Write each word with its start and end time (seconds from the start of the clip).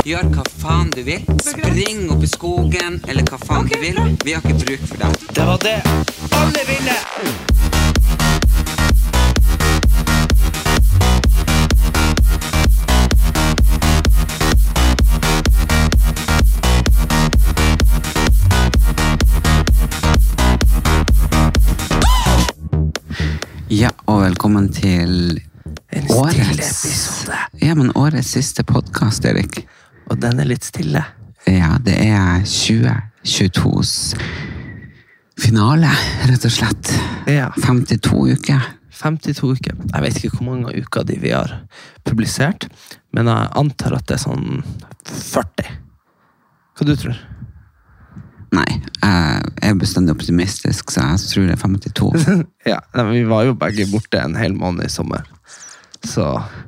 Gjør 0.00 0.30
hva 0.32 0.42
faen 0.62 0.88
du 0.94 1.02
vil. 1.04 1.20
Spring 1.44 2.06
opp 2.08 2.22
i 2.24 2.28
skogen, 2.30 2.94
eller 3.04 3.26
hva 3.28 3.36
faen 3.42 3.66
du 3.68 3.74
vil. 3.82 3.98
Vi 4.24 4.32
har 4.32 4.40
ikke 4.40 4.56
bruk 4.62 4.84
for 4.88 4.96
deg. 5.02 5.12
Det 5.36 5.44
var 5.44 5.58
det 5.60 5.76
alle 6.40 6.62
ville! 6.64 6.94
Ja, 23.68 23.90
og 24.06 24.22
velkommen 24.24 24.72
til 24.72 25.42
En 25.92 26.08
årets. 26.16 27.28
Ja, 27.60 27.74
men 27.74 27.92
årets 27.94 28.32
siste 28.32 28.64
podkast, 28.64 29.28
Erik. 29.28 29.66
Og 30.10 30.18
den 30.20 30.42
er 30.42 30.48
litt 30.50 30.66
stille. 30.66 31.02
Ja, 31.48 31.76
det 31.82 31.96
er 32.10 32.42
2022s 32.44 33.94
finale, 35.40 35.88
rett 36.28 36.44
og 36.44 36.52
slett. 36.52 36.90
Ja. 37.30 37.48
52 37.64 38.36
uker. 38.36 38.66
52 39.00 39.54
uker. 39.56 39.76
Jeg 39.94 40.04
vet 40.04 40.18
ikke 40.20 40.36
hvor 40.36 40.48
mange 40.50 40.74
uker 40.76 41.06
de 41.08 41.16
vi 41.22 41.32
har 41.32 41.54
publisert, 42.04 42.66
men 43.16 43.30
jeg 43.30 43.52
antar 43.56 43.96
at 43.96 44.08
det 44.10 44.18
er 44.18 44.24
sånn 44.26 44.60
40. 45.08 45.70
Hva 46.76 46.88
du 46.88 46.96
tror 46.96 47.26
Nei, 48.50 48.66
jeg 48.98 49.68
er 49.68 49.76
bestandig 49.78 50.10
optimistisk, 50.16 50.90
så 50.90 51.04
jeg 51.12 51.28
tror 51.30 51.44
det 51.46 51.54
er 51.54 51.60
52. 51.62 52.24
Ja, 52.72 52.80
Vi 53.12 53.20
var 53.30 53.44
jo 53.46 53.54
begge 53.54 53.86
borte 53.92 54.18
en 54.18 54.34
hel 54.34 54.56
måned 54.58 54.88
i 54.88 54.90
sommer. 54.90 55.22
Så, 56.04 56.24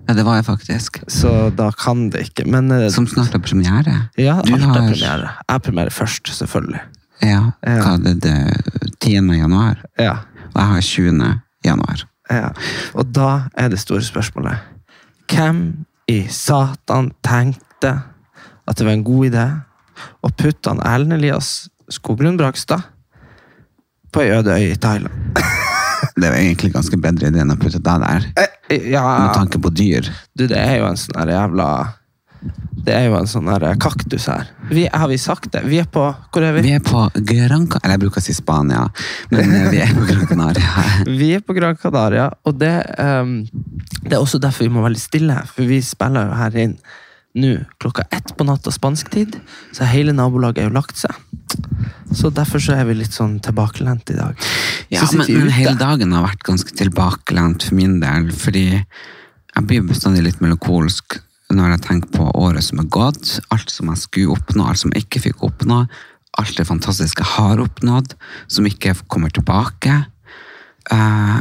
Ja, 0.09 0.15
det 0.15 0.25
var 0.27 0.35
jeg 0.37 0.45
faktisk. 0.45 0.99
så 1.09 1.51
da 1.57 1.71
kan 1.71 2.11
det 2.11 2.21
ikke. 2.29 2.45
Men 2.51 2.71
eh, 2.71 2.89
Som 2.91 3.07
snart 3.07 3.33
har 3.33 3.41
premiere. 3.41 4.09
ja, 4.19 4.41
du 4.45 4.53
alt 4.55 4.63
har- 4.63 4.77
er 4.77 4.89
premiere. 4.93 5.31
Jeg 5.49 5.63
premierer 5.63 5.63
premiere 5.63 5.91
først, 5.91 6.29
selvfølgelig. 6.29 6.81
Ja, 7.23 7.51
Ja. 7.67 7.79
hva 7.83 7.95
er 7.95 7.99
det, 7.99 8.21
det 8.23 8.93
10. 9.01 9.33
januar? 9.39 9.77
Ja, 9.99 10.11
Og 10.55 10.61
jeg 10.61 10.67
har 10.67 10.81
20. 10.81 11.41
januar. 11.65 12.05
ja. 12.31 12.49
Og 12.95 13.13
da 13.15 13.43
er 13.57 13.69
det 13.69 13.79
store 13.79 14.01
spørsmålet 14.03 14.59
Hvem 15.31 15.85
i 16.09 16.27
satan 16.29 17.13
tenkte 17.25 18.03
at 18.69 18.77
det 18.77 18.85
var 18.87 18.93
en 18.93 19.05
god 19.05 19.31
idé 19.31 19.63
å 20.23 20.31
putte 20.37 20.69
han 20.69 20.81
Erlend 20.81 21.13
Elias 21.13 21.69
Skoglund 21.91 22.39
Brakstad 22.39 22.83
på 24.13 24.21
ei 24.21 24.31
øde 24.31 24.51
øy 24.53 24.73
i 24.73 24.77
Thailand? 24.77 25.13
Det 26.17 26.29
jo 26.29 26.43
egentlig 26.43 26.73
ganske 26.75 26.99
bedre 27.01 27.31
idé 27.33 27.41
enn 27.43 27.55
å 27.55 27.57
putte 27.61 27.81
deg 27.81 28.05
der. 28.05 28.27
Med 28.69 28.87
Ja, 28.93 29.33
tanke 29.37 29.59
på 29.61 29.71
dyr. 29.73 30.09
du, 30.37 30.47
det 30.47 30.57
er 30.59 30.79
jo 30.81 30.87
en 30.91 30.97
sånn 30.97 31.29
jævla 31.29 31.67
Det 32.83 32.95
er 32.97 33.05
jo 33.07 33.15
en 33.15 33.29
sånn 33.31 33.47
her 33.53 33.65
kaktus 33.79 34.25
her. 34.27 34.49
Vi, 34.71 34.89
har 34.91 35.07
vi 35.09 35.19
sagt 35.21 35.53
det? 35.55 35.61
Vi 35.69 35.79
er 35.79 35.87
på 35.87 36.03
Hvor 36.33 36.43
er 36.43 36.57
vi? 36.57 36.63
Vi 36.67 36.73
er 36.75 36.81
på 36.83 37.05
Gran 37.15 37.69
Canaria. 37.71 37.81
Eller 37.85 37.95
jeg 37.95 38.03
bruker 38.03 38.19
å 38.23 38.25
si 38.25 38.35
Spania, 38.35 38.87
men 39.31 39.53
eh, 39.55 39.69
vi 39.71 39.79
er 39.85 39.93
på 39.95 40.07
Gran 40.09 40.27
Canaria. 40.27 40.87
Vi 41.21 41.29
er 41.37 41.45
på 41.47 41.55
Gran 41.55 41.77
Canaria, 41.79 42.27
og 42.45 42.59
det, 42.59 42.73
um, 42.99 43.37
det 44.03 44.17
er 44.17 44.19
også 44.25 44.41
derfor 44.43 44.65
vi 44.67 44.73
må 44.75 44.83
være 44.83 44.97
litt 44.97 45.05
stille. 45.05 45.37
For 45.53 45.63
vi 45.69 45.79
spiller 45.87 46.27
jo 46.33 46.41
her 46.41 46.59
inn 46.65 46.75
nå 47.39 47.53
klokka 47.81 48.05
ett 48.11 48.35
på 48.37 48.45
natta 48.45 48.73
spansk 48.75 49.11
tid, 49.13 49.39
så 49.73 49.89
hele 49.89 50.13
nabolaget 50.13 50.63
er 50.63 50.69
jo 50.69 50.77
lagt 50.77 51.01
seg. 51.01 51.15
Så 52.13 52.31
derfor 52.35 52.61
så 52.61 52.77
er 52.77 52.87
vi 52.89 52.99
litt 52.99 53.15
sånn 53.17 53.39
tilbakelent 53.45 54.13
i 54.13 54.19
dag. 54.19 54.47
Ja, 54.93 55.07
men, 55.17 55.25
men 55.29 55.53
hele 55.55 55.77
dagen 55.81 56.13
har 56.13 56.27
vært 56.27 56.45
ganske 56.45 56.77
tilbakelent 56.77 57.65
for 57.69 57.79
min 57.79 57.99
del, 58.03 58.29
fordi 58.37 58.67
jeg 58.77 59.69
blir 59.69 59.85
bestandig 59.89 60.27
litt 60.27 60.43
melankolsk 60.45 61.21
når 61.53 61.75
jeg 61.75 61.83
tenker 61.85 62.13
på 62.17 62.31
året 62.41 62.65
som 62.65 62.81
er 62.81 62.89
gått, 62.93 63.37
alt 63.53 63.73
som 63.73 63.91
jeg 63.93 64.01
skulle 64.01 64.37
oppnå, 64.37 64.65
alt 64.65 64.81
som 64.81 64.93
jeg 64.95 65.05
ikke 65.07 65.25
fikk 65.27 65.45
oppnå, 65.49 65.83
alt 66.41 66.57
det 66.57 66.69
fantastiske 66.69 67.25
jeg 67.25 67.35
har 67.35 67.61
oppnådd, 67.61 68.15
som 68.49 68.69
ikke 68.69 68.95
kommer 69.13 69.33
tilbake. 69.35 69.99
Eh, 70.93 71.39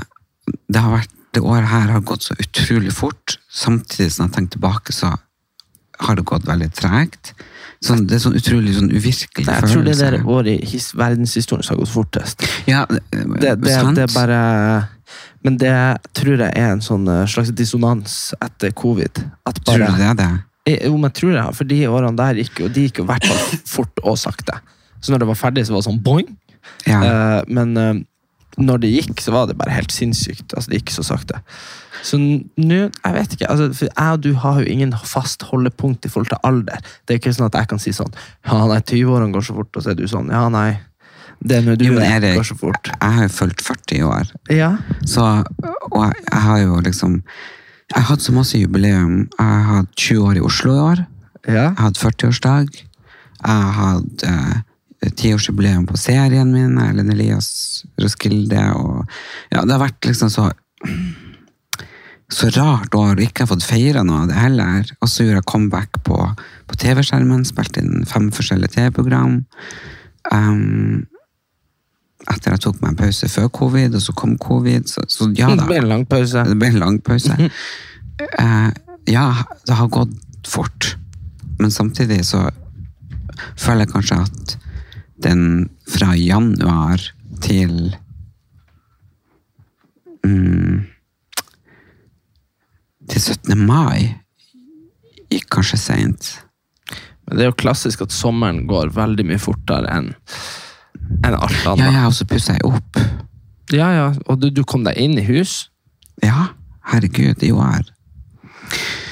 det, 0.68 0.80
har 0.80 0.98
vært, 0.98 1.14
det 1.32 1.44
året 1.44 1.72
her 1.72 1.94
har 1.96 2.04
gått 2.08 2.28
så 2.28 2.36
utrolig 2.36 2.92
fort, 2.96 3.38
samtidig 3.48 4.12
som 4.12 4.28
jeg 4.28 4.36
tenker 4.36 4.58
tilbake, 4.58 4.96
så 4.96 5.14
har 6.02 6.16
det 6.20 6.26
gått 6.26 6.46
veldig 6.50 6.70
tregt. 6.78 7.34
Sånn, 7.82 8.04
det 8.06 8.18
er 8.20 8.22
sånn 8.22 8.36
utrolig 8.38 8.76
sånn 8.78 8.92
uvirkelig 8.94 9.48
Nei, 9.48 9.56
jeg 9.58 9.70
tror 9.72 9.86
det 9.88 9.94
er 10.06 10.12
det 10.18 10.22
året 10.30 10.52
i 10.62 10.66
his- 10.70 10.92
verdenshistorien 10.94 11.66
som 11.66 11.76
har 11.76 11.80
gått 11.82 11.94
fortest. 11.96 12.46
Ja, 12.70 12.84
det, 12.90 13.00
Det, 13.42 13.56
det, 13.64 13.74
sant. 13.74 13.96
det 13.98 14.04
er 14.06 14.14
bare 14.14 14.42
Men 15.44 15.58
det 15.58 15.74
tror 16.14 16.38
jeg 16.38 16.54
er 16.54 16.72
en 16.76 16.84
sånn 16.86 17.08
eh, 17.10 17.26
slags 17.26 17.50
dissonans 17.58 18.36
etter 18.42 18.70
covid. 18.78 19.24
At 19.50 19.58
Tror 19.66 19.82
du 19.82 19.98
det 19.98 20.10
er 20.12 20.20
det? 20.20 20.30
Eh, 20.70 20.86
Jo, 20.86 20.98
men 21.02 21.10
tror 21.18 21.34
jeg, 21.34 21.56
for 21.58 21.66
de 21.66 21.80
årene 21.90 22.16
der 22.20 22.38
gikk 22.44 22.60
jo, 22.62 22.68
de 22.70 22.84
gikk 22.86 23.02
jo 23.02 23.08
i 23.08 23.10
hvert 23.10 23.26
fall 23.26 23.58
fort 23.66 24.04
og 24.06 24.18
sakte. 24.22 24.60
Så 25.02 25.10
når 25.12 25.24
det 25.26 25.28
var 25.32 25.40
ferdig, 25.42 25.66
så 25.66 25.74
var 25.74 25.82
det 25.82 25.90
sånn 25.90 26.04
boing. 26.06 26.30
Ja. 26.86 27.00
Uh, 27.02 27.42
men 27.50 27.74
eh, 27.78 27.94
når 28.58 28.82
det 28.84 28.90
gikk, 28.92 29.22
så 29.24 29.32
var 29.32 29.48
det 29.48 29.56
bare 29.60 29.72
helt 29.76 29.92
sinnssykt. 29.96 30.54
Altså, 30.58 30.70
det 30.72 30.82
gikk 30.82 30.92
så 30.96 31.04
sakte. 31.08 31.40
Så 32.04 32.18
nå, 32.20 32.40
jeg 32.90 33.14
vet 33.16 33.34
ikke, 33.38 33.48
altså, 33.52 33.68
for 33.78 33.88
jeg 33.92 34.14
og 34.18 34.22
du 34.26 34.32
har 34.44 34.60
jo 34.62 34.68
ingen 34.74 34.92
fast 35.06 35.44
holdepunkt 35.52 36.06
i 36.06 36.10
forhold 36.12 36.32
til 36.34 36.42
alder. 36.48 36.80
Det 37.06 37.14
er 37.16 37.20
ikke 37.22 37.34
sånn 37.38 37.48
at 37.48 37.58
jeg 37.60 37.70
kan 37.72 37.80
si 37.84 37.94
sånn 37.94 38.12
Ja, 38.48 38.58
nei, 38.68 38.80
20-årene 38.82 39.32
går 39.36 39.46
så 39.46 39.56
fort, 39.60 39.76
og 39.78 39.84
så 39.86 39.92
er 39.94 40.00
du 40.00 40.08
sånn 40.10 40.32
Ja, 40.34 40.48
nei. 40.50 40.80
Det 41.42 41.58
er 41.58 41.64
når 41.66 41.78
du 41.80 41.86
Jo, 41.88 41.94
men 41.96 42.04
er, 42.06 42.18
Erik, 42.20 42.36
går 42.42 42.48
så 42.52 42.58
fort. 42.60 42.90
Jeg 42.92 43.16
har 43.18 43.24
jo 43.28 43.34
fulgt 43.34 43.62
40 43.66 43.96
i 43.98 44.02
år, 44.06 44.34
Ja. 44.54 44.72
så, 45.10 45.28
og 45.92 46.02
jeg, 46.06 46.26
jeg 46.32 46.42
har 46.48 46.60
jo 46.66 46.82
liksom 46.86 47.16
Jeg 47.22 47.96
har 48.00 48.08
hatt 48.14 48.22
så 48.26 48.32
masse 48.36 48.58
jubileum. 48.62 49.16
Jeg 49.38 49.48
har 49.48 49.64
hatt 49.82 49.96
20 49.98 50.28
år 50.28 50.38
i 50.42 50.44
Oslo 50.50 50.74
i 50.76 50.84
år. 50.90 51.06
ja. 51.48 51.54
Jeg 51.54 51.78
har 51.78 51.88
hatt 51.90 51.98
40-årsdag. 52.02 52.70
Jeg 52.78 53.56
har 53.58 53.72
hatt 53.78 54.24
eh, 54.24 54.60
tiårsjubileum 55.10 55.88
på 55.90 55.98
serien 55.98 56.52
min, 56.54 56.78
Erlend 56.82 57.14
Elias 57.14 57.84
Roskilde. 58.02 58.62
Og, 58.78 59.06
ja, 59.50 59.64
det 59.66 59.76
har 59.76 59.86
vært 59.88 60.10
liksom 60.10 60.30
så 60.34 60.52
så 62.32 62.48
rart 62.56 62.94
år, 62.96 63.18
og 63.18 63.24
ikke 63.24 63.44
har 63.44 63.50
fått 63.52 63.66
feira 63.68 64.06
noe 64.08 64.24
av 64.24 64.30
det 64.30 64.38
heller. 64.40 64.86
Og 65.04 65.10
så 65.12 65.26
gjorde 65.26 65.42
jeg 65.42 65.50
comeback 65.52 66.00
på, 66.08 66.18
på 66.68 66.78
TV-skjermen, 66.80 67.44
spilte 67.48 67.84
inn 67.84 68.06
fem 68.08 68.30
forskjellige 68.32 68.78
TV-program. 68.78 69.42
Um, 70.32 71.02
etter 72.30 72.54
jeg 72.54 72.64
tok 72.64 72.80
meg 72.80 72.94
en 72.94 73.02
pause 73.02 73.30
før 73.34 73.52
covid, 73.58 73.98
og 73.98 74.06
så 74.06 74.16
kom 74.16 74.38
covid. 74.40 74.88
Så, 74.88 75.04
så 75.12 75.28
ja 75.36 75.52
Det 75.58 75.68
ble 75.68 75.82
en 75.82 75.92
lang 75.92 76.08
pause. 76.08 76.46
Det 76.48 76.58
ble 76.62 76.72
en 76.72 76.82
lang 76.86 77.02
pause. 77.04 77.36
Uh, 78.40 78.70
ja, 79.18 79.28
det 79.68 79.80
har 79.82 79.92
gått 79.92 80.16
fort. 80.48 80.94
Men 81.60 81.74
samtidig 81.74 82.24
så 82.30 82.48
føler 83.60 83.84
jeg 83.84 83.96
kanskje 83.98 84.22
at 84.24 84.58
den 85.24 85.70
fra 85.90 86.14
januar 86.18 87.04
til 87.42 87.96
mm, 90.26 90.88
Til 93.12 93.22
17. 93.22 93.58
mai 93.60 94.16
gikk 95.32 95.48
kanskje 95.52 95.80
seint. 95.80 96.30
Men 97.26 97.38
det 97.38 97.44
er 97.44 97.50
jo 97.50 97.60
klassisk 97.60 98.04
at 98.06 98.14
sommeren 98.16 98.66
går 98.70 98.94
veldig 98.96 99.26
mye 99.28 99.42
fortere 99.42 99.90
enn 99.92 100.12
enn 101.26 101.36
alt 101.36 101.66
annet. 101.68 101.92
ja, 101.92 102.06
og 102.08 102.16
så 102.16 102.28
pussa 102.30 102.56
jeg 102.56 102.68
opp. 102.68 103.00
Ja, 103.72 103.90
ja. 103.96 104.08
Og 104.30 104.40
du, 104.42 104.50
du 104.54 104.64
kom 104.68 104.86
deg 104.86 105.00
inn 105.00 105.18
i 105.20 105.26
hus. 105.28 105.72
Ja, 106.24 106.52
herregud, 106.92 107.44
jo 107.44 107.60
år. 107.64 107.88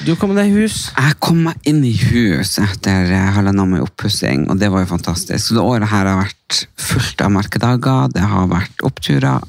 Du 0.00 0.14
kom 0.16 0.30
deg 0.32 0.48
i 0.48 0.62
hus. 0.62 0.86
Jeg 0.96 1.16
kom 1.20 1.42
meg 1.44 1.66
inn 1.68 1.82
i 1.84 1.92
hus 1.92 2.54
etter 2.62 3.10
halvannen 3.10 3.34
halvannet 3.36 3.62
år 3.62 3.68
med 3.68 3.82
oppussing, 3.84 4.46
og 4.48 4.60
det 4.60 4.70
var 4.72 4.86
jo 4.86 4.94
fantastisk. 4.94 5.42
Så 5.44 5.56
det 5.58 5.64
året 5.64 5.90
her 5.90 6.08
har 6.08 6.22
vært 6.22 6.60
fullt 6.80 7.20
av 7.20 7.34
merkedager, 7.34 8.06
det 8.14 8.22
har 8.24 8.46
vært 8.48 8.84
oppturer. 8.86 9.44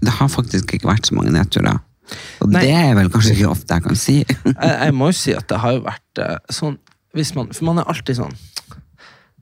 Det 0.00 0.12
har 0.18 0.28
faktisk 0.32 0.74
ikke 0.76 0.90
vært 0.90 1.08
så 1.08 1.16
mange 1.16 1.32
nedturer. 1.32 1.80
Og 2.44 2.52
Nei. 2.52 2.64
det 2.66 2.74
er 2.76 2.92
vel 2.98 3.08
kanskje 3.12 3.36
ikke 3.38 3.52
ofte 3.54 3.78
jeg 3.78 3.86
kan 3.86 4.00
si. 4.02 4.16
jeg, 4.50 4.74
jeg 4.74 4.96
må 4.98 5.08
jo 5.12 5.16
si 5.16 5.32
at 5.36 5.48
det 5.48 5.60
har 5.62 5.76
jo 5.76 5.84
vært 5.86 6.22
eh, 6.26 6.36
sånn 6.52 6.76
man, 7.38 7.48
For 7.54 7.66
man 7.66 7.80
er 7.80 7.88
alltid 7.90 8.18
sånn 8.20 8.34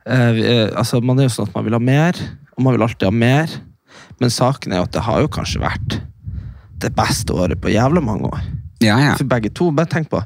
eh, 0.09 0.39
eh, 0.41 0.69
altså 0.73 1.01
Man 1.05 1.21
er 1.21 1.27
jo 1.27 1.35
sånn 1.35 1.51
at 1.51 1.57
man 1.57 1.67
vil 1.67 1.77
ha 1.77 1.83
mer, 1.83 2.21
og 2.55 2.63
man 2.65 2.77
vil 2.77 2.87
alltid 2.87 3.09
ha 3.09 3.15
mer. 3.25 3.59
Men 4.23 4.35
saken 4.35 4.75
er 4.75 4.83
jo 4.83 4.87
at 4.87 4.95
det 4.95 5.05
har 5.09 5.25
jo 5.25 5.33
kanskje 5.35 5.65
vært 5.65 5.99
det 6.79 6.93
beste 6.95 7.35
året 7.35 7.59
på 7.59 7.75
jævla 7.75 8.05
mange 8.05 8.31
år. 8.31 8.47
Ja, 8.79 8.97
ja. 9.03 9.15
For 9.19 9.27
begge 9.27 9.51
to. 9.51 9.71
Bare 9.75 9.91
tenk 9.91 10.11
på 10.13 10.21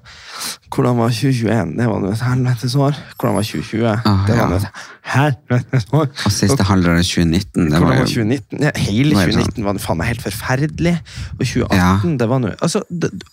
hvordan 0.73 0.97
var 0.97 1.13
2021? 1.13 1.73
Det 1.79 1.87
var 1.89 2.05
et 2.09 2.23
helvetes 2.25 2.75
år. 2.77 2.97
Hvordan 3.17 3.37
var 3.37 3.47
2020? 3.49 3.85
Ah, 3.89 4.23
det 4.29 4.37
var 4.37 4.53
ja. 4.53 4.59
et 4.59 4.67
helvetes 5.13 5.87
år. 5.93 6.07
Og 6.27 6.33
siste 6.33 6.67
halvdel 6.69 6.99
av 7.01 7.05
2019, 7.05 7.71
det 7.73 7.81
var 7.83 7.99
jo 7.99 8.07
2019? 8.09 8.63
Ja, 8.65 8.73
hele 8.77 9.17
2019 9.17 9.67
var 9.67 9.77
det 9.77 9.85
faen 9.85 10.01
meg 10.01 10.11
helt 10.13 10.25
forferdelig. 10.25 10.95
Og 11.39 11.45
2018, 11.45 11.77
Ja. 11.81 11.93
det 12.23 12.29
var 12.33 12.43
nå 12.43 12.53
altså, 12.53 12.83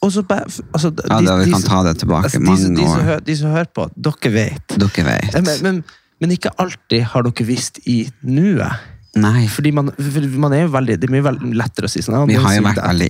altså, 0.02 0.24
de, 0.28 1.08
Ja, 1.10 1.22
da, 1.28 1.38
vi 1.44 1.52
kan 1.52 1.68
ta 1.68 1.82
det 1.88 1.98
tilbake 2.04 2.32
altså, 2.32 2.40
de, 2.40 2.76
de, 2.76 2.88
som 2.88 3.08
hører, 3.10 3.26
de 3.32 3.38
som 3.40 3.56
hører 3.56 3.72
på, 3.76 3.90
dere 3.96 4.34
vet. 4.36 4.78
Dere 4.78 5.08
vet. 5.10 5.40
Men, 5.40 5.52
men, 5.64 5.84
men 6.20 6.36
ikke 6.36 6.52
alltid 6.60 7.04
har 7.12 7.28
dere 7.28 7.48
visst 7.48 7.80
i 7.88 8.02
nuet. 8.24 8.88
Nei, 9.20 9.48
Fordi 9.50 9.72
man, 9.74 9.90
for 9.96 10.28
man 10.40 10.54
er 10.54 10.68
jo 10.68 10.74
veldig, 10.76 11.00
det 11.02 11.08
er 11.10 11.14
mye 11.16 11.56
lettere 11.58 11.90
å 11.90 11.92
si 11.92 12.04
sånn. 12.06 12.20
ja, 12.20 12.26
vi 12.30 12.38
har 12.40 12.60
jo 12.60 12.66
vært 12.68 12.84
veldig 12.84 13.10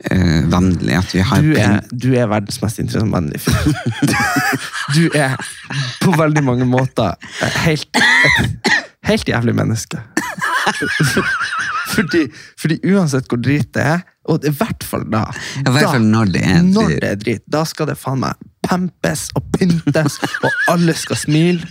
etterpå. 0.00 0.26
Instagram-vennlige. 0.46 0.98
at 0.98 1.14
vi 1.14 1.20
har 1.20 1.42
du 1.42 1.52
er, 1.56 1.80
du 1.90 2.14
er 2.14 2.26
verdens 2.26 2.62
mest 2.62 2.78
interessante 2.78 3.38
fyr. 3.38 3.52
Du 4.96 5.10
er 5.14 5.36
på 6.00 6.12
veldig 6.16 6.44
mange 6.44 6.64
måter 6.64 7.14
helt, 7.64 7.88
et 7.96 8.72
helt 9.04 9.28
jævlig 9.28 9.54
menneske. 9.54 10.00
Fordi, 11.96 12.26
fordi 12.60 12.76
uansett 12.92 13.28
hvor 13.30 13.38
drit 13.40 13.70
det 13.72 13.82
er, 13.82 14.00
og 14.28 14.44
i 14.44 14.50
hvert 14.52 14.84
fall 14.84 15.04
da 15.08 15.22
i 15.62 15.70
hvert 15.70 15.94
fall 15.94 16.02
når 16.04 16.32
det 16.34 16.42
er 16.44 16.62
Når 16.66 16.88
det 17.00 17.08
er 17.08 17.20
drit, 17.20 17.42
da 17.48 17.62
skal 17.64 17.86
det 17.88 17.94
faen 17.96 18.20
meg 18.20 18.34
pempes 18.66 19.28
og 19.38 19.46
pyntes, 19.54 20.18
og 20.42 20.50
alle 20.72 20.92
skal 20.98 21.16
smile. 21.16 21.68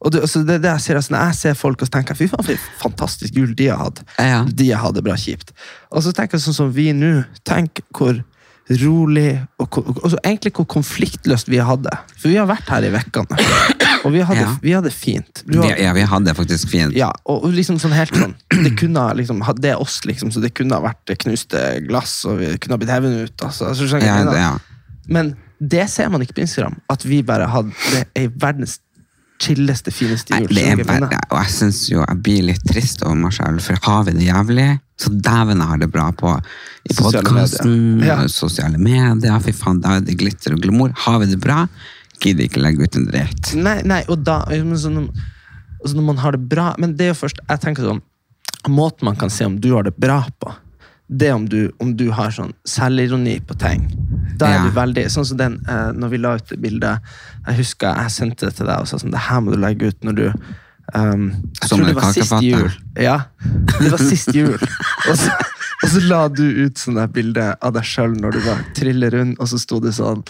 Og 0.00 0.12
det, 0.14 0.22
altså 0.24 0.40
det, 0.48 0.62
det 0.64 0.70
jeg, 0.70 0.80
ser, 0.80 0.96
altså 0.96 1.12
jeg 1.16 1.34
ser 1.36 1.54
folk 1.60 1.82
og 1.84 1.90
tenker 1.92 2.16
fy 2.16 2.26
faen 2.32 2.44
for 2.46 2.54
en 2.56 2.66
fantastisk 2.80 3.34
jul 3.36 3.50
de 3.58 3.66
har 3.68 3.82
hatt. 3.82 4.00
Ja. 4.16 4.42
De 4.48 4.70
har 4.72 4.80
hatt 4.86 4.96
det 4.96 5.04
bra 5.04 5.16
kjipt. 5.20 5.52
Og 5.92 6.02
så 6.06 6.12
tenker 6.16 6.38
jeg 6.38 6.46
sånn 6.46 6.56
som 6.56 6.70
vi 6.72 6.86
nå. 6.96 7.18
Tenk 7.44 7.82
hvor 7.98 8.22
rolig 8.80 9.34
og, 9.58 9.78
og, 9.82 9.98
og 10.06 10.14
egentlig 10.22 10.52
hvor 10.54 10.66
konfliktløst 10.70 11.48
vi 11.50 11.58
hadde. 11.64 11.90
For 12.16 12.30
vi 12.30 12.36
har 12.38 12.46
vært 12.48 12.68
her 12.70 12.86
i 12.86 12.92
vekkene. 12.94 13.38
Og 14.06 14.14
vi 14.14 14.22
hadde, 14.24 14.40
Ja. 14.40 14.52
vi 14.62 14.72
hadde 14.72 14.92
fint. 14.94 15.42
Vi, 15.44 15.58
har, 15.58 15.74
ja, 15.76 15.90
vi 15.92 16.04
hadde 16.08 16.32
faktisk 16.38 16.70
fint. 16.72 16.94
ja, 16.96 17.10
og 17.28 17.44
liksom 17.52 17.76
sånn 17.82 17.92
helt 17.92 18.14
sånn 18.16 18.32
Det 18.64 18.70
kunne 18.80 19.02
ha 19.04 19.12
liksom 19.12 19.42
Det 19.60 19.74
er 19.74 19.82
oss, 19.82 19.98
liksom, 20.08 20.30
så 20.32 20.40
det 20.40 20.54
kunne 20.56 20.78
ha 20.78 20.80
vært 20.86 21.12
knuste 21.20 21.60
glass, 21.88 22.14
og 22.24 22.38
vi 22.40 22.54
kunne 22.56 22.78
ha 22.78 22.80
blitt 22.80 22.94
hevet 22.94 23.18
ut. 23.26 23.44
Altså, 23.44 23.68
altså, 23.74 23.84
Ja, 24.00 24.22
det, 24.24 24.38
ja. 24.40 24.54
Men 25.08 25.34
det 25.60 25.90
ser 25.92 26.08
man 26.08 26.22
ikke 26.24 26.38
på 26.38 26.46
Instagram. 26.46 26.78
At 26.88 27.04
vi 27.04 27.20
bare 27.26 27.50
hadde 27.52 28.06
ei 28.16 28.30
verdens 28.32 28.78
chilleste, 29.40 29.92
fineste 29.94 30.34
Nei, 30.34 30.42
jul. 30.44 30.52
det 30.52 30.64
Skjønner 30.64 30.82
du 30.82 30.88
hva 30.88 30.96
jeg 30.98 31.08
bare, 31.08 31.20
og 31.30 31.38
jeg 31.40 31.52
syns 31.54 31.80
jo 31.88 32.02
jeg 32.02 32.20
blir 32.26 32.42
litt 32.50 32.66
trist 32.68 33.04
over 33.06 33.16
meg 33.22 33.34
sjøl, 33.36 33.60
for 33.64 33.80
har 33.86 34.04
vi 34.08 34.14
det 34.18 34.26
jævlig, 34.28 34.68
så 35.00 35.12
dæven 35.28 35.62
jeg 35.62 35.72
har 35.72 35.80
det 35.80 35.88
bra 35.94 36.06
på 36.12 36.34
i 36.36 36.96
Sosiale 36.96 37.24
podkasten, 37.24 37.74
medier. 37.96 38.10
Ja. 38.10 38.28
sosiale 38.32 38.80
medier, 38.80 39.40
fy 39.44 39.54
faen, 39.56 39.80
da 39.84 39.96
er 39.96 40.04
det 40.04 40.18
glitter 40.20 40.56
og 40.56 40.62
glamour. 40.64 40.92
Har 41.06 41.20
vi 41.22 41.30
det 41.32 41.40
bra, 41.40 41.64
gidder 42.20 42.46
ikke 42.46 42.60
legge 42.60 42.84
ut 42.84 43.00
en 43.00 43.08
dritt. 43.08 43.52
Nei, 43.56 43.78
nei, 43.88 44.02
og 44.12 44.24
da 44.26 44.42
så 44.76 44.92
når, 44.92 45.08
så 45.84 45.94
når 45.96 46.08
man 46.12 46.20
har 46.20 46.36
det 46.36 46.42
bra 46.44 46.74
Men 46.76 46.92
det 46.96 47.06
er 47.06 47.14
jo 47.14 47.20
først 47.22 47.38
Jeg 47.40 47.60
tenker 47.62 47.86
sånn 47.86 48.02
Måten 48.68 49.06
man 49.08 49.16
kan 49.16 49.30
se 49.32 49.46
om 49.48 49.54
du 49.56 49.70
har 49.72 49.86
det 49.86 49.94
bra 49.96 50.18
på, 50.36 50.52
det 51.10 51.32
om 51.34 51.48
du, 51.48 51.72
om 51.82 51.90
du 51.98 52.06
har 52.14 52.30
sånn 52.30 52.52
selvironi 52.68 53.40
på 53.42 53.56
ting. 53.58 53.88
Da 54.38 54.46
er 54.46 54.54
Ja. 54.54 54.64
du 54.64 54.70
veldig 54.70 55.02
Sånn 55.10 55.26
som 55.26 55.36
den 55.36 55.58
eh, 55.68 55.90
når 55.92 56.08
vi 56.08 56.18
la 56.18 56.34
ut 56.38 56.46
det 56.48 56.56
bildet 56.62 57.00
Jeg 57.46 57.56
husker 57.58 57.98
jeg 57.98 58.10
sendte 58.14 58.46
det 58.46 58.54
til 58.56 58.66
deg 58.70 58.80
og 58.80 58.86
sa 58.88 58.96
sånn 58.96 59.10
Det 59.12 59.20
her 59.26 59.40
må 59.44 59.52
du 59.52 59.58
legge 59.60 59.90
ut 59.90 60.06
når 60.06 60.16
du 60.16 60.22
um, 60.94 61.26
Jeg 61.60 61.68
tror 61.68 61.84
det 61.84 61.94
var 61.98 62.12
sist 62.14 62.36
jul. 62.40 62.70
Ja, 62.96 63.18
det 63.80 63.90
var 63.90 63.98
sist 64.00 64.32
jul. 64.34 64.56
og, 65.10 65.16
så, 65.18 65.30
og 65.80 65.88
så 65.88 66.02
la 66.04 66.20
du 66.28 66.44
ut 66.44 66.80
sånn 66.80 67.00
bilde 67.14 67.46
av 67.56 67.74
deg 67.76 67.86
sjøl 67.88 68.16
når 68.20 68.36
du 68.36 68.40
var 68.44 68.62
triller 68.76 69.14
rundt, 69.16 69.40
og 69.40 69.48
så 69.48 69.60
sto 69.60 69.80
det 69.80 69.94
sånn 69.96 70.22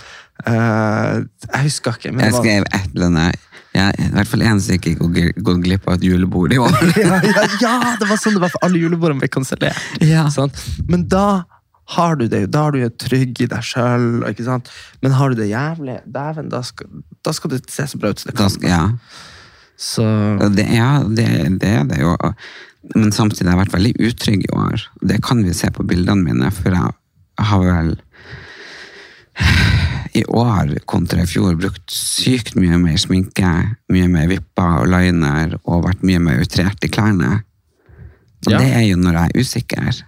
uh, 0.47 1.21
Jeg 1.21 1.63
husker 1.67 1.99
ikke, 1.99 2.13
men 2.15 2.29
Jeg 2.29 2.37
skrev 2.39 2.69
et 2.71 2.93
eller 2.95 3.09
annet 3.11 3.47
ja, 3.71 3.87
I 3.95 4.09
hvert 4.17 4.31
fall 4.31 4.43
én 4.43 4.59
ikke 4.75 4.97
gikk 4.97 5.51
glipp 5.63 5.85
av 5.87 6.01
et 6.01 6.05
julebord 6.09 6.51
i 6.51 6.59
år. 6.59 6.75
ja, 6.99 7.21
ja, 7.23 7.45
ja, 7.63 7.75
det 8.01 8.09
var 8.11 8.19
sånn 8.19 8.35
det 8.35 8.43
var 8.43 8.51
for 8.51 8.67
alle 8.67 8.81
julebordene 8.83 9.23
ble 9.23 9.29
kansellert. 9.31 9.79
Ja. 10.03 10.25
Sånn. 10.35 10.51
Men 10.91 11.05
da 11.07 11.45
har 11.95 12.19
du 12.19 12.27
det 12.31 12.45
jo, 12.45 12.49
da 12.51 12.65
er 12.67 12.75
du 12.75 12.81
jo 12.83 12.91
trygg 13.03 13.45
i 13.45 13.49
deg 13.51 13.67
sjøl. 13.67 14.09
Men 15.05 15.15
har 15.19 15.31
du 15.31 15.39
det 15.39 15.51
jævlig, 15.53 16.01
dæven, 16.07 16.51
da 16.51 16.65
da 17.23 17.35
skal 17.37 17.55
det 17.55 17.63
se 17.71 17.87
så 17.93 18.01
bra 18.01 18.11
ut 18.11 18.23
som 18.23 18.31
det 18.31 18.37
Da 18.39 18.43
kan. 18.43 18.53
skal, 18.57 18.71
ja. 18.71 18.83
Så 19.81 20.05
Det, 20.57 20.67
ja, 20.75 20.91
det, 21.09 21.27
det 21.63 21.71
er 21.79 21.87
det 21.89 22.03
jo. 22.03 22.17
Men 22.95 23.13
samtidig 23.13 23.47
har 23.47 23.59
jeg 23.59 23.65
vært 23.67 23.77
veldig 23.77 23.93
utrygg 24.09 24.45
i 24.47 24.55
år. 24.57 24.85
Det 25.05 25.21
kan 25.23 25.43
vi 25.45 25.53
se 25.57 25.71
på 25.75 25.85
bildene 25.87 26.25
mine, 26.25 26.51
for 26.55 26.75
jeg 26.75 27.49
har 27.51 27.67
vel 27.67 27.93
i 30.13 30.25
år 30.27 30.73
kontra 30.91 31.23
i 31.23 31.29
fjor 31.29 31.55
brukt 31.61 31.93
sykt 31.95 32.57
mye 32.59 32.79
mer 32.81 32.99
sminke, 33.01 33.51
mye 33.93 34.09
mer 34.11 34.27
vipper 34.31 34.83
og 34.83 34.91
liner 34.91 35.55
og 35.63 35.85
vært 35.87 36.03
mye 36.07 36.23
mer 36.23 36.43
utrert 36.43 36.85
i 36.85 36.91
klærne. 36.93 37.43
Og 38.47 38.53
Ja. 38.53 38.59
det 38.59 38.73
er 38.75 38.85
jo 38.89 38.97
når 38.97 39.13
jeg 39.13 39.31
er 39.31 39.41
usikker. 39.41 40.03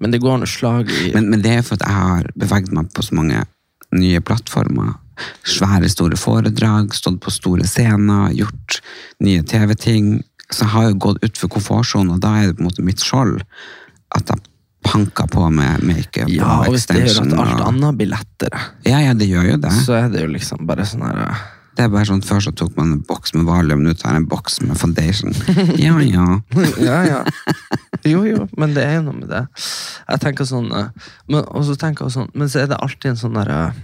Men 0.00 0.10
det 0.10 0.20
går 0.20 0.38
noe 0.38 0.46
slag 0.46 0.90
i 0.90 1.12
Men, 1.14 1.30
men 1.30 1.42
det 1.42 1.58
er 1.58 1.62
for 1.62 1.76
at 1.76 1.86
jeg 1.86 1.94
har 1.94 2.30
beveget 2.36 2.72
meg 2.72 2.92
på 2.92 3.02
så 3.02 3.14
mange 3.14 3.44
nye 3.92 4.20
plattformer. 4.20 4.96
Svære, 5.44 5.88
store 5.88 6.16
foredrag, 6.16 6.92
stått 6.92 7.20
på 7.20 7.30
store 7.30 7.64
scener, 7.64 8.32
gjort 8.36 8.80
nye 9.20 9.42
TV-ting. 9.42 10.24
Så 10.50 10.62
jeg 10.64 10.70
har 10.74 10.84
jo 10.90 10.94
gått 11.08 11.24
utfor 11.26 11.48
komfortsonen, 11.56 12.12
og 12.14 12.20
da 12.22 12.34
er 12.38 12.46
det 12.52 12.56
på 12.58 12.62
en 12.62 12.68
måte 12.70 12.84
mitt 12.86 13.02
skjold 13.02 13.40
at 14.14 14.28
jeg 14.30 14.38
panker 14.86 15.26
på 15.32 15.48
med 15.50 15.82
makeup 15.82 16.28
Ja, 16.30 16.60
og 16.62 16.70
hvis 16.76 16.86
det 16.86 17.00
gjør 17.02 17.24
at 17.24 17.32
alt 17.40 17.60
og- 17.60 17.66
annet 17.72 17.96
blir 17.98 18.12
lettere, 18.12 18.60
Ja, 18.86 19.00
ja, 19.02 19.14
det 19.14 19.26
gjør 19.28 19.50
jo 19.50 19.56
det. 19.64 19.72
så 19.82 19.96
er 20.04 20.08
det 20.12 20.20
jo 20.22 20.28
liksom 20.30 20.66
bare 20.66 20.84
sånn 20.86 21.02
her 21.02 21.18
eh, 21.24 21.36
Det 21.76 21.84
er 21.84 21.88
bare 21.92 22.06
sånn, 22.06 22.22
Før 22.24 22.38
så 22.40 22.52
tok 22.54 22.76
man 22.76 22.92
en 22.92 23.00
boks 23.02 23.34
med 23.34 23.44
valium, 23.44 23.82
nå 23.82 23.92
tar 23.98 24.12
jeg 24.14 24.22
en 24.22 24.28
boks 24.30 24.60
med 24.62 24.78
foundation. 24.78 25.34
Ja, 25.76 25.98
ja. 25.98 26.38
Ja, 26.80 27.02
ja. 27.04 27.24
Jo, 28.06 28.22
jo, 28.24 28.46
men 28.56 28.72
det 28.74 28.84
er 28.86 28.94
jo 29.00 29.02
noe 29.10 29.18
med 29.18 29.28
det. 29.28 29.42
Jeg 30.08 30.20
tenker 30.22 30.44
sånn 30.46 30.70
eh, 30.72 30.88
men, 31.28 31.42
og 31.50 31.64
så 31.66 31.74
tenker 31.76 32.06
jeg 32.06 32.12
sånn, 32.20 32.30
men 32.34 32.48
så 32.48 32.62
er 32.62 32.68
det 32.70 32.78
alltid 32.78 33.10
en 33.10 33.16
sånn 33.24 33.34
derre 33.34 33.74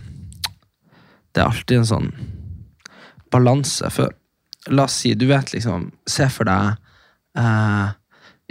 Det 1.35 1.43
er 1.43 1.49
alltid 1.50 1.79
en 1.82 1.91
sånn 1.91 2.12
balanse. 3.32 3.91
For 3.91 4.12
la 4.70 4.85
oss 4.85 5.00
si, 5.03 5.14
du 5.19 5.26
vet 5.26 5.53
liksom 5.53 5.88
Se 6.06 6.29
for 6.31 6.44
deg 6.47 6.76
eh, 7.38 7.91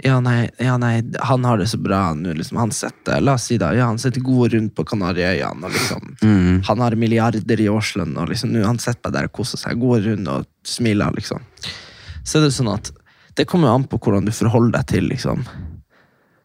ja, 0.02 0.16
nei, 0.20 0.50
ja, 0.58 0.74
nei, 0.82 0.96
han 1.22 1.44
har 1.46 1.60
det 1.60 1.68
så 1.70 1.78
bra 1.78 2.08
nå. 2.18 2.32
Liksom, 2.34 2.56
han 2.58 2.72
setter 2.74 3.20
la 3.22 3.36
oss 3.38 3.44
si 3.46 3.58
da, 3.60 3.68
ja, 3.76 3.84
han 3.86 4.00
sitter 4.02 4.24
god 4.24 4.52
rundt 4.56 4.74
på 4.74 4.84
Kanariøyene. 4.84 5.68
liksom, 5.70 6.16
Mm. 6.22 6.62
Han 6.66 6.80
har 6.82 6.96
milliarder 6.98 7.60
i 7.60 7.68
årslønn, 7.70 8.16
og 8.18 8.28
liksom, 8.32 8.50
nå, 8.50 8.64
han 8.66 8.80
sitter 8.82 8.98
bare 9.04 9.12
der 9.20 9.28
og 9.30 9.32
koser 9.38 9.60
seg. 9.60 9.78
Går 9.78 10.00
rundt 10.08 10.28
og 10.32 10.48
smiler, 10.66 11.12
liksom. 11.14 11.44
Så 12.24 12.38
er 12.40 12.48
det 12.48 12.54
sånn 12.56 12.72
at 12.72 12.90
det 13.38 13.46
kommer 13.46 13.70
an 13.70 13.84
på 13.86 14.00
hvordan 14.02 14.26
du 14.26 14.32
forholder 14.34 14.80
deg 14.80 14.88
til 14.90 15.06
liksom. 15.12 15.46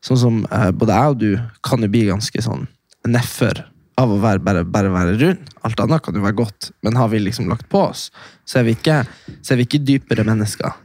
Sånn 0.05 0.21
som 0.21 0.37
eh, 0.51 0.69
både 0.71 0.93
jeg 0.93 1.15
og 1.15 1.17
du 1.23 1.31
kan 1.65 1.81
jo 1.81 1.89
bli 1.89 2.05
ganske 2.11 2.41
sånn 2.45 2.67
nedfor 3.09 3.63
av 3.97 4.11
å 4.13 4.17
være, 4.21 4.39
bare, 4.45 4.61
bare 4.69 4.91
være 4.93 5.15
rund. 5.21 5.47
Alt 5.65 5.79
annet 5.81 6.03
kan 6.05 6.13
jo 6.17 6.21
være 6.25 6.37
godt, 6.37 6.71
men 6.85 6.95
har 6.99 7.07
vi 7.09 7.19
liksom 7.23 7.47
lagt 7.49 7.65
på 7.71 7.79
oss, 7.89 8.09
så 8.45 8.59
er 8.61 8.67
vi 8.67 8.75
ikke, 8.77 8.99
så 9.41 9.53
er 9.55 9.61
vi 9.61 9.65
ikke 9.69 9.79
dypere 9.87 10.25
mennesker 10.27 10.75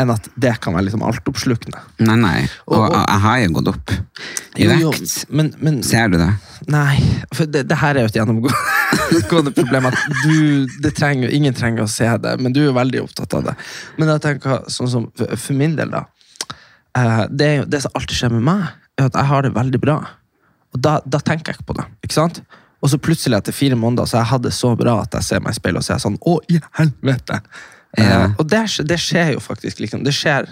enn 0.00 0.08
at 0.08 0.24
det 0.40 0.54
kan 0.64 0.72
være 0.72 0.86
liksom 0.86 1.02
altoppslukende. 1.04 1.76
Nei, 2.00 2.14
nei. 2.16 2.38
Og, 2.64 2.78
Og- 2.78 2.94
og- 2.96 3.02
jeg 3.10 3.20
har 3.20 3.40
jo 3.42 3.48
gått 3.58 3.66
opp 3.74 3.90
i 4.56 4.64
vekt. 4.70 5.26
men, 5.28 5.50
men 5.60 5.82
Ser 5.84 6.08
du 6.08 6.16
det? 6.16 6.30
Nei, 6.72 6.96
for 7.34 7.44
det, 7.44 7.66
det 7.68 7.76
her 7.76 7.98
er 8.00 8.06
jo 8.06 8.08
et 8.08 8.16
gjennomgående 8.16 9.52
problem. 9.58 9.90
At 9.90 9.98
du, 10.24 10.64
det 10.80 10.94
trenger, 10.96 11.28
ingen 11.36 11.52
trenger 11.52 11.84
å 11.84 11.90
se 11.92 12.08
det, 12.24 12.38
men 12.40 12.54
du 12.56 12.62
er 12.62 12.70
jo 12.70 12.78
veldig 12.78 13.02
opptatt 13.04 13.34
av 13.36 13.44
det. 13.50 13.54
Men 13.98 14.08
jeg 14.14 14.22
tenker 14.24 14.64
sånn 14.72 14.88
som 14.88 15.10
for, 15.18 15.36
for 15.36 15.52
min 15.60 15.76
del, 15.76 15.90
da. 15.92 16.06
eh, 16.96 17.26
det, 17.28 17.46
er 17.50 17.56
jo, 17.60 17.68
det 17.68 17.82
som 17.84 17.92
alltid 18.00 18.16
skjer 18.16 18.32
med 18.38 18.46
meg, 18.48 18.64
er 18.96 19.10
at 19.10 19.20
jeg 19.20 19.28
har 19.34 19.42
det 19.44 19.52
veldig 19.60 19.80
bra. 19.84 19.98
Og 20.72 20.80
da, 20.80 21.00
da 21.04 21.18
tenker 21.20 21.52
jeg 21.52 21.58
ikke 21.60 21.68
på 21.72 21.76
det. 21.80 21.84
ikke 22.06 22.14
sant? 22.16 22.42
Og 22.82 22.90
så 22.90 22.98
plutselig 22.98 23.36
etter 23.38 23.54
fire 23.54 23.76
måneder 23.78 24.08
så 24.10 24.18
jeg 24.18 24.30
hadde 24.32 24.48
det 24.48 24.54
så 24.56 24.72
bra 24.78 24.96
at 25.04 25.12
jeg 25.14 25.22
ser 25.26 25.40
meg 25.44 25.54
i 25.54 25.58
speilet 25.60 25.78
og 25.78 25.84
så 25.86 25.92
er 25.92 25.98
jeg 26.00 26.04
sånn 26.06 26.16
Å, 26.18 26.38
i 26.50 26.60
helvete! 26.80 27.40
Ja. 27.98 28.06
Eh, 28.24 28.32
og 28.40 28.46
det, 28.48 28.62
det 28.88 28.96
skjer 28.98 29.34
jo 29.34 29.40
faktisk. 29.44 29.82
liksom. 29.84 30.02
Det 30.06 30.14
skjer 30.16 30.48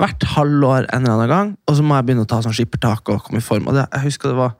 hvert 0.00 0.24
halvår 0.34 0.86
en 0.88 1.04
eller 1.04 1.12
annen 1.18 1.28
gang, 1.28 1.50
og 1.68 1.76
så 1.76 1.84
må 1.84 1.98
jeg 1.98 2.06
begynne 2.08 2.24
å 2.24 2.28
ta 2.30 2.38
sånn 2.42 2.54
skippertak 2.56 3.10
og 3.12 3.20
komme 3.26 3.42
i 3.42 3.44
form. 3.44 3.66
Og 3.68 3.76
det, 3.76 3.84
jeg 3.92 4.06
husker 4.08 4.32
det 4.32 4.38
var, 4.38 4.54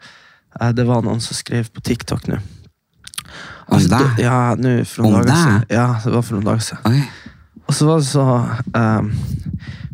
eh, 0.60 0.72
det 0.76 0.84
var 0.90 1.00
noen 1.06 1.22
som 1.24 1.38
skrev 1.38 1.70
på 1.72 1.80
TikTok 1.88 2.28
nå. 2.28 2.36
Om 2.36 3.78
Altså, 3.78 3.88
deg? 3.88 4.10
det- 4.18 4.26
Ja, 4.26 4.54
nå 4.60 4.74
for 4.86 5.06
Om 5.08 5.14
dager 5.16 5.32
siden. 5.32 5.64
Ja, 5.72 5.86
det 6.04 6.12
var 6.12 6.22
for 6.28 6.36
noen 6.36 6.44
dager 6.50 6.66
siden. 6.68 6.84
Oi. 6.92 7.08
Og 7.72 7.76
så 7.76 7.86
var 7.88 8.02
det 8.02 8.04
så 8.04 8.22
um, 8.76 9.06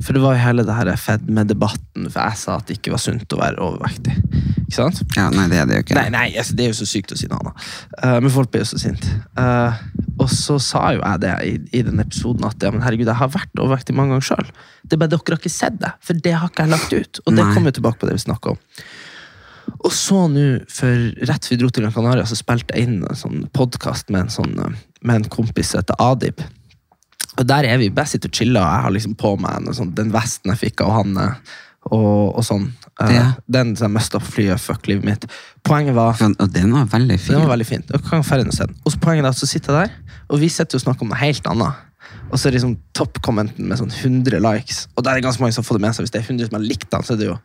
For 0.03 0.17
det 0.17 0.23
var 0.23 0.35
jo 0.35 0.43
hele 0.43 0.65
det 0.67 0.75
her 0.75 0.89
fedme-debatten, 0.99 2.09
for 2.11 2.19
jeg 2.25 2.39
sa 2.41 2.57
at 2.59 2.67
det 2.67 2.79
ikke 2.79 2.95
var 2.95 3.03
sunt 3.03 3.35
å 3.35 3.39
være 3.39 3.63
overvektig. 3.63 4.15
Ikke 4.65 4.75
sant? 4.77 5.01
Ja, 5.15 5.29
nei, 5.31 5.47
det 5.51 5.61
er 5.61 5.69
det 5.69 5.77
jo 5.77 5.85
ikke. 5.85 5.97
Nei, 5.99 6.09
nei, 6.15 6.27
altså, 6.39 6.57
det 6.59 6.65
er 6.65 6.73
jo 6.73 6.79
så 6.81 6.89
sykt 6.91 7.15
å 7.15 7.19
si 7.19 7.29
noe 7.31 7.39
annet. 7.39 7.69
Uh, 8.01 8.17
men 8.25 8.35
folk 8.35 8.51
blir 8.51 8.65
jo 8.65 8.71
så 8.73 8.81
sinte. 8.83 9.11
Uh, 9.39 9.79
og 10.19 10.31
så 10.33 10.59
sa 10.63 10.85
jo 10.97 11.03
jeg 11.05 11.23
det 11.23 11.35
i, 11.47 11.55
i 11.79 11.85
den 11.87 12.03
episoden 12.03 12.47
at 12.49 12.67
ja, 12.67 12.75
men 12.75 12.83
herregud, 12.83 13.11
jeg 13.11 13.21
har 13.21 13.31
vært 13.35 13.63
overvektig 13.63 13.95
mange 13.99 14.17
ganger 14.17 14.29
sjøl. 14.33 14.53
Det 14.83 14.99
er 14.99 15.03
bare 15.05 15.15
dere 15.15 15.35
har 15.35 15.43
ikke 15.43 15.55
sett 15.55 15.79
det, 15.83 15.95
for 16.03 16.27
det 16.27 16.35
har 16.35 16.51
ikke 16.51 16.67
jeg 16.67 16.75
lagt 16.75 16.99
ut. 16.99 17.23
Og 17.27 17.35
det 17.35 17.45
Nei. 17.45 17.53
kommer 17.55 17.71
jo 17.71 17.79
tilbake 17.79 18.03
på 18.03 18.11
det 18.11 18.19
vi 18.19 18.27
snakka 18.27 18.57
om. 18.57 18.63
Og 19.85 19.91
så 19.95 20.25
nå, 20.33 20.47
for 20.73 21.11
rett 21.29 21.47
før 21.47 21.55
vi 21.55 21.61
dro 21.61 21.71
til 21.71 21.85
Gran 21.85 21.95
Canaria, 21.95 22.27
så 22.27 22.39
spilte 22.39 22.75
jeg 22.75 22.89
inn 22.89 23.03
en 23.07 23.19
sånn 23.19 23.45
podkast 23.55 24.11
med, 24.11 24.27
en 24.27 24.35
sånn, 24.35 24.55
eh, 24.65 24.79
med 25.03 25.23
en 25.23 25.33
kompis 25.33 25.75
som 25.75 25.83
heter 25.83 26.01
Adib. 26.03 26.43
Og 27.39 27.47
der 27.47 27.69
er 27.71 27.79
vi 27.79 27.89
bare 27.95 28.11
sitter 28.11 28.29
og 28.33 28.35
chiller, 28.35 28.61
jeg 28.67 28.85
har 28.85 28.95
liksom 28.95 29.15
på 29.19 29.37
meg 29.41 29.69
sånn, 29.77 29.95
den 29.95 30.11
vesten 30.15 30.51
jeg 30.53 30.59
fikk 30.65 30.83
av 30.83 30.93
han, 30.97 31.17
eh, 31.23 31.57
og, 31.89 32.37
og 32.37 32.45
sånn. 32.45 32.69
Eh, 33.01 33.13
Ja. 33.15 33.27
Den 33.49 33.77
som 33.79 33.87
jeg 33.93 33.95
mista 34.01 34.19
på 34.19 34.33
flyet, 34.35 34.61
fuck 34.61 34.89
livet 34.91 35.05
mitt. 35.07 35.27
Poenget 35.65 35.95
var 35.95 36.17
Ja, 36.21 36.29
Og 36.39 36.53
den 36.53 36.73
var 36.75 36.87
veldig 36.87 37.19
fin. 37.21 37.37
den 37.37 37.47
var 37.47 37.57
veldig 37.57 37.67
fin. 37.67 37.85
Og 38.85 38.93
så 38.93 38.99
poenget 38.99 39.25
er 39.25 39.29
at 39.29 39.37
så 39.39 39.47
sitter 39.47 39.73
jeg 39.79 39.89
der, 39.89 40.17
og 40.29 40.41
vi 40.41 40.49
sitter 40.49 40.77
og 40.77 40.83
snakker 40.83 41.03
om 41.07 41.09
noe 41.15 41.21
helt 41.23 41.47
annet. 41.47 41.85
Og 42.31 42.39
så 42.39 42.49
er 42.49 42.53
det 42.53 42.59
liksom 42.61 42.77
toppkommenten 42.95 43.65
med 43.69 43.79
sånn 43.79 43.93
100 43.93 44.41
likes. 44.41 44.87
Og 44.97 45.05
der 45.05 45.17
er 45.17 45.21
ganske 45.25 45.41
mange 45.41 45.53
som 45.55 45.63
har 45.63 45.69
fått 45.69 45.79
det 45.79 45.87
med 45.87 45.95
seg. 45.97 46.05
Hvis 46.05 46.11
det 46.13 46.21
er 46.21 46.27
100 46.29 46.49
som 46.51 46.59
har 46.59 46.67
likt 46.67 46.91
den, 46.91 47.03
så 47.07 47.13
er 47.15 47.17
det 47.23 47.27
jo 47.31 47.39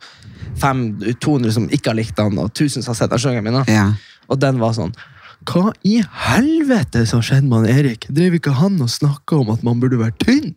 500, 0.60 1.14
200 1.20 1.52
som 1.52 1.68
ikke 1.70 1.90
har 1.92 1.96
likt 1.98 2.16
den, 2.16 2.38
og 2.38 2.50
1000 2.52 2.82
som 2.82 2.92
har 2.92 2.98
sett 2.98 3.10
den. 3.10 3.64
Ja. 3.68 3.86
Og 4.28 4.40
den 4.40 4.58
var 4.58 4.72
sånn 4.76 4.92
Hva 5.48 5.72
i 5.86 5.98
helvete 6.02 7.04
som 7.08 7.22
skjedde 7.24 7.48
med 7.48 7.64
han 7.64 7.78
Erik? 7.78 8.08
Drev 8.12 8.38
ikke 8.38 8.54
han 8.56 8.80
og 8.82 8.92
snakka 8.92 9.40
om 9.42 9.52
at 9.54 9.64
man 9.66 9.80
burde 9.82 10.00
være 10.00 10.16
tynn? 10.22 10.54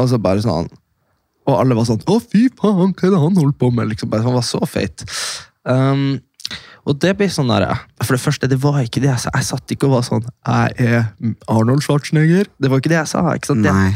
Altså 0.00 0.20
bare 0.22 0.42
sånn 0.44 0.68
Og 1.48 1.54
alle 1.56 1.76
var 1.76 1.88
sånn 1.88 2.02
Å, 2.04 2.18
fy 2.20 2.48
faen, 2.56 2.94
hva 2.94 3.08
er 3.08 3.14
det 3.14 3.22
han 3.22 3.38
holdt 3.40 3.58
på 3.60 3.70
med? 3.74 3.90
Liksom, 3.92 4.10
bare, 4.12 4.24
han 4.26 4.36
var 4.36 4.46
så 4.46 4.60
feit. 4.68 5.04
Um, 5.64 6.20
og 6.88 6.96
det 7.02 7.12
blir 7.18 7.28
sånn 7.32 7.50
der, 7.52 7.66
For 8.02 8.16
det 8.16 8.22
første, 8.22 8.48
det 8.50 8.60
var 8.62 8.80
ikke 8.82 9.02
det 9.02 9.10
jeg 9.10 9.24
sa. 9.24 9.34
Jeg 9.36 9.48
satt 9.50 9.74
ikke 9.74 9.88
og 9.88 9.98
var 9.98 10.06
sånn 10.06 10.24
Jeg 10.24 10.86
er 10.86 11.10
Arnold 11.52 11.84
Schwarzenegger. 11.84 12.48
Det 12.60 12.70
var 12.72 12.80
ikke 12.80 12.92
det 12.92 13.00
jeg 13.02 13.12
sa. 13.12 13.26
ikke 13.36 13.52
sant? 13.52 13.66
Nei. 13.66 13.92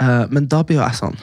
Uh, 0.00 0.24
men 0.32 0.48
da 0.48 0.62
blir 0.64 0.78
jo 0.80 0.84
jeg 0.86 0.96
sånn 0.96 1.18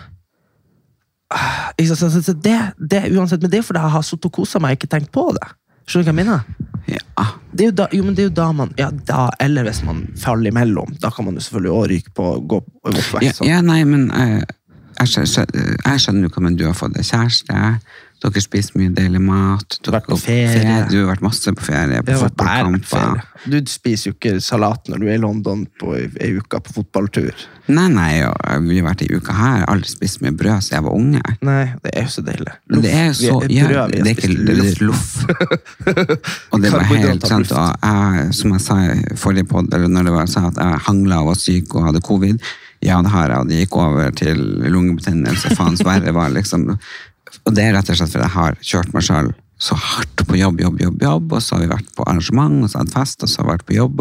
uh, 1.34 1.72
ikke 1.74 1.96
sant, 1.98 2.28
det, 2.46 2.58
det, 2.78 3.00
uansett, 3.18 3.42
Men 3.42 3.50
det 3.50 3.60
er 3.60 3.66
fordi 3.66 3.82
jeg 3.82 3.94
har 3.96 4.06
sittet 4.06 4.30
og 4.30 4.36
kosa 4.38 4.62
meg 4.62 4.76
og 4.76 4.80
ikke 4.80 4.92
tenkt 4.94 5.12
på 5.16 5.26
det. 5.38 5.48
Skjønner 5.90 6.06
du 6.06 6.12
hva 6.12 6.14
jeg 6.14 6.20
mener? 6.22 6.44
Ja. 6.90 7.26
Det 7.54 7.66
er 7.66 7.70
jo 7.72 7.76
da, 7.82 7.86
jo, 7.94 8.04
men 8.06 8.16
det 8.18 8.24
er 8.24 8.28
jo 8.30 8.36
da 8.38 8.46
man 8.56 8.72
ja, 8.78 8.88
da, 9.10 9.24
Eller 9.42 9.66
hvis 9.68 9.82
man 9.86 10.04
faller 10.22 10.50
imellom. 10.52 10.94
Da 11.02 11.10
kan 11.14 11.26
man 11.28 11.36
jo 11.38 11.42
selvfølgelig 11.46 11.72
også 11.76 11.90
ryke 11.92 12.14
på 12.18 12.28
å 12.30 12.40
gå 12.50 12.60
og 12.62 12.94
gå 12.94 13.02
på 13.02 13.22
Ja, 13.22 13.30
vekk. 13.30 13.36
sånn. 13.42 13.50
ja, 13.50 13.60
nei, 13.66 13.80
men 13.90 14.08
eh, 14.14 14.40
jeg, 15.00 15.12
skjø- 15.12 15.28
skjø- 15.34 15.78
jeg 15.86 16.04
skjønner 16.06 16.28
jo 16.30 16.32
hva 16.36 16.46
men 16.48 16.56
du 16.60 16.66
har 16.70 16.78
fått 16.78 16.94
deg 16.98 17.06
kjæreste. 17.10 17.60
Dere 18.20 18.42
spiser 18.44 18.76
mye 18.76 18.92
deilig 18.92 19.22
mat. 19.24 19.78
Du 19.80 19.92
har 19.92 20.00
Vært 20.02 20.10
på 20.12 20.18
ferie. 20.20 20.80
Du 20.92 20.98
har 21.00 21.08
vært 21.14 21.24
masse 21.24 21.54
på 21.56 21.64
ferie, 21.64 22.02
på 22.04 22.18
fotballkamper. 22.20 23.22
Du 23.48 23.56
spiser 23.72 24.12
jo 24.12 24.18
ikke 24.18 24.42
salat 24.44 24.90
når 24.92 25.00
du 25.00 25.06
er 25.08 25.16
i 25.16 25.22
London 25.24 25.64
på 25.80 25.94
ei, 25.96 26.10
ei 26.20 26.34
uke 26.36 26.60
på 26.66 26.76
fotballtur. 26.82 27.32
Nei, 27.72 27.88
nei, 27.94 28.12
vi 28.66 28.80
har 28.82 28.90
vært 28.90 29.06
i 29.06 29.10
uka 29.14 29.36
her. 29.38 29.60
Jeg 29.62 29.64
har 29.64 29.74
aldri 29.76 29.94
spist 29.94 30.24
mye 30.26 30.36
brød 30.36 30.66
siden 30.66 30.80
jeg 30.80 30.88
var 30.90 31.00
unge. 31.00 31.36
Nei, 31.48 31.64
det 31.86 31.96
er 31.96 32.08
jo 32.08 32.14
så 32.18 32.26
deilig. 32.28 32.56
Men 32.68 32.84
det 32.84 32.94
er 33.00 33.12
så 33.16 33.36
ja, 33.48 33.68
brød, 33.70 33.96
Det 33.96 34.02
er 34.04 34.16
ikke 34.16 34.32
det 34.50 34.56
er 34.68 34.86
loff. 34.90 35.12
Og 36.52 36.64
det 36.64 36.74
var 36.76 36.88
helt 36.92 37.28
sant. 37.30 37.54
Og 37.56 37.86
jeg, 37.88 38.32
som 38.42 38.56
jeg 38.58 38.66
sa 38.66 38.80
i 38.90 39.20
forrige 39.20 39.48
podd, 39.54 39.72
eller 39.72 39.92
når 39.92 40.10
det 40.10 40.18
var, 40.18 40.32
sa 40.32 40.50
at 40.50 40.60
jeg 40.60 40.88
hangla 40.90 41.22
og 41.24 41.32
var 41.32 41.40
syk 41.40 41.78
og 41.78 41.88
hadde 41.88 42.04
covid, 42.04 42.42
ja, 42.80 43.02
det 43.04 43.12
har 43.12 43.28
jeg, 43.28 43.44
og 43.44 43.50
det 43.50 43.58
gikk 43.60 43.76
over 43.76 44.12
til 44.16 44.40
lungebetennelse. 44.72 45.52
Faens 45.58 45.84
verre 45.84 46.14
var 46.16 46.32
liksom 46.32 46.70
Og 47.46 47.56
det 47.56 47.66
er 47.66 47.76
rett 47.78 47.90
og 47.92 48.00
slett 48.00 48.14
fordi 48.14 48.26
jeg 48.26 48.36
har 48.36 48.60
kjørt 48.72 48.94
meg 48.96 49.06
sjøl 49.06 49.32
så 49.60 49.76
hardt 49.76 50.22
på 50.24 50.38
jobb, 50.40 50.62
jobb, 50.64 50.78
jobb, 50.80 51.02
jobb, 51.04 51.34
og 51.36 51.42
så 51.44 51.58
har 51.58 51.66
vi 51.66 51.74
vært 51.74 51.90
på 51.98 52.06
arrangement, 52.08 52.62
og 52.64 52.70
så 52.72 52.80
har 52.80 52.86
jeg 52.86 52.94
hatt 52.94 52.96
fest, 52.96 53.26
og 53.26 53.30
så 53.30 53.42
har 53.42 53.46
jeg 53.46 53.52
vært 53.58 53.66
på 53.68 53.76
jobb. 53.76 54.00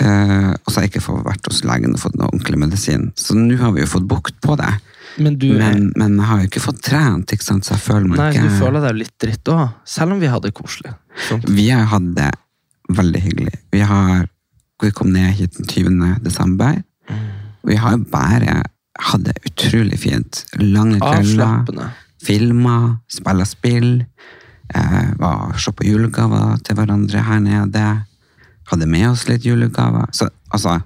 Uh, 0.00 0.52
og 0.54 0.68
så 0.70 0.76
har 0.76 0.84
jeg 0.86 0.92
ikke 0.92 1.02
fått 1.08 1.24
vært 1.26 1.48
hos 1.50 1.64
legen 1.66 1.96
og 1.96 2.00
fått 2.04 2.14
noe 2.20 2.28
ordentlig 2.30 2.60
medisin. 2.62 3.08
Så 3.18 3.34
nå 3.34 3.58
har 3.58 3.74
vi 3.74 3.82
jo 3.82 3.90
fått 3.90 4.06
bukt 4.08 4.38
på 4.44 4.54
det. 4.60 4.70
Men 5.18 5.40
du, 5.42 5.48
Men, 5.58 5.88
men 5.98 6.14
jeg 6.20 6.28
har 6.28 6.44
jo 6.44 6.50
ikke 6.52 6.62
fått 6.62 6.84
trent, 6.86 7.34
ikke 7.34 7.48
sant? 7.48 7.66
så 7.66 7.74
jeg 7.74 7.82
føler 7.82 8.06
meg 8.06 8.20
nei, 8.22 8.28
ikke 8.30 8.46
du 8.46 8.60
føler 8.60 8.86
deg 8.86 9.00
litt 9.00 9.16
dritt 9.18 9.50
òg. 9.50 9.64
Selv 9.96 10.14
om 10.14 10.22
vi 10.22 10.30
hadde 10.30 10.52
det 10.52 10.54
koselig. 10.54 10.94
Sånn. 11.26 11.42
Vi 11.50 11.66
har 11.74 11.90
hatt 11.90 12.12
det 12.14 12.30
veldig 12.94 13.24
hyggelig. 13.26 13.56
Vi 13.74 13.82
har 13.90 14.28
vi 14.80 14.90
kom 14.90 15.12
ned 15.12 15.34
hit 15.36 15.58
den 15.58 15.66
20. 15.66 16.22
desember. 16.24 16.78
Og 17.60 17.72
vi 17.72 17.76
har 17.76 17.96
jo 17.96 18.04
bare 18.12 18.62
hatt 19.10 19.26
det 19.26 19.36
utrolig 19.48 19.98
fint. 20.00 20.44
Lange 20.60 21.00
kvelder, 21.00 21.20
Avslappende. 21.20 21.90
Filmer, 22.22 22.96
spiller 23.10 23.48
spill. 23.48 23.90
Eh, 24.74 25.14
var 25.18 25.56
Se 25.58 25.72
på 25.74 25.84
julegaver 25.88 26.58
til 26.64 26.76
hverandre 26.78 27.22
her 27.26 27.40
nede. 27.42 27.86
Hadde 28.70 28.86
med 28.86 29.08
oss 29.10 29.26
litt 29.28 29.42
julegaver. 29.44 30.06
Så 30.14 30.28
altså 30.54 30.80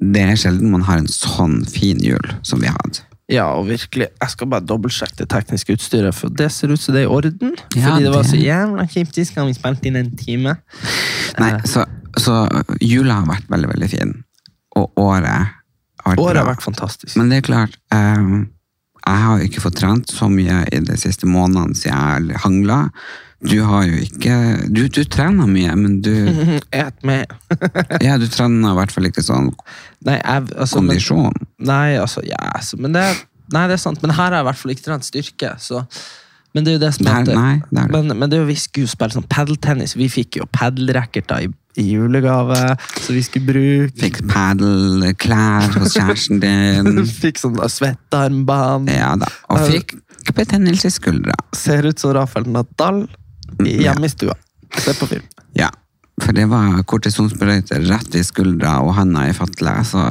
Det 0.00 0.20
er 0.24 0.36
sjelden 0.40 0.70
man 0.72 0.82
har 0.88 1.00
en 1.00 1.08
sånn 1.12 1.60
fin 1.68 1.98
jul 2.00 2.24
som 2.46 2.60
vi 2.62 2.70
hadde. 2.72 3.02
Ja, 3.30 3.44
og 3.54 3.68
virkelig. 3.68 4.08
Jeg 4.20 4.32
skal 4.32 4.48
bare 4.50 4.64
dobbeltsjekke 4.66 5.20
det 5.20 5.28
tekniske 5.30 5.76
utstyret, 5.76 6.16
for 6.16 6.32
det 6.34 6.48
ser 6.50 6.72
ut 6.72 6.80
som 6.82 6.96
det 6.96 7.04
er 7.04 7.06
i 7.06 7.12
orden. 7.14 7.52
Ja, 7.76 7.92
fordi 7.92 8.06
det 8.08 8.14
var 8.14 8.24
så 8.26 8.40
jævla 8.40 8.86
kjipt 8.90 9.14
sist 9.20 9.36
gang 9.36 9.46
vi 9.46 9.54
spilte 9.54 9.86
inn 9.86 9.96
en 10.00 10.08
time. 10.18 10.56
Nei, 11.38 11.50
Eh. 11.52 11.60
så, 11.68 11.84
så 12.18 12.40
jula 12.82 13.20
har 13.20 13.28
vært 13.28 13.46
veldig, 13.52 13.68
veldig 13.70 13.90
fin. 13.92 14.16
Og 14.80 14.90
året 14.98 15.30
har 15.30 16.16
vært 16.16 16.18
Året 16.24 16.40
har 16.42 16.48
vært 16.48 16.64
fantastisk. 16.64 17.14
Men 17.20 17.28
det 17.30 17.38
er 17.38 17.46
klart, 17.46 17.76
eh, 17.94 18.32
jeg 19.06 19.24
har 19.24 19.40
jo 19.40 19.48
ikke 19.48 19.62
fått 19.64 19.78
trent 19.80 20.12
så 20.12 20.28
mye 20.30 20.62
i 20.72 20.80
de 20.84 20.96
siste 21.00 21.26
månedene 21.28 21.74
siden 21.78 22.30
jeg 22.30 22.42
hangla. 22.44 22.84
Du 23.40 23.56
har 23.64 23.86
jo 23.88 23.96
ikke 24.04 24.34
Du, 24.68 24.82
du 24.92 25.00
trener 25.08 25.48
mye, 25.48 25.72
men 25.80 26.00
du 26.04 26.12
Et 26.76 27.04
med. 27.08 27.30
Ja, 28.04 28.18
du 28.20 28.26
trener 28.28 28.74
i 28.74 28.76
hvert 28.76 28.92
fall 28.92 29.08
ikke 29.08 29.24
sånn 29.24 29.48
Nei, 30.04 30.18
jeg, 30.18 30.50
altså, 30.56 30.82
men, 30.82 30.90
kondisjon. 30.92 31.38
nei, 31.64 31.96
altså, 32.00 32.20
ja, 32.28 32.40
altså, 32.52 32.76
men 32.80 32.92
det, 32.96 33.04
nei, 33.52 33.66
det 33.68 33.78
er 33.78 33.80
sant. 33.82 34.00
Men 34.04 34.12
her 34.16 34.26
har 34.28 34.38
jeg 34.38 34.44
i 34.44 34.48
hvert 34.50 34.60
fall 34.60 34.74
ikke 34.74 34.86
trent 34.90 35.08
styrke, 35.08 35.54
så 35.60 35.82
Men 36.52 36.64
det 36.66 36.72
er 36.72 36.76
jo 36.78 36.82
det 36.82 36.92
som 36.96 37.06
nei, 37.06 37.18
det 37.28 37.34
er 37.38 37.58
det. 37.70 37.82
men, 37.92 38.12
men 38.18 38.28
det 38.30 38.38
er 38.38 38.40
jo, 38.42 38.48
vi 38.48 38.56
skulle 38.58 38.90
spille 38.90 39.14
sånn 39.14 39.28
padeltennis. 39.30 39.92
Vi 39.96 40.08
fikk 40.10 40.40
jo 40.40 40.48
padelracketer 40.56 41.44
i, 41.46 41.50
i 41.78 41.84
julegave, 41.92 42.76
så 43.00 43.12
vi 43.14 43.22
skulle 43.22 43.46
bruke 43.46 44.00
Fikk 44.02 44.20
padelklær 44.30 45.70
hos 45.78 45.94
kjæresten 45.94 46.40
din. 46.42 47.04
Fikk 47.22 47.38
sånn 47.42 47.58
da 47.58 47.68
svettearmbånd. 47.70 48.90
Ja 48.90 49.12
da. 49.20 49.30
Og 49.52 49.66
fikk 49.70 49.96
betennelse 50.36 50.90
i 50.90 50.94
skuldra. 50.94 51.36
Ser 51.56 51.86
ut 51.88 52.02
som 52.02 52.14
Rafael 52.16 52.48
Nadal 52.50 53.04
hjemme 53.64 54.06
i 54.06 54.12
stua. 54.12 54.36
Se 54.78 54.94
på 54.98 55.08
film. 55.10 55.26
Ja. 55.58 55.70
For 56.20 56.36
det 56.36 56.46
var 56.50 56.82
kortisonsprøyter 56.88 57.86
rett 57.88 58.18
i 58.18 58.24
skuldra 58.26 58.78
og 58.84 58.94
handa 58.98 59.24
i 59.30 59.34
fatle. 59.36 59.72
Så 59.88 60.10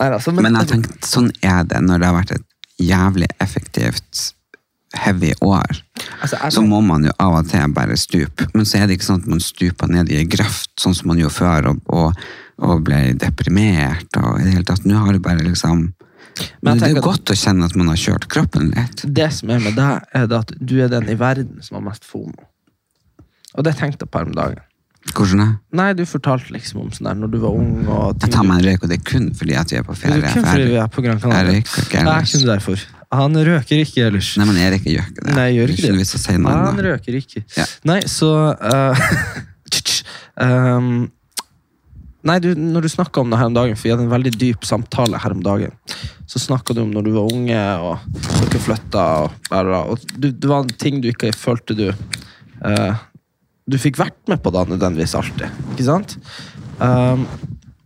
Nei, 0.00 0.06
altså, 0.06 0.32
men, 0.32 0.46
Men 0.46 0.60
jeg 0.60 0.70
tenkte, 0.70 0.98
sånn 1.06 1.30
er 1.44 1.64
det 1.68 1.80
når 1.84 2.00
det 2.00 2.08
har 2.08 2.16
vært 2.16 2.34
et 2.38 2.46
jævlig 2.80 3.28
effektivt 3.42 4.30
heavy 4.94 5.32
år. 5.42 5.82
altså, 6.22 6.36
jeg, 6.42 6.52
Så 6.52 6.62
må 6.66 6.80
man 6.82 7.04
jo 7.04 7.10
av 7.18 7.34
og 7.38 7.48
til 7.48 7.72
bare 7.72 7.96
stupe. 7.96 8.46
Men 8.54 8.64
så 8.66 8.78
er 8.82 8.86
det 8.86 8.98
ikke 8.98 9.06
sånn 9.10 9.22
at 9.22 9.26
man 9.28 9.40
stuper 9.40 9.86
ned 9.88 10.10
i 10.10 10.16
en 10.20 10.28
grøft, 10.28 10.70
sånn 10.80 10.94
som 10.94 11.08
man 11.08 11.18
gjorde 11.18 11.34
før, 11.36 11.68
og, 11.70 11.80
og, 11.88 12.14
og 12.58 12.84
ble 12.84 13.12
deprimert. 13.14 14.08
og 14.16 14.40
i 14.40 14.44
det 14.44 14.52
hele 14.54 14.64
tatt. 14.64 14.84
Nå 14.84 14.98
har 14.98 15.12
det 15.12 15.22
bare 15.22 15.38
liksom 15.46 15.92
Men 16.62 16.78
Det 16.78 16.88
er 16.96 17.00
godt 17.02 17.28
at- 17.30 17.34
å 17.34 17.36
kjenne 17.36 17.64
at 17.64 17.74
man 17.76 17.88
har 17.88 17.96
kjørt 17.96 18.28
kroppen 18.28 18.70
litt. 18.74 19.02
det 19.14 19.32
som 19.32 19.50
er 19.50 19.58
med 19.58 19.74
deg, 19.76 20.02
er 20.14 20.32
at 20.38 20.52
du 20.64 20.80
er 20.82 20.88
den 20.88 21.08
i 21.08 21.14
verden 21.14 21.62
som 21.62 21.74
har 21.76 21.82
mest 21.90 22.04
FOMO. 22.04 22.32
Og 23.58 23.64
det 23.64 23.74
tenkte 23.76 24.04
jeg 24.06 24.10
på 24.10 24.18
her 24.18 24.26
om 24.26 24.32
dagen. 24.32 24.60
Hvordan 25.14 25.40
er 25.40 25.52
Nei, 25.72 25.92
du 25.94 26.04
fortalte 26.04 26.52
liksom 26.52 26.82
om 26.82 26.90
sånn 26.90 27.08
der 27.08 27.14
når 27.14 27.30
du 27.32 27.38
var 27.40 27.50
ung 27.56 27.84
Jeg 28.20 28.30
tar 28.30 28.42
du- 28.42 28.48
meg 28.48 28.58
en 28.58 28.64
røyk, 28.70 28.82
og 28.82 28.88
det 28.90 28.98
er 29.00 29.04
kun 29.10 29.30
fordi 29.34 29.56
at 29.56 29.70
vi 29.70 29.76
er 29.76 29.82
på 29.82 29.96
ferie. 29.96 30.20
Det 30.20 30.24
er 30.30 30.34
kun 30.34 30.44
fordi 30.44 30.64
vi 30.68 30.76
er 30.76 30.86
på 30.88 31.02
Gran 31.02 31.18
Jeg 31.18 31.22
Canaria. 31.22 31.52
røyker 31.52 31.82
ikke 31.82 31.90
Det 31.90 31.94
er 32.00 32.06
ellers. 32.06 32.32
kun 32.32 32.46
derfor. 32.46 32.78
Han 33.10 33.34
røker 33.34 33.80
ikke 33.82 34.04
ellers. 34.06 34.34
Nei, 34.38 34.46
men 34.46 34.58
Erik 34.62 34.84
gjør 34.86 35.08
ikke 35.08 35.24
det. 35.24 35.32
Nei, 35.34 35.46
gjør 35.56 35.72
ikke 35.74 35.88
det. 35.96 36.04
jeg 36.30 36.42
noe 36.42 36.52
Han 36.54 36.82
røker 36.86 37.16
ikke. 37.18 37.42
Ja. 37.56 37.64
Nei, 37.90 37.98
så 38.10 38.28
eh, 38.54 39.08
um, 40.46 41.08
Nei, 42.26 42.36
du, 42.44 42.50
når 42.52 42.84
du 42.84 42.90
snakka 42.92 43.22
om 43.22 43.30
det 43.32 43.38
her 43.40 43.48
om 43.48 43.54
dagen, 43.56 43.78
for 43.78 43.88
vi 43.88 43.92
hadde 43.94 44.04
en 44.04 44.12
veldig 44.12 44.32
dyp 44.36 44.66
samtale 44.68 45.18
her 45.22 45.32
om 45.32 45.40
dagen, 45.40 45.72
så 46.28 46.42
snakka 46.42 46.76
du 46.76 46.82
om 46.82 46.90
når 46.92 47.06
du 47.06 47.14
var 47.14 47.30
unge, 47.32 47.60
og 47.80 48.18
dere 48.42 48.60
flytta, 48.60 49.04
og, 49.24 49.54
og 49.56 50.04
du, 50.18 50.28
det 50.28 50.50
var 50.50 50.68
ting 50.82 51.00
du 51.00 51.08
ikke 51.08 51.32
følte 51.32 51.76
du 51.78 51.86
uh, 51.88 53.00
Du 53.64 53.78
fikk 53.80 53.96
vært 54.02 54.20
med 54.28 54.42
på 54.44 54.52
da 54.52 54.66
nødvendigvis 54.68 55.16
alltid, 55.16 55.48
ikke 55.72 55.88
sant? 55.88 56.18
Um, 56.76 57.24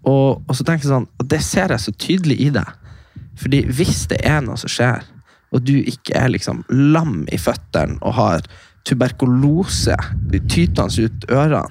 og, 0.03 0.43
og 0.43 0.53
så 0.53 0.67
tenker 0.67 0.83
jeg 0.83 0.97
sånn, 0.97 1.09
og 1.15 1.31
det 1.31 1.41
ser 1.47 1.71
jeg 1.71 1.87
så 1.87 1.95
tydelig 1.95 2.41
i 2.43 2.51
deg. 2.59 2.75
Fordi 3.39 3.63
hvis 3.71 4.05
det 4.11 4.19
er 4.27 4.43
noe 4.43 4.59
som 4.59 4.71
skjer, 4.71 5.07
og 5.55 5.63
du 5.65 5.77
ikke 5.79 6.17
er 6.19 6.33
liksom 6.35 6.65
lam 6.69 7.23
i 7.33 7.39
føttene 7.41 8.01
og 8.03 8.17
har 8.19 8.47
tuberkulose 8.85 9.97
tytende 10.51 11.07
ut 11.07 11.27
ørene, 11.33 11.65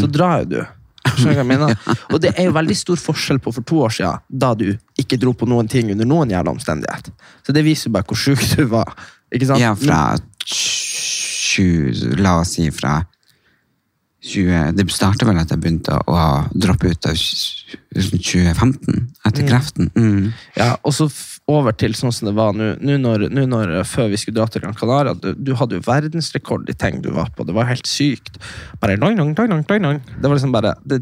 så 0.00 0.08
drar 0.08 0.44
jo 0.44 0.50
du. 0.54 0.60
Skjønner 1.06 1.36
hva 1.36 1.42
jeg 1.42 1.48
mener? 1.48 1.74
Og 2.12 2.20
det 2.22 2.32
er 2.34 2.48
jo 2.48 2.54
veldig 2.56 2.76
stor 2.76 3.00
forskjell 3.00 3.38
på 3.42 3.52
for 3.54 3.66
to 3.66 3.82
år 3.86 3.92
siden, 3.98 4.22
da 4.28 4.52
du 4.58 4.68
ikke 4.98 5.18
dro 5.20 5.32
på 5.36 5.48
noen 5.48 5.68
ting 5.70 5.92
under 5.94 6.08
noen 6.08 6.32
jævla 6.32 6.54
omstendighet. 6.54 7.10
Så 7.46 7.54
det 7.54 7.64
viser 7.66 7.90
jo 7.90 7.96
bare 7.96 8.08
hvor 8.08 8.18
sjuk 8.20 8.42
du 8.56 8.64
var. 8.72 8.94
Ikke 9.34 9.48
sant? 9.50 9.62
Ja, 9.62 9.74
fra 9.78 10.16
20, 10.46 12.16
La 12.22 12.38
oss 12.40 12.56
si 12.56 12.68
fra 12.74 13.00
20, 14.26 14.74
Det 14.74 14.86
startet 14.90 15.26
vel 15.28 15.38
at 15.38 15.52
jeg 15.52 15.62
begynte 15.62 15.96
å 16.10 16.18
droppe 16.50 16.90
ut 16.90 17.06
av 17.06 17.14
2015, 17.94 19.04
etter 19.28 19.46
kreften. 19.46 19.90
Mm. 19.94 20.32
Ja, 20.58 20.72
og 20.82 20.94
så, 20.96 21.06
over 21.46 21.74
til 21.78 21.94
sånn 21.94 22.10
som 22.10 22.26
det 22.26 22.34
var 22.34 22.56
nå 22.58 22.72
nå 22.82 22.96
når, 22.98 23.28
nå 23.30 23.44
når, 23.46 23.72
før 23.86 24.08
vi 24.10 24.18
skulle 24.18 24.40
dra 24.40 24.48
til 24.50 24.64
Gran 24.64 24.74
Canaria. 24.74 25.14
Du, 25.14 25.28
du 25.38 25.52
hadde 25.54 25.78
jo 25.78 25.84
verdensrekord 25.86 26.66
i 26.72 26.74
ting 26.74 26.98
du 27.04 27.12
var 27.14 27.30
på. 27.36 27.46
Det 27.46 27.54
var 27.54 27.68
helt 27.70 27.86
sykt. 27.86 28.40
Bare 28.82 28.96
lang, 28.98 29.14
lang, 29.18 29.30
lang, 29.38 29.62
lang. 29.70 30.00
Det 30.16 30.26
var 30.26 30.34
liksom 30.34 30.54
bare 30.56 30.72
det, 30.82 30.98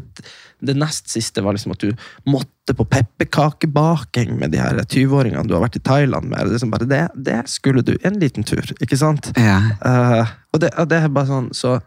det 0.61 0.75
nest 0.77 1.09
siste 1.09 1.41
var 1.41 1.57
liksom 1.57 1.73
at 1.73 1.81
du 1.81 1.91
måtte 2.29 2.75
på 2.77 2.85
pepperkakebaking 2.93 4.37
med 4.39 4.53
de 4.53 4.61
her 4.61 4.77
20-åringene 4.85 5.47
du 5.49 5.55
har 5.57 5.65
vært 5.65 5.79
i 5.79 5.83
Thailand 5.85 6.29
med. 6.29 6.45
Det, 6.45 6.55
liksom 6.59 6.73
bare, 6.73 6.89
det, 6.89 7.01
det 7.25 7.41
skulle 7.51 7.81
du 7.85 7.95
en 8.05 8.19
liten 8.21 8.45
tur, 8.45 8.63
ikke 8.81 8.97
sant? 9.01 9.31
Ja. 9.39 9.59
Uh, 9.81 10.33
og, 10.53 10.61
det, 10.61 10.73
og 10.77 10.89
det 10.93 11.01
er 11.01 11.13
bare 11.13 11.29
sånn, 11.29 11.51
så 11.57 11.79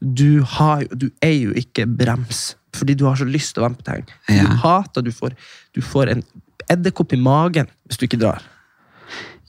du, 0.00 0.40
har, 0.56 0.86
du 0.96 1.10
er 1.20 1.36
jo 1.36 1.52
ikke 1.52 1.84
brems, 1.84 2.54
fordi 2.76 2.96
du 2.96 3.04
har 3.08 3.18
så 3.20 3.28
lyst 3.28 3.54
til 3.54 3.60
å 3.60 3.68
være 3.68 3.76
med 3.76 3.82
på 3.84 3.90
ting. 3.92 4.06
Du 4.30 4.36
Ja. 4.40 4.54
hater, 4.64 5.04
du 5.04 5.12
får, 5.12 5.36
du 5.76 5.82
får 5.84 6.14
en 6.14 6.24
edderkopp 6.70 7.12
i 7.16 7.20
magen 7.20 7.68
hvis 7.88 7.98
du 8.00 8.06
ikke 8.06 8.20
drar. 8.22 8.42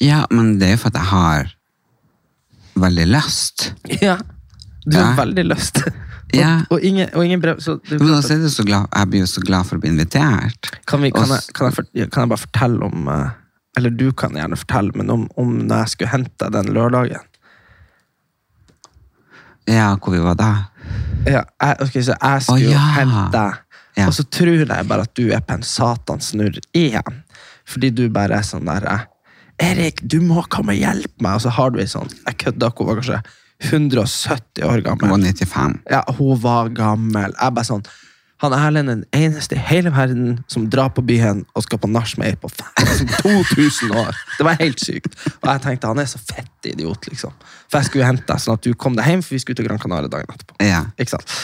ja, 0.02 0.24
men 0.34 0.56
det 0.60 0.68
er 0.68 0.72
jo 0.78 0.82
for 0.84 0.90
at 0.94 1.00
jeg 1.02 1.10
har 1.12 1.52
veldig 2.82 3.08
lyst. 3.12 3.68
Ja. 4.02 4.18
Du 4.86 4.96
har 4.98 5.12
Ja. 5.12 5.18
veldig 5.26 5.46
lyst. 5.54 5.84
Ja. 6.32 6.62
Og, 6.72 6.78
og 6.78 6.84
ingen, 6.88 7.10
og 7.14 7.26
ingen 7.26 7.42
brev, 7.44 7.58
så 7.60 7.74
du, 7.90 7.98
Men 8.00 8.14
også 8.16 8.38
er 8.38 8.44
det 8.46 8.52
så 8.54 8.64
glad, 8.64 8.86
jeg 8.96 9.10
blir 9.12 9.20
jo 9.20 9.26
så 9.28 9.42
glad 9.44 9.66
for 9.68 9.76
å 9.76 9.82
bli 9.84 9.90
invitert. 9.92 10.70
Kan, 10.88 11.02
vi, 11.04 11.10
kan, 11.12 11.26
Og 11.26 11.34
jeg, 11.36 11.52
kan, 11.58 11.66
jeg, 11.68 11.76
fort- 11.76 11.90
kan 12.14 12.22
jeg 12.24 12.30
bare 12.32 12.40
fortelle 12.46 12.88
om 12.88 13.10
eh, 13.12 13.34
Eller 13.76 13.90
du 14.00 14.06
kan 14.16 14.38
gjerne 14.40 14.56
fortelle, 14.62 14.94
men 14.96 15.10
om, 15.12 15.26
om 15.36 15.52
når 15.68 15.82
jeg 15.84 15.92
skulle 15.92 16.12
hente 16.14 16.32
deg 16.46 16.54
den 16.56 16.72
lørdagen. 16.78 17.28
Ja, 19.68 19.90
hvor 20.00 20.16
vi 20.16 20.20
var 20.24 20.40
da. 20.40 20.50
Ja, 21.28 21.44
jeg, 21.62 21.76
okay, 21.84 22.02
så 22.08 22.16
jeg 22.16 22.42
skulle 22.48 22.72
oh, 22.72 22.72
ja. 22.72 22.86
hente 22.96 23.28
deg, 23.36 23.60
Ja. 23.98 24.08
og 24.08 24.16
så 24.16 24.24
tror 24.24 24.62
jeg 24.64 24.88
bare 24.88 25.04
at 25.04 25.16
du 25.20 25.26
er 25.36 25.42
på 25.44 25.58
en 25.58 25.66
satansnurr 25.68 26.62
igjen. 26.78 27.24
Fordi 27.68 27.92
du 27.94 28.06
bare 28.14 28.40
er 28.40 28.48
sånn 28.48 28.70
der 28.70 28.88
Erik, 29.62 30.02
du 30.02 30.18
må 30.26 30.42
komme 30.50 30.74
og 30.74 30.80
hjelpe 30.82 31.22
meg! 31.22 31.38
Og 31.38 31.44
så 31.44 31.52
har 31.54 31.70
du 31.70 31.78
ei 31.82 31.90
sånn 31.90 32.10
Jeg 32.26 32.40
kødda 32.42 32.72
ikke, 32.72 32.82
hun 32.82 32.90
var 32.90 33.02
kanskje 33.02 33.20
170 33.62 34.64
år 34.66 34.82
gammel. 34.82 35.12
Hun 35.12 35.22
var 35.22 35.28
95. 35.28 35.76
Ja, 35.92 36.00
hun 36.18 36.40
var 36.42 36.72
gammel. 36.74 37.36
Jeg 37.36 37.54
bare 37.54 37.68
sånn 37.68 37.84
Han 38.42 38.56
Erlend 38.58 38.90
er 38.90 38.96
den 39.04 39.04
eneste 39.14 39.54
i 39.54 39.62
hele 39.62 39.92
verden 39.94 40.40
som 40.50 40.64
drar 40.74 40.90
på 40.96 41.04
byen 41.06 41.44
og 41.54 41.62
skal 41.68 41.78
på 41.84 41.90
nach 41.92 42.16
med 42.18 42.32
ei 42.32 42.40
på 42.42 42.50
liksom 42.82 43.12
2000 43.22 43.94
år. 44.02 44.18
Det 44.40 44.48
var 44.48 44.58
helt 44.58 44.82
sykt. 44.82 45.14
Og 45.36 45.46
jeg 45.46 45.62
tenkte 45.68 45.92
han 45.92 46.02
er 46.02 46.10
så 46.10 46.18
fett 46.18 46.72
idiot, 46.72 47.06
liksom. 47.12 47.36
For 47.70 47.78
jeg 47.78 47.92
skulle 47.92 48.08
hente 48.10 48.26
deg 48.26 48.42
sånn 48.42 48.58
at 48.58 48.66
du 48.66 48.74
kom 48.74 48.98
deg 48.98 49.12
hjem, 49.12 49.22
for 49.22 49.38
vi 49.38 49.44
skulle 49.44 49.62
til 49.62 49.70
Gran 49.70 49.82
Canaria 49.84 50.10
dagen 50.10 50.34
etterpå. 50.34 50.58
Ja. 50.66 50.88
Ikke 50.98 51.20
sant? 51.20 51.38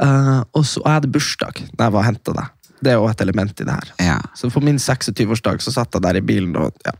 Eh, 0.00 0.40
og 0.56 0.64
så 0.64 0.80
og 0.80 0.88
jeg 0.88 0.98
hadde 0.98 1.12
bursdag 1.12 1.62
da 1.72 1.86
jeg 1.86 1.94
var 1.94 2.00
og 2.00 2.08
henta 2.08 2.34
deg. 2.36 2.58
Det 2.82 2.90
er 2.90 2.98
jo 2.98 3.06
et 3.06 3.20
element 3.22 3.60
i 3.62 3.66
det 3.66 3.74
her. 3.76 3.90
Ja. 4.02 4.16
Så 4.34 4.48
på 4.50 4.60
min 4.64 4.80
26-årsdag 4.82 5.60
så 5.62 5.70
satt 5.70 5.94
jeg 5.94 6.02
der 6.02 6.18
i 6.18 6.24
bilen, 6.26 6.56
og, 6.58 6.74
ja. 6.82 6.94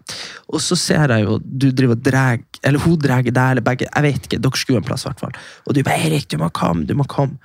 og 0.47 0.63
så 0.63 0.79
ser 0.79 1.11
jeg 1.11 1.25
jo 1.27 1.41
du 1.43 1.73
driver 1.75 1.97
og 1.97 2.05
drar 2.07 2.39
eller 2.63 2.85
hun 2.85 3.01
drar 3.03 3.25
deg, 3.27 3.41
eller 3.43 3.65
begge, 3.67 3.89
jeg 3.89 4.07
vet 4.07 4.29
ikke, 4.29 4.39
dere 4.45 4.61
skulle 4.61 4.79
en 4.79 4.87
plass 4.87 5.03
i 5.03 5.11
hvert 5.11 5.25
fall. 5.25 5.35
Og 5.67 5.75
du 5.75 5.83
bare 5.83 5.99
'Erik, 5.99 6.29
du 6.31 6.39
må 6.39 6.53
komme', 6.55 6.87
du 6.87 6.95
må 6.95 7.07
komme. 7.11 7.41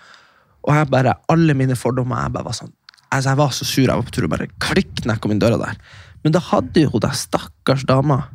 Og 0.67 0.75
jeg 0.75 0.89
bare, 0.91 1.15
alle 1.33 1.55
mine 1.57 1.75
fordommer, 1.79 2.21
jeg 2.21 2.35
bare 2.35 2.45
var 2.45 2.57
sånn, 2.59 2.73
altså 3.09 3.31
jeg 3.31 3.39
var 3.41 3.55
så 3.55 3.65
sur, 3.65 3.87
jeg 3.87 3.95
var 3.95 4.05
på 4.05 4.13
tur 4.13 4.27
og 4.27 4.33
bare 4.35 4.49
klikknekk 4.61 5.25
om 5.25 5.33
den 5.33 5.41
døra 5.41 5.57
der. 5.57 5.79
Men 6.23 6.35
da 6.35 6.43
hadde 6.43 6.83
jo 6.83 6.91
hun 6.93 7.01
der 7.01 7.17
stakkars 7.17 7.87
dama 7.87 8.27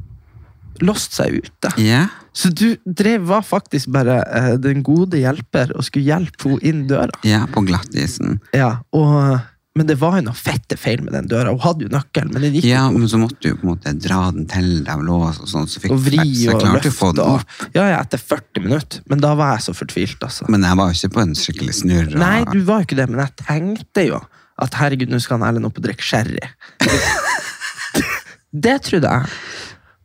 låst 0.83 1.15
seg 1.15 1.45
ute. 1.45 1.75
Ja. 1.79 2.09
Så 2.33 2.49
du 2.57 2.77
drev, 2.87 3.27
var 3.29 3.43
faktisk 3.45 3.91
bare 3.93 4.21
eh, 4.25 4.55
den 4.57 4.83
gode 4.87 5.19
hjelper 5.21 5.75
og 5.77 5.85
skulle 5.85 6.07
hjelpe 6.09 6.49
henne 6.49 6.63
inn 6.65 6.85
døra. 6.89 7.13
ja, 7.29 7.43
på 7.53 7.61
glattisen. 7.69 8.39
Ja, 8.57 8.79
og, 8.97 9.41
men 9.77 9.87
det 9.89 9.99
var 10.01 10.17
jo 10.19 10.25
noe 10.31 10.37
fette 10.37 10.77
feil 10.81 11.03
med 11.05 11.13
den 11.13 11.29
døra. 11.29 11.53
Hun 11.53 11.61
hadde 11.65 11.85
jo 11.87 11.93
nøkkel, 11.93 12.31
men 12.33 12.43
den 12.47 12.57
gikk 12.57 12.65
Ja, 12.71 12.87
men 12.93 13.05
så 13.09 13.21
måtte 13.21 13.37
du 13.41 13.55
på 13.57 13.67
en 13.67 13.71
måte 13.75 13.93
dra 14.01 14.23
den 14.33 14.47
til 14.49 14.83
og 14.89 15.05
låse 15.05 15.45
og 15.45 15.49
sånn, 15.53 15.69
så 15.69 15.81
fikk 15.85 15.93
og 15.93 16.01
vri 16.07 16.25
så 16.41 16.55
og 16.57 16.61
klarte 16.65 16.89
å 16.93 16.97
få 16.97 17.13
den 17.17 17.25
opp. 17.37 17.57
ja, 17.77 17.87
ja, 17.93 18.01
etter 18.01 18.21
40 18.21 18.65
minutter. 18.65 19.05
Men 19.13 19.21
da 19.25 19.35
var 19.37 19.55
jeg 19.59 19.67
så 19.69 19.77
fortvilt, 19.77 20.21
altså. 20.25 20.49
Men 20.53 20.65
jeg 20.69 20.81
var 20.81 20.89
jo 20.93 20.99
ikke 21.01 21.15
på 21.19 21.25
en 21.27 21.35
skikkelig 21.37 21.75
snurr. 21.83 22.13
og- 22.15 22.21
Nei, 22.25 22.39
du 22.53 22.61
var 22.69 22.81
jo 22.81 22.89
ikke 22.89 23.01
det, 23.03 23.09
men 23.13 23.21
jeg 23.27 23.37
tenkte 23.45 24.07
jo 24.09 24.21
at 24.63 24.75
herregud, 24.81 25.09
nå 25.11 25.21
skal 25.21 25.39
han 25.41 25.49
Erlend 25.49 25.67
opp 25.69 25.79
og 25.81 25.85
drikke 25.85 26.05
sherry. 26.05 26.39
det 28.65 28.77
trodde 28.85 29.09
jeg. 29.09 29.29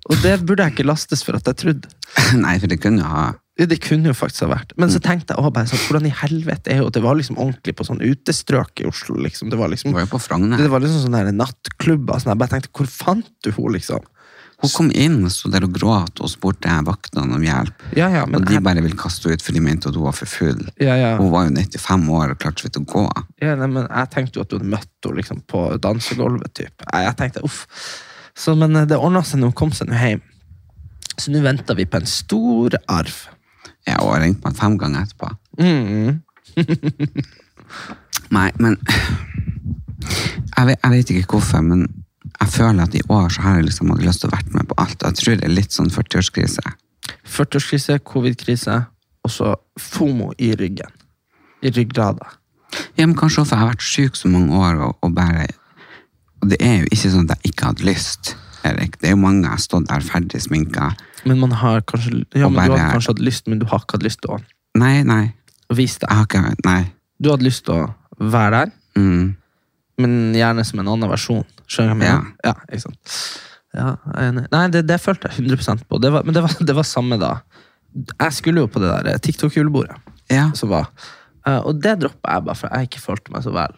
Og 0.08 0.22
det 0.24 0.38
burde 0.48 0.64
jeg 0.64 0.76
ikke 0.78 0.88
lastes 0.88 1.24
for 1.26 1.36
at 1.36 1.48
jeg 1.50 1.58
trodde. 1.64 1.90
Nei, 2.46 2.56
for 2.62 2.72
det 2.72 2.80
kunne 2.84 3.04
jo 3.04 3.10
ha 3.12 3.26
Det 3.58 3.80
kunne 3.84 4.12
jo 4.12 4.16
faktisk 4.16 4.46
ha 4.46 4.52
vært. 4.54 4.74
Men 4.78 4.90
så 4.94 5.00
tenkte 5.04 5.34
jeg 5.36 5.54
bare 5.54 5.68
sånn, 5.68 5.82
hvordan 5.90 6.08
i 6.08 6.14
helvete 6.14 6.72
er 6.72 6.84
jo 6.84 6.90
Det 6.94 7.02
var 7.04 7.18
liksom 7.18 7.40
ordentlig 7.42 7.74
på 7.76 7.88
sånn 7.88 8.00
utestrøk 8.06 8.84
i 8.84 8.88
Oslo. 8.88 9.18
liksom. 9.26 9.50
Det 9.52 9.58
var 9.60 9.72
liksom 9.74 9.92
Hun 9.92 10.00
var 10.00 10.12
på 10.12 10.20
Frogner. 10.22 10.58
det 10.62 10.70
var 10.72 10.80
liksom 10.84 11.02
sånn 11.08 11.18
der 11.18 11.32
nattklubber. 11.36 12.22
Sånn, 12.22 12.32
jeg 12.36 12.42
bare 12.44 12.54
tenkte, 12.56 12.72
hvor 12.78 12.88
fant 12.92 13.28
du 13.44 13.52
henne, 13.52 13.74
liksom? 13.80 14.06
Hun 14.58 14.72
kom 14.74 14.88
inn 14.98 15.20
og 15.28 15.30
sto 15.30 15.52
der 15.54 15.68
og 15.68 15.74
gråt 15.76 16.18
og 16.26 16.32
spurte 16.32 16.72
vaktene 16.88 17.36
om 17.36 17.44
hjelp. 17.46 17.84
Ja, 17.94 18.08
ja, 18.10 18.24
men 18.26 18.40
og 18.42 18.48
de 18.48 18.56
jeg- 18.56 18.64
bare 18.66 18.82
ville 18.82 18.98
kaste 18.98 19.28
henne 19.30 19.38
ut, 19.38 19.44
for 19.46 19.54
de 19.54 19.62
mente 19.62 19.86
at 19.92 19.94
hun 19.94 20.04
var 20.08 20.16
for 20.18 20.26
full. 20.26 20.64
Ja, 20.82 20.96
ja. 20.98 21.12
Hun 21.20 21.30
var 21.30 21.46
jo 21.46 21.52
95 21.54 22.08
år 22.10 22.32
og 22.34 22.40
klarte 22.42 22.64
så 22.64 22.66
vidt 22.66 22.80
å 22.82 22.86
gå. 22.90 23.04
Ja, 23.44 23.54
nei, 23.54 23.68
men 23.68 23.86
jeg 23.86 24.10
tenkte 24.16 24.40
jo 24.40 24.42
at 24.42 24.50
du 24.50 24.58
hadde 24.58 24.72
møtt 24.72 24.90
henne 25.06 25.18
liksom, 25.20 25.44
på 25.46 25.62
dansegulvet. 25.84 26.54
Typ. 26.58 26.74
Jeg, 26.90 27.06
jeg 27.06 27.16
tenkte, 27.22 27.44
uff. 27.46 27.68
Så, 28.38 28.56
men 28.56 28.76
eh, 28.76 28.88
det 28.90 29.00
ordna 29.00 29.24
seg 29.26 29.42
når 29.42 29.52
hun 29.52 29.60
kom 29.64 29.74
seg 29.76 29.90
nå 29.90 29.98
hjem. 29.98 30.24
Så 31.18 31.34
nå 31.34 31.42
venter 31.42 31.78
vi 31.78 31.88
på 31.90 32.00
en 32.00 32.10
stor 32.10 32.78
arv. 32.94 33.18
Ja, 33.88 34.02
og 34.04 34.14
jeg 34.14 34.24
ringte 34.26 34.46
meg 34.46 34.58
fem 34.60 34.76
ganger 34.78 35.06
etterpå. 35.08 35.32
Mm. 35.58 36.20
Nei, 38.36 38.50
men 38.62 38.76
jeg 40.58 40.68
vet, 40.68 40.78
jeg 40.84 40.92
vet 40.94 41.14
ikke 41.14 41.38
hvorfor, 41.38 41.64
men 41.66 41.88
jeg 42.38 42.50
føler 42.54 42.84
at 42.84 42.96
i 42.98 43.04
år 43.10 43.30
så 43.34 43.46
har 43.46 43.58
jeg 43.58 43.70
liksom 43.70 43.94
hadde 43.94 44.06
lyst 44.06 44.22
til 44.22 44.30
å 44.30 44.36
være 44.36 44.54
med 44.54 44.68
på 44.70 44.78
alt. 44.84 45.06
Jeg 45.06 45.20
tror 45.20 45.40
det 45.40 45.48
er 45.48 45.56
litt 45.56 45.74
sånn 45.74 45.90
40-årskrise. 45.94 46.74
40-årskrise, 47.38 47.98
covid-krise, 48.06 48.82
og 49.26 49.34
så 49.34 49.56
FOMO 49.82 50.34
i 50.38 50.52
ryggen. 50.60 50.92
I 51.66 51.72
ryggrada. 51.74 52.36
Ja, 52.98 53.06
men 53.08 53.16
kanskje 53.18 53.42
også 53.42 53.50
for 53.50 53.56
jeg 53.56 53.64
har 53.64 53.74
vært 53.74 53.88
syk 53.88 54.20
så 54.20 54.30
mange 54.32 54.60
år, 54.60 54.84
og, 54.86 54.98
og 55.02 55.16
bare 55.18 55.48
Og 56.42 56.52
det 56.52 56.60
er 56.64 56.76
jo 56.84 56.90
ikke 56.92 57.12
sånn 57.14 57.26
at 57.30 57.38
jeg 57.44 57.52
ikke 57.54 57.70
hadde 57.72 57.88
lyst, 57.88 58.36
Erik. 58.68 58.98
Det 59.02 59.10
er 59.10 59.16
jo 59.16 59.22
mange 59.22 59.46
jeg 59.46 59.54
har 59.56 59.64
stått 59.64 59.88
der 59.90 60.06
ferdig 60.06 60.42
sminka. 60.44 60.92
Men 61.28 61.40
man 61.42 61.56
har 61.60 61.82
kanskje 61.90 62.24
Ja, 62.38 62.48
men 62.50 62.56
bare, 62.60 62.68
du 62.70 62.78
har 62.82 62.94
kanskje 62.98 63.14
hatt 63.16 63.24
lyst, 63.26 63.48
men 63.48 63.60
du 63.62 63.66
har 63.70 63.82
ikke 63.84 63.98
hatt 63.98 64.06
lyst 64.08 64.22
til 64.24 64.36
å, 64.36 64.40
Nei, 64.78 65.02
nei. 65.08 65.34
å 65.72 65.76
deg. 65.76 66.10
Jeg 66.10 66.18
har 66.20 66.28
ikke 66.30 66.56
Nei. 66.66 66.80
Du 67.22 67.32
hadde 67.32 67.48
lyst 67.48 67.66
til 67.66 67.74
å 67.74 67.94
være 68.20 68.52
der, 68.66 68.72
Mm. 68.98 69.36
men 70.02 70.34
gjerne 70.34 70.66
som 70.66 70.80
en 70.80 70.88
annen 70.88 71.10
versjon. 71.10 71.44
Skjønner 71.68 71.94
du 71.94 72.00
hva 72.00 72.06
jeg 72.08 72.18
mener? 72.18 72.34
Ja, 72.46 72.54
ikke 72.72 72.82
sant? 72.82 73.18
Ja, 73.76 73.88
jeg 74.06 74.16
er 74.24 74.32
enig. 74.32 74.46
Nei, 74.52 74.68
det, 74.74 74.82
det 74.88 74.98
følte 75.02 75.30
jeg 75.30 75.46
100 75.46 75.86
på. 75.90 76.00
Det 76.02 76.12
var, 76.12 76.24
men 76.26 76.34
det 76.34 76.42
var, 76.42 76.54
det 76.70 76.76
var 76.76 76.88
samme 76.88 77.18
da. 77.22 77.42
Jeg 78.20 78.34
skulle 78.34 78.64
jo 78.64 78.70
på 78.72 78.82
det 78.82 78.90
der 79.06 79.18
TikTok-julebordet. 79.22 79.98
Ja. 80.30 80.50
som 80.60 80.70
var. 80.74 80.90
Eh, 81.48 81.60
og 81.64 81.80
det 81.82 82.00
droppa 82.02 82.34
jeg 82.36 82.44
bare, 82.48 82.60
for 82.60 82.74
jeg 82.76 82.90
ikke 82.90 83.04
følte 83.04 83.32
meg 83.32 83.46
så 83.46 83.54
vel. 83.56 83.76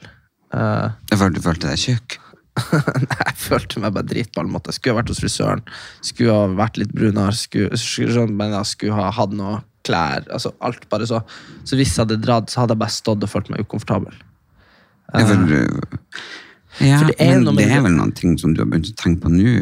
Uh, 0.50 0.90
du 1.12 1.42
følte 1.44 1.68
deg 1.70 1.78
tjukk. 1.78 2.16
Jeg 3.20 3.36
følte 3.40 3.82
meg 3.84 3.96
bare 3.96 4.10
drit 4.10 4.32
på 4.34 4.44
alle 4.44 4.54
måter. 4.54 4.76
Skulle 4.76 4.96
ha 4.96 5.02
vært 5.02 5.14
hos 5.14 5.22
frisøren, 5.24 5.64
skulle 6.06 6.36
ha 6.36 6.48
vært 6.60 6.80
litt 6.82 6.94
brunere, 6.96 7.36
skulle, 7.38 7.80
skulle, 7.80 8.26
jeg 8.28 8.70
skulle 8.72 8.98
ha 8.98 9.10
hatt 9.16 9.36
noe 9.36 9.60
klær. 9.88 10.26
altså 10.30 10.54
alt 10.60 10.90
bare 10.90 11.08
Så 11.08 11.22
Så 11.64 11.76
hvis 11.80 11.96
jeg 11.96 12.06
hadde 12.06 12.22
dratt, 12.22 12.50
så 12.52 12.62
hadde 12.62 12.76
jeg 12.76 12.84
bare 12.84 12.98
stått 12.98 13.24
og 13.24 13.32
følt 13.32 13.50
meg 13.50 13.66
ukomfortabel. 13.66 14.16
Vel, 15.14 15.82
ja, 16.78 17.00
For 17.02 17.10
det 17.10 17.16
er 17.20 17.40
men 17.42 17.56
det 17.58 17.66
er 17.74 17.82
vel 17.82 17.96
noen 17.98 18.12
ting 18.16 18.36
som 18.40 18.54
du 18.54 18.62
har 18.62 18.68
begynt 18.70 18.92
å 18.92 18.96
tenke 19.00 19.24
på 19.26 19.30
nå? 19.34 19.54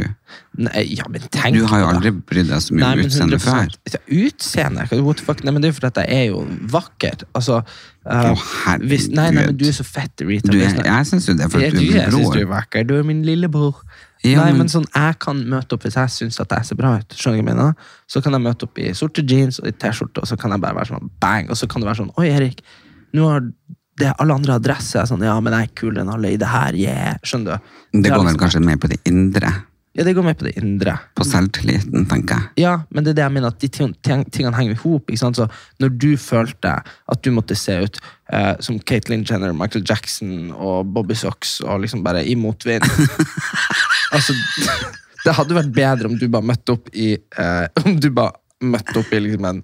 Nei, 0.60 0.82
ja, 0.98 1.06
men 1.08 1.22
tenk 1.32 1.56
Du 1.56 1.63
har 1.72 1.80
jo 1.80 1.88
aldri 1.93 2.12
brydd 2.12 2.50
deg 2.52 2.60
så 2.65 2.76
mye 2.76 2.89
om 2.91 3.04
utseende 3.06 3.38
utseendet 3.39 3.46
100%. 3.48 3.88
før. 3.88 4.02
Utseende? 4.28 4.88
What 5.06 5.17
the 5.22 5.24
fuck? 5.24 5.43
Nei, 5.48 5.54
men 5.56 5.63
det 5.63 5.70
er 5.70 5.72
jo 5.74 5.78
fordi 5.80 6.04
jeg 6.04 6.17
er 6.17 6.26
jo 6.34 6.41
vakker. 6.74 7.24
Altså, 7.38 7.62
uh, 7.63 8.34
Å, 8.34 8.76
hvis, 8.84 9.08
nei, 9.13 9.30
nei, 9.32 9.46
men 9.48 9.58
du 9.58 9.63
er 9.70 9.78
så 9.78 9.86
fett, 9.88 10.20
Rita. 10.28 10.52
Er, 10.52 10.82
jeg 10.84 11.08
syns 11.13 11.30
jo 11.30 11.38
det 11.39 11.48
er 11.48 11.63
Ja, 11.63 11.70
du 11.72 11.78
du, 11.78 11.82
min 11.86 11.93
er 11.93 12.02
jeg 12.02 12.12
min 12.12 12.17
synes 12.20 12.34
du 12.36 12.41
er 12.41 12.43
bror. 12.43 12.52
vakker. 12.58 12.88
Du 12.89 12.93
er 12.98 13.08
min 13.08 13.24
lillebror. 13.28 13.80
Ja, 14.26 14.41
Nei, 14.43 14.50
men- 14.52 14.58
men 14.65 14.67
sånn, 14.74 14.86
Jeg 14.96 15.20
kan 15.24 15.38
møte 15.48 15.74
opp 15.78 15.84
hvis 15.88 15.96
jeg 15.96 16.10
syns 16.10 16.39
at 16.41 16.50
jeg 16.50 16.65
ser 16.65 16.76
bra 16.76 16.98
ut. 16.98 17.08
Skjønner 17.15 17.38
jeg 17.38 17.46
mener? 17.46 17.74
Så 18.10 18.22
kan 18.22 18.34
jeg 18.34 18.41
møte 18.41 18.63
opp 18.67 18.78
i 18.80 18.91
sorte 18.98 19.24
jeans 19.24 19.60
og 19.60 19.67
i 19.67 19.72
T-skjorte, 19.72 20.17
og 20.22 20.28
så 20.28 20.36
kan 20.38 20.52
jeg 20.52 20.60
bare 20.60 20.76
være 20.76 20.89
sånn 20.91 21.10
bang. 21.22 21.50
Og 21.50 21.56
så 21.56 21.70
kan 21.70 21.82
det 21.82 21.88
være 21.88 22.02
sånn 22.04 22.12
Oi, 22.17 22.28
Erik, 22.34 22.62
nå 23.13 23.30
har 23.30 23.41
det 23.97 24.12
alle 24.19 24.33
andre 24.38 24.57
adresser. 24.60 25.01
Er 25.01 25.10
Sånn, 25.10 25.23
ja, 25.25 25.39
men 25.41 25.53
jeg 25.53 25.69
er 25.69 25.73
kulere 25.79 26.03
enn 26.05 26.13
alle 26.13 26.31
i 26.36 26.38
det 26.38 26.47
her. 26.51 26.75
Yeah. 26.77 27.15
Skjønner 27.25 27.57
du? 27.57 27.73
Det 28.03 28.12
går 28.13 28.25
vel 28.27 28.38
kanskje 28.38 28.62
mer 28.65 28.77
på 28.77 28.89
det 28.91 28.99
indre, 29.10 29.49
Ja, 29.97 30.03
det 30.05 30.12
går 30.13 30.23
med 30.27 30.38
på 30.38 30.45
det 30.45 30.51
indre. 30.62 30.93
på 31.17 31.25
selvtilliten, 31.25 32.03
tenker 32.05 32.36
jeg. 32.38 32.49
Ja, 32.62 32.75
men 32.93 33.03
det 33.03 33.15
er 33.15 33.17
det 33.17 33.23
jeg 33.23 33.33
mener, 33.33 33.47
at 33.47 33.60
de 33.63 33.67
ting- 33.67 33.95
ting- 34.05 34.25
tingene 34.29 34.53
henger 34.55 34.75
i 34.75 34.81
hop. 34.83 35.10
Når 35.10 35.97
du 35.97 36.12
følte 36.17 36.83
at 37.10 37.21
du 37.23 37.31
måtte 37.31 37.55
se 37.57 37.79
ut 37.81 37.97
eh, 38.31 38.53
som 38.60 38.77
Caitlyn 38.79 39.25
Jenner, 39.25 39.53
Michael 39.57 39.83
Jackson 39.89 40.51
og 40.53 40.93
Bobby 40.93 41.15
Socks 41.15 41.62
og 41.65 41.81
liksom 41.81 42.03
bare 42.03 42.21
i 42.23 42.36
motvind 42.36 42.83
Altså, 44.13 44.33
det 45.25 45.33
hadde 45.36 45.55
vært 45.57 45.73
bedre 45.75 46.07
om 46.12 46.17
du 46.19 46.27
bare 46.31 46.45
møtte 46.45 46.75
opp 46.77 46.88
i 46.93 47.15
eh, 47.17 47.67
Om 47.83 47.97
du 47.99 48.10
bare 48.15 48.38
møtte 48.63 48.99
opp 49.01 49.12
i 49.13 49.19
liksom 49.25 49.45
en 49.49 49.63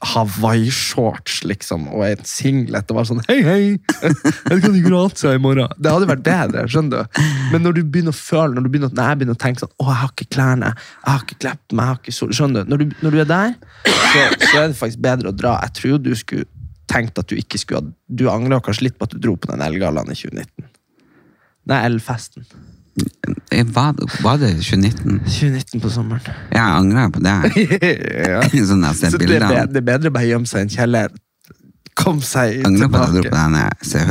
Hawaii-shorts 0.00 1.42
liksom, 1.44 1.88
og 1.92 2.04
en 2.06 2.22
singlet 2.24 2.88
og 2.88 3.00
var 3.00 3.08
sånn 3.08 3.20
Hei, 3.26 3.40
hei! 3.44 3.62
Jeg 4.00 4.62
kan 4.62 4.70
ikke 4.70 4.86
Kroatia 4.86 5.34
i 5.36 5.40
morgen. 5.42 5.68
Det 5.76 5.92
hadde 5.92 6.08
vært 6.08 6.22
bedre. 6.24 6.62
skjønner 6.70 7.04
du? 7.04 7.18
Men 7.52 7.66
når 7.66 7.76
du 7.76 7.80
begynner 7.82 8.14
å 8.14 8.16
føle, 8.16 8.54
når, 8.54 8.64
du 8.64 8.72
begynner, 8.72 8.94
når 8.94 9.10
jeg 9.10 9.20
begynner 9.20 9.36
å 9.36 9.42
tenke 9.42 9.64
sånn 9.64 9.74
Å, 9.74 9.88
jeg 9.90 9.98
har 10.00 10.14
ikke 10.14 10.28
klærne, 10.36 10.70
jeg 10.78 11.10
har 11.10 11.26
ikke 11.26 11.40
klept 11.44 11.74
meg, 11.74 11.82
jeg 11.82 11.92
har 11.92 12.00
ikke 12.00 12.16
sol 12.16 12.32
Skjønner 12.38 12.64
du? 12.64 12.72
Når 12.72 12.80
du, 12.80 12.96
når 13.04 13.16
du 13.16 13.20
er 13.24 13.28
der, 13.32 13.52
så, 13.90 14.24
så 14.46 14.54
er 14.62 14.70
det 14.70 14.78
faktisk 14.78 15.04
bedre 15.04 15.32
å 15.32 15.36
dra. 15.36 15.58
Jeg 15.66 15.76
tror 15.80 16.00
du 16.06 16.10
skulle 16.22 16.48
tenkt 16.88 17.20
at 17.20 17.28
du 17.28 17.36
ikke 17.36 17.60
skulle 17.60 17.82
ha 17.82 17.92
Du 18.08 18.28
angrer 18.32 18.64
kanskje 18.64 18.88
litt 18.88 18.96
på 18.96 19.08
at 19.08 19.12
du 19.12 19.20
dro 19.20 19.36
på 19.36 19.50
den 19.50 19.64
Elgallaen 19.66 20.14
i 20.14 20.16
2019. 20.16 20.70
Nei, 21.68 21.82
Elfesten. 21.90 22.48
Eh, 23.52 23.64
Var, 23.74 23.94
var 24.24 24.36
det 24.40 24.50
2019? 24.60 25.20
2019 25.24 25.80
på 25.84 25.90
sommeren. 25.92 26.34
Jeg 26.52 26.62
angrer 26.64 27.10
på 27.14 27.22
det. 27.24 27.36
ja. 28.32 28.42
Sånn 28.68 28.84
det 28.84 29.08
er, 29.08 29.18
bedre, 29.24 29.64
det 29.72 29.82
er 29.82 29.86
bedre 29.92 30.12
å 30.12 30.16
bare 30.18 30.28
gjemme 30.30 30.48
seg 30.50 30.60
i 30.62 30.66
en 30.68 30.72
kjeller. 30.76 31.14
Kom 31.98 32.20
seg 32.22 32.58
Jeg 32.60 32.66
angrer 32.68 32.90
på 32.92 33.00
at 33.00 33.08
jeg 33.08 33.14
dro 33.16 33.22
på 33.22 33.28
tilbake. 33.28 33.40
denne 33.42 33.64
Se 33.82 34.04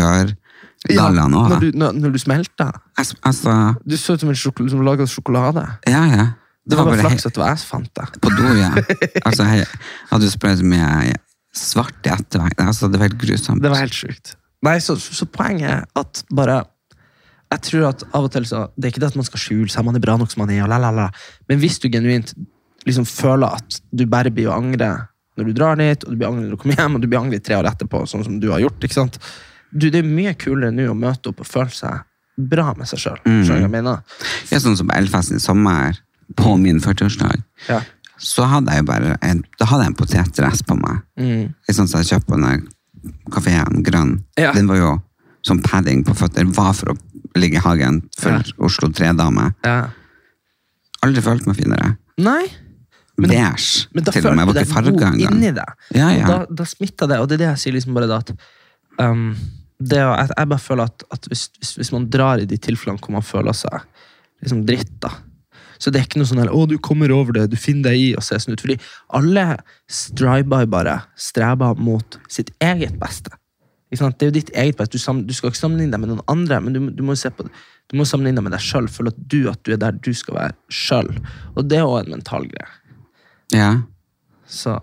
Ja, 0.87 1.05
Hør-gallaen 1.07 1.31
når, 1.33 1.53
òg. 1.57 1.61
du, 1.63 1.77
når, 1.79 1.95
når 2.03 2.11
du 2.15 2.19
smelta. 2.21 2.67
Altså, 2.99 3.53
Du 3.87 3.95
så 3.97 4.15
ut 4.17 4.23
som 4.25 4.29
en 4.33 4.37
sjokolade, 4.39 4.71
som 4.75 4.83
laga 4.85 5.07
sjokolade. 5.09 5.63
ja, 5.87 6.03
ja. 6.15 6.27
Det 6.67 6.75
var 6.75 6.83
bare 6.83 6.97
bare 6.99 7.07
flaks 7.13 7.23
at 7.29 7.31
det 7.31 7.39
var 7.39 7.53
jeg 7.53 7.59
som 7.61 7.69
fant 7.77 7.91
det. 7.95 8.05
På 8.19 8.31
do, 8.35 8.47
ja. 8.59 8.69
Altså, 9.27 9.45
jeg 9.47 9.67
hadde 10.09 10.31
sprøyt 10.33 10.63
med 10.67 11.13
svart 11.55 12.03
i 12.03 12.11
ettervekt. 12.11 12.59
Altså, 12.59 12.89
det 12.91 12.99
var 12.99 13.07
helt 13.07 13.21
grusomt. 13.21 13.63
Det 13.63 13.71
var 13.71 13.79
helt 13.85 13.95
sjukt. 13.95 14.33
Nei, 14.67 14.73
så, 14.83 14.97
så 14.99 15.23
poenget 15.31 15.69
er 15.71 15.85
at 15.95 16.23
bare 16.35 16.57
Jeg 17.51 17.61
tror 17.63 17.85
at 17.89 18.03
av 18.11 18.25
og 18.27 18.31
til 18.33 18.43
så 18.45 18.65
Det 18.75 18.89
er 18.89 18.91
ikke 18.91 18.99
det 19.05 19.11
at 19.13 19.15
man 19.19 19.27
skal 19.27 19.39
skjule 19.39 19.69
seg, 19.71 19.85
man 19.87 19.95
er 19.95 20.03
bra 20.03 20.17
nok 20.19 20.31
som 20.33 20.41
man 20.43 20.51
er, 20.51 20.63
og 20.65 20.71
la, 20.71 20.77
la, 20.83 20.91
la. 20.91 21.09
men 21.47 21.59
hvis 21.61 21.79
du 21.79 21.87
genuint 21.89 22.33
liksom 22.87 23.05
føler 23.07 23.55
at 23.59 23.77
du 23.91 24.05
bare 24.07 24.31
blir 24.31 24.49
å 24.51 24.57
angre 24.57 24.89
når 25.37 25.45
du 25.45 25.53
drar 25.53 25.77
dit, 25.77 26.03
og 26.03 26.11
du 26.11 26.17
blir 26.17 26.27
angre 26.31 26.43
når 26.47 26.55
du 26.55 26.57
kommer 26.61 26.79
hjem, 26.79 26.95
og 26.97 27.01
du 27.03 27.07
blir 27.07 27.19
angre 27.19 27.39
tre 27.39 27.55
år 27.59 27.67
etterpå, 27.69 28.01
sånn 28.09 28.23
som 28.25 28.39
du 28.41 28.49
har 28.49 28.63
gjort 28.63 28.83
ikke 28.83 28.97
sant? 28.97 29.19
Du, 29.71 29.89
Det 29.91 29.99
er 30.01 30.07
mye 30.07 30.33
kulere 30.39 30.71
nå 30.73 30.87
å 30.89 30.95
møte 30.97 31.29
opp 31.29 31.43
og 31.43 31.49
føle 31.49 31.73
seg 31.75 32.03
bra 32.37 32.71
med 32.77 32.89
seg 32.89 33.01
sjøl. 33.01 33.19
Mm. 33.25 33.85
Ja, 34.51 34.59
sånn 34.61 34.77
som 34.79 34.89
Elfesten 34.93 35.37
i 35.37 35.43
sommer, 35.43 35.97
på 36.37 36.57
min 36.59 36.79
40-årsdag, 36.83 37.43
Ja. 37.69 37.81
så 38.17 38.45
hadde 38.49 38.73
jeg 38.75 38.85
bare 38.85 39.17
en, 39.21 39.43
da 39.59 39.65
hadde 39.69 39.85
jeg 39.85 39.93
en 39.93 39.99
potetdress 40.01 40.63
på 40.67 40.75
meg. 40.79 41.03
Mm. 41.19 41.53
Sånn 41.69 41.87
som 41.87 42.01
jeg 42.01 42.11
kjøpte 42.11 42.33
på 42.33 42.41
den 42.41 42.67
kafeen, 43.31 43.83
grønn. 43.85 44.23
Ja. 44.37 44.51
Den 44.53 44.67
var 44.67 44.81
jo 44.81 44.91
som 45.45 45.61
padding 45.63 46.03
på 46.03 46.15
føtter. 46.17 46.49
Var 46.49 46.73
for 46.73 46.93
å 46.93 46.97
ligge 47.41 47.59
i 47.59 47.63
hagen 47.63 48.01
for 48.19 48.37
Ja. 48.37 48.41
Oslo 48.67 48.89
Tredame. 48.93 49.53
ja. 49.65 49.89
Aldri 51.05 51.21
følt 51.21 51.45
meg 51.45 51.55
finere. 51.55 51.97
Nei, 52.17 52.47
Men- 53.17 53.29
Beige, 53.29 53.87
Men 53.93 54.03
da 54.03 54.11
til 54.11 54.27
og 54.27 54.35
med. 54.35 54.47
Jeg 54.47 54.53
var 54.53 54.61
ikke 54.61 54.73
farga 54.73 55.11
engang. 55.13 55.65
Ja, 55.93 56.09
ja. 56.09 56.27
Da, 56.27 56.45
da 56.53 56.63
smitter 56.65 57.07
det, 57.07 57.19
og 57.19 57.27
det 57.27 57.35
er 57.35 57.37
det 57.37 57.47
jeg 57.47 57.57
sier 57.57 57.73
liksom 57.73 57.93
bare 57.93 58.07
da 58.07 58.17
at 58.17 58.31
um, 58.99 59.35
det, 59.81 59.97
jeg, 59.97 60.29
jeg 60.37 60.49
bare 60.49 60.59
føler 60.59 60.83
at, 60.83 61.03
at 61.11 61.25
hvis, 61.29 61.49
hvis, 61.59 61.75
hvis 61.77 61.91
man 61.91 62.09
drar 62.09 62.37
i 62.41 62.45
de 62.45 62.57
tilfellene 62.57 62.99
hvor 63.01 63.11
man 63.11 63.25
føler 63.25 63.53
seg 63.53 63.81
liksom 64.41 64.65
dritt, 64.65 64.99
da 65.01 65.09
så 65.77 65.91
det 65.93 66.01
er 66.01 66.07
ikke 66.07 66.21
noe 66.21 66.29
sånn 66.29 66.41
her, 66.41 66.49
å 66.53 66.65
du 66.69 66.77
kommer 66.81 67.11
over 67.13 67.35
det, 67.37 67.49
du 67.51 67.57
finner 67.59 67.91
deg 67.91 68.01
i 68.01 68.07
og 68.17 68.23
ser 68.25 68.41
sånn 68.41 68.55
ut. 68.57 68.63
Fordi 68.63 68.77
alle 69.17 69.43
striber 69.89 70.65
bare 70.69 70.95
streber 71.19 71.77
mot 71.77 72.17
sitt 72.31 72.49
eget 72.63 72.97
beste. 73.01 73.29
Det 73.89 74.03
er 74.03 74.27
jo 74.27 74.35
ditt 74.35 74.49
eget 74.51 74.77
beste. 74.79 74.99
Du, 74.99 75.21
du 75.23 75.33
skal 75.35 75.51
ikke 75.51 75.59
sammenligne 75.61 75.95
deg 75.95 76.01
med 76.03 76.11
noen 76.11 76.25
andre, 76.27 76.59
men 76.63 76.75
du, 76.75 76.79
du 76.91 77.03
må 77.07 77.15
se 77.15 77.31
på 77.31 77.45
det. 77.47 77.53
Du 77.87 77.95
må 77.95 78.03
sammenligne 78.07 78.41
deg 78.41 78.47
med 78.49 78.55
deg 78.57 78.63
sjøl. 78.63 78.89
Føle 78.91 79.13
at 79.13 79.21
du, 79.31 79.37
at 79.51 79.61
du 79.63 79.71
er 79.75 79.79
der 79.79 79.95
du 79.95 80.11
skal 80.17 80.35
være 80.35 80.57
sjøl. 80.67 81.13
Og 81.55 81.69
det 81.69 81.79
er 81.79 81.87
òg 81.87 82.01
en 82.01 82.17
mental 82.17 82.49
greie. 82.51 82.67
Ja. 83.55 83.71
Så 84.47 84.75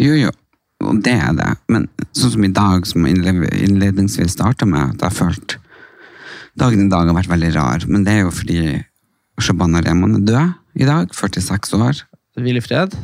Jo, 0.00 0.12
jo, 0.16 0.32
og 0.84 1.00
det 1.04 1.14
er 1.16 1.32
det. 1.36 1.48
Men 1.72 1.88
sånn 2.16 2.34
som 2.36 2.44
i 2.44 2.52
dag, 2.52 2.84
som 2.88 3.08
innledningsvis 3.08 4.36
starta 4.36 4.68
med, 4.68 4.96
at 4.96 5.08
jeg 5.08 5.18
følt 5.22 5.58
Dagen 6.58 6.88
i 6.88 6.90
dag 6.90 7.06
har 7.06 7.14
vært 7.14 7.30
veldig 7.30 7.48
rar, 7.54 7.84
men 7.86 8.02
det 8.02 8.16
er 8.16 8.24
jo 8.24 8.32
fordi 8.34 8.62
Shabana 9.38 9.78
Rehman 9.84 10.16
er 10.16 10.24
død 10.26 10.80
i 10.82 10.88
dag, 10.88 11.12
46 11.14 11.76
år. 11.78 12.00
hvil 12.34 12.58
i 12.58 12.62
fred. 12.64 12.96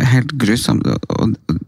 Helt 0.00 0.32
grusomt. 0.40 0.86
Og, 0.88 1.04
og, 1.20 1.58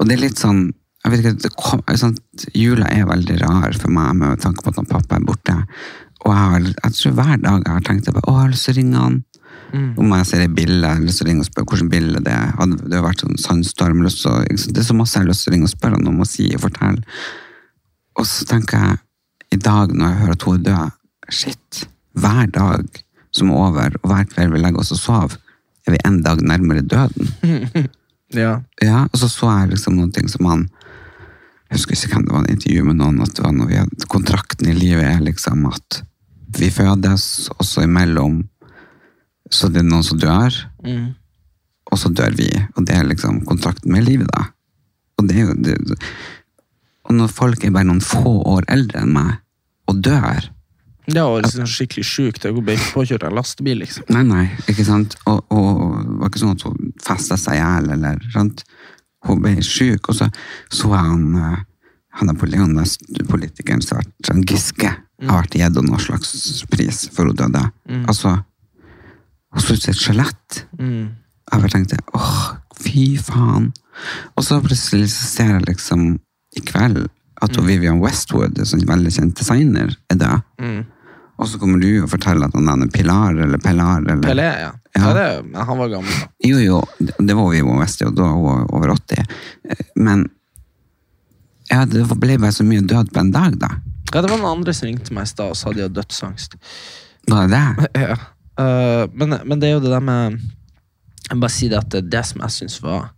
og 0.00 0.08
det 0.08 0.16
er 0.16 0.24
litt 0.24 0.42
sånn 0.42 0.72
jeg 1.06 1.12
vet 1.14 1.26
ikke, 1.46 1.50
kom, 1.60 1.82
sånn, 2.00 2.16
Jula 2.54 2.88
er 2.90 3.06
veldig 3.06 3.36
rar 3.44 3.72
for 3.78 3.92
meg 3.94 4.16
med 4.18 4.40
tanke 4.42 4.62
på 4.66 4.72
at 4.74 4.88
pappa 4.90 5.16
er 5.20 5.24
borte. 5.28 5.54
Og 6.26 6.32
jeg, 6.32 6.42
har, 6.42 6.60
jeg 6.82 6.92
tror 6.98 7.12
hver 7.20 7.36
dag 7.44 7.62
jeg 7.62 7.72
har 7.76 7.84
tenkt 7.86 8.08
på, 8.10 8.18
å, 8.24 8.32
jeg 8.34 8.40
har 8.42 8.50
lyst 8.52 8.66
til 8.66 8.74
å 8.74 8.78
ringe 8.80 9.02
han. 9.04 9.18
Om 9.98 10.12
jeg 10.14 10.26
ser 10.26 10.42
et 10.46 10.54
bilde, 10.56 10.80
jeg 10.86 10.96
har 10.96 11.04
lyst 11.04 11.18
til 11.20 11.26
å 11.26 11.28
ringe 11.30 11.42
og 11.44 11.48
spørre 11.50 11.66
hvilket 11.72 11.90
bilde 11.92 12.20
det 12.26 12.32
er. 12.32 12.52
Det 12.86 12.96
har 12.96 13.04
vært 13.06 13.22
sånn 13.24 13.38
sandstorm. 13.38 14.02
lyst 14.04 14.24
å- 14.26 14.44
Det 14.46 14.78
er 14.78 14.86
så 14.86 14.94
masse 14.96 15.14
jeg 15.18 15.22
har 15.24 15.28
lyst 15.30 15.44
til 15.44 15.52
å 15.52 15.54
ringe 15.54 15.68
og 15.68 15.74
spørre 15.74 15.98
han 15.98 16.08
om 16.08 16.20
og 16.20 16.26
si 16.26 16.46
og 16.54 16.60
fortelle. 16.60 17.02
Og 18.16 18.24
så 18.26 18.46
tenker 18.48 18.78
jeg, 18.78 18.98
i 19.52 19.56
dag 19.56 19.92
når 19.92 20.06
jeg 20.08 20.18
hører 20.22 20.32
at 20.38 20.42
hun 20.42 20.54
er 20.58 20.64
død, 20.70 20.92
shit, 21.30 21.82
hver 22.16 22.46
dag 22.50 23.02
som 23.36 23.50
er 23.50 23.54
over, 23.66 23.96
og 24.02 24.10
hver 24.10 24.24
kveld 24.32 24.52
vi 24.54 24.58
legger 24.62 24.80
oss 24.80 24.92
og 24.92 24.98
sover, 25.02 25.36
er 25.86 25.92
vi 25.92 25.98
en 26.08 26.22
dag 26.22 26.40
nærmere 26.42 26.82
døden. 26.82 27.30
Ja. 28.34 28.56
Ja, 28.82 29.04
og 29.06 29.20
så 29.20 29.28
så 29.30 29.46
jeg 29.60 29.68
liksom 29.70 29.94
noen 29.94 30.10
ting 30.12 30.26
som 30.28 30.44
han 30.50 30.64
Jeg 31.66 31.78
husker 31.80 31.96
ikke 31.96 32.14
hvem 32.14 32.26
det 32.26 32.34
var 32.36 32.44
et 32.46 32.50
intervju 32.56 32.84
med 32.86 32.98
noen, 33.00 33.22
at 33.24 33.32
det 33.34 33.42
var 33.44 33.54
når 33.56 33.70
vi 33.70 33.78
hadde, 33.80 34.08
kontrakten 34.12 34.68
i 34.70 34.76
livet 34.76 35.04
er 35.08 35.24
liksom 35.24 35.64
at 35.70 36.02
vi 36.56 36.68
fødes, 36.70 37.24
og 37.56 37.64
så 37.66 37.82
imellom 37.84 38.44
så 39.52 39.68
det 39.70 39.82
er 39.82 39.86
noen 39.86 40.02
som 40.06 40.18
dør, 40.18 40.54
Mm. 40.86 41.14
og 41.92 41.98
så 41.98 42.08
dør 42.10 42.34
vi. 42.34 42.48
Og 42.76 42.86
det 42.86 42.94
er 42.96 43.04
liksom 43.06 43.44
kontrakten 43.46 43.92
med 43.92 44.04
livet, 44.04 44.26
da. 44.32 44.48
Og 45.18 45.28
det 45.28 45.36
er 45.36 45.46
jo 45.46 45.54
det, 45.54 45.98
Og 47.06 47.14
når 47.14 47.28
folk 47.30 47.64
er 47.64 47.70
bare 47.70 47.86
noen 47.86 48.00
få 48.02 48.42
år 48.44 48.64
eldre 48.68 49.00
enn 49.04 49.12
meg, 49.14 49.36
og 49.86 50.00
dør 50.02 50.50
Det 51.06 51.22
og 51.22 51.42
liksom 51.44 51.66
skikkelig 51.70 52.02
sjukt 52.04 52.44
å 52.44 52.50
bli 52.60 52.74
påkjørt 52.74 53.22
av 53.22 53.30
en 53.30 53.36
lastebil, 53.38 53.78
liksom. 53.78 54.04
Nei, 54.10 54.24
nei, 54.26 54.46
ikke 54.66 54.84
sant? 54.84 55.14
Og, 55.30 55.44
og 55.54 56.02
det 56.02 56.16
var 56.18 56.28
ikke 56.32 56.42
sånn 56.42 56.56
at 56.56 56.64
hun 56.66 56.92
festet 56.98 57.38
seg 57.38 57.54
i 57.54 57.60
hjel, 57.62 57.90
eller 57.94 58.18
sant? 58.34 58.64
Hun 59.24 59.40
ble 59.42 59.62
syk, 59.64 60.10
og 60.10 60.18
så 60.18 60.28
så 60.72 60.92
jeg 60.92 61.08
han, 61.08 61.24
eh, 61.34 61.64
han 62.20 62.30
er 62.30 62.36
er 62.36 63.24
politikeren 63.28 63.82
som 63.82 63.96
har 63.96 64.04
vært, 64.04 64.28
Giske. 64.28 64.44
Giske, 64.50 64.92
har 65.30 65.42
vært 65.42 65.56
gitt 65.56 65.80
noen 65.80 66.00
slags 66.00 66.64
pris 66.70 67.08
for 67.12 67.26
hun 67.26 67.36
døde. 67.36 67.62
Altså, 68.08 68.36
hun 69.52 69.62
så 69.64 69.74
ut 69.74 69.82
som 69.82 69.92
et 69.92 70.00
skjelett. 70.02 70.66
Mm. 70.78 71.14
Jeg 71.52 71.62
bare 71.62 71.72
tenkte, 71.72 71.98
åh, 72.14 72.56
fy 72.76 73.16
faen. 73.22 73.70
Og 74.36 74.44
så 74.44 74.60
plutselig 74.60 75.08
ser 75.12 75.54
jeg 75.54 75.68
liksom 75.68 76.18
i 76.56 76.64
kveld 76.64 77.06
at 77.44 77.56
mm. 77.56 77.66
Vivian 77.68 78.00
Westwood, 78.00 78.58
en 78.58 78.68
sånn 78.68 78.84
veldig 78.88 79.12
kjent 79.12 79.38
designer, 79.38 79.96
er 80.12 80.20
død. 80.20 80.44
Og 81.36 81.48
så 81.50 81.58
kommer 81.60 81.80
du 81.82 81.90
og 82.00 82.08
forteller 82.08 82.48
at 82.48 82.54
han 82.56 82.84
er 82.86 82.92
Pilar, 82.92 83.36
eller 83.36 83.60
Pilar, 83.60 84.00
eller... 84.00 84.24
Pelé, 84.24 84.46
ja. 84.62 84.70
Ja. 84.96 85.02
ja. 85.02 85.10
det, 85.16 85.26
men 85.50 85.68
han 85.68 85.78
var 85.78 85.90
gammel, 85.92 86.14
da. 86.22 86.30
Jo, 86.48 86.62
jo, 86.62 86.78
det 87.18 87.36
var 87.36 87.50
vi 87.52 87.60
i 87.60 87.66
West, 87.66 88.04
og 88.06 88.14
da 88.16 88.30
var 88.32 88.62
hun 88.62 88.70
over 88.78 88.94
80. 88.94 89.36
Eh, 89.68 89.82
Men 90.00 90.24
ja, 91.68 91.82
det 91.90 92.06
ble 92.14 92.38
bare 92.38 92.54
så 92.54 92.64
mye 92.64 92.84
død 92.86 93.12
på 93.12 93.20
en 93.20 93.34
dag, 93.34 93.58
da. 93.60 93.74
Ja, 94.12 94.22
det 94.22 94.30
var 94.30 94.38
noen 94.38 94.60
andre 94.60 94.72
som 94.76 94.88
ringte 94.88 95.12
meg 95.12 95.26
i 95.26 95.32
stad 95.32 95.52
og 95.52 95.58
sa 95.58 95.74
de 95.74 95.84
hadde 95.84 95.98
dødsangst. 95.98 96.56
Var 97.28 97.50
det 97.50 97.58
det? 97.58 97.90
Ja. 98.06 98.16
Eh, 98.56 99.04
men, 99.12 99.36
men 99.44 99.60
det 99.60 99.68
er 99.68 99.74
jo 99.74 99.82
det 99.84 99.90
der 99.92 100.00
med 100.00 100.38
Jeg 100.38 101.34
vil 101.34 101.40
bare 101.42 101.52
si 101.52 101.66
det 101.68 101.76
at 101.76 101.90
det, 101.92 102.06
det 102.08 102.22
som 102.24 102.40
jeg 102.40 102.54
syns 102.54 102.76
var 102.80 103.10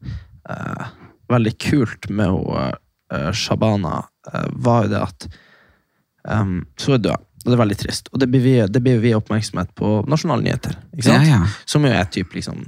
uh, 0.51 0.87
veldig 1.31 1.53
kult 1.61 2.09
med 2.11 2.33
hun, 2.33 2.73
uh, 3.13 3.29
Shabana, 3.37 4.01
uh, 4.33 4.47
var 4.65 4.87
jo 4.87 4.93
det 4.95 5.03
at 5.05 5.27
um, 6.25 6.65
Så 6.81 6.95
er 6.95 6.97
hun 6.97 7.05
død, 7.05 7.28
og 7.45 7.51
det 7.51 7.55
er 7.55 7.61
veldig 7.63 7.79
trist. 7.79 8.11
Og 8.13 8.21
det 8.23 8.29
blir 8.33 8.43
vi, 8.43 8.55
det 8.67 8.83
blir 8.83 8.99
vi 9.03 9.15
oppmerksomhet 9.17 9.71
på 9.79 10.01
nasjonale 10.11 10.45
nyheter. 10.45 10.75
Ikke 10.97 11.07
sant? 11.07 11.29
Ja, 11.29 11.39
ja. 11.39 11.67
Som 11.69 11.87
jo 11.87 11.93
er 11.95 12.09
typ 12.13 12.35
liksom 12.37 12.67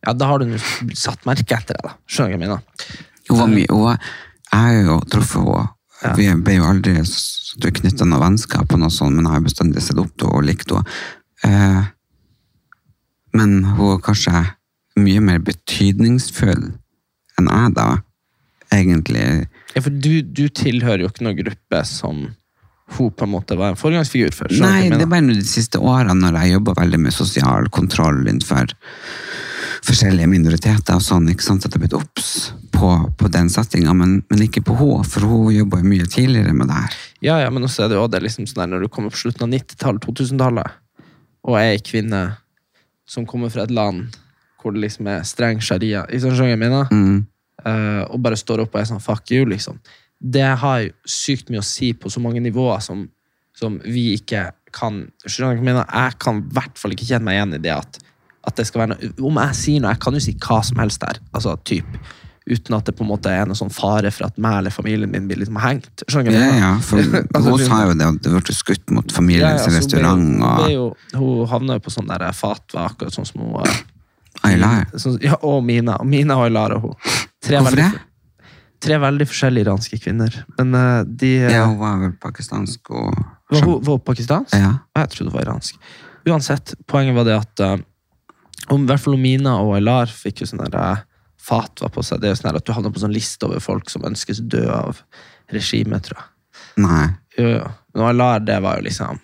Ja, 0.00 0.14
da 0.16 0.30
har 0.30 0.40
du 0.40 0.54
satt 0.96 1.26
merke 1.28 1.58
etter 1.58 1.76
deg, 1.76 1.84
da. 1.84 1.94
Skjønner 2.08 2.32
du 2.32 2.36
hva 2.36 2.38
jeg 2.38 2.42
mener? 2.48 2.98
Hun 3.28 3.38
var 3.38 3.50
mye, 3.52 3.68
hun 3.68 3.82
var, 3.84 4.10
jeg 4.50 4.60
har 4.64 4.78
jo 4.88 4.96
truffet 5.12 5.44
henne. 5.44 5.66
Ja. 6.00 6.12
Vi 6.16 6.28
ble 6.40 6.54
jo 6.56 6.64
aldri 6.64 6.94
knytta 7.76 8.06
noe 8.08 8.22
vennskap, 8.22 8.72
og 8.72 8.80
noe 8.80 8.94
sånt, 8.94 9.18
men 9.18 9.28
jeg 9.28 9.36
har 9.36 9.44
bestandig 9.44 9.82
sett 9.84 10.00
opp 10.00 10.14
til 10.16 10.30
henne 10.30 10.40
og 10.40 10.46
likt 10.48 10.72
henne. 10.72 10.94
Eh, 11.44 11.82
men 13.36 13.52
hun 13.76 13.92
er 13.92 14.00
kanskje 14.08 14.44
mye 15.00 15.20
mer 15.22 15.44
betydningsfull 15.44 16.70
enn 17.38 17.52
jeg, 17.52 17.74
da. 17.76 17.90
Egentlig. 18.70 19.22
Ja, 19.74 19.82
for 19.82 19.90
du, 19.92 20.22
du 20.22 20.46
tilhører 20.54 21.04
jo 21.04 21.10
ikke 21.10 21.26
noen 21.26 21.38
gruppe 21.40 21.84
som 21.88 22.28
hun 22.96 23.12
på 23.14 23.26
en 23.26 23.32
måte 23.34 23.56
var 23.58 23.72
en 23.72 23.78
foregangsfigur 23.78 24.34
for. 24.34 24.52
Nei, 24.62 24.88
det 24.90 25.06
var 25.10 25.22
nå 25.22 25.36
de 25.38 25.46
siste 25.46 25.78
årene 25.78 26.16
når 26.18 26.40
jeg 26.40 26.56
jobber 26.56 26.80
veldig 26.80 27.00
med 27.06 27.14
sosial 27.14 27.68
kontroll 27.74 28.24
innenfor 28.24 28.74
forskjellige 29.86 30.28
minoriteter 30.28 30.98
og 30.98 31.04
sånn, 31.04 31.30
ikke 31.32 31.44
sant, 31.44 31.64
at 31.64 31.74
jeg 31.74 31.82
ble 31.82 31.98
obs 31.98 32.50
på, 32.74 32.90
på 33.16 33.30
den 33.32 33.48
settinga, 33.52 33.94
men, 33.96 34.18
men 34.30 34.44
ikke 34.44 34.62
på 34.66 34.76
henne, 34.76 35.06
for 35.08 35.26
hun 35.26 35.54
jobba 35.54 35.80
jo 35.80 35.88
mye 35.88 36.08
tidligere 36.10 36.52
med 36.56 36.68
det 36.70 36.76
her. 36.76 36.98
Ja, 37.24 37.38
ja, 37.42 37.48
men 37.52 37.64
også 37.66 37.86
er 37.86 37.92
det 37.92 37.98
jo 37.98 38.06
det 38.12 38.22
liksom 38.24 38.48
sånn 38.48 38.62
der, 38.64 38.70
når 38.74 38.84
du 38.84 38.90
kommer 38.92 39.14
på 39.14 39.22
slutten 39.22 39.46
av 39.46 39.52
90-tallet, 39.54 40.04
2000-tallet, 40.06 40.78
og 41.48 41.56
er 41.56 41.74
ei 41.74 41.80
kvinne 41.84 42.22
som 43.08 43.26
kommer 43.28 43.52
fra 43.52 43.64
et 43.64 43.74
land 43.74 44.18
hvor 44.60 44.74
det 44.74 44.82
liksom 44.84 45.08
er 45.08 45.24
streng 45.24 45.62
sharia, 45.64 46.04
i 46.12 46.20
sånn 46.20 46.36
sjanger 46.36 46.52
jeg 46.52 46.60
mener? 46.60 46.90
Mm. 46.92 47.22
Eh, 47.64 48.02
og 48.08 48.20
bare 48.24 48.38
står 48.38 48.66
opp 48.66 48.76
og 48.76 48.82
er 48.82 48.90
sånn 48.90 49.02
fuck 49.02 49.32
you, 49.32 49.46
liksom. 49.48 49.80
Det 50.20 50.48
har 50.62 50.86
sykt 51.08 51.48
mye 51.50 51.62
å 51.62 51.66
si 51.66 51.94
på 51.96 52.12
så 52.12 52.20
mange 52.20 52.42
nivåer 52.44 52.82
som, 52.84 53.06
som 53.56 53.78
vi 53.84 54.12
ikke 54.18 54.50
kan 54.76 55.02
jeg 55.26 55.60
mener? 55.64 55.84
Jeg 55.88 56.18
kan 56.22 56.42
i 56.44 56.54
hvert 56.54 56.78
fall 56.78 56.94
ikke 56.94 57.08
kjenne 57.08 57.26
meg 57.26 57.38
igjen 57.38 57.56
i 57.56 57.62
det 57.64 57.72
at, 57.74 58.00
at 58.46 58.58
det 58.60 58.66
skal 58.68 58.84
være 58.84 58.92
noe 58.92 59.28
Om 59.30 59.38
jeg 59.42 59.56
sier 59.58 59.82
noe, 59.82 59.94
jeg 59.94 60.02
kan 60.04 60.16
jo 60.16 60.22
si 60.22 60.34
hva 60.38 60.60
som 60.66 60.82
helst 60.82 61.02
der, 61.02 61.18
altså 61.32 61.56
typ, 61.66 61.96
uten 62.50 62.76
at 62.76 62.88
det 62.88 62.94
på 62.98 63.04
en 63.04 63.10
måte 63.10 63.32
er 63.32 63.48
noe 63.48 63.58
sånn 63.58 63.72
fare 63.72 64.10
for 64.14 64.28
at 64.28 64.38
meg 64.42 64.60
eller 64.60 64.74
familien 64.74 65.10
min 65.12 65.28
blir 65.28 65.38
liksom 65.42 65.58
hengt. 65.62 66.04
Skjønner 66.06 66.34
Ja, 66.34 66.50
ja, 66.58 66.70
for 66.84 67.00
Altså, 67.36 67.54
hun 67.54 67.64
sa 67.64 67.80
jo 67.86 67.96
det 67.98 68.08
at 68.08 68.20
det 68.26 68.34
ble 68.34 68.56
skutt 68.56 68.94
mot 68.96 69.14
familien 69.14 69.58
familiens 69.60 69.64
ja, 69.64 69.66
ja, 69.66 69.70
ble 69.70 69.78
restaurant 69.78 70.28
jo- 70.28 70.44
og 70.50 70.60
ble 70.60 70.74
jo, 70.74 70.86
hun 71.20 71.50
havna 71.52 71.78
jo 71.78 71.84
på 71.86 71.94
sånn 71.94 72.10
der 72.10 72.26
akkurat 72.30 73.16
sånn 73.16 73.28
som 73.28 73.44
hun. 73.44 73.80
Aylar. 74.46 74.86
Sånn, 74.96 75.18
ja, 75.22 75.36
og 75.44 75.60
Mina. 75.66 75.98
Mina 76.06 76.38
og 76.40 76.48
Aylar 76.48 76.76
og 76.78 76.86
hun. 76.88 76.94
Tre 77.40 77.58
Hvorfor 77.58 77.76
veldig, 77.76 77.90
det? 77.90 78.09
Tre 78.80 78.96
veldig 79.00 79.26
forskjellige 79.28 79.66
iranske 79.66 79.98
kvinner. 80.00 80.34
Men 80.58 80.74
uh, 80.76 81.02
de 81.04 81.34
eh, 81.42 81.52
Ja, 81.52 81.66
hun 81.68 81.78
var 81.80 82.00
vel 82.00 82.16
pakistansk 82.22 82.92
og 82.94 83.12
Var 83.50 83.66
hun 83.66 83.84
var 83.84 83.98
hun 83.98 84.06
pakistansk? 84.06 84.56
Ja. 84.56 84.72
Jeg 84.96 85.12
trodde 85.12 85.30
hun 85.30 85.38
var 85.38 85.48
iransk. 85.48 85.78
Uansett, 86.28 86.74
poenget 86.88 87.16
var 87.16 87.28
det 87.28 87.36
at 87.38 87.64
uh, 87.64 87.76
om, 88.70 88.84
i 88.84 88.88
hvert 88.90 89.02
fall 89.02 89.18
Mina 89.20 89.56
og 89.64 89.74
Aylar 89.78 90.12
fikk 90.12 90.44
jo 90.44 90.50
sånn 90.50 90.62
der 90.64 91.04
fatwa 91.40 91.88
på 91.92 92.04
seg. 92.04 92.20
Det 92.20 92.28
er 92.28 92.34
jo 92.34 92.40
sånn 92.42 92.56
at 92.56 92.66
Du 92.66 92.74
havner 92.76 92.92
på 92.94 93.02
sånn 93.02 93.14
liste 93.14 93.48
over 93.48 93.62
folk 93.64 93.90
som 93.92 94.04
ønskes 94.06 94.42
død 94.52 94.68
av 94.74 95.02
regimet, 95.50 96.06
tror 96.06 96.20
jeg. 96.20 96.28
Nei. 96.84 97.06
Jo, 97.38 97.48
jo. 97.56 97.68
Men 97.94 98.06
Aylar, 98.12 98.44
det 98.46 98.60
var 98.62 98.78
jo 98.78 98.86
liksom 98.86 99.20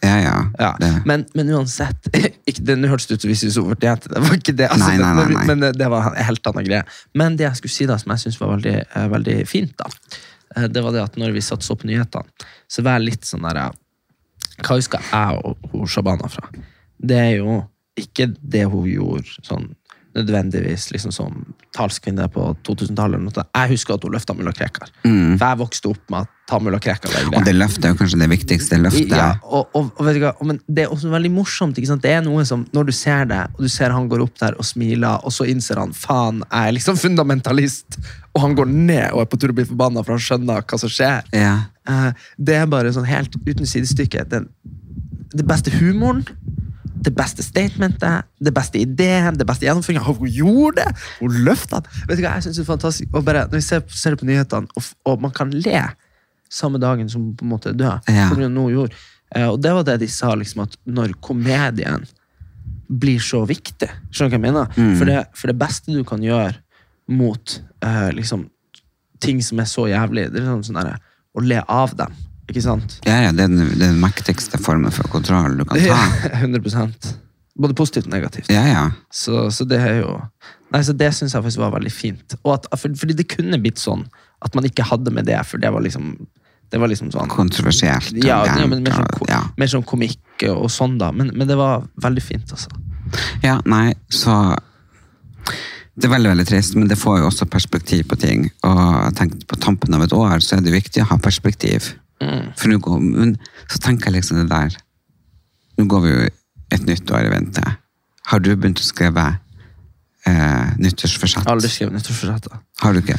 Ja, 0.00 0.16
ja. 0.20 0.36
Ja, 0.58 0.70
men, 1.04 1.26
men 1.36 1.50
uansett 1.52 2.08
ikke 2.48 2.62
det, 2.64 2.76
hørtes 2.88 3.10
ut 3.10 3.20
som 3.20 3.28
vi 3.28 3.36
vi 3.36 3.50
hun 3.52 3.68
fortjente 3.74 4.08
det. 4.12 4.22
var 4.24 4.38
ikke 4.38 4.54
det. 4.56 4.68
Altså, 4.72 4.88
Nei, 4.88 4.96
nei, 5.02 5.10
nei. 5.18 5.44
Men, 5.44 5.60
men 5.60 5.76
det, 5.76 5.88
var 5.92 6.08
en 6.08 6.24
helt 6.24 6.50
annen 6.50 6.66
greie. 6.66 6.84
Men 7.12 7.36
det 7.36 7.46
jeg 7.46 7.60
skulle 7.60 7.74
si 7.74 7.88
da, 7.90 7.98
som 8.00 8.14
jeg 8.14 8.24
syns 8.24 8.40
var 8.40 8.54
veldig, 8.54 8.76
eh, 8.86 9.08
veldig 9.12 9.36
fint, 9.48 9.74
da, 9.80 9.90
eh, 10.56 10.68
det 10.72 10.84
var 10.86 10.96
det 10.96 11.04
at 11.04 11.20
når 11.20 11.36
vi 11.36 11.44
satt 11.44 11.66
så 11.66 11.76
på 11.76 11.90
nyhetene, 11.90 12.48
så 12.70 12.84
var 12.86 12.96
jeg 12.98 13.10
litt 13.10 13.28
sånn 13.28 13.44
der 13.48 13.64
eh, 13.66 13.76
Hva 14.60 14.76
husker 14.76 15.04
jeg 15.04 15.44
og 15.44 15.70
hun 15.74 15.88
Shabana 15.88 16.32
fra? 16.32 16.48
Det 17.00 17.20
er 17.20 17.36
jo 17.40 17.60
ikke 18.00 18.30
det 18.40 18.64
hun 18.72 18.88
gjorde 18.88 19.44
sånn 19.44 19.70
nødvendigvis 20.16 20.90
liksom 20.90 21.12
som 21.14 21.38
talskvinne 21.76 22.26
på 22.32 22.50
2000-tallet. 22.66 23.40
Jeg 23.54 23.70
husker 23.74 23.94
at 23.94 24.04
hun 24.04 24.14
løfta 24.14 24.34
mulla 24.34 24.52
Krekar. 24.54 24.90
Mm. 25.04 25.38
For 25.38 25.44
jeg 25.44 25.60
vokste 25.60 25.90
opp 25.92 26.02
med 26.10 26.26
at 26.26 26.36
ta 26.50 26.58
mulla 26.58 26.80
Krekar 26.82 27.12
var 27.14 27.38
Og 27.38 27.46
det 27.46 27.54
løftet 27.54 27.86
er 27.86 27.94
jo 27.94 27.98
kanskje 28.00 28.18
det 28.18 28.30
viktigste 28.32 28.78
løftet. 28.80 29.14
Ja, 29.14 29.28
og, 29.46 29.70
og, 29.78 29.92
og 29.94 30.08
vet 30.08 30.18
du 30.18 30.24
hva, 30.24 30.32
men 30.48 30.58
det 30.66 30.84
er 30.84 30.94
også 30.94 31.12
veldig 31.12 31.30
morsomt. 31.34 31.78
Ikke 31.78 31.92
sant? 31.92 32.02
Det 32.02 32.14
er 32.16 32.24
noe 32.26 32.44
som, 32.48 32.66
Når 32.74 32.90
du 32.90 32.94
ser 32.96 33.28
det, 33.30 33.44
og 33.54 33.62
du 33.66 33.70
ser 33.70 33.94
han 33.94 34.08
går 34.10 34.24
opp 34.26 34.40
der 34.42 34.58
og 34.58 34.66
smiler, 34.66 35.22
og 35.22 35.34
så 35.34 35.46
innser 35.50 35.78
han 35.82 35.94
faen, 35.96 36.42
jeg 36.48 36.72
er 36.72 36.76
liksom 36.78 36.98
fundamentalist, 36.98 38.00
og 38.34 38.44
han 38.44 38.56
går 38.58 38.70
ned 38.70 39.06
og 39.12 39.22
er 39.22 39.30
på 39.30 39.38
tur 39.40 39.54
å 39.54 39.58
bli 39.60 39.68
forbanna 39.68 40.02
for 40.02 40.16
han 40.16 40.26
skjønner 40.26 40.66
hva 40.66 40.80
som 40.80 40.90
skjer. 40.90 41.30
Ja. 41.36 41.54
Eh, 41.88 42.10
det 42.38 42.58
er 42.58 42.70
bare 42.70 42.92
sånn 42.94 43.08
helt 43.08 43.38
uten 43.46 43.68
sidestykke. 43.68 44.26
Den, 44.30 44.50
det 45.34 45.46
beste 45.46 45.72
humoren, 45.78 46.26
det 47.00 47.12
beste 47.16 47.42
statementet, 47.44 48.26
det 48.44 48.52
beste 48.54 48.80
ideen, 48.82 49.38
det 49.40 49.46
beste 49.48 49.64
gjennomføringa. 49.64 50.02
Hun 50.04 50.28
gjorde 50.28 50.82
det! 50.84 50.90
Hun 51.20 51.38
løfta 51.46 51.80
den! 51.84 52.02
Vet 52.10 52.18
du 52.20 52.24
hva, 52.26 52.34
jeg 52.36 52.44
synes 52.48 52.58
det 52.60 52.64
er 52.66 52.68
fantastisk. 52.72 53.14
Og 53.16 53.24
bare, 53.24 53.46
når 53.48 53.60
vi 53.60 53.64
ser, 53.64 53.82
ser 53.88 54.14
det 54.14 54.20
på 54.20 54.28
nyhetene, 54.28 54.68
og, 54.76 54.90
og 55.08 55.22
man 55.24 55.32
kan 55.36 55.50
le 55.54 55.82
samme 56.50 56.80
dagen 56.82 57.08
som 57.08 57.30
på 57.38 57.46
en 57.46 57.52
måte 57.54 57.72
død, 57.72 58.08
Ja. 58.10 58.28
som 58.28 58.40
hun 58.42 58.58
gjorde. 58.72 58.96
Eh, 59.34 59.46
og 59.48 59.60
det 59.62 59.72
var 59.76 59.84
det 59.86 59.98
de 60.02 60.08
sa, 60.10 60.34
liksom, 60.34 60.64
at 60.66 60.76
når 60.90 61.14
komedien 61.22 62.04
blir 62.90 63.20
så 63.22 63.44
viktig 63.46 63.86
Skjønner 64.10 64.32
du 64.32 64.34
hva 64.34 64.38
jeg 64.38 64.42
mener? 64.42 64.96
For, 64.98 65.06
det, 65.06 65.20
for 65.38 65.46
det 65.52 65.58
beste 65.60 65.92
du 65.94 66.00
kan 66.04 66.18
gjøre 66.24 66.56
mot 67.14 67.52
eh, 67.86 68.08
liksom, 68.16 68.48
ting 69.22 69.38
som 69.46 69.60
er 69.62 69.68
så 69.70 69.84
jævlig, 69.90 70.28
det 70.34 70.42
er 70.42 70.48
sånn, 70.50 70.64
sånn 70.66 70.80
der, 70.82 70.98
å 71.38 71.44
le 71.46 71.60
av 71.70 71.94
dem. 71.98 72.12
Ikke 72.50 72.62
sant? 72.64 72.98
Ja, 73.06 73.20
ja, 73.26 73.32
det 73.34 73.46
er 73.46 73.52
den, 73.52 73.74
den 73.78 73.98
mektigste 74.02 74.58
formen 74.62 74.92
for 74.94 75.06
kontroll 75.12 75.58
du 75.60 75.66
kan 75.68 75.78
ta. 75.78 75.98
100% 76.42 77.12
Både 77.60 77.74
positivt 77.76 78.06
og 78.08 78.14
negativt. 78.14 78.50
Ja, 78.50 78.62
ja. 78.66 78.82
Så, 79.12 79.48
så 79.54 79.66
det 79.68 79.80
er 79.82 80.02
jo 80.02 80.16
Nei, 80.70 80.84
så 80.86 80.94
det 80.94 81.08
syns 81.16 81.34
jeg 81.34 81.42
faktisk 81.42 81.64
var 81.64 81.72
veldig 81.74 81.90
fint. 81.90 82.36
Og 82.44 82.52
at, 82.54 82.68
for, 82.78 82.94
fordi 82.94 83.16
det 83.18 83.26
kunne 83.32 83.58
blitt 83.58 83.80
sånn 83.82 84.04
at 84.46 84.54
man 84.54 84.68
ikke 84.68 84.86
hadde 84.86 85.10
med 85.12 85.26
det, 85.26 85.40
for 85.48 85.58
det 85.58 85.72
var 85.74 85.82
liksom 85.82 86.12
det 86.70 86.78
var 86.78 86.90
liksom 86.90 87.10
sånn 87.10 87.30
Kontroversielt. 87.30 88.12
ja, 88.22 88.44
ja, 88.46 88.66
men 88.70 88.84
mer 88.84 88.94
sånn, 88.94 89.24
ja. 89.26 89.40
mer 89.58 89.70
sånn 89.72 89.86
komikk 89.86 90.44
og, 90.52 90.68
sånn, 90.70 91.00
da. 91.00 91.10
Men, 91.10 91.32
men 91.34 91.50
det 91.50 91.56
var 91.58 91.82
veldig 92.02 92.22
fint, 92.22 92.52
altså. 92.54 92.70
Ja, 93.42 93.56
nei, 93.66 93.90
så 94.14 94.54
Det 95.98 96.06
er 96.06 96.12
veldig 96.14 96.30
veldig 96.30 96.46
trist, 96.46 96.76
men 96.78 96.86
det 96.88 96.96
får 96.96 97.18
jo 97.18 97.26
også 97.28 97.48
perspektiv 97.50 98.06
på 98.08 98.16
ting. 98.22 98.46
Og 98.64 99.10
tenkte 99.18 99.48
på 99.50 99.58
tampen 99.60 99.98
av 99.98 100.06
et 100.06 100.14
år 100.14 100.38
så 100.38 100.56
er 100.56 100.62
det 100.64 100.72
viktig 100.72 101.02
å 101.02 101.08
ha 101.10 101.18
perspektiv. 101.20 101.90
For 102.20 102.68
nå 102.68 102.76
går, 102.84 102.98
men 103.00 103.36
så 103.64 103.80
tenker 103.80 104.10
jeg 104.10 104.18
liksom 104.18 104.42
det 104.42 104.50
der 104.50 104.74
Nå 105.78 105.86
går 105.88 106.02
vi 106.04 106.10
jo 106.10 106.24
et 106.76 106.82
nytt 106.84 107.10
år 107.16 107.24
i 107.24 107.30
vente. 107.32 107.62
Har 108.28 108.42
du 108.44 108.50
begynt 108.52 108.82
å 108.82 108.84
skrive 108.84 109.22
eh, 110.28 110.74
nyttårsforsett? 110.76 111.48
Aldri 111.48 111.70
skrevet 111.72 111.96
nyttårsforsetter. 111.96 112.58
Har 112.82 112.92
du 112.92 113.00
ikke? 113.00 113.16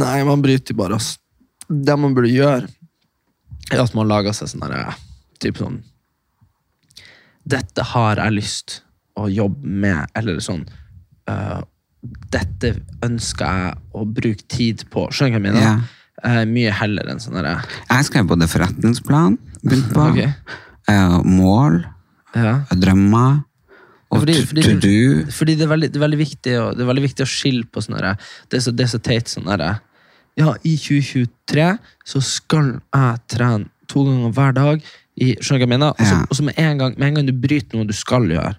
Nei, 0.00 0.22
man 0.24 0.40
bryter 0.42 0.78
bare, 0.78 0.96
ass. 0.96 1.18
Det 1.68 1.96
man 2.00 2.16
burde 2.16 2.32
gjøre, 2.32 2.70
er 3.70 3.82
at 3.84 3.94
man 3.96 4.08
lager 4.08 4.34
seg 4.36 4.50
sånn 4.50 4.64
derre 4.64 4.96
Typ 5.42 5.60
sånn 5.60 5.78
Dette 7.48 7.84
har 7.92 8.20
jeg 8.20 8.36
lyst 8.36 8.74
å 9.18 9.28
jobbe 9.30 9.68
med, 9.84 10.10
eller 10.18 10.40
sånn 10.42 10.64
uh, 11.30 11.60
Dette 12.32 12.74
ønsker 13.04 13.58
jeg 13.58 13.76
å 13.94 14.04
bruke 14.08 14.46
tid 14.50 14.86
på. 14.90 15.06
Skjønner 15.14 15.38
du 15.38 15.38
hva 15.38 15.40
jeg 15.40 15.46
mener? 15.46 15.66
Ja. 15.66 16.01
Eh, 16.22 16.42
mye 16.46 16.70
heller 16.78 17.08
enn 17.10 17.18
sånn 17.18 17.34
derre 17.34 17.56
Jeg 17.88 18.06
skrev 18.06 18.28
både 18.30 18.46
forretningsplan, 18.50 19.38
begynt 19.64 19.88
på, 19.90 20.04
okay. 20.12 20.28
eh, 20.90 21.16
mål, 21.26 21.80
ja. 22.36 22.60
drømmer 22.70 23.40
og 24.12 24.20
Fordi, 24.22 24.36
fordi, 24.46 24.62
to 24.62 24.76
do. 24.78 25.32
fordi 25.32 25.56
det, 25.56 25.64
er 25.66 25.72
veldig, 25.72 25.88
det, 25.90 25.98
er 25.98 26.04
veldig 26.04 26.20
viktig 26.20 26.54
å, 26.60 26.68
det 26.76 26.84
er 26.84 26.90
veldig 26.92 27.04
viktig 27.08 27.24
å 27.24 27.30
skille 27.32 27.66
på 27.66 27.82
sånn 27.82 27.96
der, 27.98 28.14
det, 28.46 28.60
er 28.60 28.62
så, 28.62 28.74
det 28.76 28.86
er 28.86 28.92
så 28.92 29.00
teit 29.02 29.32
sånn 29.32 29.48
derre 29.50 29.72
Ja, 30.38 30.54
i 30.62 30.76
2023 30.78 31.66
så 32.12 32.22
skal 32.24 32.74
jeg 32.78 33.22
trene 33.32 33.70
to 33.90 34.04
ganger 34.06 34.30
hver 34.32 34.54
dag. 34.56 34.84
I, 35.20 35.34
skjønner 35.42 35.58
du 35.60 35.64
hva 35.64 35.66
jeg 35.66 35.72
mener? 35.74 35.90
Og 35.92 36.06
så, 36.06 36.14
Ja. 36.14 36.20
og 36.24 36.38
så 36.38 36.44
med, 36.46 36.56
med 36.96 37.08
en 37.08 37.18
gang 37.18 37.26
du 37.28 37.34
bryter 37.36 37.76
noe 37.76 37.88
du 37.90 37.92
skal 37.92 38.30
gjøre, 38.30 38.54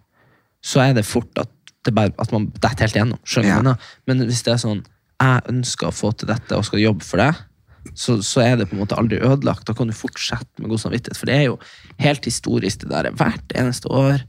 så 0.61 0.83
er 0.83 0.93
det 0.99 1.05
fort 1.07 1.41
at, 1.41 1.49
det 1.87 1.95
bare, 1.95 2.13
at 2.21 2.35
man 2.35 2.51
detter 2.59 2.85
helt 2.85 2.99
igjennom. 2.99 3.21
Skjønner 3.25 3.47
du 3.47 3.53
hva 3.53 3.57
jeg 3.57 3.65
mener? 3.65 3.95
Men 4.05 4.27
hvis 4.29 4.43
det 4.45 4.53
er 4.53 4.61
sånn 4.61 4.83
jeg 5.23 5.47
ønsker 5.49 5.89
å 5.89 5.95
få 5.95 6.11
til 6.17 6.29
dette 6.29 6.57
og 6.57 6.65
skal 6.67 6.83
jobbe 6.83 7.07
for 7.07 7.23
det, 7.23 7.31
så, 7.93 8.17
så 8.23 8.41
er 8.41 8.57
det 8.57 8.69
på 8.69 8.77
en 8.77 8.83
måte 8.83 8.97
aldri 8.97 9.19
ødelagt. 9.19 9.67
Da 9.67 9.75
kan 9.77 9.89
du 9.89 9.95
fortsette 9.95 10.61
med 10.61 10.71
god 10.71 10.81
samvittighet. 10.81 11.19
For 11.19 11.29
det 11.29 11.35
er 11.35 11.47
jo 11.49 11.57
helt 12.01 12.25
historisk, 12.25 12.85
det 12.85 12.91
der. 12.93 13.11
Hvert 13.19 13.55
eneste 13.59 13.91
år 13.91 14.23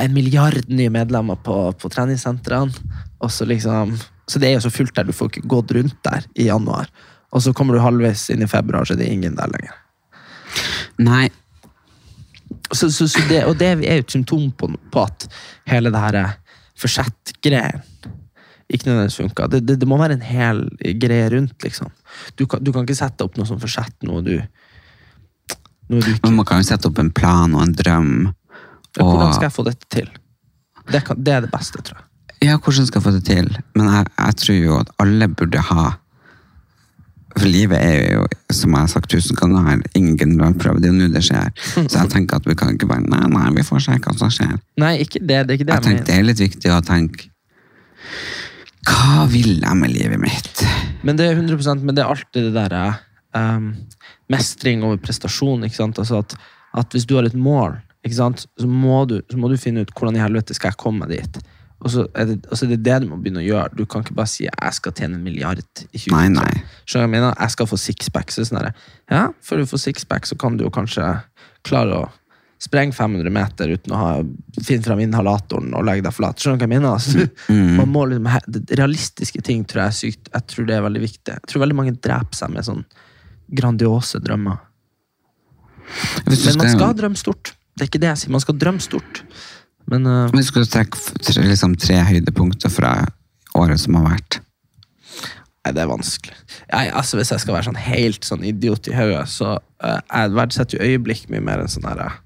en 0.00 0.12
milliard 0.14 0.68
nye 0.68 0.92
medlemmer 0.92 1.38
på, 1.40 1.56
på 1.80 1.90
treningssentrene. 1.92 2.72
Og 3.20 3.32
så 3.32 3.46
liksom 3.48 3.96
Så 4.30 4.38
det 4.38 4.46
er 4.46 4.52
jo 4.54 4.62
så 4.62 4.70
fullt 4.70 4.94
der, 4.94 5.08
du 5.08 5.12
får 5.16 5.26
ikke 5.32 5.48
gått 5.50 5.72
rundt 5.74 5.96
der 6.06 6.22
i 6.38 6.44
januar. 6.46 6.86
Og 7.34 7.42
så 7.42 7.52
kommer 7.52 7.74
du 7.74 7.80
halvveis 7.82 8.28
inn 8.30 8.44
i 8.44 8.46
februar, 8.46 8.84
så 8.86 8.94
det 8.94 9.08
er 9.08 9.16
ingen 9.16 9.34
der 9.34 9.50
lenger. 9.50 9.74
Nei, 11.02 11.30
Så, 12.72 12.92
så, 12.92 13.08
så 13.08 13.18
det, 13.28 13.40
og 13.46 13.56
det 13.58 13.66
er 13.66 13.80
jo 13.80 14.04
et 14.04 14.12
symptom 14.12 14.52
på, 14.54 14.68
på 14.92 15.02
at 15.02 15.26
hele 15.66 15.90
det 15.90 15.98
her 15.98 16.36
forsett-greien 16.78 17.82
ikke 18.70 18.86
nødvendigvis 18.86 19.18
funka. 19.18 19.48
Det, 19.50 19.60
det, 19.66 19.80
det 19.80 19.88
må 19.88 19.98
være 19.98 20.18
en 20.18 20.22
hel 20.22 20.62
greie 21.02 21.26
rundt, 21.34 21.56
liksom. 21.64 21.90
Du 22.36 22.46
kan, 22.46 22.62
du 22.62 22.72
kan 22.74 22.86
ikke 22.86 22.98
sette 22.98 23.26
opp 23.26 23.38
noe 23.38 23.48
som 23.48 23.60
forsett 23.60 23.96
noe 24.08 24.24
du 24.26 24.34
Noe 25.90 26.04
du 26.04 26.10
ikke 26.12 26.28
men 26.28 26.36
man 26.38 26.46
kan 26.46 26.60
jo 26.62 26.68
sette 26.68 26.86
opp 26.86 27.00
en 27.02 27.10
plan 27.10 27.54
og 27.56 27.64
en 27.64 27.72
drøm. 27.74 28.12
Og... 28.30 29.00
Hvordan 29.00 29.32
skal 29.34 29.48
jeg 29.48 29.54
få 29.56 29.64
dette 29.66 29.88
til? 29.90 30.12
Det, 30.90 31.00
kan, 31.06 31.18
det 31.18 31.32
er 31.34 31.42
det 31.46 31.50
beste, 31.50 31.82
tror 31.82 31.98
jeg. 31.98 32.06
ja, 32.46 32.58
hvordan 32.58 32.86
skal 32.86 33.00
jeg 33.00 33.06
få 33.06 33.14
det 33.16 33.24
til? 33.26 33.48
Men 33.74 33.90
jeg, 33.90 34.06
jeg 34.18 34.36
tror 34.42 34.60
jo 34.60 34.76
at 34.78 34.94
alle 35.02 35.28
burde 35.28 35.64
ha 35.70 35.88
For 37.38 37.46
livet 37.46 37.78
er 37.78 38.14
jo, 38.14 38.22
som 38.50 38.74
jeg 38.74 38.80
har 38.80 38.88
sagt 38.90 39.10
tusen 39.10 39.36
ganger 39.38 39.66
her, 39.68 39.82
ingen 39.94 40.16
generalprøve. 40.18 40.80
Det 40.82 40.88
er 40.90 40.94
jo 40.94 40.98
nå 40.98 41.10
det 41.14 41.22
skjer. 41.22 41.50
Så 41.76 41.98
jeg 41.98 42.10
tenker 42.10 42.40
at 42.40 42.46
vi 42.46 42.56
kan 42.58 42.74
ikke 42.74 42.88
bare 42.90 43.06
Nei, 43.06 43.26
nei, 43.30 43.44
vi 43.54 43.66
får 43.66 43.84
se 43.86 43.98
hva 43.98 44.14
som 44.18 44.32
skjer. 44.34 44.56
Nei, 44.82 44.96
ikke 45.04 45.22
det. 45.22 45.44
Det 45.46 45.54
er 45.54 45.58
ikke 45.58 45.68
det 45.68 45.76
Jeg 45.76 45.86
tenker 45.86 46.08
det 46.08 46.16
er 46.16 46.26
litt 46.26 46.42
viktig 46.42 46.72
å 46.74 46.80
tenke 46.86 47.30
Hva 48.88 49.26
vil 49.28 49.60
jeg 49.60 49.76
med 49.76 49.92
livet 49.92 50.20
mitt? 50.22 50.64
Men 51.04 51.18
det 51.18 51.28
er 51.28 51.38
100% 51.38 51.84
men 51.84 51.96
det 51.96 52.04
er 52.04 52.12
alltid 52.12 52.48
det 52.48 52.66
der 52.72 52.76
um, 53.36 53.72
mestring 54.32 54.84
over 54.86 55.00
prestasjon. 55.02 55.64
ikke 55.66 55.76
sant? 55.76 56.00
Altså 56.00 56.22
at, 56.24 56.36
at 56.80 56.96
hvis 56.96 57.06
du 57.08 57.16
har 57.18 57.28
et 57.28 57.36
mål, 57.36 57.78
ikke 58.06 58.16
sant? 58.16 58.46
Så, 58.58 58.68
må 58.68 59.04
du, 59.10 59.18
så 59.30 59.40
må 59.40 59.50
du 59.50 59.58
finne 59.60 59.84
ut 59.84 59.92
hvordan 59.96 60.16
i 60.16 60.22
helvete 60.22 60.56
skal 60.56 60.72
jeg 60.72 60.80
komme 60.80 61.08
dit. 61.10 61.40
Og 61.80 61.92
så 61.92 62.04
er 62.12 62.28
det, 62.28 62.38
så 62.52 62.66
er 62.66 62.74
det 62.74 62.82
det 62.84 62.98
du 63.02 63.08
må 63.08 63.18
begynne 63.20 63.40
å 63.40 63.46
gjøre. 63.46 63.76
Du 63.78 63.86
kan 63.88 64.04
ikke 64.04 64.16
bare 64.16 64.28
si 64.28 64.44
jeg 64.44 64.76
skal 64.76 64.94
tjene 64.96 65.16
en 65.16 65.24
milliard 65.24 65.60
i 65.60 66.00
20 66.00 66.12
Nei, 66.12 66.26
nei. 66.32 66.64
Skjønner 66.84 67.06
jeg 67.06 67.14
mener? 67.14 67.36
Jeg 67.40 67.56
skal 67.56 67.68
få 67.70 67.78
sixpack. 67.80 68.32
Så 68.32 68.44
sånn 68.48 68.60
ja, 68.60 69.22
før 69.44 69.62
du 69.62 69.70
får 69.70 69.84
sixpack, 69.86 70.28
så 70.28 70.36
kan 70.40 70.58
du 70.60 70.66
jo 70.66 70.72
kanskje 70.74 71.06
klare 71.68 72.02
å 72.02 72.08
spreng 72.60 72.90
500 72.92 73.30
meter 73.32 73.70
uten 73.72 73.92
å 73.96 73.98
ha, 74.00 74.08
finne 74.62 74.84
fram 74.84 75.00
inhalatoren 75.00 75.70
og 75.78 75.84
legge 75.88 76.04
deg 76.04 76.12
flat. 76.12 76.36
Skjønner 76.42 76.58
du 76.58 76.64
hva 76.64 76.68
jeg 76.68 76.74
mener? 76.74 76.90
Altså, 76.92 77.28
man 77.80 77.88
må 77.94 78.02
liksom, 78.10 78.26
realistiske 78.76 79.40
ting 79.46 79.62
tror 79.64 79.86
jeg 79.86 79.92
er 79.94 79.96
sykt. 80.00 80.28
Jeg 80.34 80.46
tror 80.52 80.66
det 80.68 80.76
er 80.76 80.84
veldig 80.84 81.02
viktig. 81.06 81.36
Jeg 81.38 81.48
tror 81.48 81.64
veldig 81.64 81.78
mange 81.78 81.94
dreper 81.96 82.36
seg 82.36 82.52
med 82.52 82.66
sånn 82.68 82.82
grandiose 83.50 84.20
drømmer. 84.22 84.60
Men 86.26 86.36
man 86.36 86.36
skal- 86.36 86.68
skal 86.76 86.94
drømme 86.94 87.16
stort. 87.18 87.54
Det 87.76 87.86
er 87.86 87.88
ikke 87.88 88.00
det 88.04 88.10
jeg 88.12 88.18
sier. 88.24 88.30
Man 88.36 88.40
skal 88.44 88.58
drømme 88.60 88.80
stort. 88.84 89.22
Men 89.90 90.06
eh, 90.06 90.28
Hvis 90.30 90.46
du 90.46 90.52
skulle 90.52 90.66
trekke 90.70 91.00
tre, 91.24 91.42
liksom, 91.48 91.74
tre 91.80 91.96
høydepunkter 92.12 92.70
fra 92.70 92.92
året 93.58 93.80
som 93.80 93.94
har 93.98 94.04
vært 94.12 94.40
Nei, 95.60 95.74
det 95.76 95.82
er 95.82 95.90
vanskelig. 95.90 96.36
Jeg, 96.70 96.92
altså, 96.96 97.18
hvis 97.18 97.30
jeg 97.34 97.42
skal 97.42 97.56
være 97.56 97.68
sånn 97.68 97.82
helt 97.84 98.24
sånn 98.24 98.44
idiot 98.48 98.88
i 98.88 98.94
hodet, 98.96 99.26
så 99.28 99.58
uh, 99.58 99.98
jeg 100.06 100.32
verdsetter 100.38 100.78
jo 100.78 100.88
øyeblikk 100.88 101.26
mye 101.32 101.44
mer 101.44 101.60
enn 101.60 101.72
sånn 101.72 101.88
her 101.88 102.00
eh, 102.06 102.18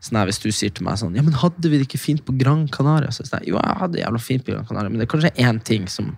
Sånn 0.00 0.16
her, 0.16 0.30
Hvis 0.30 0.40
du 0.40 0.48
sier 0.48 0.72
til 0.72 0.86
meg 0.86 0.96
sånn 0.96 1.18
Ja, 1.18 1.24
men 1.26 1.36
hadde 1.36 1.68
vi 1.68 1.76
det 1.76 1.84
ikke 1.84 2.00
fint 2.00 2.22
på 2.24 2.32
Gran 2.40 2.62
Canaria? 2.72 3.12
Så 3.12 3.26
sånn, 3.28 3.44
jo, 3.44 3.58
jeg 3.60 3.80
hadde 3.82 3.98
det 3.98 4.00
jævla 4.06 4.22
fint 4.24 4.46
på 4.46 4.54
Gran 4.54 4.64
Canaria, 4.68 4.88
men 4.88 5.02
det 5.02 5.04
er 5.04 5.12
kanskje 5.12 5.34
én 5.36 5.60
ting 5.60 5.84
som 5.92 6.14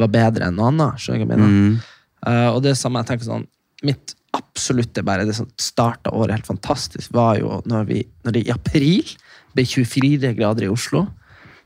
var 0.00 0.08
bedre 0.10 0.48
enn 0.48 0.56
noe 0.56 0.70
annet. 0.72 1.02
Skjønner 1.02 1.26
du 1.26 1.28
hva 1.28 1.36
jeg 1.36 1.44
mener? 1.44 1.90
uh, 2.24 2.48
og 2.54 2.62
det 2.64 2.72
samme 2.80 3.02
jeg 3.02 3.12
tenker 3.12 3.28
sånn 3.28 3.44
Mitt 3.84 4.16
absolutte 4.36 5.04
bare 5.04 5.26
det 5.28 5.36
som 5.36 5.48
starta 5.60 6.12
året 6.16 6.38
helt 6.38 6.48
fantastisk, 6.48 7.12
var 7.14 7.36
jo 7.40 7.60
når, 7.68 7.84
vi, 7.88 8.00
når 8.24 8.36
det 8.36 8.42
i 8.46 8.54
april 8.54 9.10
ble 9.56 9.64
24 9.68 10.32
grader 10.36 10.66
i 10.66 10.70
Oslo. 10.72 11.04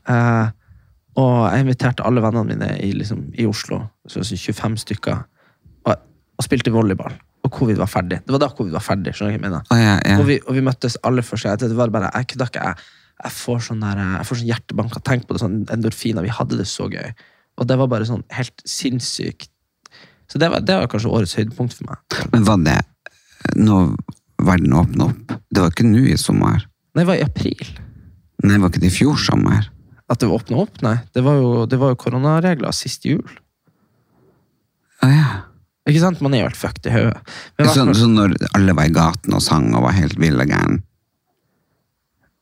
Eh, 0.09 0.51
og 1.19 1.33
jeg 1.51 1.65
inviterte 1.65 2.05
alle 2.07 2.23
vennene 2.23 2.53
mine 2.53 2.69
i, 2.79 2.93
liksom, 2.95 3.25
i 3.35 3.47
Oslo, 3.49 3.81
så 4.07 4.23
så 4.23 4.37
25 4.39 4.77
stykker, 4.85 5.19
og, 5.83 6.07
og 6.37 6.45
spilte 6.45 6.71
volleyball. 6.71 7.17
Og 7.41 7.51
covid 7.51 7.79
var 7.81 7.89
ferdig. 7.89 8.21
Det 8.23 8.35
var 8.35 8.43
da 8.43 8.51
covid 8.53 8.73
var 8.75 8.83
ferdig. 8.85 9.15
skjønner 9.17 9.33
du 9.33 9.33
hva 9.33 9.39
jeg 9.39 9.43
mener? 9.47 9.69
Oh, 9.73 9.77
yeah, 9.79 9.99
yeah. 10.05 10.19
Og, 10.21 10.27
vi, 10.29 10.37
og 10.45 10.55
vi 10.55 10.63
møttes 10.65 10.97
alle 11.07 11.23
for 11.25 11.41
seg. 11.41 11.57
Det 11.59 11.73
var 11.75 11.91
bare, 11.93 12.11
jeg 12.13 12.29
kødda 12.33 12.47
ikke. 12.51 12.65
Jeg, 12.69 12.99
jeg 13.23 13.35
får 13.37 13.63
sånn 13.65 13.81
der, 13.81 14.01
jeg 14.19 14.27
får 14.29 14.39
sånn 14.39 14.51
hjertebank 14.51 14.93
av 14.93 15.01
å 15.01 15.07
tenke 15.09 15.27
på 15.27 15.35
det, 15.35 15.41
sånn 15.41 15.57
endorfiner. 15.73 16.25
Vi 16.25 16.35
hadde 16.37 16.59
det 16.61 16.67
så 16.69 16.85
gøy. 16.91 17.09
Og 17.59 17.67
det 17.67 17.77
var 17.81 17.89
bare 17.91 18.07
sånn 18.07 18.23
helt 18.37 18.63
sinnssykt. 18.69 19.49
Så 20.31 20.39
det 20.39 20.47
var, 20.53 20.63
det 20.63 20.77
var 20.79 20.89
kanskje 20.91 21.11
årets 21.11 21.35
høydepunkt 21.35 21.75
for 21.75 21.89
meg. 21.89 22.21
Men 22.31 22.45
var 22.47 22.61
det 22.63 22.77
når 23.57 23.91
verden 24.45 24.77
åpna 24.77 25.09
opp? 25.09 25.35
Det 25.49 25.65
var 25.65 25.73
ikke 25.73 25.89
nå 25.89 26.05
i 26.13 26.17
sommer? 26.21 26.61
Nei, 26.93 27.03
det 27.03 27.09
var 27.09 27.19
i 27.19 27.25
april. 27.25 27.73
Nei, 28.45 28.61
var 28.61 28.71
ikke 28.71 28.85
det 28.85 28.93
i 28.93 28.95
fjor 29.01 29.19
sommer? 29.19 29.67
At 30.11 30.19
det 30.19 30.27
åpna 30.27 30.59
opp? 30.65 30.81
Nei, 30.83 30.97
det 31.15 31.23
var 31.23 31.39
jo, 31.39 31.51
det 31.69 31.79
var 31.79 31.93
jo 31.93 32.01
koronaregler 32.01 32.75
sist 32.75 33.07
jul. 33.07 33.23
Å 35.01 35.09
ja. 35.09 35.27
Ikke 35.89 36.01
sant? 36.03 36.21
Man 36.21 36.35
er 36.35 36.43
jo 36.43 36.49
helt 36.49 36.59
fucked 36.59 36.87
i 36.89 36.93
hodet. 36.93 37.21
Så, 37.57 37.85
så 37.97 38.07
når 38.09 38.35
alle 38.53 38.75
var 38.77 38.89
i 38.89 38.93
gaten 38.93 39.33
og 39.33 39.41
sang 39.43 39.71
og 39.73 39.85
var 39.87 39.95
helt 39.97 40.19
vill 40.21 40.37
og 40.37 40.51
gæren? 40.51 40.81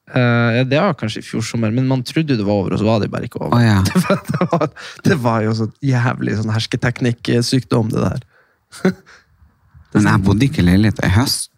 Uh, 0.10 0.58
ja, 0.58 0.64
det 0.66 0.80
var 0.82 0.96
kanskje 0.98 1.22
i 1.22 1.26
fjor 1.26 1.44
sommer, 1.46 1.70
men 1.74 1.86
man 1.88 2.02
trodde 2.08 2.34
jo 2.34 2.40
det 2.40 2.46
var 2.48 2.64
over, 2.64 2.74
og 2.74 2.82
så 2.82 2.88
var 2.88 3.04
det 3.04 3.12
bare 3.14 3.30
ikke 3.30 3.44
over. 3.44 3.60
Å 3.60 3.62
ja. 3.62 3.78
det, 3.88 4.02
var, 4.08 4.24
det, 4.26 4.48
var, 4.52 4.66
det 5.06 5.18
var 5.22 5.46
jo 5.46 5.54
sånn 5.62 5.76
jævlig 5.86 6.40
sånn 6.40 6.54
hersketeknikksykdom, 6.56 7.94
det 7.94 8.08
der. 8.08 8.26
Men 9.94 10.10
jeg 10.10 10.24
bodde 10.26 10.50
ikke 10.50 10.64
i 10.64 10.68
leilighet 10.68 11.02
i 11.06 11.14
høst. 11.14 11.52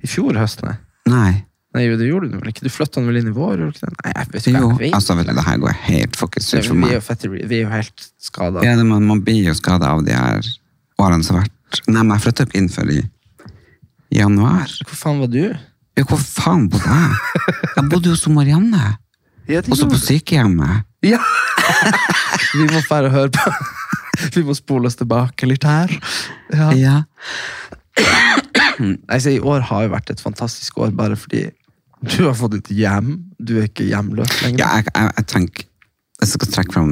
I 0.00 0.08
fjor 0.08 0.36
høst, 0.40 0.64
nei. 0.64 0.78
Nei. 1.12 1.32
Nei, 1.70 1.84
jo, 1.86 1.94
det 2.00 2.08
gjorde 2.08 2.28
du 2.32 2.38
vel 2.40 2.50
ikke? 2.50 2.64
Du 2.66 2.72
flytta 2.72 3.02
vel 3.06 3.20
inn 3.20 3.28
i 3.30 3.34
vår? 3.36 3.60
Nei, 3.62 4.10
jeg 4.10 4.30
vet 4.32 4.46
ikke. 4.50 4.58
Jo, 4.58 4.70
Jeg 4.72 4.78
vet. 4.80 4.94
altså 4.98 5.14
vet 5.14 5.28
du, 5.28 5.34
det 5.38 5.44
her 5.46 5.60
går 5.62 5.76
helt 5.86 6.16
fuckings 6.18 6.48
ut 6.50 6.64
for 6.66 6.74
vi, 6.74 6.80
er 6.80 6.80
meg. 6.82 6.94
jo 6.96 7.00
fette, 7.06 7.30
vi 7.30 7.44
er 7.46 7.62
jo 7.62 7.70
helt 7.70 8.06
skada. 8.18 8.64
Ja, 8.66 8.72
man, 8.82 9.06
man 9.06 9.20
blir 9.26 9.44
jo 9.46 9.54
skada 9.54 9.92
av 9.94 10.02
de 10.06 10.16
her 10.16 10.42
årene 10.98 11.22
som 11.26 11.38
har 11.38 11.46
vært 11.46 11.56
Nei, 11.86 12.00
men 12.02 12.10
jeg 12.16 12.24
flytta 12.24 12.44
ikke 12.48 12.58
innenfor 12.58 12.88
i 12.90 12.96
januar. 14.18 14.72
Hvor 14.88 14.98
faen 14.98 15.20
var 15.22 15.28
du? 15.30 15.44
Ja, 16.00 16.02
hvor 16.10 16.18
faen 16.18 16.64
bodde 16.72 16.90
jeg? 16.90 17.54
Jeg 17.76 17.84
bodde 17.92 18.10
jo 18.10 18.16
hos 18.16 18.26
Marianne. 18.34 18.96
Ja, 19.46 19.62
Også 19.70 19.86
på 19.90 19.98
sykehjemmet. 20.02 20.82
Ja! 21.06 21.20
vi 22.58 22.66
må 22.72 22.82
færre 22.88 23.12
høre 23.14 23.30
på. 23.34 23.54
vi 24.34 24.42
må 24.48 24.54
spole 24.58 24.90
oss 24.90 24.98
tilbake 24.98 25.46
litt 25.46 25.62
her. 25.70 25.94
Ja. 26.50 26.72
Ja. 26.74 26.96
Nei, 28.80 29.18
I 29.30 29.38
år 29.44 29.62
har 29.70 29.86
jo 29.86 29.92
vært 29.94 30.10
et 30.14 30.22
fantastisk 30.22 30.78
år, 30.82 30.90
bare 30.96 31.14
fordi 31.18 31.46
du 32.02 32.26
har 32.26 32.34
fått 32.38 32.54
et 32.58 32.70
hjem. 32.72 33.10
Du 33.38 33.58
er 33.60 33.66
ikke 33.68 33.84
hjemløs 33.88 34.36
lenger. 34.42 34.58
ja 34.62 34.68
jeg, 34.80 34.86
jeg, 34.94 35.12
jeg 35.16 35.26
tenker 35.34 35.66
jeg 36.20 36.28
skal 36.28 36.50
trekke 36.52 36.74
fram 36.74 36.90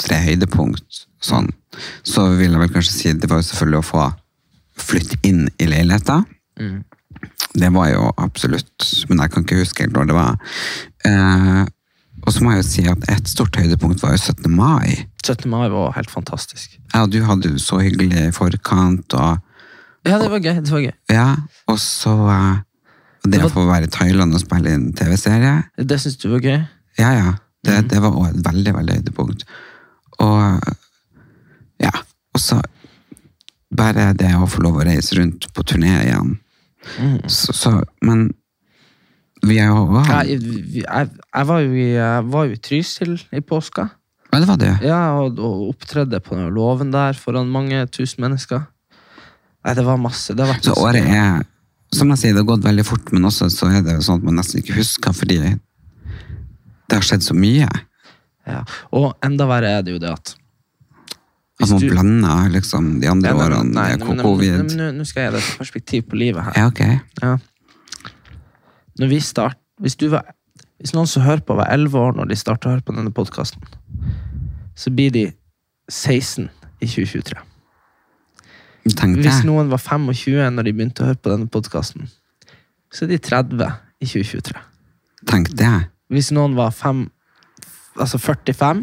tre 0.00 0.16
høydepunkt, 0.24 1.02
sånn, 1.20 1.50
så 2.08 2.22
vil 2.38 2.54
jeg 2.54 2.60
vel 2.62 2.70
kanskje 2.72 2.94
si 2.94 3.10
det 3.12 3.28
var 3.28 3.42
jo 3.42 3.44
selvfølgelig 3.50 3.80
å 3.82 3.84
få 3.84 4.04
flytte 4.80 5.18
inn 5.28 5.42
i 5.60 5.66
leiligheta. 5.68 6.22
Det 7.52 7.68
var 7.74 7.90
jo 7.92 8.06
absolutt 8.16 8.86
Men 9.10 9.20
jeg 9.20 9.32
kan 9.34 9.44
ikke 9.44 9.58
huske 9.60 9.84
helt 9.84 9.92
når 9.98 10.08
det 10.08 10.16
var. 10.16 10.38
Eh, 11.04 11.62
og 12.22 12.32
så 12.32 12.40
må 12.44 12.54
jeg 12.54 12.62
jo 12.62 12.68
si 12.70 12.84
at 12.88 13.04
et 13.12 13.28
stort 13.28 13.56
høydepunkt 13.60 14.00
var 14.04 14.14
jo 14.16 14.22
17. 14.22 14.48
mai. 14.56 15.04
17. 15.26 15.44
mai 15.52 15.66
var 15.72 15.92
helt 15.98 16.10
fantastisk. 16.12 16.78
Ja, 16.94 17.04
du 17.06 17.18
hadde 17.28 17.52
det 17.52 17.60
så 17.64 17.80
hyggelig 17.82 18.08
i 18.28 18.32
forkant, 18.32 19.12
og 19.12 19.40
Ja, 20.08 20.16
det 20.18 20.30
var 20.32 20.40
gøy. 20.42 20.54
det 20.64 20.72
var 20.72 20.80
gøy. 20.82 20.92
ja, 21.12 21.28
og 21.68 21.76
så 21.78 22.14
eh, 22.32 22.62
det 23.22 23.38
Det 23.38 23.46
å 23.46 23.52
få 23.52 23.64
være 23.68 23.86
i 23.86 23.92
Thailand 23.92 24.34
og 24.34 24.42
spille 24.42 24.72
inn 24.74 24.90
TV-serie. 24.98 25.54
Det 25.78 25.98
syns 26.02 26.18
du 26.18 26.28
var 26.32 26.42
gøy? 26.42 26.60
Ja, 26.98 27.12
ja. 27.14 27.34
Det, 27.62 27.76
det 27.92 28.00
var 28.02 28.16
også 28.18 28.32
et 28.34 28.46
veldig, 28.48 28.72
veldig 28.74 28.96
høydepunkt. 28.98 29.44
Og 30.22 30.72
ja, 31.82 31.92
og 32.34 32.42
så 32.42 32.58
bare 33.72 34.10
det 34.18 34.32
å 34.36 34.48
få 34.50 34.64
lov 34.66 34.80
å 34.80 34.86
reise 34.86 35.16
rundt 35.20 35.46
på 35.54 35.64
turné 35.66 35.94
igjen. 36.02 36.36
Så, 37.30 37.54
så, 37.54 37.72
men 38.02 38.26
vi 39.46 39.60
er 39.62 39.70
jo 39.70 40.02
Ja, 40.02 40.22
Jeg, 40.26 40.42
jeg, 40.82 41.10
jeg, 41.14 41.46
var 41.48 41.62
jo 41.62 41.72
i, 41.74 41.88
jeg 41.94 42.26
var 42.34 42.48
jo 42.48 42.56
i 42.56 42.60
Trysil 42.62 43.14
i 43.30 43.40
påska. 43.40 43.88
det 44.34 44.48
var 44.48 44.58
det. 44.58 44.74
Ja, 44.82 45.00
og, 45.22 45.38
og 45.38 45.70
opptredde 45.70 46.20
på 46.22 46.34
den 46.38 46.50
låven 46.54 46.90
der 46.94 47.18
foran 47.18 47.50
mange 47.54 47.86
tusen 47.86 48.26
mennesker. 48.26 48.66
Nei, 49.62 49.74
det 49.78 49.86
var 49.86 49.98
masse. 50.02 50.34
Det 50.34 50.46
Så 50.66 50.74
året 50.82 51.06
er 51.06 51.44
Som 51.92 52.08
jeg 52.12 52.18
sier, 52.22 52.32
det 52.36 52.40
har 52.42 52.48
gått 52.48 52.64
veldig 52.64 52.84
fort, 52.88 53.10
men 53.12 53.28
også 53.28 53.50
så 53.52 53.68
er 53.68 53.82
det 53.84 53.98
jo 53.98 54.04
sånn 54.06 54.22
at 54.22 54.28
man 54.28 54.38
nesten 54.40 54.62
ikke 54.62 54.76
husker, 54.78 55.12
fordi 55.16 55.38
det 55.42 56.96
har 56.96 57.04
skjedd 57.04 57.24
så 57.26 57.34
mye. 57.36 57.68
Ja. 58.48 58.62
Og 58.96 59.12
enda 59.24 59.46
verre 59.50 59.74
er 59.78 59.84
det 59.86 59.92
jo 59.94 60.00
det 60.02 60.10
at 60.12 60.32
At 61.62 61.70
man 61.70 61.84
blander 61.84 62.48
liksom 62.50 62.86
de 63.00 63.06
andre 63.06 63.30
Ja, 63.30 63.34
nei, 63.36 63.44
årene 63.44 63.74
nei, 63.76 63.96
nei, 63.96 64.06
men- 64.08 64.22
covid. 64.24 64.72
Nå 64.96 65.04
skal 65.06 65.22
jeg 65.22 65.30
gi 65.30 65.36
deg 65.36 65.42
et 65.44 65.58
perspektiv 65.60 66.08
på 66.08 66.18
livet 66.18 66.42
her. 66.42 66.52
Ja, 66.56 66.66
ok. 66.66 66.80
Ja. 67.22 67.36
Når 68.98 69.08
vi 69.12 69.20
start, 69.20 69.58
hvis, 69.80 69.94
du 69.96 70.08
var, 70.08 70.24
hvis 70.80 70.92
noen 70.96 71.06
som 71.06 71.22
hører 71.22 71.44
på, 71.46 71.54
var 71.54 71.70
11 71.70 71.94
år 71.94 72.16
når 72.16 72.28
de 72.32 72.36
starta 72.40 72.68
å 72.68 72.72
høre 72.74 72.82
på 72.82 72.96
denne 72.96 73.12
podkasten, 73.14 73.62
så 74.74 74.90
blir 74.90 75.12
de 75.14 75.32
16 75.88 76.48
i 76.80 76.86
2023. 76.86 77.38
Tenk 78.98 79.20
Hvis 79.22 79.44
noen 79.46 79.68
var 79.70 79.78
25 79.78 80.50
når 80.56 80.66
de 80.66 80.72
begynte 80.74 81.04
å 81.04 81.10
høre 81.12 81.20
på 81.22 81.30
denne 81.30 81.46
podkasten, 81.52 82.08
så 82.92 83.04
er 83.06 83.12
de 83.14 83.18
30 83.22 83.62
i 84.02 84.08
2023. 84.10 84.62
Tenk 85.30 85.52
det. 85.56 85.70
Hvis 86.12 86.32
noen 86.34 86.56
var 86.58 86.72
5, 86.74 87.04
altså 88.02 88.18
45, 88.18 88.82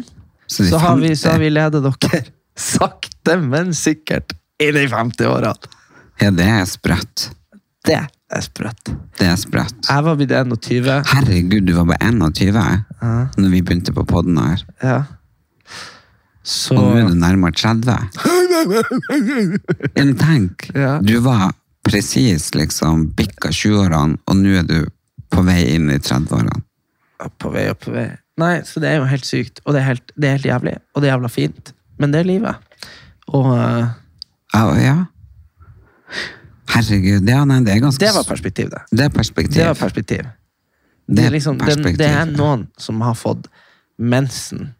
Så 0.50 0.66
så 0.70 0.78
har, 0.82 0.96
vi, 0.98 1.12
så 1.14 1.34
har 1.34 1.38
vi 1.42 1.50
ledet 1.52 1.82
dere 1.84 2.22
sakte, 2.56 3.36
men 3.38 3.74
sikkert 3.76 4.32
inn 4.60 4.76
i 4.80 4.86
50-årene. 4.90 5.76
Ja, 6.20 6.30
det 6.34 6.48
er 6.48 6.64
sprøtt. 6.68 7.28
Det 7.86 7.96
er 8.00 8.42
sprøtt. 8.44 8.90
Det 9.20 9.28
er 9.30 9.38
sprøtt. 9.40 9.86
Jeg 9.88 10.04
var 10.04 10.16
blitt 10.18 10.32
21. 10.34 10.90
Herregud, 11.12 11.64
du 11.68 11.72
var 11.78 11.86
bare 11.92 12.10
21 12.10 12.58
Ja. 13.00 13.12
når 13.36 13.48
vi 13.54 13.62
begynte 13.62 13.94
på 13.96 14.04
podden 14.08 14.36
her. 14.40 14.64
Ja. 14.82 14.98
Så 16.42 16.74
Og 16.74 16.82
nå 16.82 16.96
er 17.02 17.08
du 17.10 17.14
nærmere 17.20 17.52
30. 17.52 18.08
Men 19.96 20.14
tenk, 20.16 20.70
Ja. 20.74 20.98
du 21.02 21.18
var 21.20 21.52
presis 21.84 22.54
liksom 22.54 23.10
bikka 23.16 23.50
20-årene, 23.52 24.18
og 24.26 24.36
nå 24.36 24.54
er 24.60 24.64
du 24.68 24.86
på 25.30 25.44
vei 25.46 25.74
inn 25.74 25.90
i 25.90 25.98
30-årene. 25.98 26.62
På 27.38 27.50
vei 27.52 27.68
og 27.70 27.78
på 27.78 27.92
vei. 27.92 28.08
Nei, 28.40 28.62
så 28.64 28.80
det 28.80 28.88
er 28.88 28.96
jo 29.02 29.04
helt 29.10 29.26
sykt. 29.28 29.60
Og 29.66 29.74
det 29.74 29.82
er 29.82 29.88
helt, 29.90 30.12
det 30.16 30.28
er 30.28 30.36
helt 30.38 30.48
jævlig. 30.48 30.76
Og 30.94 31.02
det 31.02 31.08
er 31.10 31.12
jævla 31.14 31.28
fint. 31.28 31.72
Men 32.00 32.12
det 32.14 32.22
er 32.22 32.28
livet. 32.30 32.54
Og 33.28 33.50
uh... 33.52 33.90
Ja, 34.54 34.62
ja. 34.80 34.96
Herregud, 36.70 37.28
ja, 37.28 37.44
nei, 37.44 37.60
det 37.66 37.74
er 37.74 37.80
ganske 37.82 38.00
det 38.02 38.14
var 38.14 38.24
perspektiv, 38.24 38.70
det. 38.70 38.80
Det 38.90 39.04
er 39.04 39.12
perspektiv. 39.14 39.60
Det 39.60 39.78
perspektiv. 39.78 40.28
Det 41.10 41.16
Det 41.16 41.24
er, 41.26 41.30
liksom, 41.34 41.58
perspektiv, 41.58 41.98
det 41.98 42.06
er 42.06 42.28
noen 42.30 42.68
som 42.78 43.00
har 43.02 43.16
fått 43.18 43.48
mensen 43.98 44.70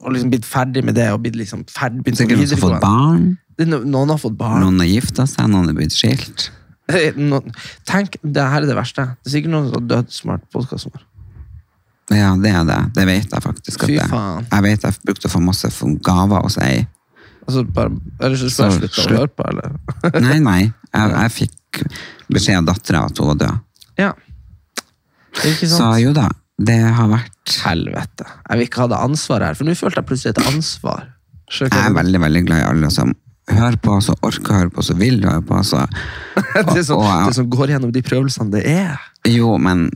og 0.00 0.12
liksom 0.14 0.30
blitt 0.32 0.46
ferdig 0.48 0.82
med 0.84 0.94
det 0.96 1.10
og 1.12 1.20
blitt 1.22 1.36
liksom 1.36 1.64
ferdig, 1.70 2.02
begynt 2.04 2.18
Sikkert 2.22 2.38
noen 2.40 2.48
har 2.50 2.62
fått 2.62 2.80
barn, 2.80 3.26
Det 3.58 3.66
er 3.66 3.70
no- 3.70 3.84
Noen 3.84 4.08
har 4.14 4.18
fått 4.18 4.36
barn. 4.38 4.60
noen 4.64 4.78
har 4.80 4.86
gifta 4.88 5.26
seg, 5.28 5.48
noen 5.52 5.68
er 5.68 5.74
blitt 5.76 5.92
skilt. 5.92 6.50
No, 7.16 7.38
tenk, 7.86 8.16
det 8.24 8.42
her 8.42 8.62
er 8.62 8.66
det 8.66 8.74
verste. 8.74 9.04
Det 9.22 9.30
er 9.30 9.34
sikkert 9.36 9.52
noen 9.52 9.68
som 9.70 9.76
har 9.78 9.88
dødd 9.92 10.10
smart 10.10 10.42
podkasten 10.50 10.90
vår. 10.94 11.04
Ja, 12.16 12.32
det 12.34 12.50
er 12.50 12.64
det. 12.66 12.78
Det 12.96 13.04
vet 13.06 13.30
jeg 13.30 13.42
faktisk. 13.44 13.82
at 13.84 13.86
Fy 13.86 13.94
det. 14.00 14.08
faen. 14.10 14.46
Jeg 14.50 14.62
vet 14.66 14.82
jeg 14.88 14.96
brukte 15.06 15.28
å 15.28 15.30
få 15.30 15.42
masse 15.44 15.68
gaver 16.02 16.42
hos 16.42 16.56
ei. 16.58 16.86
Altså, 17.46 17.62
bare, 17.64 17.92
ellers 18.20 18.40
så 18.42 18.50
skal 18.50 18.64
jeg 18.64 18.72
Så 18.72 18.80
slutte 18.80 18.98
å 18.98 19.04
slutt. 19.04 19.18
høre 19.18 19.28
på, 19.36 19.46
eller? 19.52 20.20
Nei, 20.26 20.38
nei. 20.40 20.72
Jeg, 20.92 21.14
jeg 21.14 21.30
fikk 21.36 21.84
beskjed 22.34 22.58
av 22.58 22.66
dattera 22.72 23.04
at 23.06 23.18
hun 23.22 23.26
var 23.30 23.38
død. 23.44 23.60
Ja. 23.98 24.10
Ikke 25.46 25.68
Så 25.68 25.76
sant? 25.78 26.00
jo 26.02 26.12
da, 26.12 26.26
det 26.60 26.76
har 26.96 27.08
vært 27.08 27.54
Helvete. 27.64 28.26
Jeg 28.50 28.58
vil 28.60 28.66
ikke 28.68 28.82
ha 28.84 28.88
det 28.92 28.98
ansvaret 29.00 29.46
her, 29.50 29.56
for 29.58 29.66
nå 29.68 29.74
følte 29.78 30.00
jeg 30.02 30.08
plutselig 30.10 30.34
et 30.36 30.42
ansvar. 30.52 31.06
Jeg 31.50 31.72
er 31.74 31.94
veldig, 31.96 32.20
veldig 32.22 32.42
glad 32.46 32.60
i 32.62 32.66
alle 32.68 32.90
som 32.94 33.14
hører 33.50 33.78
på, 33.82 33.96
som 34.04 34.14
orker 34.22 34.52
å 34.54 34.58
høre 34.60 34.70
på, 34.76 34.84
som 34.86 35.00
vil 35.00 35.16
høre 35.24 35.42
på. 35.48 35.58
Så. 35.66 35.80
det, 36.74 36.84
som, 36.86 37.00
Og- 37.00 37.08
og- 37.08 37.26
det 37.30 37.34
som 37.40 37.48
går 37.50 37.72
gjennom 37.74 37.92
de 37.96 38.02
prøvelsene 38.06 38.52
det 38.54 38.62
er. 38.70 39.00
Jo, 39.26 39.56
men 39.58 39.88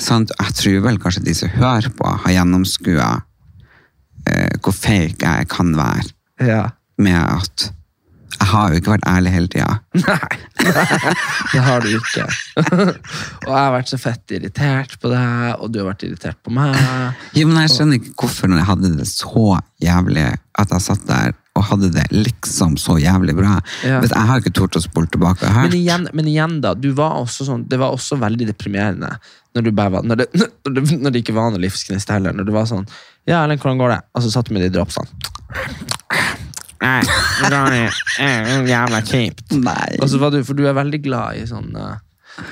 sant, 0.00 0.32
jeg 0.38 0.56
tror 0.60 0.80
vel 0.86 0.98
kanskje 1.02 1.24
de 1.26 1.34
som 1.36 1.52
hører 1.58 1.90
på, 1.98 2.06
har 2.24 2.32
gjennomskua 2.38 3.10
eh, 4.30 4.56
hvor 4.62 4.72
fake 4.78 5.20
jeg 5.26 5.48
kan 5.52 5.74
være 5.76 6.08
Ja. 6.42 6.62
med 6.98 7.18
at 7.20 7.68
jeg 8.32 8.48
har 8.48 8.72
jo 8.72 8.80
ikke 8.80 8.94
vært 8.94 9.04
ærlig 9.08 9.32
hele 9.34 9.50
tida. 9.52 9.74
Nei, 10.02 10.72
det 11.52 11.62
har 11.66 11.84
du 11.84 11.90
ikke. 11.92 12.24
og 13.46 13.50
jeg 13.50 13.58
har 13.58 13.74
vært 13.76 13.92
så 13.92 13.98
fett 14.00 14.34
irritert 14.38 14.96
på 15.02 15.12
deg, 15.12 15.58
og 15.58 15.72
du 15.72 15.82
har 15.82 15.90
vært 15.92 16.06
irritert 16.08 16.40
på 16.44 16.54
meg. 16.54 16.76
Jo, 17.36 17.46
men 17.50 17.62
jeg 17.64 17.74
skjønner 17.76 18.00
ikke 18.00 18.16
hvorfor 18.24 18.50
når 18.50 18.62
jeg 18.62 18.70
hadde 18.72 18.92
det 18.98 19.08
så 19.10 19.46
jævlig 19.82 20.26
at 20.32 20.74
jeg 20.74 20.84
satt 20.84 21.06
der 21.08 21.38
og 21.52 21.66
hadde 21.68 21.90
det 21.92 22.06
liksom 22.14 22.78
så 22.80 22.96
jævlig 23.00 23.34
bra. 23.36 23.58
Ja. 23.84 24.00
Hvis 24.00 24.14
jeg 24.14 24.28
har 24.28 24.40
ikke 24.40 24.54
tort 24.56 24.76
å 24.78 24.80
spole 24.80 25.10
tilbake 25.12 25.50
Men 25.52 25.74
igjen, 25.76 26.06
men 26.16 26.30
igjen 26.30 26.60
da, 26.64 26.72
du 26.72 26.88
var 26.96 27.18
også 27.20 27.44
sånn, 27.48 27.66
det 27.68 27.76
var 27.80 27.92
også 27.92 28.16
veldig 28.20 28.48
deprimerende 28.48 29.12
når, 29.52 29.68
var, 29.76 30.00
når, 30.00 30.22
det, 30.22 30.28
når, 30.64 30.78
det, 30.78 30.86
når 30.96 31.12
det 31.12 31.24
ikke 31.24 31.36
var 31.36 31.52
noe 31.52 31.60
livsgnist 31.60 32.12
heller. 32.12 32.32
Når 32.36 32.48
du 32.48 32.54
var 32.56 32.70
sånn 32.70 32.88
Ja, 33.28 33.42
Ellen, 33.44 33.60
hvordan 33.60 33.82
går 33.82 33.92
det? 33.92 34.00
Og 34.16 34.24
så 34.24 34.32
satt 34.32 34.48
du 34.48 34.56
med 34.56 34.64
de 34.64 34.72
dropsene. 34.72 35.12
Nei, 36.82 37.02
Ronny, 37.52 37.82
eh, 38.18 38.54
jævla 38.66 39.02
kjipt. 39.06 39.52
Nei. 39.62 39.98
Og 40.02 40.08
så 40.10 40.18
var 40.22 40.32
du, 40.34 40.40
for 40.46 40.58
du 40.58 40.64
er 40.66 40.74
veldig 40.76 41.02
glad 41.04 41.38
i 41.38 41.44
sånn 41.46 41.70
eh, 41.78 42.00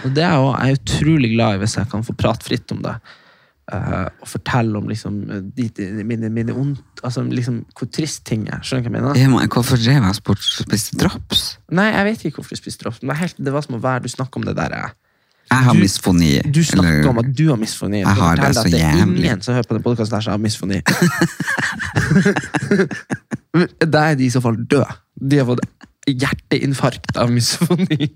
Og 0.05 0.12
det 0.14 0.22
er 0.22 0.37
jeg 0.37 0.45
også, 0.45 0.53
jeg 0.61 0.76
er 0.76 0.78
utrolig 0.78 1.33
glad 1.33 1.57
i 1.57 1.64
hvis 1.64 1.74
jeg 1.81 1.91
kan 1.91 2.07
få 2.07 2.14
prate 2.18 2.47
fritt 2.47 2.76
om 2.76 2.85
det. 2.85 2.95
Uh, 3.70 4.09
og 4.18 4.26
fortelle 4.26 4.81
om 4.81 4.89
liksom 4.91 5.20
de, 5.55 5.68
de, 5.76 5.85
mine, 6.03 6.26
mine 6.35 6.51
ondt 6.59 7.05
Altså 7.07 7.22
liksom 7.22 7.61
hvor 7.78 7.87
trist 7.87 8.24
ting 8.26 8.49
er. 8.51 8.64
Skjønner 8.66 8.83
du 8.83 8.89
hva 8.89 8.99
jeg 8.99 9.05
mener? 9.05 9.20
Ja, 9.20 9.28
men 9.31 9.53
hvorfor 9.53 9.78
drev 9.78 10.03
jeg 10.03 10.16
sport 10.18 10.43
og 10.43 10.64
spiste 10.66 10.99
drops? 10.99 11.45
Nei, 11.70 11.87
jeg 11.95 12.09
vet 12.09 12.24
ikke 12.24 12.41
hvorfor 12.41 12.59
du 12.59 12.61
spiste 12.61 12.83
drops. 12.83 12.99
Men 13.01 13.12
det, 13.12 13.18
helt, 13.20 13.39
det 13.47 13.55
var 13.55 13.62
som 13.62 13.76
å 13.78 13.81
være 13.85 14.03
Du 14.05 14.11
snakker 14.11 14.43
om 14.43 14.49
det 14.49 14.57
der 14.59 14.74
eh, 14.74 14.91
Jeg 15.51 15.59
har 15.67 15.73
Du- 15.75 15.81
misfoni. 15.81 16.39
Du 16.55 16.65
snakker 16.65 16.91
eller- 16.99 17.09
om 17.11 17.19
at 17.19 17.39
du 17.39 17.49
har 17.49 17.57
misfoni. 17.57 17.99
Jeg 17.99 18.07
har 18.07 18.37
det 18.37 18.55
så 18.57 18.63
jævlig. 18.69 18.73
det 18.73 18.83
er 18.83 19.07
ingen 19.25 19.43
som 19.43 19.55
hører 19.55 19.63
på 19.69 19.75
den 19.75 19.83
podkasten 19.83 20.15
her 20.17 20.21
som 20.21 20.31
har 20.31 20.39
misfoni. 20.39 20.81
da 23.93 23.99
er 24.11 24.15
de 24.15 24.25
i 24.25 24.31
så 24.31 24.41
fall 24.45 24.57
døde. 24.71 24.87
De 25.31 25.39
har 25.41 25.47
fått 25.49 25.63
hjerteinfarkt 26.11 27.17
av 27.21 27.31
misfoni. 27.31 28.09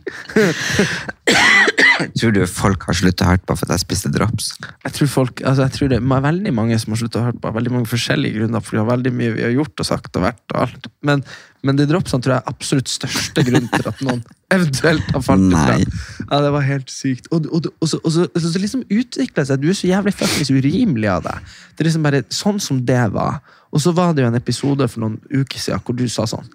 Tror 1.95 2.33
du 2.35 2.41
folk 2.51 2.85
har 2.89 2.97
sluttet 2.99 3.23
å 3.23 3.29
høre 3.29 3.43
på 3.47 3.55
for 3.59 3.69
at 3.69 3.77
jeg 3.77 3.85
spiste 3.85 4.11
drops? 4.13 4.53
Jeg 4.85 4.95
tror 4.97 5.11
folk, 5.11 5.43
altså 5.47 5.67
jeg 5.67 5.75
tror 5.77 5.91
det 5.93 5.99
er 6.01 6.25
veldig 6.27 6.53
mange 6.57 6.79
som 6.83 6.95
har 6.95 7.01
sluttet 7.01 7.21
å 7.21 7.25
høre 7.29 7.41
på. 7.41 7.53
Veldig 7.55 7.73
mange 7.75 7.91
forskjellige 7.91 8.39
grunner, 8.39 8.65
for 8.65 8.77
vi 8.77 8.81
har 8.83 8.89
veldig 8.89 9.13
mye 9.15 9.35
vi 9.37 9.45
har 9.47 9.55
gjort 9.55 9.83
og 9.85 9.89
sagt 9.89 10.19
og 10.19 10.27
vært. 10.27 10.43
og 10.53 10.61
alt. 10.65 10.89
Men, 11.07 11.23
men 11.63 11.79
de 11.79 11.87
dropsene 11.91 12.25
tror 12.25 12.37
jeg 12.37 12.43
er 12.43 12.55
absolutt 12.55 12.91
største 12.93 13.47
grunn 13.47 13.71
til 13.73 13.91
at 13.93 14.03
noen 14.07 14.25
eventuelt 14.57 15.15
har 15.15 15.25
falt 15.27 15.47
ifra. 15.51 15.79
Ja, 16.25 16.43
det 16.47 16.53
var 16.57 16.67
helt 16.67 16.93
sykt. 16.93 17.31
Og, 17.31 17.49
og, 17.51 17.71
og, 17.79 17.89
så, 17.91 18.03
og 18.03 18.17
så, 18.17 18.27
så, 18.35 18.45
så 18.49 18.63
liksom 18.63 18.85
utviklet 18.91 19.51
seg 19.51 19.63
Du 19.63 19.71
er 19.71 19.79
så 19.79 19.91
jævlig 19.91 20.17
fuckings 20.19 20.53
urimelig 20.55 21.11
av 21.15 21.25
deg. 21.29 21.55
Det 21.75 21.85
er 21.85 21.91
liksom 21.91 22.07
bare 22.07 22.25
sånn 22.35 22.61
som 22.63 22.83
det 22.87 23.03
var. 23.15 23.41
Og 23.75 23.83
så 23.83 23.95
var 23.95 24.15
det 24.15 24.27
jo 24.27 24.31
en 24.31 24.39
episode 24.39 24.91
for 24.91 25.07
noen 25.07 25.19
uker 25.31 25.59
siden 25.61 25.83
hvor 25.85 25.99
du 25.99 26.07
sa 26.11 26.27
sånn 26.31 26.51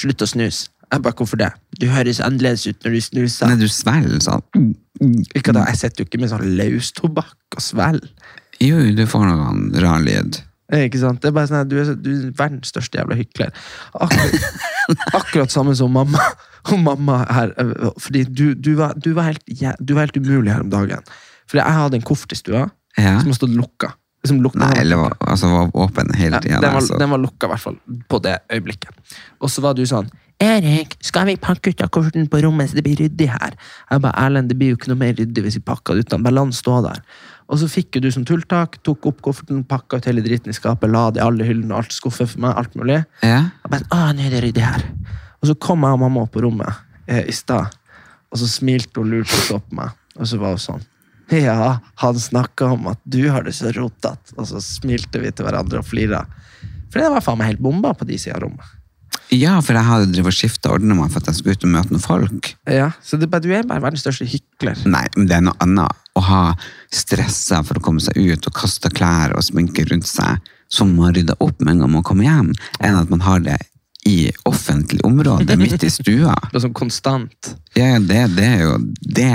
Slutt 0.00 0.22
å 0.24 0.28
snuse. 0.28 0.70
Jeg 0.90 1.02
bare, 1.04 1.14
hvorfor 1.20 1.38
det? 1.38 1.50
Du 1.80 1.86
høres 1.92 2.18
annerledes 2.24 2.64
ut 2.66 2.84
når 2.84 2.96
du 2.96 3.00
snuser. 3.04 3.46
Nei, 3.50 3.56
du 3.60 3.68
svelger 3.70 4.22
sånn. 4.24 4.74
Ikke 5.38 5.54
da, 5.54 5.64
Jeg 5.70 5.78
sitter 5.80 6.02
jo 6.02 6.08
ikke 6.08 6.20
med 6.20 6.32
sånn 6.32 6.46
løstobakk 6.58 7.56
og 7.56 7.62
svelger. 7.62 8.10
Jo, 8.60 8.80
du 8.96 9.04
får 9.08 9.22
noen 9.30 9.68
rar 9.80 10.02
lyd. 10.04 10.40
Eh, 10.70 10.84
Ikke 10.86 11.00
sant? 11.00 11.22
Det 11.22 11.30
er 11.30 11.34
bare 11.34 11.48
sånn, 11.50 11.62
at 11.64 11.70
du, 11.70 11.78
er, 11.80 11.94
du 11.98 12.10
er 12.12 12.34
verdens 12.38 12.68
største 12.70 12.98
jævla 13.00 13.16
hykler. 13.18 13.54
Akkurat, 13.94 14.58
akkurat 15.20 15.50
samme 15.54 15.72
som 15.78 15.90
mamma. 15.94 16.20
Og 16.70 16.76
mamma 16.84 17.22
her, 17.32 17.54
eh, 17.58 17.88
fordi 17.98 18.26
du, 18.28 18.44
du, 18.54 18.74
var, 18.78 18.92
du, 19.00 19.12
var 19.16 19.30
helt, 19.30 19.46
du 19.80 19.94
var 19.96 20.04
helt 20.06 20.18
umulig 20.20 20.52
her 20.52 20.60
om 20.66 20.70
dagen. 20.70 21.02
Fordi 21.50 21.62
jeg 21.64 21.78
hadde 21.80 21.98
en 21.98 22.06
koffert 22.06 22.34
i 22.36 22.38
stua 22.38 22.66
Ja. 22.98 23.16
som 23.22 23.30
har 23.32 23.38
stått 23.38 23.54
lukka. 23.56 23.94
Som 24.28 24.42
lukka 24.44 24.60
Nei, 24.60 24.74
eller 24.82 24.98
var, 25.00 25.14
altså, 25.32 25.48
var 25.48 25.70
åpen 25.80 26.10
hele 26.18 26.36
ja, 26.36 26.40
tida. 26.44 26.58
den, 26.60 26.74
var, 26.74 26.82
altså. 26.82 26.98
den 27.00 27.12
var 27.14 27.20
lukka, 27.22 27.46
i 27.46 27.52
hvert 27.54 27.62
fall. 27.62 27.78
På 28.08 28.18
det 28.20 28.34
øyeblikket. 28.52 29.16
Og 29.40 29.52
så 29.52 29.64
var 29.64 29.78
du 29.78 29.86
sånn 29.88 30.10
Erik, 30.40 30.94
skal 31.04 31.26
vi 31.28 31.34
pakke 31.36 31.74
ut 31.74 31.82
av 31.84 31.90
kofferten 31.92 32.24
på 32.32 32.38
rommet 32.40 32.70
så 32.70 32.78
det 32.78 32.84
blir 32.86 32.96
ryddig 32.96 33.26
her? 33.28 33.56
Jeg 33.90 34.00
ba, 34.00 34.12
Erlend, 34.22 34.48
det 34.48 34.56
blir 34.56 34.72
jo 34.72 34.78
ikke 34.78 34.88
noe 34.88 35.00
mer 35.02 35.12
ryddig 35.18 35.42
hvis 35.44 35.58
vi 35.58 35.64
pakker 35.68 35.98
det 35.98 36.06
ut. 36.06 36.14
Bare 36.24 36.32
la 36.32 36.44
den 36.46 36.54
stå 36.56 36.78
der. 36.86 37.02
Og 37.52 37.60
så 37.60 37.68
fikk 37.68 37.98
jo 37.98 38.04
du 38.06 38.08
som 38.14 38.24
tulltak, 38.24 38.78
tok 38.86 39.10
opp 39.10 39.20
kofferten, 39.26 39.60
pakka 39.68 39.98
ut 40.00 40.08
hele 40.08 40.24
dritten 40.24 40.54
i 40.54 40.56
skapet, 40.56 40.88
la 40.88 41.10
det 41.12 41.20
i 41.20 41.24
alle 41.26 41.44
hyllene, 41.44 41.76
alt 41.76 41.92
skuffet 41.92 42.30
for 42.30 42.44
meg, 42.46 42.54
alt 42.56 42.76
mulig. 42.78 43.02
Ja. 43.20 43.42
Jeg 43.50 43.72
bare, 43.74 43.88
ah, 43.92 44.08
nå 44.16 44.24
er 44.24 44.32
det 44.32 44.42
ryddig 44.46 44.64
her. 44.64 44.86
Og 45.42 45.50
så 45.50 45.56
kom 45.60 45.84
jeg 45.84 45.98
og 45.98 46.02
mamma 46.06 46.24
opp 46.24 46.32
på 46.36 46.44
rommet 46.46 46.80
eh, 47.10 47.26
i 47.28 47.36
stad, 47.36 47.76
og 48.30 48.40
så 48.40 48.48
smilte 48.48 49.02
hun 49.02 49.12
lurt 49.12 49.28
og 49.28 49.44
så 49.44 49.60
på 49.60 49.76
meg. 49.76 49.92
Og 50.16 50.30
så 50.30 50.40
var 50.40 50.56
hun 50.56 50.62
sånn 50.62 50.88
Ja, 51.30 51.78
han 52.02 52.18
snakka 52.20 52.72
om 52.74 52.88
at 52.90 53.00
du 53.04 53.22
har 53.30 53.44
det 53.46 53.54
så 53.54 53.70
rotete. 53.76 54.34
Og 54.36 54.48
så 54.50 54.60
smilte 54.64 55.20
vi 55.22 55.30
til 55.30 55.46
hverandre 55.46 55.80
og 55.82 55.86
flira. 55.86 56.24
For 56.90 56.98
det 57.02 57.10
var 57.12 57.22
faen 57.22 57.38
meg 57.38 57.52
helt 57.52 57.62
bomba 57.62 57.92
på 57.94 58.06
de 58.08 58.18
sida 58.18 58.36
av 58.38 58.44
rommet. 58.46 58.76
ja, 59.30 59.60
for 59.62 59.78
jeg 59.78 59.86
hadde 59.86 60.10
drevet 60.10 60.34
skifta 60.34 60.72
ordene 60.74 60.96
meg 60.98 61.10
for 61.12 61.22
at 61.22 61.28
jeg 61.30 61.38
skulle 61.38 61.54
ut 61.54 61.64
og 61.68 61.70
møte 61.70 61.94
noen 61.94 62.02
folk. 62.02 62.48
Ja, 62.66 62.90
Så 63.02 63.16
det, 63.16 63.28
du 63.30 63.50
er 63.54 63.62
bare 63.62 63.82
verdens 63.82 64.02
største 64.02 64.26
hykler. 64.26 64.78
Nei, 64.90 65.04
men 65.16 65.28
det 65.30 65.36
er 65.36 65.44
noe 65.46 65.54
annet 65.62 65.94
å 66.18 66.22
ha 66.26 66.42
stressa 66.90 67.62
for 67.66 67.78
å 67.78 67.84
komme 67.84 68.02
seg 68.02 68.18
ut 68.18 68.46
og 68.50 68.56
kaste 68.58 68.90
klær 68.90 69.36
og 69.36 69.44
sminke 69.46 69.84
rundt 69.86 70.08
seg 70.10 70.42
som 70.70 70.90
man 70.96 71.14
rydder 71.14 71.38
opp 71.42 71.60
med 71.62 71.76
en 71.76 71.84
gang 71.84 71.92
man 71.94 72.06
kommer 72.06 72.26
hjem, 72.26 72.50
enn 72.82 72.98
at 72.98 73.10
man 73.10 73.22
har 73.26 73.42
det 73.46 73.58
i 74.06 74.30
offentlig 74.48 75.02
område 75.06 75.56
midt 75.60 75.82
i 75.84 75.90
stua. 75.92 76.34
Det 76.50 76.58
er 76.58 76.64
sånn 76.66 76.74
konstant. 76.74 77.54
Ja, 77.76 77.92
ja, 77.94 77.98
det, 78.00 78.20
det 78.34 78.46
er 78.46 78.62
jo 78.64 78.76
Det 79.00 79.30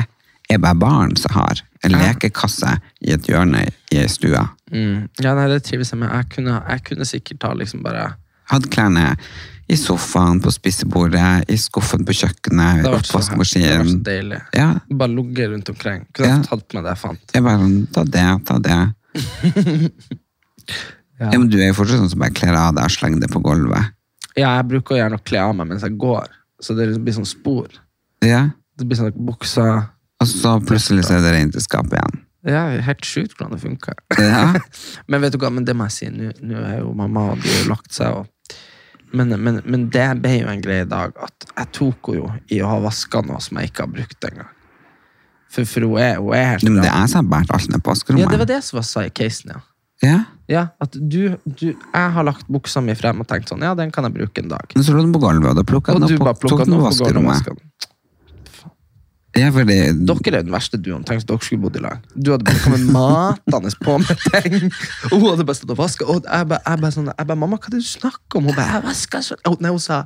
er 0.49 0.57
bare 0.61 0.75
barn 0.77 1.15
som 1.17 1.33
har 1.33 1.61
en 1.83 1.91
Ja. 1.91 1.97
lekekasse 2.13 2.79
i 3.01 3.11
et 3.13 3.21
hjørne 3.27 3.67
i 3.91 3.97
ei 3.97 4.07
stue. 4.07 4.41
Mm. 4.71 5.07
Ja, 5.21 5.33
nei, 5.35 5.47
det 5.47 5.63
trives 5.63 5.91
jeg 5.91 5.99
med. 5.99 6.09
Jeg 6.11 6.29
kunne, 6.29 6.63
jeg 6.69 6.83
kunne 6.83 7.05
sikkert 7.05 7.43
ha 7.43 7.53
liksom 7.53 7.83
bare 7.83 8.13
Hadde 8.49 8.69
klærne 8.69 9.17
i 9.67 9.73
sofaen, 9.75 10.39
på 10.39 10.51
spisebordet, 10.53 11.49
i 11.49 11.55
skuffen 11.57 12.05
på 12.05 12.13
kjøkkenet, 12.13 12.59
i 12.61 12.61
har 12.61 12.77
det 12.77 12.85
har 12.85 12.93
vært 12.99 13.07
så 13.09 13.17
oppvaskmaskinen. 13.17 14.03
deilig. 14.03 14.41
Ja, 14.53 14.75
Bare 14.93 15.09
ligget 15.09 15.49
rundt 15.49 15.69
omkring. 15.69 16.05
Kunne 16.13 16.27
Ja. 16.27 16.41
tatt 16.43 16.73
med 16.73 16.83
det 16.83 16.91
jeg 16.93 16.97
fant. 16.97 17.19
jeg 17.33 17.43
bare 17.43 17.87
ta 17.91 18.03
det, 18.03 18.45
ta 18.45 18.59
det. 18.59 18.93
Ja. 21.19 21.29
men 21.31 21.47
du 21.47 21.57
er 21.61 21.69
jo 21.69 21.75
fortsatt 21.77 22.01
sånn 22.01 22.09
som 22.11 22.19
bare 22.19 22.33
kler 22.35 22.55
av 22.59 22.73
deg 22.75 22.83
og 22.83 22.91
slenger 22.91 23.21
det 23.23 23.29
på 23.31 23.39
gulvet. 23.41 23.93
Ja, 24.35 24.57
jeg 24.57 24.67
bruker 24.67 24.97
gjerne 24.99 25.15
å 25.15 25.23
kle 25.23 25.39
av 25.39 25.53
meg 25.55 25.69
mens 25.69 25.81
jeg 25.81 25.97
går, 25.97 26.25
så 26.61 26.75
det 26.75 26.89
blir 27.05 27.13
sånn 27.15 27.25
spor. 27.29 27.69
Ja, 28.21 28.49
Det 28.77 28.85
blir 28.89 28.97
sånn 28.99 29.13
buksa 29.15 29.87
og 30.21 30.29
så 30.29 30.55
plutselig 30.63 31.05
så 31.07 31.17
er 31.17 31.25
det 31.25 31.33
rent 31.35 31.57
i 31.57 31.63
skapet 31.63 31.97
igjen. 31.99 32.21
Ja, 32.45 32.61
helt 32.85 33.05
sjukt 33.07 33.33
hvordan 33.35 33.55
det 33.55 33.61
funker. 33.63 33.97
Ja, 34.21 34.53
Men 35.09 35.23
vet 35.23 35.33
du 35.33 35.39
hva, 35.41 35.49
men 35.53 35.65
det 35.65 35.73
må 35.77 35.87
jeg 35.89 35.95
si, 35.95 36.09
nå 36.45 36.61
er 36.61 36.79
jo 36.83 36.93
mamma 36.97 37.31
og 37.33 37.41
de 37.41 37.49
har 37.49 37.71
lagt 37.71 37.95
seg. 37.95 38.19
Og, 38.21 38.59
men, 39.17 39.33
men, 39.41 39.61
men 39.65 39.87
det 39.93 40.05
ble 40.21 40.35
jo 40.43 40.51
en 40.51 40.61
greie 40.61 40.85
i 40.85 40.89
dag 40.89 41.15
at 41.25 41.47
jeg 41.49 41.71
tok 41.79 42.11
henne 42.11 42.21
jo 42.21 42.29
i 42.53 42.61
å 42.61 42.69
ha 42.69 42.77
vaska 42.85 43.23
noe 43.25 43.41
som 43.41 43.57
jeg 43.61 43.71
ikke 43.71 43.87
har 43.87 43.95
brukt 43.95 44.29
engang. 44.29 44.51
For, 45.55 45.65
for 45.69 45.87
hun, 45.87 45.97
er, 46.03 46.19
hun 46.19 46.35
er 46.35 46.49
helt 46.53 46.67
men 46.67 46.81
det 46.83 46.91
er 46.91 47.09
som 47.09 47.23
har 47.23 47.31
båret 47.31 47.55
alt 47.57 47.71
ned 47.71 47.81
på 47.81 47.93
vaskerommet. 47.93 48.25
Ja, 48.25 48.31
det 48.33 48.41
var 48.43 48.51
det 48.51 48.61
som 48.67 48.77
var 48.81 48.87
sa 48.91 49.05
i 49.07 49.13
casen, 49.15 49.55
ja. 49.55 49.63
Ja, 50.03 50.15
Ja, 50.51 50.61
at 50.83 50.91
du, 50.93 51.37
du 51.47 51.69
Jeg 51.71 52.09
har 52.13 52.25
lagt 52.27 52.49
buksa 52.51 52.81
mi 52.83 52.93
frem 52.99 53.23
og 53.23 53.29
tenkt 53.31 53.49
sånn, 53.49 53.63
ja, 53.65 53.71
den 53.79 53.93
kan 53.95 54.05
jeg 54.05 54.13
bruke 54.19 54.43
en 54.43 54.51
dag. 54.51 54.75
men 54.75 54.83
så 54.85 54.93
lå 54.93 55.05
den 55.05 55.13
på 55.15 55.21
gulvet, 55.23 55.49
og 55.49 55.55
da 55.57 55.63
du 55.63 55.71
den 55.71 56.19
opp 56.19 56.43
og 56.43 56.51
tok 56.51 56.65
den 56.67 56.75
på 56.75 56.83
vaskerommet. 56.83 57.87
Ja, 59.35 59.49
fordi, 59.51 59.75
Dere 60.07 60.37
er 60.39 60.43
den 60.45 60.53
verste 60.53 60.77
duoen. 60.79 61.03
Tenk 61.03 61.21
at 61.23 61.27
dere 61.27 61.43
skulle 61.43 61.65
bodd 61.65 61.75
i 61.75 61.81
lag. 61.83 62.03
Du 62.15 62.31
hadde 62.31 62.45
bare 62.47 62.61
kommet 62.63 62.85
matende 62.95 63.71
på 63.83 63.97
med 63.99 64.21
ting. 64.31 64.69
Og 65.11 65.15
hun 65.19 65.25
hadde 65.33 65.45
bare 65.49 65.57
stått 65.59 65.73
og 65.75 65.79
vaska. 65.81 66.07
Og 66.07 66.21
jeg 66.23 66.47
bare, 66.51 66.61
jeg 66.65 66.81
bare 66.85 66.95
sånn, 66.95 67.09
jeg 67.11 67.27
bare 67.27 67.37
'Mamma, 67.41 67.59
hva 67.59 67.67
er 67.67 67.75
det 67.75 67.81
du 67.83 67.89
snakker 67.89 68.39
om?' 68.39 68.45
Hun 68.47 68.55
bare 68.55 68.71
'Jeg 68.71 68.83
vasker 68.87 69.25
sånn. 69.27 69.41
Og, 69.51 69.57
Nei, 69.61 69.71
hun 69.75 69.79
sa, 69.83 70.03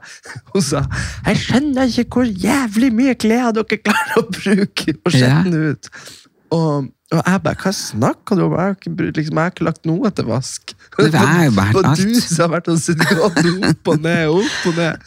hun 0.53 0.61
sa 0.65 0.81
'Jeg 1.27 1.37
skjønner 1.45 1.93
ikke 1.93 2.09
hvor 2.09 2.25
jævlig 2.25 2.89
mye 2.93 3.13
klær 3.15 3.53
dere 3.53 3.77
klarer 3.77 4.17
å 4.17 4.25
bruke 4.33 4.97
og 5.05 5.13
Ja. 5.13 5.43
ut'. 5.45 5.89
Og, 6.51 6.89
og 7.13 7.21
jeg 7.25 7.43
bare 7.43 7.55
'Hva 7.55 7.71
snakker 7.73 8.35
du 8.35 8.43
om? 8.49 8.51
Jeg 8.57 8.59
har 8.65 8.75
ikke, 8.81 8.95
liksom, 9.13 9.35
jeg 9.37 9.43
har 9.45 9.51
ikke 9.53 9.67
lagt 9.69 9.85
noe 9.85 10.09
til 10.09 10.25
vask'. 10.25 10.73
Det 10.97 11.13
er 11.13 11.43
jo 11.45 11.51
bare 11.53 11.69
alt. 11.69 11.75
Og 11.77 11.97
du 12.01 12.19
som 12.19 12.49
har 12.49 12.59
vært 12.59 12.67
og 12.73 12.79
sittet 12.81 13.19
opp 13.21 13.37
og 13.93 14.01
ned, 14.01 14.27
opp 14.27 14.65
og 14.65 14.73
ned 14.75 14.97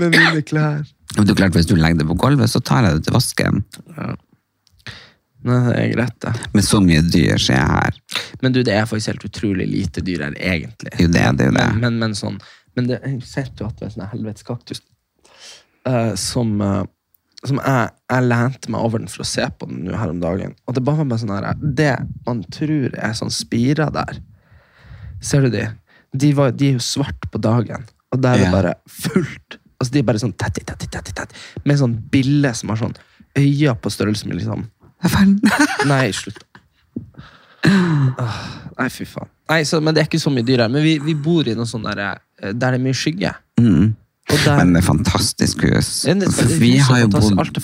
med 0.00 0.10
mine 0.14 0.42
klær. 0.46 0.86
Men 1.16 1.26
det 1.26 1.34
er 1.34 1.38
klart, 1.42 1.54
hvis 1.56 1.68
du 1.70 1.76
legger 1.78 2.00
det 2.02 2.06
på 2.08 2.16
gulvet, 2.18 2.50
så 2.50 2.60
tar 2.64 2.86
jeg 2.88 2.98
det 2.98 3.04
til 3.06 3.14
vasken. 3.14 3.62
Nei, 5.44 5.58
det 5.68 5.74
er 5.76 5.90
greit, 5.92 6.14
det. 6.24 6.32
Med 6.56 6.64
så 6.64 6.78
mye 6.80 7.02
dyr 7.04 7.36
ser 7.36 7.58
jeg 7.58 7.68
her. 7.68 7.98
Men 8.40 8.54
du, 8.54 8.62
det 8.64 8.72
er 8.72 8.86
faktisk 8.88 9.12
helt 9.12 9.26
utrolig 9.28 9.66
lite 9.68 10.00
dyr 10.04 10.24
her, 10.24 10.36
egentlig. 10.40 10.92
Er 10.96 11.02
jo 11.04 11.10
det, 11.12 11.24
det 11.38 11.48
er 11.50 11.56
det. 11.58 11.66
Men, 11.74 11.80
men, 11.82 11.98
men 12.00 12.14
sånn 12.16 12.38
Men 12.74 12.88
det 12.88 12.98
ser 13.28 13.50
du 13.54 13.66
at 13.66 13.76
det 13.78 13.90
en 13.90 13.92
sånn 13.98 14.08
helvetes 14.10 14.46
kaktus 14.48 14.80
uh, 15.86 16.14
som, 16.18 16.56
uh, 16.64 16.80
som 17.44 17.60
jeg, 17.60 17.92
jeg 18.10 18.26
lente 18.26 18.72
meg 18.72 18.86
over 18.88 19.02
den 19.04 19.12
for 19.12 19.22
å 19.22 19.28
se 19.28 19.44
på 19.60 19.68
den 19.70 19.84
nå 19.84 19.98
her 20.00 20.10
om 20.10 20.22
dagen. 20.24 20.56
Og 20.66 20.74
det 20.74 20.82
bare 20.88 21.04
var 21.06 21.20
sånn 21.22 21.34
her, 21.36 21.50
det 21.60 21.92
man 22.26 22.40
tror 22.56 22.96
er 22.96 23.14
sånn 23.14 23.30
spirer 23.30 23.92
der. 23.94 24.18
Ser 25.22 25.44
du 25.46 25.52
de? 25.54 25.68
De, 26.16 26.32
var, 26.34 26.56
de 26.56 26.72
er 26.72 26.80
jo 26.80 26.82
svart 26.88 27.28
på 27.30 27.38
dagen, 27.42 27.84
og 28.14 28.24
der 28.24 28.40
er 28.40 28.42
det 28.42 28.48
Ja. 28.48 28.54
bare 28.56 28.74
fullt. 28.90 29.60
Altså 29.84 29.92
De 29.94 30.00
er 30.00 30.06
bare 30.08 30.22
sånn 30.22 30.32
tett, 30.40 30.56
tett, 30.64 30.86
tett, 30.90 31.12
tett. 31.14 31.36
Med 31.68 31.76
sånn 31.80 31.94
bille 32.10 32.54
som 32.56 32.72
har 32.72 32.80
sånn 32.80 32.96
øyne 33.36 33.74
på 33.84 33.92
størrelse 33.92 34.26
med 34.30 34.40
liksom. 34.40 34.64
Nei, 35.90 36.06
slutt. 36.16 36.40
Åh, 37.64 38.38
nei, 38.78 38.88
fy 38.92 39.04
faen. 39.08 39.28
Nei, 39.50 39.60
så, 39.68 39.80
men 39.84 39.94
det 39.96 40.02
er 40.04 40.08
ikke 40.08 40.20
så 40.22 40.32
mye 40.32 40.44
dyr 40.46 40.64
her. 40.64 40.72
Men 40.72 40.84
vi, 40.84 40.96
vi 41.04 41.14
bor 41.16 41.46
i 41.48 41.54
noe 41.56 41.68
sånn 41.68 41.84
der, 41.86 42.00
eh, 42.40 42.52
der 42.52 42.74
det 42.74 42.78
er 42.78 42.82
mye 42.84 42.96
skygge. 42.96 43.32
Mm. 43.60 43.92
Og 44.32 44.38
der, 44.44 44.56
Men 44.62 44.72
det 44.72 44.80
er 44.82 44.86
fantastisk 44.86 45.64
hus. 45.68 45.90
Ja, 46.08 46.14
det 46.16 46.28
er- 46.30 46.48
det- 46.48 46.58
vi 46.60 46.76
har 46.80 47.00
jo 47.02 47.08
bodd. 47.12 47.58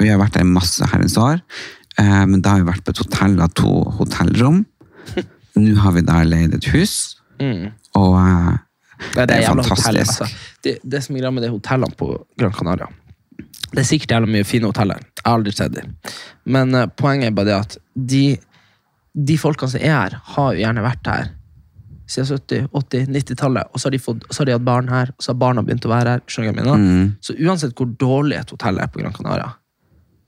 Vi 0.00 0.08
har 0.08 0.18
vært 0.22 0.38
der 0.38 0.44
masse 0.46 0.86
herrens 0.92 1.16
år. 1.18 1.40
Eh, 1.98 2.26
men 2.26 2.40
da 2.40 2.54
har 2.54 2.62
vi 2.62 2.70
vært 2.70 2.84
på 2.86 2.94
et 2.94 3.02
hotell 3.02 3.40
av 3.42 3.52
to 3.58 3.72
hotellrom. 3.98 4.64
Nå 5.56 5.76
har 5.82 5.92
vi 5.92 6.02
da 6.06 6.22
leid 6.22 6.54
et 6.54 6.64
hus. 6.74 7.16
Mm. 7.40 7.72
Og 7.98 8.14
eh, 8.20 8.58
er 9.16 9.26
det 9.26 9.36
er 9.40 9.48
fantastisk. 9.50 9.86
hotell, 9.86 9.98
altså. 10.04 10.26
Det, 10.64 10.76
det 10.82 11.02
som 11.04 11.16
er 11.16 11.22
greia 11.22 11.32
med 11.32 11.46
de 11.46 11.52
hotellene 11.52 11.96
på 11.96 12.12
Gran 12.36 12.52
Canaria 12.52 12.90
Det 13.70 13.80
er 13.80 13.88
sikkert 13.88 14.12
jævla 14.16 14.28
mye 14.28 14.44
fine 14.44 14.68
hoteller. 14.68 15.00
Jeg 15.00 15.24
har 15.24 15.38
aldri 15.38 15.52
sett 15.56 15.72
dem. 15.72 15.94
Men 16.44 16.74
uh, 16.76 16.86
poenget 16.86 17.30
er 17.30 17.36
bare 17.36 17.48
det 17.48 17.58
at 17.58 17.76
de, 17.94 18.24
de 19.14 19.36
folkene 19.40 19.72
som 19.72 19.80
er 19.80 19.94
her, 19.94 20.16
har 20.34 20.56
jo 20.56 20.64
gjerne 20.64 20.84
vært 20.84 21.12
her 21.12 21.30
siden 22.10 22.26
70-, 22.26 22.68
80-, 22.74 23.06
90-tallet. 23.14 23.70
Og 23.70 23.80
så 23.80 23.88
har, 23.88 23.94
de 23.94 24.02
fått, 24.02 24.26
så 24.30 24.42
har 24.42 24.50
de 24.50 24.56
hatt 24.56 24.66
barn 24.66 24.90
her, 24.90 25.12
og 25.14 25.24
så 25.24 25.32
har 25.32 25.40
barna 25.40 25.62
begynt 25.66 25.86
å 25.86 25.92
være 25.92 26.16
her. 26.16 26.24
skjønner 26.26 26.50
jeg 26.50 26.58
mener? 26.58 26.82
Mm. 26.82 27.08
Så 27.22 27.36
uansett 27.38 27.74
hvor 27.78 27.90
dårlig 28.00 28.40
et 28.40 28.54
hotell 28.54 28.80
er 28.82 28.90
på 28.90 29.02
Gran 29.02 29.14
Canaria, 29.16 29.52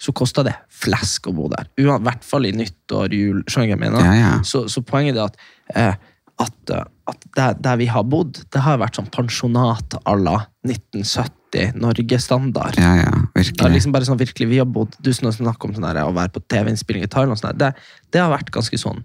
så 0.03 0.15
koster 0.19 0.47
det 0.47 0.55
flesk 0.83 1.29
å 1.31 1.35
bo 1.37 1.49
der. 1.53 1.69
I 1.79 1.87
hvert 1.87 2.25
fall 2.27 2.47
i 2.49 2.55
nyttår, 2.57 3.15
jul. 3.15 3.43
skjønner 3.47 3.75
jeg 3.75 3.83
mener? 3.83 4.07
Ja, 4.07 4.15
ja. 4.19 4.33
Så, 4.47 4.65
så 4.73 4.83
poenget 4.87 5.19
er 5.19 5.29
at, 5.29 5.45
eh, 5.75 5.95
at, 6.43 6.75
eh, 6.75 6.89
at 7.13 7.25
der, 7.37 7.55
der 7.63 7.79
vi 7.81 7.87
har 7.93 8.03
bodd, 8.09 8.41
det 8.53 8.63
har 8.65 8.81
vært 8.83 8.99
sånn 8.99 9.09
pensjonat 9.15 9.97
à 10.03 10.15
la 10.19 10.39
1970, 10.67 11.77
Norge-standard. 11.79 12.79
Ja, 12.81 12.93
ja, 13.05 13.13
virkelig. 13.37 13.59
Det 13.61 13.67
er 13.69 13.75
liksom 13.77 13.93
bare 13.95 14.09
sånn 14.09 14.21
virkelig, 14.21 14.49
Vi 14.51 14.59
har 14.63 14.69
bodd 14.69 14.95
du 15.05 15.11
snakker 15.13 15.69
om 15.69 15.75
sånn 15.77 15.87
der, 15.89 16.03
å 16.09 16.15
være 16.17 16.33
på 16.35 16.43
TV-innspilling 16.49 17.05
i 17.05 17.11
Thailand. 17.13 17.39
Sånn 17.41 17.59
det, 17.61 17.73
det 18.13 18.23
har 18.25 18.33
vært 18.33 18.51
ganske 18.55 18.79
sånn. 18.81 19.03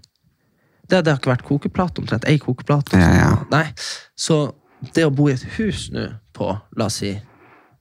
Det, 0.88 1.02
det 1.04 1.12
har 1.12 1.18
ikke 1.20 1.34
vært 1.34 1.44
kokeplate 1.44 2.00
omtrent. 2.00 2.24
Ei 2.30 2.38
kokeplate. 2.40 2.96
Ja, 2.96 3.10
ja. 3.18 3.32
Nei. 3.52 3.66
Så 4.16 4.54
det 4.94 5.04
å 5.04 5.10
bo 5.12 5.26
i 5.28 5.34
et 5.34 5.44
hus 5.58 5.90
nå 5.92 6.06
på 6.32 6.48
la 6.78 6.86
oss 6.88 7.00
si 7.02 7.12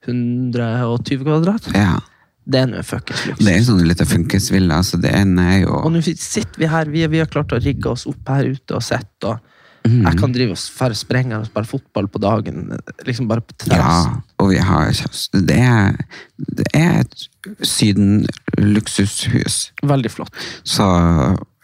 120 0.07 1.23
kvadrat, 1.23 1.67
Ja. 1.75 1.99
det 2.47 2.61
er 2.61 2.67
nå 2.71 2.81
fuckings 2.83 3.23
Det 3.23 3.31
er 3.31 3.59
luksus. 3.59 3.67
sånn 3.67 3.87
litt 3.87 4.01
av 4.01 4.07
funkisvilla, 4.11 4.79
så 4.83 4.99
det 5.01 5.11
ene 5.15 5.45
er 5.55 5.59
jo 5.65 5.73
Og 5.83 5.91
nå 5.91 6.01
sitter 6.03 6.57
vi 6.59 6.65
her, 6.71 6.85
vi, 6.85 7.05
vi 7.07 7.19
har 7.19 7.27
klart 7.31 7.51
å 7.55 7.59
rigge 7.63 7.89
oss 7.91 8.05
opp 8.07 8.27
her 8.27 8.45
ute 8.45 8.75
og 8.75 8.83
sett. 8.83 9.09
og 9.23 9.39
Mhm. 9.87 10.03
Jeg 10.05 10.19
kan 10.19 10.33
drive 10.35 10.51
og 10.51 10.57
færre 10.57 10.95
sprenge 10.97 11.37
og 11.39 11.45
spille 11.47 11.65
fotball 11.69 12.07
på 12.07 12.19
dagen. 12.19 12.77
liksom 13.05 13.27
bare 13.27 13.41
på 13.41 13.53
Ja, 13.71 14.21
og 14.37 14.49
vi 14.51 14.57
har 14.57 14.91
Det 15.33 15.57
er, 15.57 15.95
det 16.37 16.65
er 16.73 16.99
et 17.01 17.27
Syden-luksushus. 17.63 19.71
Veldig 19.83 20.11
flott. 20.11 20.31
Så 20.63 20.83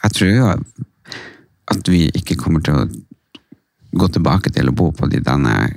jeg 0.03 0.11
tror 0.11 0.29
jo 0.29 0.47
at 1.71 1.87
vi 1.89 2.09
ikke 2.15 2.35
kommer 2.35 2.61
til 2.63 2.73
å 2.73 2.87
gå 3.93 4.07
tilbake 4.07 4.51
til 4.53 4.69
å 4.69 4.75
bo 4.75 4.91
på 4.91 5.09
de 5.09 5.19
denne 5.23 5.73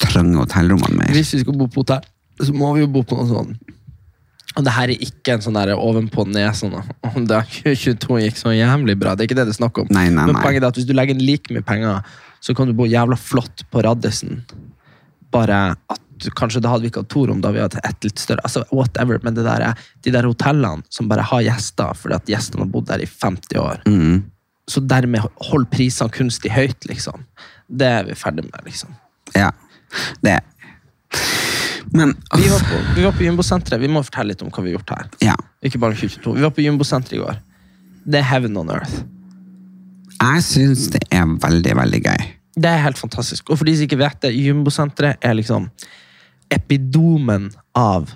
trange 0.00 0.36
hotellrommene 0.38 0.96
mer. 0.96 1.12
Hvis 1.12 1.34
vi 1.34 1.40
skal 1.40 1.56
bo 1.58 1.66
på 1.66 1.82
hotell, 1.84 2.04
så 2.40 2.52
må 2.56 2.72
vi 2.74 2.80
jo 2.84 2.92
bo 2.92 3.02
på 3.02 3.16
noe 3.18 3.28
sånn 3.28 3.56
Og 4.58 4.64
det 4.66 4.72
her 4.74 4.90
er 4.90 4.98
ikke 5.06 5.36
en 5.36 5.42
sånn 5.44 5.54
der 5.54 5.70
ovenpå 5.78 6.24
ned 6.26 6.50
sånn 6.58 6.72
«Åh, 6.74 7.14
det 7.28 7.36
er 7.36 7.46
2022 7.54 8.16
gikk 8.24 8.36
så 8.40 8.50
jævlig 8.50 8.96
bra. 8.98 9.14
Det 9.14 9.22
er 9.24 9.28
ikke 9.30 9.36
det 9.38 9.46
det 9.46 9.54
er 9.54 9.60
snakk 9.60 9.78
om. 9.78 9.86
Nei, 9.94 10.08
nei, 10.10 10.24
nei. 10.24 10.32
Men 10.32 10.42
poenget 10.42 10.64
er 10.64 10.72
at 10.72 10.80
hvis 10.80 10.88
du 10.88 10.92
legger 10.96 11.14
inn 11.14 11.22
like 11.24 11.54
mye 11.54 11.62
penger, 11.62 12.02
så 12.42 12.54
kan 12.58 12.66
du 12.66 12.74
bo 12.74 12.84
jævla 12.90 13.16
flott 13.20 13.62
på 13.70 13.84
Raddisen. 13.86 14.42
Bare 15.30 15.76
at 15.88 16.00
kanskje 16.36 16.60
da 16.60 16.72
hadde 16.74 16.82
vi 16.84 16.90
ikke 16.90 17.04
hatt 17.04 17.12
to 17.14 17.22
rom, 17.30 17.40
da 17.40 17.48
hadde 17.48 17.60
vi 17.60 17.62
hatt 17.68 17.78
ett 17.92 18.04
litt 18.08 18.18
større. 18.20 18.42
Altså, 18.44 18.64
whatever, 18.74 19.20
Men 19.22 19.34
det 19.38 19.44
der, 19.46 19.62
er- 19.70 19.74
de 20.02 20.10
der 20.10 20.26
hotellene 20.28 20.82
som 20.90 21.08
bare 21.08 21.22
har 21.22 21.42
gjester 21.46 21.94
fordi 21.96 22.14
at 22.18 22.26
gjestene 22.26 22.66
har 22.66 22.72
bodd 22.74 22.86
der 22.90 23.00
i 23.00 23.06
50 23.06 23.56
år, 23.58 23.82
Mm. 23.86 24.24
så 24.68 24.80
dermed 24.86 25.20
hold 25.48 25.70
prisene 25.70 26.10
kunstig 26.10 26.50
høyt, 26.50 26.84
liksom. 26.90 27.24
Det 27.70 27.86
er 27.86 28.04
vi 28.04 28.12
ferdig 28.18 28.44
med, 28.50 28.60
liksom. 28.66 28.90
Ja, 29.34 29.52
det 30.22 30.40
Men 31.92 32.12
Vi 32.36 32.48
var 32.48 32.60
på, 32.62 32.76
vi 32.96 33.02
var 33.04 33.12
på 33.12 33.24
Jumbosenteret. 33.26 33.80
Vi 33.82 33.88
må 33.90 34.02
fortelle 34.06 34.30
litt 34.34 34.42
om 34.42 34.50
hva 34.50 34.62
vi 34.62 34.70
har 34.72 34.78
gjort 34.78 34.90
her. 34.96 35.08
ja. 35.26 35.36
Ikke 35.62 35.78
bare 35.82 35.92
2022. 35.94 36.34
Vi 36.36 36.40
var 36.46 36.50
på 36.56 36.62
Jumbosenteret 36.64 37.12
i 37.18 37.20
går. 37.20 37.40
Det 38.10 38.18
er 38.20 38.28
heaven 38.30 38.56
on 38.56 38.70
earth. 38.70 39.00
Jeg 40.20 40.42
syns 40.46 40.86
det 40.94 41.02
er 41.12 41.26
veldig, 41.26 41.74
veldig 41.76 42.00
gøy. 42.04 42.22
Det 42.60 42.68
er 42.70 42.80
helt 42.84 42.98
fantastisk. 42.98 43.50
Og 43.50 43.58
for 43.58 43.64
de 43.68 43.74
som 43.76 43.84
ikke 43.88 43.98
vet 44.00 44.20
det, 44.22 44.30
Jumbosenteret 44.36 45.16
er 45.24 45.34
liksom 45.36 45.68
epidomen 46.50 47.50
av 47.78 48.10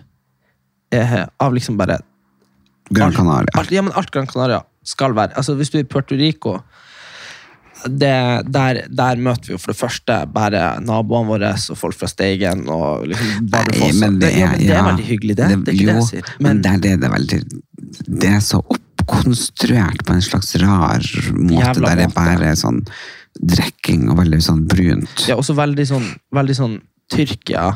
eh, 0.93 1.27
Av 1.41 1.55
liksom 1.55 1.77
bare 1.77 1.99
Gran 2.91 3.09
alt- 3.09 3.17
Canaria. 3.17 3.49
Alt, 3.59 3.71
ja, 3.73 3.83
men 3.83 3.93
alt 3.97 4.11
Gran 4.11 4.27
Canaria 4.27 4.63
skal 4.85 5.15
være. 5.17 5.33
Altså, 5.37 5.55
hvis 5.57 5.71
du 5.73 5.79
er 5.79 5.85
i 5.85 5.89
Puerto 5.89 6.15
Rico 6.15 6.59
det, 7.89 8.15
der, 8.55 8.81
der 8.89 9.21
møter 9.21 9.51
vi 9.51 9.55
jo 9.55 9.61
for 9.61 9.73
det 9.75 9.79
første 9.79 10.17
bare 10.35 10.63
naboene 10.85 11.29
våre 11.29 11.51
og 11.55 11.79
folk 11.79 11.99
fra 11.99 12.09
Steigen. 12.11 12.67
og 12.69 13.07
liksom 13.11 13.49
Bardufoss. 13.53 13.99
Men 14.01 14.19
det 14.23 14.33
ja, 14.37 14.51
men 14.53 14.63
det 14.63 14.77
er 14.77 14.89
veldig 14.89 15.09
hyggelig, 15.09 15.37
det. 15.37 15.49
det 15.49 15.57
er 15.57 15.77
ikke 15.77 15.85
jo, 15.85 15.91
det 15.91 15.97
jeg 15.97 16.09
sier. 16.11 16.33
Men 16.39 16.49
Men, 16.49 16.63
der 16.63 16.95
er 16.95 17.03
det 17.03 17.11
veldig 17.13 17.41
Det 18.23 18.31
er 18.31 18.41
så 18.45 18.63
oppkonstruert 18.63 20.05
på 20.07 20.17
en 20.17 20.25
slags 20.25 20.55
rar 20.63 21.05
måte. 21.35 21.81
Der 21.81 22.01
det 22.01 22.09
er 22.09 22.15
bare 22.17 22.55
sånn 22.57 22.85
drikking 23.35 24.09
og 24.13 24.21
veldig 24.23 24.43
sånn 24.43 24.67
brunt. 24.71 25.25
ja, 25.29 25.37
også 25.37 25.57
veldig 25.59 25.87
sånn, 25.91 26.07
veldig 26.35 26.55
sånn 26.55 26.77
Tyrkia, 27.11 27.67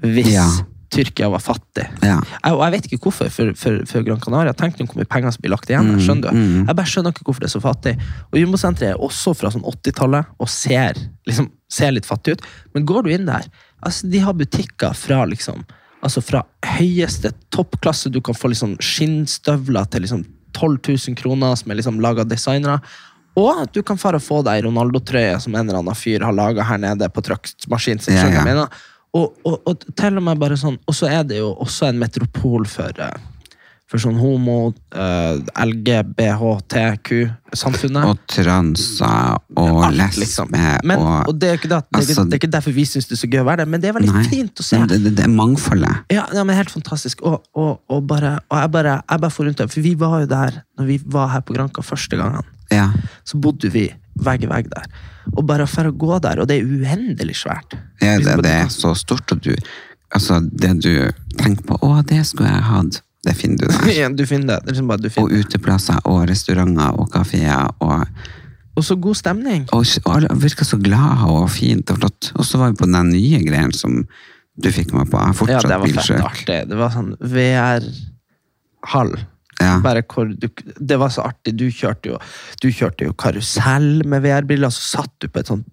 hvis 0.00 0.32
Ja. 0.32 0.46
Tyrkia 0.94 1.28
var 1.32 1.42
fattig. 1.42 1.84
Ja. 2.04 2.16
Jeg, 2.22 2.52
og 2.54 2.62
jeg 2.64 2.74
vet 2.76 2.86
ikke 2.88 3.00
hvorfor 3.08 3.30
for, 3.34 3.50
for, 3.58 3.80
for 3.90 4.06
Gran 4.06 4.20
Canaria. 4.22 4.54
Tenk 4.56 4.78
hvor 4.80 4.96
mye 5.00 5.08
penger 5.10 5.34
som 5.34 5.42
blir 5.44 5.52
lagt 5.54 5.70
igjen. 5.70 5.90
her, 5.90 5.98
Mm, 5.98 6.02
skjønner 6.06 6.30
du? 6.30 6.38
mm. 6.38 6.66
Jeg 6.70 6.78
bare 6.80 6.90
skjønner 6.94 7.14
ikke 7.16 7.26
hvorfor 7.28 7.44
det 7.44 7.50
er 7.50 7.54
så 7.56 7.62
fattig. 7.64 7.94
Og 8.32 8.38
Jumbosenteret 8.40 8.92
er 8.94 9.02
også 9.08 9.34
fra 9.36 9.50
sånn 9.54 9.64
80-tallet 9.66 10.30
og 10.38 10.48
ser, 10.54 11.00
liksom, 11.26 11.50
ser 11.68 11.92
litt 11.96 12.06
fattig 12.06 12.36
ut. 12.38 12.46
Men 12.74 12.86
går 12.88 13.02
du 13.08 13.10
inn 13.16 13.26
der 13.26 13.48
altså 13.84 14.08
De 14.08 14.20
har 14.24 14.32
butikker 14.38 14.94
fra 14.96 15.24
liksom 15.28 15.64
Altså 16.04 16.20
fra 16.20 16.42
høyeste 16.78 17.30
toppklasse. 17.52 18.10
Du 18.12 18.20
kan 18.20 18.36
få 18.36 18.50
liksom 18.52 18.74
skinnstøvler 18.80 19.86
til 19.90 20.04
liksom 20.04 20.24
12 20.54 20.78
000 21.08 21.16
kroner 21.18 21.56
som 21.58 21.70
er 21.72 21.78
liksom 21.80 22.00
laga 22.04 22.24
designere. 22.28 22.80
Og 23.40 23.64
du 23.74 23.80
kan 23.82 23.98
fare 23.98 24.20
og 24.20 24.22
få 24.22 24.42
deg 24.46 24.62
Ronaldo-trøye 24.66 25.40
som 25.42 25.54
en 25.58 25.64
eller 25.66 25.80
annen 25.80 25.96
fyr 25.98 26.22
har 26.22 26.36
laga 26.36 26.62
her 26.68 26.78
nede 26.78 27.08
på 27.10 27.24
truckmaskinen 27.26 28.02
sin. 28.04 28.14
Ja, 28.20 28.28
ja. 28.30 28.66
Og, 29.14 29.30
og, 29.46 29.60
og 29.70 29.78
til 29.94 30.16
og 30.18 30.24
med 30.26 30.40
bare 30.42 30.56
sånn 30.58 30.74
Og 30.90 30.94
så 30.98 31.06
er 31.06 31.22
det 31.28 31.36
jo 31.38 31.52
også 31.62 31.86
en 31.92 32.00
metropol 32.02 32.64
for, 32.66 32.90
eh, 32.98 33.14
for 33.86 33.98
sånn 34.02 34.16
homo, 34.18 34.72
uh, 34.96 35.36
LGBHTQ-samfunnet. 35.60 38.04
Og 38.08 38.16
transer 38.32 39.36
og 39.60 39.84
Alt, 39.86 39.94
lesbe 40.00 40.24
liksom. 40.24 40.48
Men, 40.50 40.98
og, 40.98 41.28
og 41.30 41.34
det 41.38 41.48
er, 41.52 41.56
ikke 41.60 41.70
det, 41.70 41.78
det, 41.78 41.84
er 41.84 41.86
ikke, 41.86 42.00
Altså- 42.00 42.24
det 42.24 42.32
er 42.32 42.40
ikke 42.42 42.54
derfor 42.56 42.72
vi 42.74 42.84
syns 42.90 43.06
det 43.06 43.14
er 43.14 43.20
så 43.22 43.30
gøy 43.30 43.40
å 43.44 43.46
være 43.46 43.60
der, 43.62 43.70
men 43.70 43.78
det 43.84 43.88
er 43.92 43.96
veldig 43.98 44.10
Nei, 44.16 44.24
fint 44.32 44.54
å 44.58 44.62
se. 44.66 44.74
Det, 44.90 44.98
det, 45.04 45.12
det 45.20 45.24
er 45.28 45.34
mangfoldet. 45.36 45.94
Ja, 46.10 46.24
ja, 46.34 46.42
men 46.42 46.56
Helt 46.58 46.72
fantastisk. 46.74 47.16
Og, 47.22 47.36
og, 47.54 48.00
bare, 48.08 48.32
jeg 48.50 48.68
bare, 48.74 48.94
jeg 49.04 49.18
bare 49.26 49.34
får 49.36 49.44
rundt 49.50 49.60
det. 49.62 49.68
For 49.76 49.82
vi 49.84 49.92
var 50.00 50.14
jo 50.24 50.28
der 50.32 50.50
når 50.80 50.86
vi 50.90 50.96
var 51.14 51.26
her 51.36 51.42
på 51.46 51.54
Granka 51.56 51.80
første 51.84 52.16
gangen. 52.18 52.44
Ja. 52.74 52.88
Så 53.28 53.36
bodde 53.38 53.68
vi 53.70 53.84
vegg 54.26 54.40
i 54.46 54.48
vegg 54.50 54.66
der. 54.74 54.86
Og 55.32 55.42
bare 55.48 55.66
for 55.70 55.88
å 55.88 55.92
gå 55.96 56.18
der, 56.20 56.40
og 56.42 56.48
det 56.50 56.58
er 56.60 56.68
uendelig 56.68 57.36
svært. 57.40 57.74
Ja, 58.02 58.18
det, 58.20 58.36
det 58.44 58.52
er 58.52 58.68
så 58.72 58.94
stort, 58.98 59.32
og 59.32 59.40
du 59.46 59.54
Altså, 60.14 60.36
det 60.46 60.68
du 60.84 60.92
tenker 61.40 61.64
på 61.66 61.74
Å, 61.82 61.96
det 62.06 62.20
skulle 62.28 62.46
jeg 62.52 62.62
hatt. 62.68 63.00
Det 63.26 63.32
finner 63.34 63.56
du 63.58 63.66
der. 63.66 63.88
Ja, 63.98 64.08
Du 64.14 64.22
finner 64.30 64.46
det. 64.52 64.58
det 64.62 64.74
liksom 64.74 64.92
du 65.02 65.08
finner. 65.10 65.26
Og 65.26 65.32
uteplasser 65.42 65.98
og 66.06 66.20
restauranter 66.30 67.00
og 67.00 67.08
kafeer. 67.10 67.72
Og, 67.82 68.04
Og 68.76 68.84
så 68.86 68.94
god 69.00 69.16
stemning. 69.18 69.64
og, 69.72 69.82
alle 70.12 70.28
virka 70.38 70.64
så 70.64 70.78
glade 70.78 71.26
og 71.32 71.50
fint 71.50 71.90
og 71.90 71.98
flott. 71.98 72.30
Og 72.36 72.44
så 72.46 72.58
var 72.60 72.70
vi 72.70 72.76
på 72.84 72.86
den 72.86 73.10
nye 73.10 73.40
greien 73.42 73.72
som 73.74 74.04
du 74.54 74.70
fikk 74.70 74.92
meg 74.94 75.10
på. 75.10 75.18
Jeg 75.18 75.34
har 75.40 75.50
Ja, 75.50 75.60
det 75.66 75.80
var 75.82 75.88
fett 75.98 76.24
artig. 76.30 76.60
Det 76.70 76.76
var 76.78 76.90
sånn 76.94 77.16
VR-hall. 77.18 79.16
Ja. 79.64 79.78
Hvor 79.80 80.28
du, 80.30 80.48
det 80.80 80.98
var 81.00 81.08
så 81.14 81.24
artig. 81.26 81.56
Du 81.58 81.66
kjørte 81.72 82.12
jo, 82.14 82.18
du 82.62 82.68
kjørte 82.70 83.08
jo 83.08 83.14
karusell 83.18 84.04
med 84.06 84.22
VR-briller, 84.26 84.68
og 84.70 84.76
så 84.76 85.00
satt 85.00 85.14
du 85.24 85.28
på 85.32 85.40
et 85.42 85.50
sånt, 85.50 85.66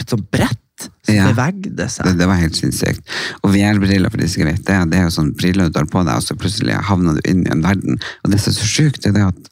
et 0.00 0.08
sånt 0.10 0.26
brett 0.34 0.58
som 1.04 1.14
Ja. 1.14 1.26
bevegde 1.28 1.86
seg. 1.92 2.06
Det, 2.08 2.14
det 2.22 2.26
var 2.30 2.38
helt 2.40 2.56
sinnssykt. 2.56 3.02
Og 3.44 3.52
VR-briller, 3.52 4.08
for 4.12 4.16
de 4.22 4.28
som 4.32 4.46
vet 4.48 4.62
det, 4.64 4.78
det 4.92 4.98
er 5.00 5.08
jo 5.08 5.14
sånn 5.18 5.32
briller 5.36 5.68
du 5.68 5.74
tar 5.76 5.88
på 5.92 6.02
deg, 6.06 6.16
og 6.16 6.24
så 6.24 6.36
plutselig 6.40 6.78
havner 6.88 7.18
du 7.18 7.24
inn 7.28 7.42
i 7.46 7.50
en 7.52 7.60
verden. 7.64 7.98
Og 8.24 8.32
det 8.32 8.40
som 8.40 8.54
er 8.54 8.56
så 8.60 8.68
sjukt, 8.68 9.04
er 9.06 9.12
det 9.16 9.26
at 9.28 9.48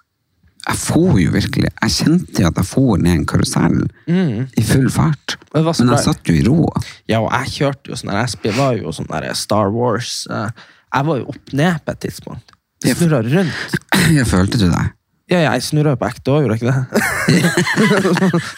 jeg 0.69 0.77
for 0.83 1.15
jo 1.17 1.31
virkelig 1.33 1.69
Jeg 1.71 1.93
kjente 1.95 2.43
jo 2.43 2.49
at 2.51 2.59
jeg 2.61 2.67
for 2.69 2.99
ned 3.01 3.15
en 3.15 3.27
karusell 3.31 3.79
i 4.11 4.65
full 4.69 4.89
fart. 4.93 5.37
Men, 5.55 5.65
så 5.73 5.85
Men 5.87 5.95
jeg 5.95 6.05
satt 6.05 6.29
jo 6.29 6.35
i 6.37 6.43
ro. 6.45 6.67
Ja, 7.09 7.21
og 7.23 7.31
jeg 7.33 7.55
kjørte 7.55 7.93
jo 7.93 7.97
sånn 7.97 8.11
der, 8.13 8.27
jeg 8.45 8.57
var 8.59 8.75
jo 8.77 8.93
sånn 8.93 9.09
der 9.09 9.29
Star 9.39 9.71
Wars. 9.73 10.27
eh, 10.31 10.51
Jeg 10.95 11.05
var 11.09 11.19
jo 11.23 11.29
opp 11.33 11.53
ned 11.53 11.81
på 11.87 11.93
et 11.95 12.01
tidspunkt. 12.05 12.53
Ja. 12.87 12.95
snurra 12.95 13.23
rundt. 13.27 13.79
Jeg 14.19 14.27
følte 14.31 14.59
du 14.61 14.69
det? 14.71 14.85
Ja, 15.29 15.43
jeg 15.53 15.61
snurra 15.67 15.91
jo 15.93 15.99
på 16.01 16.07
ekte 16.09 16.33
òg, 16.33 16.47
gjorde 16.47 16.57
jeg 16.57 16.63
ikke 16.63 16.73
det? 16.73 16.85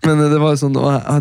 Men 0.06 0.20
det 0.30 0.38
var 0.38 0.52
jo 0.54 0.58
sånn, 0.60 0.76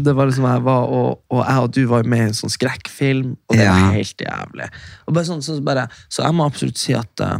det 0.06 0.14
var 0.14 0.30
liksom 0.30 0.46
jeg 0.46 0.62
var, 0.68 0.84
og, 0.94 1.24
og 1.34 1.40
jeg 1.42 1.64
og 1.64 1.72
du 1.74 1.80
var 1.90 2.04
jo 2.04 2.12
med 2.14 2.22
i 2.22 2.28
en 2.28 2.38
sånn 2.38 2.54
skrekkfilm, 2.54 3.32
og 3.50 3.56
det 3.58 3.66
Ja. 3.66 3.74
var 3.74 3.96
helt 3.98 4.22
jævlig. 4.22 4.68
Bare 5.10 5.26
sånn, 5.32 5.42
så, 5.42 5.58
bare, 5.66 5.88
så 6.14 6.22
jeg 6.28 6.38
må 6.38 6.46
absolutt 6.46 6.78
si 6.78 6.94
at, 6.94 7.24
eh, 7.26 7.40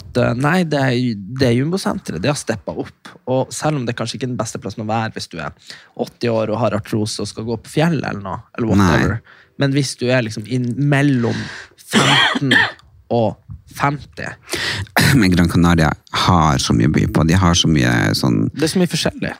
at 0.00 0.20
eh, 0.24 0.32
nei, 0.40 0.54
det 0.64 0.80
er, 0.80 0.96
det 1.42 1.50
er 1.50 1.54
Jumbosenteret. 1.58 2.22
Det 2.24 2.32
har 2.32 2.40
steppa 2.40 2.72
opp. 2.72 3.12
Og 3.28 3.52
selv 3.52 3.82
om 3.82 3.84
det 3.84 3.96
kanskje 3.98 4.16
ikke 4.16 4.30
er 4.30 4.32
den 4.32 4.40
beste 4.40 4.62
plassen 4.64 4.86
å 4.86 4.88
være 4.88 5.12
hvis 5.18 5.28
du 5.28 5.36
er 5.44 5.52
80 6.00 6.32
år 6.32 6.54
og 6.54 6.62
har 6.64 6.78
artrose 6.80 7.20
og 7.20 7.28
skal 7.30 7.44
gå 7.52 7.60
på 7.66 7.74
fjellet 7.76 8.08
eller 8.14 8.24
noe, 8.24 8.40
eller 8.56 8.72
whatever. 8.72 9.18
Nei. 9.20 9.38
Men 9.60 9.76
hvis 9.76 9.92
du 10.00 10.08
er 10.08 10.24
liksom 10.24 10.48
inn 10.48 10.72
mellom 10.88 11.36
15 11.84 12.56
og 13.20 13.36
50 13.74 14.30
Men 15.20 15.32
Gran 15.34 15.50
Canaria 15.50 15.90
har 16.26 16.62
så 16.62 16.76
mye 16.76 16.90
å 16.90 16.94
by 16.94 17.08
på. 17.14 17.26
De 17.28 17.36
har 17.38 17.58
så 17.58 17.70
mye 17.70 18.14
sånn 18.18 18.46
Det 18.54 18.68
er 18.68 18.72
så 18.74 18.82
mye 18.82 18.90
forskjellig. 18.90 19.34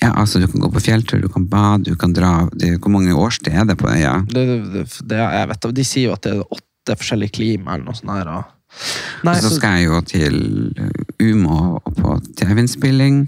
Ja, 0.00 0.14
altså 0.14 0.40
Du 0.40 0.48
kan 0.48 0.62
gå 0.64 0.70
på 0.72 0.82
fjelltur, 0.84 1.20
du 1.20 1.28
kan 1.28 1.46
bade, 1.50 1.90
du 1.90 1.96
kan 1.96 2.14
dra 2.16 2.48
det, 2.52 2.78
Hvor 2.80 2.94
mange 2.94 3.16
årstid 3.16 3.52
er 3.52 3.68
det 3.68 3.76
på 3.80 3.90
øya? 3.90 4.20
Det, 4.30 4.46
det, 4.72 4.86
det, 5.04 5.20
jeg 5.20 5.50
vet, 5.52 5.68
de 5.76 5.84
sier 5.86 6.08
jo 6.08 6.16
at 6.16 6.24
det 6.24 6.36
er 6.36 6.56
åtte 6.56 6.96
forskjellige 6.96 7.36
klima 7.36 7.76
eller 7.76 7.90
noe 7.90 7.98
sånt. 7.98 8.14
Her, 8.16 8.32
og... 8.38 8.56
Nei, 9.26 9.34
så 9.42 9.50
så, 9.50 9.56
skal 9.58 9.76
jeg 9.76 9.88
jo 9.88 9.98
til 10.06 10.36
uh, 10.78 11.26
Umo 11.26 11.58
og 11.82 11.96
på 11.98 12.14
TV-innspilling, 12.38 13.24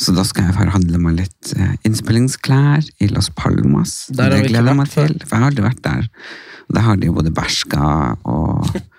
så 0.00 0.14
da 0.16 0.24
skal 0.26 0.48
jeg 0.48 0.56
forhandle 0.56 1.00
meg 1.02 1.18
litt 1.20 1.52
uh, 1.60 1.74
innspillingsklær 1.86 2.88
i 3.04 3.10
Las 3.12 3.28
Palmas. 3.36 4.06
Der 4.08 4.32
har 4.32 4.38
det 4.40 4.48
gleder 4.48 4.72
jeg 4.72 4.80
meg 4.80 4.92
til, 4.94 5.18
for 5.22 5.36
jeg 5.36 5.44
har 5.44 5.52
aldri 5.52 5.66
vært 5.68 5.84
der. 5.84 6.08
Der 6.74 6.86
har 6.88 6.98
de 6.98 7.10
jo 7.10 7.16
både 7.20 7.34
Berska 7.36 7.90
og 8.28 8.64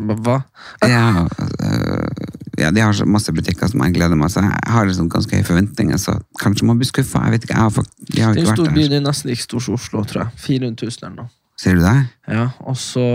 men 0.00 0.22
hva? 0.24 0.40
ja, 0.86 1.26
uh, 1.26 2.30
ja, 2.60 2.70
de 2.70 2.80
har 2.84 2.92
så 2.92 3.06
masse 3.08 3.32
butikker 3.32 3.70
som 3.70 3.80
jeg 3.86 3.94
gleder 3.96 4.18
meg, 4.18 4.30
så 4.32 4.42
jeg 4.44 4.72
har 4.74 4.88
liksom 4.88 5.08
ganske 5.12 5.36
høye 5.38 5.46
forventninger, 5.48 5.96
så 6.00 6.18
kanskje 6.42 6.66
man 6.68 6.80
blir 6.80 6.90
skuffa. 6.90 7.22
Jeg 7.24 7.36
vet 7.36 7.46
ikke, 7.46 7.54
jeg 7.56 7.62
har, 7.62 7.70
fakt- 7.70 7.94
de 8.10 8.20
har 8.20 8.34
Det 8.34 8.42
er 8.42 8.50
en 8.50 8.56
stor 8.58 8.74
by, 8.74 8.88
det 8.90 8.98
er 8.98 9.04
nesten 9.06 9.30
like 9.30 9.42
stor 9.42 9.64
som 9.64 9.78
Oslo, 9.78 10.02
tror 10.04 10.26
jeg. 10.26 10.42
400 10.44 10.90
000 10.90 11.06
eller 11.06 11.16
noe. 11.22 11.32
Ser 11.60 11.76
du 11.78 11.84
det? 11.84 11.96
Ja, 12.28 12.48
og 12.60 12.76
så 12.80 13.06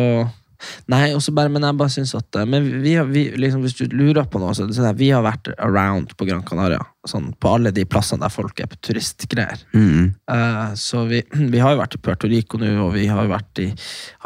Nei, 0.92 1.10
og 1.16 1.22
så 1.24 1.34
bare, 1.36 1.52
men 1.54 1.66
jeg 1.66 1.78
bare 1.80 1.94
syns 1.94 2.14
at 2.18 2.38
eh, 2.40 2.48
Men 2.50 2.68
vi, 2.84 2.96
vi, 3.12 3.24
liksom, 3.40 3.64
hvis 3.66 3.78
du 3.78 3.86
lurer 3.94 4.28
på 4.30 4.42
noe, 4.42 4.54
så 4.56 4.66
er 4.66 4.72
det 4.72 4.78
sånn 4.78 5.00
vi 5.00 5.12
har 5.14 5.26
vært 5.26 5.52
around 5.56 6.14
på 6.18 6.28
Gran 6.30 6.44
Canaria. 6.48 6.82
Sånn, 7.08 7.32
på 7.40 7.54
alle 7.58 7.74
de 7.76 7.86
plassene 7.90 8.24
der 8.24 8.34
folk 8.34 8.60
er 8.62 8.70
på 8.72 8.80
turistgreier. 8.90 9.62
Mm. 9.76 10.12
Uh, 10.32 10.74
så 10.80 11.06
vi, 11.10 11.24
vi 11.54 11.64
har 11.64 11.76
jo 11.76 11.82
vært 11.84 11.98
i 11.98 12.04
Puerto 12.08 12.32
Rico 12.32 12.62
nå, 12.62 12.74
og 12.88 12.94
vi 12.98 13.08
har 13.12 13.26
jo 13.26 13.34
vært 13.34 13.64
i 13.64 13.72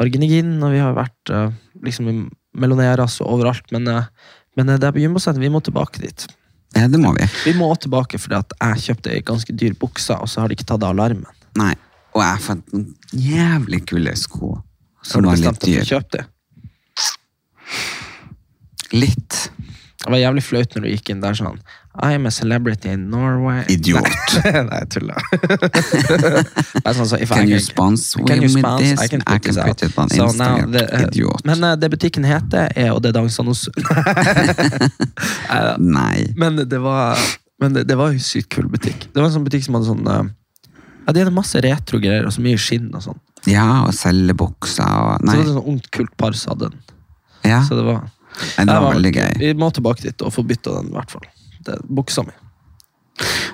Argenigin, 0.02 0.58
og 0.58 0.74
vi 0.76 0.82
har 0.82 0.96
vært 0.96 1.34
uh, 1.34 1.48
liksom 1.86 2.10
i 2.12 2.18
Meloneras 2.60 3.20
og 3.24 3.36
overalt. 3.38 3.66
Men, 3.74 3.88
uh, 3.88 4.36
men 4.58 4.74
det 4.74 4.84
er 4.84 4.94
på 4.96 5.02
Jumbosenteret, 5.02 5.44
vi 5.44 5.52
må 5.52 5.62
tilbake 5.64 6.02
dit. 6.02 6.26
Ja, 6.76 6.86
det 6.86 7.00
må 7.02 7.12
vi. 7.16 7.26
Vi 7.44 7.54
må 7.58 7.68
tilbake 7.82 8.18
at 8.36 8.52
jeg 8.54 8.82
kjøpte 8.84 9.14
ei 9.14 9.22
ganske 9.26 9.54
dyr 9.58 9.74
bukse, 9.78 10.14
og 10.14 10.30
så 10.30 10.42
har 10.42 10.50
de 10.50 10.58
ikke 10.58 10.68
tatt 10.70 10.84
av 10.84 10.94
alarmen. 10.94 11.26
Nei. 11.58 11.74
Og 12.14 12.22
jeg 12.22 12.42
fant 12.42 12.74
noen 12.74 12.88
jævlig 13.14 13.84
kule 13.90 14.14
sko. 14.18 14.56
Som 15.02 15.22
du 15.24 15.28
var 15.30 15.36
litt 15.40 15.60
dyr. 15.64 15.84
kjøpe 15.86 16.18
det? 16.18 16.26
Litt. 18.92 19.50
Det 20.00 20.08
var 20.10 20.18
jævlig 20.18 20.42
flaut 20.42 20.74
når 20.74 20.82
du 20.86 20.88
gikk 20.94 21.10
inn 21.12 21.20
der 21.22 21.36
sånn 21.36 21.60
I'm 22.00 22.24
a 22.24 22.30
celebrity 22.30 22.88
in 22.88 23.10
Norway. 23.10 23.64
Idiot. 23.68 24.06
Nei, 24.44 24.78
jeg 24.78 24.88
tuller. 24.94 25.18
Sånn, 26.94 27.08
så 27.10 27.18
I 27.18 27.26
Can 27.26 27.50
you 27.50 27.58
sponsor 27.60 28.22
Can 28.28 28.38
me 28.40 28.46
with 28.46 28.62
this? 28.78 29.00
I 29.02 29.08
can 29.10 29.24
I 29.26 29.36
put 29.36 29.48
can 29.48 29.56
this 29.56 29.64
put 29.66 29.82
it 29.82 29.98
on 29.98 30.08
So 30.08 30.28
Instagram. 30.28 30.70
the- 30.72 30.86
uh, 30.86 31.02
Idiot. 31.08 31.42
Men 31.44 31.64
uh, 31.66 31.74
det 31.76 31.90
butikken 31.92 32.24
heter, 32.24 32.70
er 32.78 32.92
Og 32.94 33.02
det 33.02 33.10
dansende 33.18 33.50
hos 33.50 33.66
Nei. 35.82 36.30
Men 36.38 36.62
det 36.70 36.78
var 36.80 37.18
Men 37.60 37.74
det, 37.76 37.84
det 37.90 37.98
var 37.98 38.14
jo 38.14 38.22
sykt 38.22 38.48
kul 38.54 38.70
butikk. 38.72 39.08
Det 39.10 39.18
var 39.20 39.26
en 39.28 39.34
sånn 39.40 39.44
butikk 39.50 39.66
som 39.66 39.76
hadde 39.76 39.90
sånn 39.90 40.06
eh, 40.08 40.30
Ja, 41.04 41.12
de 41.12 41.24
hadde 41.24 41.34
masse 41.36 41.60
retro-greier 41.66 42.24
og 42.28 42.32
så 42.32 42.40
mye 42.44 42.56
skinn 42.60 42.88
og 42.94 43.02
sånn. 43.10 43.18
Ja, 43.48 43.84
og 43.86 43.94
selge 43.96 44.34
bukser 44.36 44.84
og 44.84 45.20
Så 45.20 45.24
det 45.24 45.36
var 45.36 45.40
et 45.44 45.52
sånn 45.54 45.68
ungt, 45.74 45.90
kult 45.94 46.16
par 46.20 46.32
som 46.36 46.52
hadde 46.54 46.70
den. 46.70 46.80
Ja, 47.48 47.62
Så 47.64 47.76
det 47.78 47.84
var, 47.86 48.02
Nei, 48.58 48.64
det 48.68 48.74
var 48.74 48.94
veldig 48.94 49.12
gøy. 49.16 49.38
Vi 49.40 49.52
må 49.58 49.70
tilbake 49.72 50.02
dit 50.02 50.22
og 50.22 50.32
få 50.32 50.44
bytta 50.46 50.74
den, 50.80 50.90
i 50.92 50.96
hvert 50.98 51.10
fall. 51.10 51.24
Det 51.64 51.74
er 51.74 51.80
buksa 51.88 52.24
mi. 52.26 52.32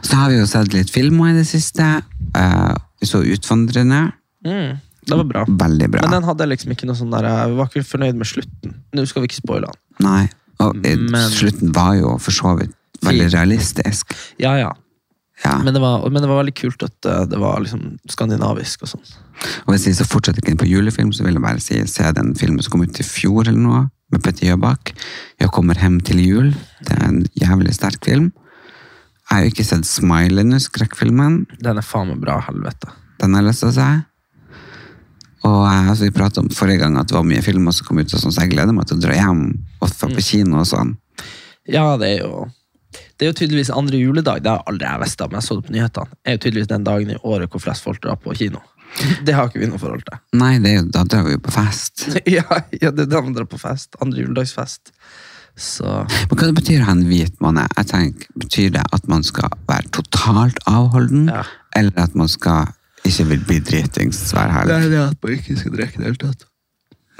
Så 0.02 0.16
har 0.16 0.30
vi 0.30 0.38
jo 0.40 0.46
sett 0.46 0.72
litt 0.74 0.90
filmer 0.94 1.32
i 1.32 1.38
det 1.38 1.46
siste. 1.48 1.86
Eh, 2.36 2.74
vi 3.00 3.06
så 3.10 3.22
Utvandrerne. 3.26 4.12
Mm, 4.46 4.78
det 5.06 5.16
var 5.20 5.24
bra. 5.24 5.44
Veldig 5.48 5.88
bra. 5.90 6.02
Men 6.06 6.18
den 6.18 6.28
hadde 6.28 6.46
liksom 6.52 6.74
ikke 6.74 6.86
noe 6.86 6.98
sånn 6.98 7.10
der 7.14 7.26
Jeg 7.26 7.56
var 7.58 7.70
ikke 7.70 7.84
fornøyd 7.88 8.18
med 8.20 8.26
slutten. 8.30 8.74
Nå 8.94 9.06
skal 9.10 9.22
vi 9.24 9.30
ikke 9.30 9.40
spoile 9.42 9.70
den. 9.72 9.80
Nei. 10.06 10.24
Og 10.62 10.76
eh, 10.86 10.96
Men- 10.96 11.30
slutten 11.30 11.72
var 11.74 11.94
jo 11.98 12.16
for 12.18 12.32
så 12.32 12.56
vidt 12.58 12.74
veldig 13.02 13.30
realistisk. 13.34 14.14
Ja, 14.38 14.54
ja. 14.56 14.72
Ja. 15.44 15.58
Men 15.62 15.74
det 15.74 15.80
var, 15.82 16.06
men 16.10 16.22
det 16.22 16.28
var 16.30 16.40
veldig 16.40 16.54
kult 16.56 16.84
at 16.86 17.08
eh, 17.08 17.26
det 17.28 17.40
var 17.40 17.60
liksom 17.60 17.98
skandinavisk 18.08 18.86
og 18.86 18.94
sånn. 18.94 19.04
Og 19.66 19.74
hvis 19.74 19.84
jeg 19.90 19.98
så 19.98 20.06
fortsatt 20.08 20.38
ikke 20.40 20.54
inn 20.54 20.60
på 20.60 20.68
julefilm, 20.70 21.12
så 21.12 21.26
vil 21.26 21.36
jeg 21.36 21.44
bare 21.44 21.62
si 21.62 21.82
se 21.90 22.08
den 22.16 22.32
filmen 22.38 22.64
som 22.64 22.72
kom 22.72 22.86
ut 22.86 23.02
i 23.02 23.06
fjor 23.06 23.44
eller 23.44 23.60
noe, 23.60 23.84
med 24.14 24.22
Petter 24.22 24.52
Jøbak. 24.52 24.94
'Jeg 25.40 25.50
kommer 25.50 25.74
hjem 25.74 26.00
til 26.00 26.20
jul'. 26.22 26.52
Det 26.86 26.94
er 26.94 27.08
en 27.08 27.24
jævlig 27.34 27.74
sterk 27.74 28.04
film. 28.06 28.30
Jeg 29.26 29.34
har 29.34 29.40
jo 29.42 29.50
ikke 29.50 29.66
sett 29.66 29.86
Smile 29.86 30.44
ennå, 30.44 30.60
skrekkfilmen. 30.62 31.40
Den 31.58 31.80
er 31.80 31.82
faen 31.82 32.12
meg 32.12 32.20
bra, 32.22 32.38
helvete. 32.46 32.92
Den 33.18 33.34
har 33.34 33.42
jeg 33.42 33.50
lyst 33.50 33.64
til 33.64 33.72
å 33.72 33.74
se. 33.74 33.88
Og 35.46 35.62
altså, 35.66 36.04
vi 36.06 36.14
pratet 36.14 36.38
om 36.38 36.50
forrige 36.54 36.84
gang 36.84 36.96
at 37.00 37.10
det 37.10 37.16
var 37.16 37.26
mye 37.26 37.42
filmer 37.42 37.74
som 37.74 37.88
kom 37.88 37.98
ut, 37.98 38.14
og 38.14 38.22
sånn, 38.22 38.34
så 38.34 38.46
jeg 38.46 38.54
gleder 38.54 38.74
meg 38.76 38.86
til 38.86 39.00
å 39.00 39.02
dra 39.02 39.16
hjem 39.18 39.42
og 39.82 39.90
få 39.90 40.08
på 40.14 40.22
kino 40.22 40.62
og 40.62 40.68
sånn. 40.70 40.94
Ja, 41.66 41.96
det 41.98 42.12
er 42.14 42.22
jo 42.22 42.46
Det 43.16 43.26
er 43.26 43.30
jo 43.32 43.36
tydeligvis 43.40 43.70
andre 43.72 43.98
juledag. 44.00 44.42
Det 44.44 44.50
har 44.52 44.64
aldri 44.68 44.86
jeg 44.88 45.00
visst, 45.02 45.20
men 45.24 45.38
jeg 45.40 45.46
så 45.46 45.56
det 45.58 45.66
på 45.68 45.72
nyhetene. 45.76 46.16
Det 46.20 46.30
er 46.32 46.36
jo 46.36 46.42
tydeligvis 46.44 46.72
den 46.72 46.84
dagen 46.88 47.12
i 47.14 47.20
året 47.24 47.52
hvor 47.52 47.62
flest 47.64 47.84
folk 47.86 48.02
drar 48.04 48.18
på 48.20 48.34
kino. 48.36 48.60
Det 49.26 49.34
har 49.34 49.48
ikke 49.48 49.60
vi 49.62 49.68
noe 49.70 49.80
forhold 49.80 50.04
til. 50.06 50.18
Nei, 50.40 50.56
det 50.62 50.70
er 50.72 50.76
jo, 50.78 50.84
da 50.94 51.04
drar 51.08 51.24
vi 51.26 51.36
jo 51.36 51.40
på 51.44 51.54
fest. 51.54 52.06
Ja, 52.36 52.44
ja 52.76 52.92
det 52.92 53.06
er 53.06 53.10
da 53.14 53.22
man 53.24 53.34
drar 53.36 53.48
på 53.50 53.58
fest. 53.60 53.96
Andre 54.04 54.22
juledagsfest. 54.24 54.92
Så 55.56 55.88
Men 55.88 56.36
hva 56.36 56.50
det 56.50 56.56
betyr 56.58 56.82
å 56.84 56.88
ha 56.90 56.92
en 56.92 57.06
hvit 57.08 57.38
måned? 57.40 57.64
Jeg 57.80 57.88
tenker, 57.88 58.28
Betyr 58.36 58.74
det 58.74 58.82
at 58.92 59.06
man 59.08 59.24
skal 59.24 59.52
være 59.68 59.88
totalt 59.96 60.60
avholden, 60.68 61.30
Ja. 61.32 61.46
eller 61.76 61.96
at 62.04 62.14
man 62.14 62.28
skal 62.28 62.68
ikke 63.08 63.24
vil 63.30 63.42
bli 63.48 63.58
dritings 63.64 64.20
hver 64.34 64.52
helg? 64.52 64.68
det 64.68 64.98
er 64.98 65.08
at 65.08 65.22
man 65.22 65.32
ikke 65.32 65.56
skal 65.56 65.72
drikke 65.72 65.96
i 65.96 66.02
det 66.02 66.08
hele 66.10 66.20
tatt. 66.20 66.44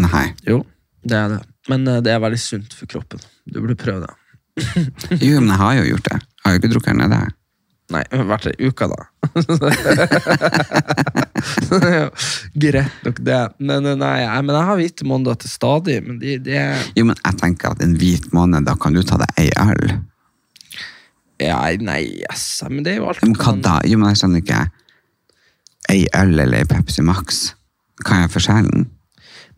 Nei. 0.03 0.27
Jo, 0.45 0.61
det 1.07 1.17
er 1.17 1.29
det. 1.37 1.41
Men 1.73 1.89
eh, 1.89 2.01
det 2.05 2.13
er 2.13 2.21
veldig 2.21 2.41
sunt 2.43 2.75
for 2.77 2.91
kroppen. 2.91 3.23
Du 3.49 3.61
burde 3.63 3.79
prøve 3.81 4.05
det. 4.05 4.15
Jo, 4.57 5.41
men 5.41 5.51
jeg 5.53 5.61
har 5.61 5.75
jo 5.81 5.89
gjort 5.93 6.07
det. 6.09 6.21
Jeg 6.21 6.47
har 6.47 6.55
jo 6.55 6.61
ikke 6.63 6.73
drukket 6.73 6.93
her 6.95 7.01
nede. 7.03 7.19
Nei, 7.95 8.01
hvert 8.11 8.47
vært 8.49 8.59
uka, 8.59 8.89
da. 8.91 9.01
Greit 12.63 13.05
nok, 13.07 13.21
det. 13.23 13.43
Men, 13.63 13.87
nei, 14.01 14.17
men 14.43 14.55
jeg 14.57 14.67
har 14.71 14.81
hvite 14.81 15.07
måneder 15.07 15.39
til 15.43 15.51
stadig. 15.53 16.01
Men 16.07 16.19
de, 16.23 16.35
de 16.43 16.57
Jo, 16.99 17.05
men 17.07 17.19
jeg 17.21 17.39
tenker 17.43 17.77
at 17.77 17.85
en 17.85 17.95
hvit 18.01 18.27
måned, 18.35 18.67
da 18.67 18.75
kan 18.81 18.97
du 18.97 19.03
ta 19.07 19.21
deg 19.23 19.31
ei 19.45 19.51
øl. 19.63 19.85
ja, 21.43 21.61
Nei, 21.85 22.03
yes. 22.25 22.43
Men 22.67 22.83
det 22.83 22.97
er 22.97 23.01
jo 23.03 23.09
alt 23.13 23.23
Men 23.23 23.39
hva 23.39 23.55
da? 23.63 23.77
Jo, 23.87 24.01
men 24.03 24.11
jeg 24.11 24.23
skjønner 24.23 24.43
ikke. 24.43 24.65
Ei 25.93 26.03
øl 26.19 26.35
eller 26.35 26.65
ei 26.65 26.71
Pepsi 26.73 27.03
Max? 27.07 27.27
Hva 28.03 28.25
er 28.25 28.33
forskjellen? 28.33 28.89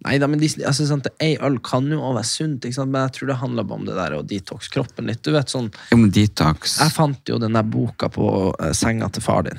Nei 0.07 0.19
da, 0.23 0.29
men 0.31 0.39
de, 0.39 0.47
altså, 0.63 0.87
sant, 0.87 1.09
Ei 1.23 1.33
øl 1.43 1.57
kan 1.65 1.89
jo 1.91 1.99
også 1.99 2.19
være 2.19 2.29
sunt, 2.31 2.69
men 2.87 3.01
jeg 3.03 3.15
tror 3.17 3.33
det 3.33 3.39
handler 3.41 3.67
bare 3.67 3.81
om 3.81 3.89
det 3.89 3.97
der 3.97 4.15
å 4.15 4.21
detox 4.23 4.71
kroppen 4.71 5.11
litt. 5.11 5.25
Du 5.27 5.33
vet 5.35 5.51
sånn, 5.51 5.73
Jo, 5.91 5.99
men 5.99 6.13
detox 6.15 6.77
Jeg 6.79 6.95
fant 6.95 7.33
jo 7.33 7.41
den 7.43 7.59
der 7.59 7.67
boka 7.67 8.11
på 8.15 8.29
uh, 8.53 8.71
senga 8.77 9.11
til 9.11 9.25
far 9.25 9.49
din. 9.49 9.59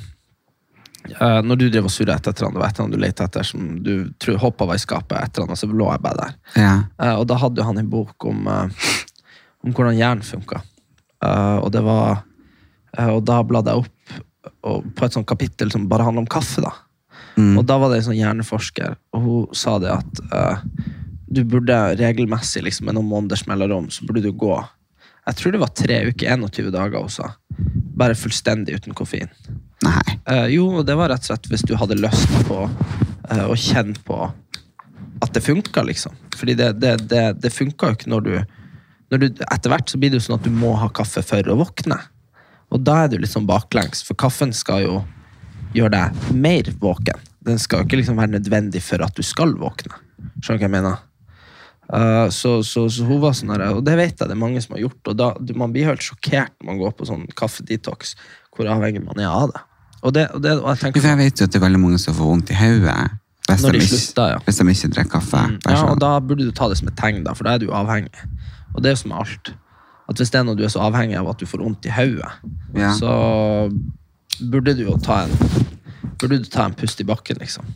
Uh, 1.09 1.41
når 1.43 1.59
du 1.59 1.65
drev 1.73 1.89
og 1.89 1.93
surra 1.93 2.15
etter 2.15 2.31
et 2.31 2.39
eller 2.39 2.49
annet, 2.49 2.59
det 2.59 2.63
var 2.63 2.71
et 2.71 2.79
eller 2.79 2.87
annet 2.87 2.95
du 2.95 3.03
lette 3.03 3.27
etter 3.27 3.49
som 3.51 3.67
du 3.83 3.93
tror 4.21 4.39
hoppa 4.45 4.69
var 4.69 4.79
i 4.79 4.85
skapet, 4.85 5.19
etter 5.19 5.43
annet, 5.43 5.59
så 5.59 5.67
lå 5.67 5.91
jeg 5.91 6.03
bare 6.07 6.23
der. 6.23 6.39
Ja. 6.63 6.73
Uh, 6.95 7.15
og 7.17 7.27
da 7.31 7.39
hadde 7.43 7.67
han 7.67 7.83
en 7.83 7.91
bok 7.91 8.29
om, 8.31 8.47
om 8.47 9.75
hvordan 9.75 9.99
hjernen 9.99 10.23
funka. 10.23 10.63
Og 11.59 11.67
det 11.75 11.81
var 11.83 12.21
Og 13.11 13.19
da 13.27 13.41
bladde 13.43 13.73
jeg 13.73 13.83
opp 13.83 14.93
på 14.95 15.05
et 15.05 15.13
sånt 15.13 15.27
kapittel 15.27 15.69
som 15.71 15.89
bare 15.91 16.05
handler 16.07 16.23
om 16.23 16.31
kaffe. 16.31 16.63
da. 16.63 16.71
Og 17.59 17.65
da 17.67 17.77
var 17.81 17.91
det 17.91 17.99
en 17.99 18.09
sånn 18.09 18.19
hjerneforsker, 18.19 18.97
og 19.15 19.25
hun 19.25 19.55
sa 19.57 19.77
det 19.81 19.91
at 19.93 20.21
uh, 20.33 20.61
du 21.29 21.43
burde 21.45 21.77
regelmessig, 21.99 22.63
liksom, 22.65 22.89
med 22.89 22.97
noen 22.97 23.09
måneders 23.09 23.45
mellomrom, 23.49 23.89
så 23.93 24.07
burde 24.07 24.25
du 24.25 24.31
gå 24.33 24.55
Jeg 25.27 25.37
tror 25.37 25.53
det 25.53 25.61
var 25.61 25.73
tre 25.77 25.97
uker, 26.09 26.25
21 26.41 26.71
dager, 26.73 27.03
også. 27.03 27.27
Bare 27.99 28.17
fullstendig 28.17 28.79
uten 28.79 28.95
koffein. 28.97 29.29
Nei. 29.85 30.17
Uh, 30.25 30.47
jo, 30.49 30.81
det 30.83 30.95
var 30.97 31.11
rett 31.13 31.27
og 31.27 31.29
slett 31.29 31.49
hvis 31.51 31.65
du 31.69 31.75
hadde 31.77 31.99
lyst 31.99 32.31
på 32.47 32.63
uh, 32.65 33.45
å 33.45 33.57
kjenne 33.57 33.99
på 34.07 34.23
at 35.19 35.35
det 35.35 35.43
funka, 35.45 35.83
liksom. 35.85 36.15
Fordi 36.39 36.55
det, 36.57 36.71
det, 36.81 36.95
det, 37.11 37.25
det 37.43 37.53
funka 37.53 37.91
jo 37.91 37.99
ikke 37.99 38.11
når 38.11 38.25
du, 38.25 38.33
når 39.11 39.21
du 39.21 39.27
Etter 39.51 39.73
hvert 39.73 39.91
så 39.91 39.99
blir 39.99 40.13
det 40.13 40.21
jo 40.21 40.27
sånn 40.29 40.39
at 40.39 40.47
du 40.47 40.53
må 40.55 40.73
ha 40.79 40.89
kaffe 40.95 41.21
for 41.25 41.51
å 41.51 41.59
våkne. 41.59 41.99
Og 42.73 42.81
da 42.85 43.03
er 43.03 43.11
du 43.11 43.19
litt 43.19 43.33
sånn 43.33 43.49
baklengs, 43.49 44.01
for 44.05 44.17
kaffen 44.19 44.53
skal 44.55 44.85
jo 44.85 44.99
gjøre 45.75 45.93
deg 45.95 46.37
mer 46.37 46.69
våken. 46.81 47.28
Den 47.49 47.61
skal 47.61 47.85
ikke 47.85 47.99
liksom 47.99 48.19
være 48.19 48.35
nødvendig 48.37 48.81
for 48.85 49.01
at 49.05 49.15
du 49.17 49.25
skal 49.25 49.55
våkne. 49.59 49.97
Skjønner 50.39 50.59
du 50.59 50.63
hva 50.63 50.67
jeg 50.67 50.75
mener? 50.77 51.05
Uh, 51.89 52.27
så, 52.29 52.59
så, 52.61 52.83
så 52.93 53.05
hun 53.07 53.17
var 53.23 53.33
sånn 53.33 53.49
her, 53.49 53.63
og 53.73 53.81
det 53.81 53.95
vet 53.97 54.13
jeg 54.13 54.29
det 54.29 54.35
er 54.35 54.37
mange 54.37 54.61
som 54.61 54.75
har 54.75 54.83
gjort, 54.83 54.99
og 55.09 55.15
da, 55.17 55.31
du, 55.41 55.55
man 55.57 55.71
blir 55.73 55.87
helt 55.89 56.03
sjokkert 56.05 56.53
når 56.59 56.67
man 56.67 56.81
går 56.83 56.91
på 56.99 57.07
sånn 57.09 57.23
kaffedetox, 57.39 58.13
hvor 58.53 58.69
avhengig 58.69 59.01
man 59.01 59.17
er 59.17 59.31
av 59.31 59.49
det. 59.55 59.63
Og 60.05 60.13
det, 60.13 60.27
og 60.37 60.43
det 60.43 60.51
og 60.59 60.67
jeg 60.69 60.81
tenker 60.83 61.07
jeg 61.09 61.19
vet 61.19 61.41
jo 61.41 61.47
at 61.49 61.55
det 61.55 61.57
er 61.59 61.65
veldig 61.65 61.81
mange 61.81 61.97
som 61.99 62.13
får 62.15 62.29
vondt 62.29 62.53
i 62.53 62.59
hodet 62.59 62.99
hvis, 63.49 63.65
de 63.65 63.81
slutter, 63.87 64.35
ja. 64.35 64.37
hvis 64.45 64.59
de 64.61 64.67
ikke 64.75 64.91
drikker 64.93 65.11
kaffe. 65.15 65.41
Mm, 65.49 65.57
Ja, 65.65 65.79
og 65.79 65.81
sånn. 65.81 66.03
da 66.03 66.11
burde 66.21 66.45
du 66.45 66.51
ta 66.55 66.67
det 66.69 66.77
som 66.77 66.91
et 66.91 66.97
tegn, 66.99 67.23
da, 67.25 67.33
for 67.33 67.47
da 67.49 67.55
er 67.57 67.63
du 67.63 67.71
avhengig. 67.73 68.27
Og 68.75 68.83
det 68.83 68.91
er 68.91 68.93
jo 68.93 69.01
som 69.01 69.13
med 69.15 69.23
alt. 69.23 69.51
At 70.09 70.21
hvis 70.21 70.29
det 70.33 70.39
er 70.39 70.45
noe 70.45 70.57
du 70.57 70.63
er 70.65 70.71
så 70.73 70.83
avhengig 70.85 71.17
av 71.17 71.31
at 71.33 71.41
du 71.41 71.49
får 71.49 71.63
vondt 71.65 71.89
i 71.89 71.93
hodet, 71.93 72.29
Ja. 72.77 72.93
så 72.93 73.09
burde 74.39 74.75
du 74.77 74.85
jo 74.85 74.97
ta 75.01 75.23
en 75.25 75.33
Burde 76.19 76.39
du 76.41 76.49
ta 76.49 76.65
en 76.65 76.75
pust 76.77 77.01
i 77.01 77.07
bakken, 77.07 77.39
liksom. 77.41 77.67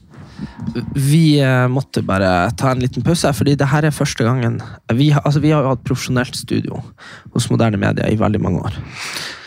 Vi 0.95 1.39
eh, 1.39 1.67
måtte 1.71 2.01
bare 2.03 2.51
ta 2.57 2.71
en 2.73 2.81
liten 2.81 3.03
pause, 3.05 3.29
fordi 3.37 3.53
det 3.59 3.67
her 3.69 3.85
er 3.85 3.93
første 3.93 4.25
gangen 4.25 4.57
Vi, 4.91 5.11
har- 5.13 5.21
altså, 5.23 5.39
vi 5.39 5.51
har 5.53 5.63
jo 5.63 5.69
hatt 5.69 5.83
profesjonelt 5.85 6.35
studio 6.35 6.81
hos 7.35 7.49
Moderne 7.51 7.77
Media 7.79 8.09
i 8.09 8.17
veldig 8.19 8.41
mange 8.41 8.63
år. 8.65 8.77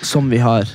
Som 0.03 0.31
vi 0.31 0.39
har 0.39 0.69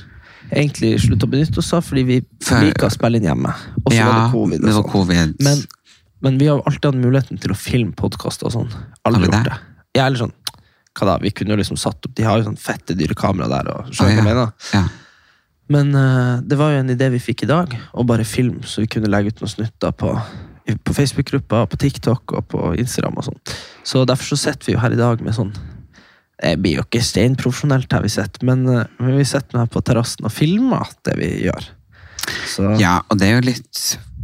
egentlig 0.52 0.98
sluttet 1.00 1.26
å 1.26 1.32
benytte 1.32 1.58
oss 1.62 1.72
av, 1.72 1.84
fordi 1.86 2.04
vi 2.04 2.18
liker 2.20 2.86
å 2.88 2.92
spille 2.92 3.18
inn 3.18 3.28
hjemme. 3.30 3.54
Og 3.82 3.92
så 3.92 3.98
ja, 3.98 4.08
var 4.08 4.18
det 4.20 4.32
covid. 4.34 4.60
det 4.60 4.68
var 4.68 4.78
sånn. 4.78 4.90
covid. 4.92 5.34
Men, 5.48 5.64
men 6.26 6.38
vi 6.38 6.50
har 6.50 6.60
jo 6.60 6.66
alltid 6.68 6.90
hatt 6.90 7.02
muligheten 7.02 7.42
til 7.42 7.54
å 7.54 7.58
filme 7.58 7.96
podkast 7.98 8.44
og 8.46 8.54
sånn. 8.54 8.72
Har 8.72 9.10
Aldri 9.10 9.24
vi 9.24 9.30
gjort 9.32 9.48
det? 9.48 9.58
Ja, 9.96 10.06
eller 10.06 10.26
sånn, 10.26 10.34
hva 10.98 11.08
da? 11.08 11.18
Vi 11.22 11.32
kunne 11.36 11.54
jo 11.54 11.60
liksom 11.60 11.78
satt 11.80 12.04
opp 12.04 12.12
De 12.16 12.24
har 12.24 12.40
jo 12.40 12.46
sånn 12.50 12.60
fette 12.60 12.96
dyre 12.96 13.16
kamera 13.16 13.48
der. 13.48 13.72
Og, 13.72 13.94
skjønner 13.94 14.12
oh, 14.12 14.12
ja. 14.12 14.20
hva 14.20 14.20
jeg 14.20 14.28
mener? 14.28 14.52
Ja. 14.76 14.84
Men 15.70 15.94
uh, 15.94 16.40
det 16.42 16.58
var 16.58 16.72
jo 16.72 16.80
en 16.82 16.92
idé 16.92 17.08
vi 17.12 17.22
fikk 17.22 17.44
i 17.46 17.50
dag, 17.50 17.74
å 17.94 18.06
bare 18.06 18.26
filme, 18.28 18.64
så 18.66 18.82
vi 18.82 18.90
kunne 18.90 19.10
legge 19.10 19.32
ut 19.32 19.42
noen 19.42 19.52
snutter 19.52 19.94
på, 19.94 20.14
på 20.82 20.96
Facebook-gruppa, 20.96 21.64
på 21.70 21.80
TikTok 21.84 22.34
og 22.38 22.48
på 22.50 22.72
Instagram 22.82 23.20
og 23.20 23.28
sånn. 23.30 23.40
Så 23.86 24.02
derfor 24.08 24.32
så 24.32 24.40
sitter 24.48 24.70
vi 24.70 24.76
jo 24.76 24.82
her 24.82 24.94
i 24.94 25.00
dag 25.00 25.22
med 25.24 25.34
sånn 25.36 25.50
Det 26.42 26.56
blir 26.62 26.78
jo 26.78 26.84
ikke 26.86 27.02
steinprofesjonelt 27.04 27.92
her 27.94 28.02
vi 28.02 28.12
sitter, 28.12 28.46
men, 28.48 28.66
uh, 28.66 28.84
men 28.98 29.20
vi 29.20 29.28
sitter 29.28 29.62
her 29.62 29.70
på 29.70 29.84
terrassen 29.86 30.26
og 30.26 30.34
filmer 30.34 30.90
det 31.06 31.16
vi 31.20 31.34
gjør. 31.46 31.70
Så 32.50 32.74
ja, 32.78 33.00
og 33.08 33.18
det 33.18 33.28
er 33.28 33.38
jo 33.38 33.50
litt 33.52 33.82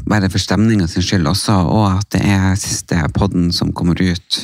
bare 0.08 0.30
for 0.32 0.40
stemninga 0.40 0.86
sin 0.88 1.04
skyld 1.04 1.28
også, 1.28 1.54
og 1.68 1.84
at 1.98 2.08
det 2.14 2.22
er 2.24 2.56
siste 2.60 2.98
podden 3.16 3.50
som 3.54 3.74
kommer 3.76 3.98
ut 3.98 4.38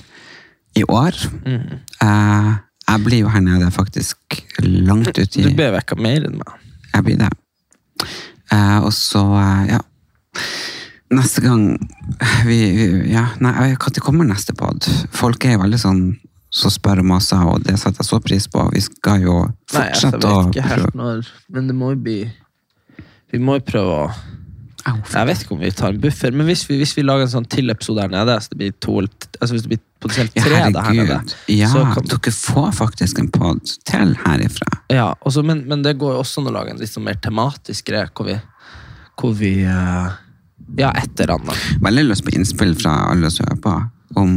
i 0.74 0.84
år. 0.84 1.16
Mm. 1.46 1.80
Uh, 2.02 2.52
jeg 2.84 3.04
blir 3.06 3.24
jo 3.24 3.32
her 3.32 3.44
nede 3.44 3.70
faktisk 3.72 4.42
langt 4.60 5.16
ut 5.16 5.38
i 5.38 5.46
du 5.46 5.54
ble 5.56 5.70
vekka 5.78 5.96
mer 5.98 6.26
enn 6.28 6.36
meg. 6.40 6.63
Jeg 6.94 7.06
blir 7.06 7.18
det. 7.20 7.30
Eh, 8.52 8.78
og 8.84 8.92
så, 8.94 9.24
eh, 9.40 9.74
ja 9.74 9.80
Neste 11.14 11.42
gang 11.44 11.64
vi, 12.46 12.58
vi 12.74 12.86
Ja, 13.12 13.28
nei, 13.42 13.52
når 13.80 14.02
kommer 14.02 14.26
neste 14.26 14.54
pod? 14.56 14.86
Folk 15.14 15.44
er 15.46 15.56
jo 15.56 15.64
veldig 15.64 15.80
sånn 15.80 16.04
så 16.54 16.70
spør 16.70 17.00
og 17.02 17.08
maser, 17.10 17.42
og 17.50 17.64
det 17.66 17.74
setter 17.80 18.04
jeg 18.04 18.06
så 18.06 18.20
pris 18.22 18.44
på. 18.46 18.62
Vi 18.70 18.82
skal 18.84 19.24
jo 19.24 19.40
Nei, 19.74 19.88
å 19.90 20.04
jeg 20.04 20.20
Nei, 20.20 20.20
jeg 20.22 20.22
vet 20.22 20.52
ikke 20.52 20.68
helt 20.70 20.98
når 20.98 21.30
Men 21.56 21.70
det 21.70 21.74
må 21.78 21.90
jo 21.94 22.00
bli 22.04 22.18
Vi 23.32 23.40
må 23.42 23.58
jo 23.58 23.64
prøve 23.72 23.98
å 24.04 24.06
Au, 24.84 24.98
Jeg 25.00 25.28
vet 25.30 25.42
ikke 25.42 25.56
om 25.56 25.62
vi 25.64 25.72
tar 25.72 25.94
en 25.94 26.00
buffer, 26.02 26.34
men 26.36 26.44
hvis 26.44 26.66
vi, 26.68 26.76
hvis 26.76 26.92
vi 26.92 27.06
lager 27.06 27.24
en 27.24 27.32
sånn 27.32 27.46
til 27.48 27.72
episode 27.72 28.02
her 28.04 28.10
nede, 28.12 28.34
så 28.36 28.52
det 28.52 28.58
blir 28.60 28.74
to 28.84 28.98
altså 29.00 29.54
hvis 29.54 29.64
det 29.64 29.70
blir 29.70 29.80
potensielt 30.04 30.36
Ja, 30.38 30.44
tre 30.44 30.60
her 30.60 30.76
herregud. 30.88 31.34
Ja, 31.50 31.70
kan 31.96 32.08
dere 32.12 32.32
får 32.36 32.70
faktisk 32.78 33.18
en 33.22 33.30
pod 33.34 33.62
til 33.88 34.14
herifra. 34.24 34.68
ja, 34.92 35.08
også, 35.26 35.42
men, 35.46 35.64
men 35.70 35.82
det 35.86 35.96
går 36.00 36.14
jo 36.16 36.22
også 36.22 36.42
an 36.44 36.52
å 36.52 36.54
lage 36.58 36.74
en 36.74 36.82
litt 36.82 36.92
sånn 36.92 37.06
mer 37.08 37.18
tematisk 37.24 37.88
greie, 37.90 38.10
hvor 38.14 38.28
vi, 38.28 38.36
hvor 39.20 39.34
vi 39.40 39.56
eh, 39.64 40.12
Ja, 40.80 40.88
et 40.96 41.20
eller 41.20 41.34
annet. 41.36 41.66
Veldig 41.84 42.06
lyst 42.08 42.24
på 42.24 42.32
innspill 42.36 42.72
fra 42.78 42.94
alle 43.10 43.28
som 43.30 43.44
hører 43.48 43.60
på. 43.64 43.74
Om 44.20 44.30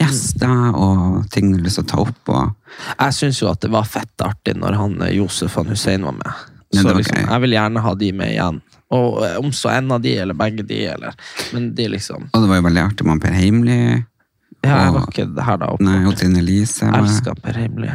gjester 0.00 0.74
og 0.74 1.22
ting 1.32 1.52
du 1.52 1.60
har 1.60 1.64
lyst 1.68 1.78
til 1.78 1.86
å 1.86 1.90
ta 1.92 2.00
opp. 2.02 2.32
Og, 2.34 2.74
Jeg 2.98 3.14
syns 3.16 3.38
jo 3.40 3.48
at 3.52 3.62
det 3.62 3.70
var 3.72 3.86
fett 3.88 4.24
artig 4.26 4.56
når 4.58 4.76
han 4.80 4.98
eh, 5.06 5.14
Josef 5.16 5.54
han 5.60 5.70
Hussein 5.72 6.04
var 6.08 6.16
med. 6.18 6.42
Så 6.72 6.86
ja, 6.88 6.94
liksom, 6.96 7.18
jeg 7.28 7.42
vil 7.44 7.54
gjerne 7.56 7.82
ha 7.84 7.92
de 8.00 8.12
med 8.16 8.32
igjen. 8.34 8.60
Og 8.92 9.18
eh, 9.24 9.36
om 9.40 9.52
så 9.56 9.70
en 9.72 9.92
av 9.96 10.02
de, 10.04 10.12
eller 10.24 10.36
begge 10.36 10.64
de, 10.68 10.82
eller 10.92 11.16
Men 11.54 11.70
de 11.76 11.88
liksom 11.94 12.28
og 12.32 12.42
det 12.44 12.48
var 12.50 12.60
jo 12.60 12.66
veldig 12.68 12.82
artig 12.84 13.06
med 13.08 13.22
Per 13.24 13.36
Heimly. 13.36 13.78
Ja, 14.62 14.76
jeg 14.86 14.92
var 14.94 15.06
ikke 15.10 15.44
her 15.46 15.56
da 15.58 15.70
oppe. 15.74 15.84
Nei, 15.86 16.00
og 16.06 16.16
Trine 16.20 16.42
Lise. 16.46 16.86
Var- 16.86 16.98
elsker 17.02 17.34
Per 17.42 17.58
Heimly. 17.58 17.90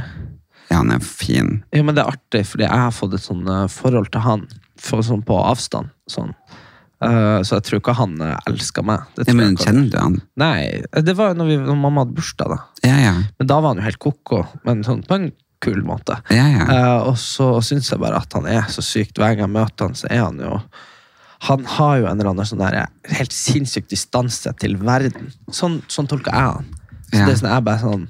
Ja, 0.70 0.82
han 0.82 0.92
er 0.92 1.00
fin. 1.00 1.64
Jo, 1.72 1.84
men 1.88 1.96
det 1.96 2.04
er 2.04 2.12
artig, 2.12 2.42
fordi 2.50 2.66
jeg 2.68 2.76
har 2.84 2.92
fått 2.92 3.14
et 3.16 3.24
sånn 3.24 3.46
eh, 3.48 3.68
forhold 3.72 4.10
til 4.12 4.26
han 4.26 4.48
for, 4.78 5.00
sånn 5.08 5.24
på 5.24 5.38
avstand. 5.40 5.94
Sånn. 6.12 6.34
Eh, 7.04 7.40
så 7.46 7.56
jeg 7.60 7.64
tror 7.68 7.80
ikke 7.80 7.94
han 7.96 8.16
uh, 8.20 8.34
elsker 8.50 8.84
meg. 8.84 9.06
Det 9.16 9.24
Ja, 9.24 9.32
tror 9.32 9.38
men 9.38 9.46
jeg 9.46 9.56
ikke. 9.56 9.66
Kjenner 9.70 9.90
du 9.94 9.98
han? 10.02 10.18
Nei, 10.44 10.60
det 11.08 11.16
var 11.16 11.32
jo 11.32 11.38
når, 11.40 11.52
vi, 11.54 11.58
når 11.70 11.80
mamma 11.86 12.04
hadde 12.04 12.18
bursdag, 12.18 12.52
da. 12.52 12.60
Ja, 12.90 12.98
ja. 13.04 13.14
Men 13.40 13.48
da 13.54 13.60
var 13.62 13.70
han 13.76 13.80
jo 13.84 13.86
helt 13.88 14.02
koko, 14.04 14.44
men 14.68 14.84
sånn 14.88 15.06
på 15.08 15.16
en 15.22 15.30
kul 15.64 15.80
måte. 15.88 16.20
ja, 16.36 16.50
ja. 16.52 16.66
Eh, 16.68 17.08
og 17.08 17.16
så 17.22 17.48
syns 17.66 17.88
jeg 17.94 18.02
bare 18.04 18.20
at 18.20 18.34
han 18.38 18.46
er 18.46 18.68
så 18.70 18.84
sykt 18.86 19.18
Hver 19.18 19.34
gang 19.40 19.48
jeg 19.48 19.56
møter 19.56 19.88
han, 19.88 19.96
så 19.98 20.06
er 20.12 20.26
han 20.28 20.38
jo 20.44 20.60
Han 21.46 21.66
har 21.70 21.98
jo 22.00 22.06
en 22.10 22.18
eller 22.18 22.32
annen 22.32 22.48
sånn 22.50 22.62
der 22.64 22.88
helt 23.14 23.34
sinnssyk 23.36 23.90
distanse 23.92 24.54
til 24.58 24.78
verden. 24.82 25.32
Sånn, 25.54 25.82
sånn 25.92 26.10
tolker 26.10 26.34
jeg 26.34 26.54
han. 26.54 26.70
Så 27.12 27.20
Ja. 27.20 27.26
det 27.26 27.34
er 27.34 27.42
sånn, 27.42 27.52
jeg 27.54 27.64
bare 27.64 27.80
sånn 27.80 28.08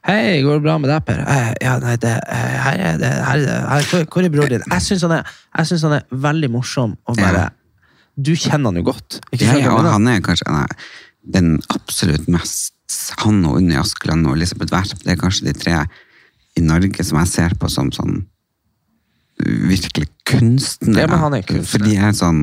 Hei, 0.00 0.40
går 0.40 0.54
det 0.54 0.62
bra 0.64 0.78
med 0.80 0.88
deg, 0.88 1.04
Per? 1.04 1.18
«Eh, 1.28 1.54
ja, 1.60 1.74
nei, 1.78 1.96
det, 1.96 2.08
eh, 2.26 2.54
her 2.64 2.78
er 2.78 2.96
det, 2.96 3.10
her 3.20 3.36
er 3.36 3.44
det 3.44 3.56
her, 3.68 3.82
hvor, 3.90 4.04
hvor 4.06 4.24
er 4.24 4.30
broren 4.32 4.48
din? 4.48 4.62
Jeg 4.70 4.80
syns 4.86 5.02
han, 5.04 5.12
han 5.52 5.92
er 5.92 6.06
veldig 6.08 6.48
morsom. 6.50 6.96
Og 7.04 7.18
bare. 7.20 7.50
Du 8.16 8.32
kjenner 8.32 8.72
han 8.72 8.80
jo 8.80 8.86
godt. 8.88 9.20
Ja, 9.36 9.58
ja 9.58 9.74
og 9.74 9.84
han 9.84 10.08
er 10.08 10.22
kanskje 10.24 10.48
nei, 10.48 10.64
den 11.36 11.58
absolutt 11.68 12.28
mest 12.28 12.72
Han 13.20 13.44
og 13.46 13.60
Unni 13.60 13.76
Askeland 13.78 14.26
og 14.26 14.34
Elisabeth 14.34 14.72
Werp, 14.72 15.04
det 15.04 15.12
er 15.12 15.20
kanskje 15.20 15.44
de 15.46 15.52
tre 15.54 15.76
i 16.58 16.62
Norge 16.64 17.04
som 17.06 17.20
jeg 17.20 17.30
ser 17.30 17.52
på 17.60 17.68
som 17.70 17.92
sånn 17.94 18.24
virkelig 19.44 20.08
kunstnere. 20.28 21.04
Ja, 21.04 21.10
men 21.10 21.18
han 21.24 21.34
er 21.38 21.42
kunstner. 21.46 21.70
For 21.72 21.86
de 21.86 21.96
er 21.96 22.12
sånn 22.16 22.42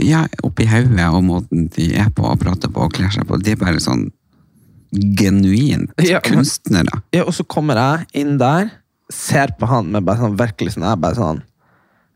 Ja, 0.00 0.24
oppi 0.46 0.64
hodet 0.70 1.06
og 1.12 1.22
måten 1.26 1.66
de 1.74 1.90
er 2.00 2.08
på 2.16 2.24
og 2.24 2.38
prater 2.40 2.70
på 2.72 2.86
og 2.86 2.94
kler 2.96 3.10
seg 3.12 3.26
på, 3.28 3.36
de 3.42 3.52
er 3.52 3.60
bare 3.60 3.82
sånn 3.84 4.06
genuint 5.18 5.90
Ja, 6.02 6.20
men- 6.24 6.38
kunstnere. 6.38 7.00
Ja, 7.12 7.24
og 7.26 7.34
så 7.36 7.44
kommer 7.44 7.78
jeg 7.80 8.06
inn 8.24 8.38
der, 8.40 8.70
ser 9.12 9.52
på 9.58 9.68
han 9.68 9.90
med 9.92 10.06
bare 10.06 10.22
sånn 10.22 10.38
virkelig 10.40 10.76
sånn, 10.76 10.86
jeg 10.88 11.00
bare 11.02 11.18
sånn 11.18 11.42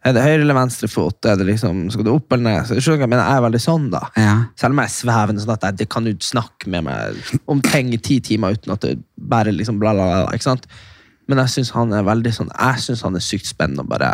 Er 0.06 0.14
det 0.14 0.22
høyre 0.22 0.40
eller 0.46 0.54
venstre 0.56 0.88
fot? 0.88 1.18
Er 1.26 1.36
det 1.36 1.44
liksom, 1.50 1.88
skal 1.92 2.06
du 2.06 2.12
opp 2.14 2.32
eller 2.32 2.44
ned? 2.46 2.66
Så, 2.68 2.76
jeg 2.78 2.84
skjønner, 2.86 3.08
mener, 3.10 3.26
jeg 3.26 3.40
er 3.40 3.42
veldig 3.44 3.60
sånn, 3.60 3.88
da. 3.92 4.00
Ja. 4.16 4.34
Selv 4.56 4.72
om 4.76 4.78
jeg 4.80 4.88
er 4.88 4.94
svevende, 4.94 5.42
sånn 5.42 5.56
at 5.56 5.64
jeg, 5.66 5.76
det 5.80 5.88
kan 5.90 6.06
du 6.06 6.12
snakke 6.22 6.70
med 6.70 6.86
meg 6.86 7.18
om 7.50 7.60
ting 7.66 7.90
i 7.92 7.98
ti 7.98 8.20
timer 8.24 8.54
uten 8.54 8.72
at 8.76 8.86
det 8.86 8.92
bare 9.18 9.52
liksom 9.52 9.80
bla, 9.82 9.92
bla, 9.98 10.06
bla. 10.06 10.36
ikke 10.38 10.46
sant? 10.46 10.68
Men 11.28 11.42
jeg 11.44 11.58
syns 11.58 11.74
han 11.76 11.92
er 11.92 12.06
veldig 12.06 12.30
sånn 12.32 12.50
Jeg 12.54 12.80
synes 12.80 13.04
han 13.04 13.18
er 13.18 13.24
sykt 13.24 13.50
spennende 13.50 13.84
å 13.84 13.88
bare 13.88 14.12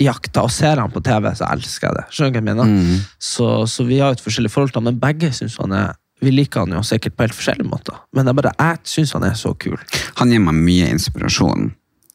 jakte. 0.00 0.44
Og 0.44 0.52
ser 0.52 0.80
han 0.80 0.92
på 0.92 1.02
TV, 1.04 1.28
så 1.36 1.48
elsker 1.52 1.88
jeg 1.88 1.98
det. 1.98 2.06
Skjønner 2.12 2.32
du 2.32 2.38
hva 2.38 2.42
jeg 2.42 2.48
mener? 2.48 2.72
Mm. 2.72 3.02
Så, 3.32 3.48
så 3.70 3.86
vi 3.88 4.00
har 4.02 4.14
et 4.14 4.22
forskjellig 4.22 4.52
forhold 4.52 4.72
til 4.72 4.82
han, 4.82 4.90
men 4.90 5.02
begge 5.02 5.32
syns 5.36 5.58
han 5.62 5.74
er 5.76 5.92
Vi 6.22 6.30
liker 6.30 6.62
han 6.62 6.74
jo 6.76 6.84
sikkert 6.86 7.16
på 7.18 7.24
helt 7.26 7.34
forskjellige 7.34 7.66
måter, 7.66 7.96
men 8.14 8.28
jeg, 8.30 8.36
bare, 8.38 8.52
jeg 8.54 8.78
syns 8.86 9.12
han 9.16 9.24
er 9.26 9.32
så 9.34 9.50
kul. 9.58 9.74
Han 10.20 10.30
gir 10.30 10.44
meg 10.44 10.54
mye 10.54 10.90
inspirasjon. 10.94 11.72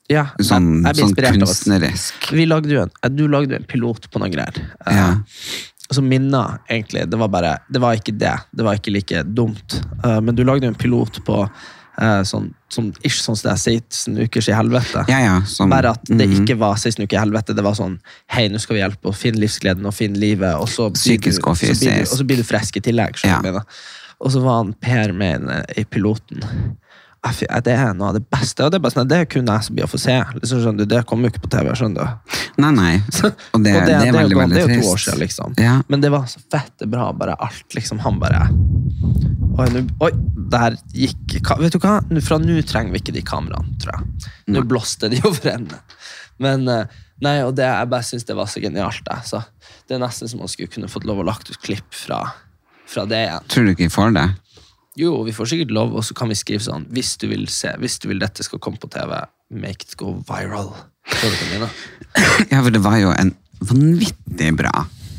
Ja, 0.07 0.29
Sånn, 0.39 0.69
jeg, 0.85 0.93
jeg 0.95 1.01
sånn 1.01 1.41
kunstnerisk. 1.41 2.29
Vi 2.31 2.45
lagde 2.47 2.71
jo 2.71 2.85
en, 2.85 2.93
eh, 3.03 3.11
du 3.11 3.25
lagde 3.27 3.51
jo 3.51 3.59
en 3.59 3.67
pilot 3.67 4.07
på 4.07 4.21
noen 4.21 4.31
greier. 4.31 4.61
Ja. 4.87 5.09
Uh, 5.17 5.57
Som 5.91 6.07
minner, 6.07 6.61
egentlig. 6.71 7.03
Det 7.11 7.19
var 7.19 7.31
bare, 7.31 7.57
det 7.71 7.79
var 7.83 7.99
ikke 7.99 8.15
det. 8.15 8.33
Det 8.55 8.63
var 8.63 8.79
ikke 8.79 8.91
like 8.95 9.25
dumt. 9.27 9.75
Uh, 10.05 10.21
men 10.23 10.35
du 10.35 10.45
lagde 10.47 10.67
jo 10.67 10.71
en 10.71 10.79
pilot 10.79 11.19
på 11.27 11.41
eh, 11.43 11.67
sånn, 11.97 12.51
sånn, 12.69 12.91
ish, 13.07 13.23
sånn 13.23 13.37
som 13.37 13.47
det 13.47 13.53
er 13.55 13.61
16 13.81 14.17
ukers 14.27 14.49
i 14.51 14.55
helvete. 14.55 15.03
Ja, 15.09 15.19
ja. 15.23 15.35
Sånn, 15.49 15.71
Bare 15.73 15.95
at 15.97 16.03
det 16.05 16.27
mhm. 16.27 16.43
ikke 16.43 16.57
var 16.61 16.77
16 16.77 17.05
uker 17.05 17.17
i 17.17 17.21
helvete. 17.21 17.55
Det 17.57 17.65
var 17.65 17.77
sånn 17.77 17.97
Hei, 18.33 18.47
nå 18.53 18.61
skal 18.61 18.77
vi 18.77 18.83
hjelpe 18.83 19.09
å 19.09 19.15
finne 19.17 19.41
livsgleden 19.41 19.87
og 19.89 19.95
finne 19.97 20.21
livet. 20.21 20.53
Og 20.61 20.69
så 20.69 20.91
blir 20.93 21.21
du, 21.23 21.31
og 21.41 21.57
så 21.57 21.73
blir 21.73 22.03
du, 22.03 22.03
og 22.05 22.17
så 22.19 22.27
blir 22.27 22.43
du 22.43 22.45
frisk 22.47 22.77
i 22.77 22.83
tillegg. 22.85 23.17
mener? 23.45 23.65
Og 24.17 24.33
så 24.33 24.41
var 24.41 24.61
han 24.63 24.75
Per 24.81 25.13
med 25.13 25.49
i 25.77 25.85
piloten. 25.85 26.45
Jeg 27.25 27.63
Det 27.65 27.73
er 27.73 27.95
noe 27.97 28.11
av 28.11 28.17
det 28.17 28.23
beste. 28.29 28.63
Og 28.65 28.71
det 28.71 28.77
er 28.77 28.83
bare 28.85 28.93
sånn, 28.93 29.09
det 29.09 29.17
er 29.17 29.29
kun 29.29 29.49
jeg 29.49 29.65
som 29.65 29.77
blir 29.77 29.87
å 29.87 29.89
få 29.91 29.99
se. 30.01 30.15
Liksom, 30.37 30.61
skjønner 30.63 30.85
du? 30.85 30.91
Det 30.93 31.01
kommer 31.09 31.27
jo 31.27 31.33
ikke 31.33 31.43
på 31.47 31.51
TV. 31.55 31.71
skjønner 31.79 32.05
du? 32.05 32.37
Nei, 32.61 32.71
nei. 32.75 32.93
Og 33.53 33.63
det, 33.65 33.73
er 33.73 34.13
veldig, 34.15 34.37
veldig 34.37 34.55
det 34.55 34.63
er 34.63 34.75
jo 34.75 34.81
to 34.85 34.93
år 34.93 35.03
siden, 35.03 35.21
liksom. 35.25 35.57
Ja. 35.61 35.79
Men 35.91 36.05
det 36.05 36.11
var 36.13 36.27
så 36.31 36.43
fette 36.51 36.87
bra, 36.89 37.09
bare 37.17 37.35
alt. 37.35 37.65
liksom, 37.75 38.01
Han 38.05 38.21
bare 38.21 38.47
Oi, 39.57 39.65
nu, 39.73 39.81
oi 40.05 40.11
der 40.47 40.75
gikk 40.93 41.39
Vet 41.57 41.73
du 41.73 41.79
hva? 41.81 41.97
Fra 42.23 42.37
nå 42.39 42.59
trenger 42.69 42.93
vi 42.93 43.01
ikke 43.01 43.15
de 43.15 43.23
kameraene, 43.25 43.73
tror 43.81 43.97
jeg. 43.97 44.31
Nå 44.53 44.63
blåste 44.69 45.09
de 45.11 45.19
over 45.27 45.49
ende. 45.51 45.81
Men 46.43 46.67
eh, 46.71 46.97
Nei, 47.23 47.39
og 47.41 47.55
det, 47.57 47.65
jeg 47.65 47.89
bare 47.89 48.05
syns 48.05 48.27
det 48.29 48.35
var 48.37 48.49
så 48.51 48.61
genialt. 48.61 49.07
Altså. 49.09 49.41
det 49.89 49.95
er 49.97 50.03
nesten 50.03 50.29
som 50.29 50.43
man 50.43 50.51
skulle 50.51 50.69
kunne 50.69 50.89
fått 50.91 51.07
lov 51.09 51.23
å 51.23 51.25
lagt 51.25 51.49
ut 51.49 51.57
klipp 51.63 51.95
fra, 51.97 52.19
fra 52.85 53.07
det 53.09 53.23
igjen. 53.25 53.47
Tror 53.49 53.65
du 53.65 53.71
ikke 53.73 53.87
vi 53.87 53.93
får 53.95 54.13
det? 54.13 54.27
Jo, 54.97 55.21
vi 55.27 55.33
får 55.35 55.51
sikkert 55.51 55.73
lov, 55.77 55.93
og 55.93 56.05
så 56.05 56.15
kan 56.17 56.31
vi 56.31 56.37
skrive 56.37 56.63
sånn 56.65 56.87
Hvis 56.93 57.15
du 57.21 57.27
vil 57.29 57.45
se, 57.53 57.69
hvis 57.77 57.99
du 58.01 58.07
vil 58.09 58.21
dette 58.21 58.45
skal 58.45 58.61
komme 58.63 58.81
på 58.81 58.89
TV, 58.89 59.13
make 59.53 59.85
it 59.85 59.97
go 59.99 60.15
viral. 60.27 60.73
Jeg? 61.13 61.69
Ja, 62.51 62.61
for 62.63 62.73
det 62.73 62.81
var 62.83 62.97
jo 62.99 63.13
en 63.13 63.35
vanvittig 63.61 64.51
bra 64.57 64.73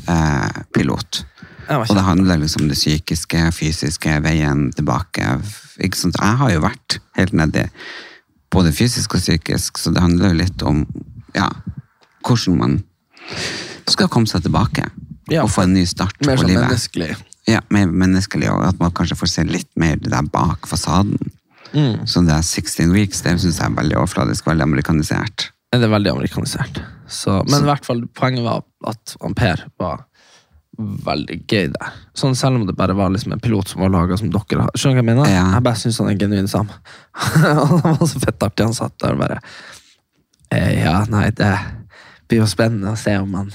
eh, 0.09 0.61
pilot. 0.75 1.23
Og 1.69 1.93
det 1.93 2.03
handler 2.03 2.41
liksom 2.41 2.65
om 2.65 2.69
det 2.71 2.77
psykiske, 2.79 3.41
fysiske, 3.53 4.15
veien 4.25 4.69
tilbake. 4.73 5.35
Ikke 5.85 5.99
sant? 5.99 6.17
Jeg 6.17 6.39
har 6.41 6.53
jo 6.53 6.63
vært 6.65 6.97
helt 7.17 7.35
nedi 7.37 7.67
både 8.49 8.71
fysisk 8.73 9.13
og 9.15 9.21
psykisk, 9.21 9.77
så 9.77 9.93
det 9.93 10.01
handler 10.01 10.31
jo 10.31 10.39
litt 10.41 10.63
om 10.65 10.81
ja, 11.35 11.49
hvordan 12.25 12.57
man 12.57 12.79
skal 13.89 14.09
komme 14.09 14.29
seg 14.29 14.47
tilbake. 14.47 14.87
Ja, 15.29 15.43
og 15.45 15.51
få 15.53 15.67
en 15.67 15.75
ny 15.77 15.85
start 15.85 16.17
Mer 16.25 16.39
på 16.39 16.43
sånn 16.43 16.55
livet. 16.55 16.65
menneskelig. 16.65 17.11
Ja, 17.49 17.61
mer 17.73 17.89
menneskelig, 17.89 18.49
og 18.53 18.65
at 18.67 18.79
man 18.81 18.93
kanskje 18.95 19.17
får 19.19 19.31
se 19.31 19.45
litt 19.47 19.69
mer 19.79 19.97
det 19.97 20.11
der 20.13 20.27
bak 20.33 20.67
fasaden. 20.69 21.17
Mm. 21.73 22.05
Så 22.09 22.21
det 22.25 22.33
er 22.33 22.45
16 22.45 22.93
weeks, 22.93 23.23
det 23.25 23.37
syns 23.41 23.59
jeg 23.61 23.65
er 23.67 23.77
veldig 23.77 23.97
overfladisk, 24.01 24.47
veldig 24.49 24.65
amerikanisert. 24.65 25.49
Det 25.69 25.85
er 25.85 25.91
veldig 25.91 26.13
amerikanisert. 26.15 26.81
Så, 27.09 27.41
men 27.49 27.61
i 27.61 27.69
hvert 27.69 27.85
fall, 27.85 28.03
poenget 28.17 28.45
var 28.45 28.63
at 28.89 29.15
Ampere 29.25 29.69
var 29.81 30.05
veldig 30.79 31.41
gøy 31.49 31.67
der. 31.73 31.97
Sånn 32.17 32.37
Selv 32.39 32.59
om 32.59 32.65
det 32.67 32.75
bare 32.77 32.95
var 32.97 33.11
liksom 33.11 33.33
en 33.35 33.41
pilot 33.43 33.73
som 33.73 33.83
var 33.83 33.91
laga 33.93 34.17
som 34.17 34.31
dere 34.31 34.65
har. 34.65 34.71
Skjønner 34.77 35.01
du 35.01 35.01
hva 35.01 35.03
jeg 35.03 35.09
mener? 35.09 35.31
Ja. 35.33 35.45
Jeg 35.57 35.65
bare 35.65 35.81
syns 35.81 35.99
han 36.01 36.11
er 36.11 36.19
genuint 36.21 36.51
sam. 36.51 36.71
han 37.43 37.83
var 37.83 38.07
så 38.07 38.21
fett 38.23 38.47
artig. 38.47 38.69
Han 38.69 38.77
satt 38.77 38.95
der 39.03 39.17
og 39.17 39.21
bare 39.25 39.41
eh, 40.55 40.79
Ja, 40.79 40.95
nei, 41.11 41.27
det 41.35 41.51
blir 42.29 42.43
jo 42.43 42.49
spennende 42.49 42.93
å 42.93 42.99
se 42.99 43.15
om 43.19 43.33
han 43.35 43.49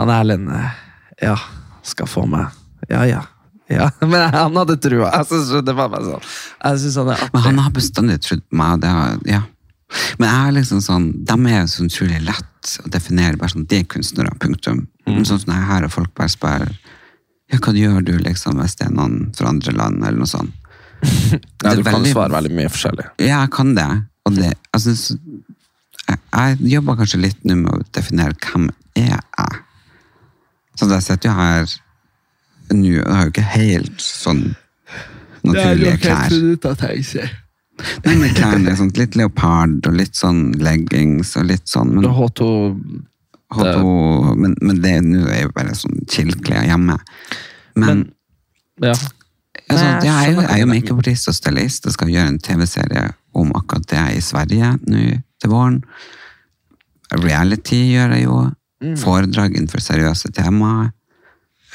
Han 0.00 0.12
Erlend 0.12 0.48
eh, 0.52 0.78
Ja, 1.28 1.36
skal 1.86 2.10
få 2.10 2.26
meg 2.28 2.50
Ja, 2.92 3.06
ja. 3.08 3.22
Ja, 3.68 3.90
Men 4.06 4.34
han 4.34 4.56
hadde 4.56 4.76
trua. 4.78 5.10
Jeg 5.10 5.26
synes 5.26 5.64
det 5.66 5.74
var 5.74 5.90
bare 5.90 6.06
sånn 6.06 6.26
Jeg 6.28 6.80
synes 6.84 6.98
han 7.00 7.08
er 7.10 7.22
artig. 7.24 7.32
Men 7.34 7.46
han 7.48 7.62
har 7.64 7.72
bestandig 7.74 8.18
trodd 8.22 8.44
på 8.46 8.58
meg, 8.60 8.82
det 8.84 8.90
er, 8.92 9.16
ja. 9.30 9.40
Men 10.18 10.28
jeg 10.30 10.50
er 10.50 10.54
liksom 10.60 10.82
sånn, 10.82 11.08
de 11.26 11.36
er 11.50 11.66
så 11.70 11.86
utrolig 11.86 12.20
lett 12.26 12.76
å 12.82 12.90
definere, 12.90 13.38
bare 13.38 13.54
sånn, 13.54 13.66
de 13.70 13.80
er 13.82 13.88
kunstnere, 13.90 14.34
punktum. 14.42 14.84
Mm. 15.06 15.22
Sånn 15.26 15.42
som 15.42 15.52
jeg 15.54 15.66
her, 15.68 15.86
og 15.86 15.94
folk 15.94 16.12
bare 16.18 16.32
spør, 16.32 16.66
ja, 17.52 17.60
hva 17.62 17.74
gjør 17.74 18.00
du 18.06 18.14
liksom, 18.22 18.58
hvis 18.62 18.74
det 18.78 18.88
er 18.88 18.94
noen 18.94 19.28
fra 19.36 19.52
andre 19.52 19.74
land, 19.76 20.02
eller 20.02 20.22
noe 20.22 20.30
sånt? 20.30 20.54
Ja, 21.66 21.74
du 21.74 21.82
veldig, 21.82 21.90
kan 21.90 22.06
svare 22.08 22.34
veldig 22.34 22.52
mye 22.54 22.70
forskjellig. 22.70 23.06
Ja, 23.22 23.40
jeg 23.42 23.50
kan 23.54 23.74
det. 23.76 23.86
Og 24.26 24.34
det, 24.38 24.52
altså, 24.74 24.94
synes, 24.94 25.42
jeg, 26.06 26.18
jeg 26.30 26.70
jobber 26.76 26.98
kanskje 27.00 27.22
litt 27.22 27.46
nå 27.46 27.56
med 27.58 27.72
å 27.72 27.86
definere 27.94 28.36
hvem 28.46 28.68
er 28.98 29.16
jeg. 29.16 29.58
Så 30.76 30.88
jeg 30.90 31.04
sitter 31.06 31.30
jo 31.30 31.34
her 31.36 31.74
nå, 32.72 32.84
jeg 32.96 33.04
har 33.06 33.26
jo 33.26 33.32
ikke 33.34 33.50
helt 33.54 34.00
sånn 34.02 34.44
naturlige 35.46 35.98
klær. 36.02 36.30
Nei, 38.06 38.14
men 38.16 38.32
klærne 38.36 38.72
er 38.72 38.78
sånn 38.78 38.92
litt 38.96 39.18
leopard 39.18 39.84
og 39.86 39.98
litt 39.98 40.16
sånn 40.16 40.48
leggings 40.64 41.34
og 41.36 41.50
litt 41.50 41.68
sånn, 41.68 41.92
men, 41.98 42.06
H2 42.08 42.46
H2, 43.52 43.90
men, 44.40 44.56
men 44.64 44.80
det 44.82 44.94
nå 45.04 45.26
er 45.28 45.44
jo 45.44 45.52
bare 45.54 45.76
sånn 45.76 46.00
chill-klær 46.10 46.66
hjemme. 46.66 46.96
Men, 47.76 48.06
Ja. 48.82 48.94
altså, 48.96 49.84
Nei, 49.84 49.92
jeg, 49.92 50.02
jeg 50.02 50.14
er 50.16 50.32
jo, 50.32 50.32
skjønner 50.32 50.42
jeg 50.42 50.56
er 50.56 50.62
jo 50.64 50.72
makeupartist 50.72 51.30
og 51.30 51.36
stylist 51.36 51.86
og 51.86 51.94
skal 51.94 52.12
gjøre 52.12 52.32
en 52.32 52.42
TV-serie 52.42 53.04
om 53.36 53.52
akkurat 53.56 53.86
det 53.92 54.04
i 54.16 54.24
Sverige 54.24 54.72
nå 54.88 55.04
til 55.42 55.52
våren. 55.52 55.82
Reality 57.12 57.82
gjør 57.92 58.16
jeg 58.16 58.26
jo. 58.26 58.38
Mm. 58.84 58.96
Foredrag 59.00 59.54
innenfor 59.56 59.80
seriøse 59.80 60.32
temaer. 60.36 60.90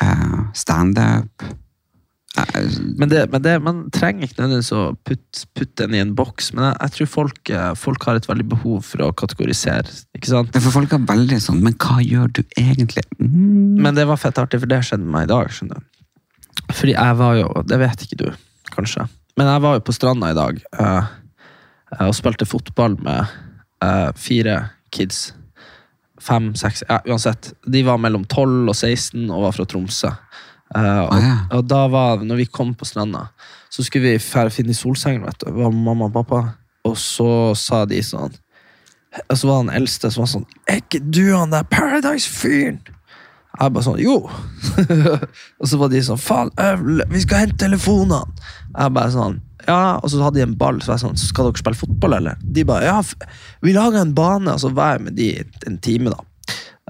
Eh, 0.01 0.39
Standup. 0.57 1.43
Eh, 2.37 2.67
Men, 2.97 3.09
det, 3.09 3.25
men 3.31 3.43
det, 3.43 3.57
man 3.63 3.83
trenger 3.91 4.27
ikke 4.27 4.39
nødvendigvis 4.39 4.71
å 4.75 4.83
putte 5.07 5.47
putt 5.57 5.73
den 5.81 5.95
i 5.95 6.01
en 6.03 6.13
boks, 6.15 6.51
men 6.55 6.69
jeg, 6.69 6.75
jeg 6.79 6.95
tror 6.95 7.09
folk, 7.15 7.51
eh, 7.51 7.71
folk 7.79 8.07
har 8.07 8.19
et 8.19 8.29
veldig 8.29 8.47
behov 8.53 8.83
for 8.87 9.05
å 9.05 9.11
kategorisere. 9.11 9.91
ikke 10.15 10.31
sant? 10.31 10.55
For 10.55 10.75
folk 10.79 10.93
er 10.95 11.03
veldig 11.09 11.39
sånn 11.43 11.61
Men 11.63 11.75
hva 11.81 11.99
gjør 12.03 12.31
du 12.39 12.43
egentlig? 12.55 13.03
Mm. 13.19 13.81
Men 13.83 13.97
det 13.99 14.07
var 14.09 14.21
fett 14.21 14.39
artig, 14.41 14.61
for 14.63 14.71
det 14.71 14.83
skjedde 14.87 15.03
med 15.03 15.15
meg 15.17 15.27
i 15.27 15.33
dag. 15.33 15.51
skjønner 15.51 15.81
du. 15.81 15.87
Fordi 16.71 16.93
jeg 16.95 17.17
var 17.19 17.35
jo 17.39 17.63
Det 17.67 17.79
vet 17.79 18.05
ikke 18.05 18.19
du, 18.23 18.29
kanskje. 18.71 19.07
Men 19.39 19.47
jeg 19.47 19.63
var 19.63 19.77
jo 19.77 19.83
på 19.87 19.95
stranda 19.95 20.31
i 20.31 20.37
dag 20.37 20.59
eh, 20.79 21.11
og 21.99 22.15
spilte 22.15 22.47
fotball 22.47 22.95
med 23.03 23.27
uh, 23.83 24.11
fire 24.15 24.55
kids. 24.95 25.33
Fem, 26.21 26.51
seks 26.59 26.83
ja, 26.87 26.99
Uansett. 27.09 27.51
De 27.65 27.81
var 27.87 27.97
mellom 28.01 28.23
12 28.29 28.69
og 28.69 28.75
16 28.77 29.25
og 29.29 29.47
var 29.47 29.55
fra 29.57 29.65
Tromsø. 29.65 30.11
Uh, 30.71 31.01
og, 31.03 31.09
Ah, 31.11 31.23
ja. 31.25 31.33
og 31.57 31.65
da 31.67 31.81
var 31.91 32.21
når 32.23 32.37
vi 32.43 32.45
kom 32.47 32.71
på 32.77 32.85
stranda, 32.87 33.25
så 33.73 33.83
skulle 33.83 34.13
vi 34.13 34.19
finne 34.53 34.75
solsengen, 34.77 35.25
vet 35.27 35.41
du. 35.41 35.49
Det 35.49 35.57
var 35.57 35.73
mamma 35.75 36.07
og 36.07 36.13
pappa. 36.15 36.41
Og 36.87 36.95
så 36.97 37.53
sa 37.59 37.83
de 37.85 37.99
sånn 38.01 38.33
Og 39.29 39.35
så 39.37 39.45
var 39.45 39.59
han 39.59 39.67
eldste 39.69 40.09
som 40.09 40.23
var 40.23 40.29
sånn 40.31 40.45
Er 40.65 40.79
ikke 40.79 40.97
du 41.13 41.27
han 41.35 41.51
der 41.53 41.67
Paradise-fyren? 41.69 42.79
Jeg 43.51 43.73
bare 43.75 43.83
sånn, 43.85 43.99
jo. 44.01 44.15
og 45.59 45.67
så 45.69 45.77
var 45.77 45.91
de 45.91 45.99
sånn, 46.07 46.17
faen, 46.17 46.49
vi 47.11 47.19
skal 47.21 47.43
hente 47.43 47.59
telefonene. 47.65 48.23
Jeg 48.71 48.93
bare 48.95 49.11
sånn, 49.13 49.35
ja, 49.67 49.99
og 49.99 50.09
så 50.11 50.21
hadde 50.23 50.39
de 50.39 50.45
en 50.45 50.57
ball, 50.57 50.79
så 50.81 50.91
var 50.91 50.99
jeg 50.99 51.05
sånn, 51.05 51.19
skal 51.19 51.49
dere 51.49 51.61
spille 51.61 51.79
fotball, 51.79 52.17
eller? 52.17 52.41
De 52.41 52.65
bare, 52.67 52.89
ja, 52.89 53.37
vi 53.65 53.75
lager 53.75 54.01
en 54.01 54.15
bane, 54.17 54.55
og 54.55 54.63
så 54.63 54.71
var 54.75 54.95
jeg 54.95 55.05
med 55.07 55.17
de 55.19 55.29
en 55.69 55.79
time 55.83 56.13
da. 56.13 56.19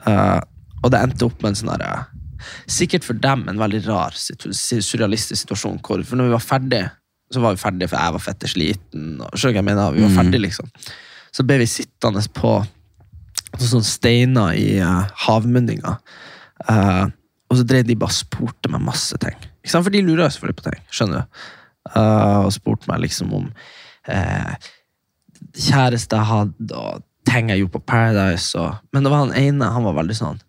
Uh, 0.05 0.39
og 0.81 0.93
det 0.93 1.03
endte 1.03 1.27
opp 1.27 1.43
med 1.43 1.51
en 1.51 1.59
sånn 1.59 1.71
der, 1.75 1.83
eh, 1.85 2.47
sikkert 2.71 3.05
for 3.05 3.19
dem 3.21 3.45
en 3.51 3.61
veldig 3.61 3.83
rar, 3.85 4.15
surrealistisk 4.17 5.43
situasjon, 5.43 5.79
hvor, 5.85 6.01
for 6.07 6.17
når 6.17 6.29
vi 6.29 6.35
var 6.35 6.45
ferdig, 6.45 6.83
så 7.31 7.43
var 7.43 7.55
vi 7.55 7.61
ferdig, 7.61 7.89
for 7.91 8.01
jeg 8.01 8.15
var 8.15 8.23
fette 8.25 8.49
sliten, 8.49 9.07
og 9.21 9.37
skjønner 9.37 9.61
jeg 9.61 9.67
mener, 9.69 9.95
vi 9.95 10.05
var 10.07 10.15
ferdig 10.17 10.41
liksom. 10.47 10.71
Så 11.31 11.45
ble 11.47 11.61
vi 11.61 11.69
sittende 11.69 12.23
på 12.35 12.57
sånne 13.59 13.87
steiner 13.87 14.57
i 14.57 14.67
uh, 14.83 15.05
havmunninga. 15.27 15.95
Uh, 16.67 17.07
og 17.51 17.59
så 17.59 17.65
drev 17.67 17.87
de 17.87 17.97
bare 17.99 18.11
og 18.11 18.15
spurte 18.15 18.71
meg 18.71 18.83
masse 18.83 19.17
ting. 19.21 19.35
Ikke 19.61 19.73
sant? 19.73 19.85
For 19.85 19.93
de 19.93 20.03
lurer 20.05 20.25
jo 20.25 20.33
selvfølgelig 20.35 20.59
på 20.59 20.67
ting. 20.69 20.83
skjønner 20.91 21.23
du? 21.23 21.41
Eh, 21.95 22.37
og 22.45 22.53
spurte 22.55 22.87
meg 22.87 23.01
liksom 23.03 23.33
om 23.35 23.47
uh, 24.07 24.53
kjæreste 25.51 26.15
jeg 26.15 26.29
hadde, 26.29 26.77
og 26.77 27.03
ting 27.27 27.51
jeg 27.51 27.63
gjorde 27.63 27.75
på 27.75 27.83
Paradise. 27.91 28.53
Og, 28.59 28.79
men 28.93 29.03
det 29.03 29.11
var 29.11 29.25
han 29.25 29.35
ene, 29.37 29.73
han 29.75 29.85
var 29.87 29.97
veldig 29.99 30.17
sånn 30.17 30.39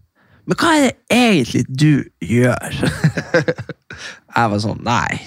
Men 0.48 0.58
hva 0.58 0.74
er 0.76 0.84
det 0.86 0.94
egentlig 1.16 1.64
du 1.68 2.04
gjør? 2.26 2.78
jeg 4.36 4.52
var 4.54 4.62
sånn 4.62 4.82
Nei. 4.86 5.18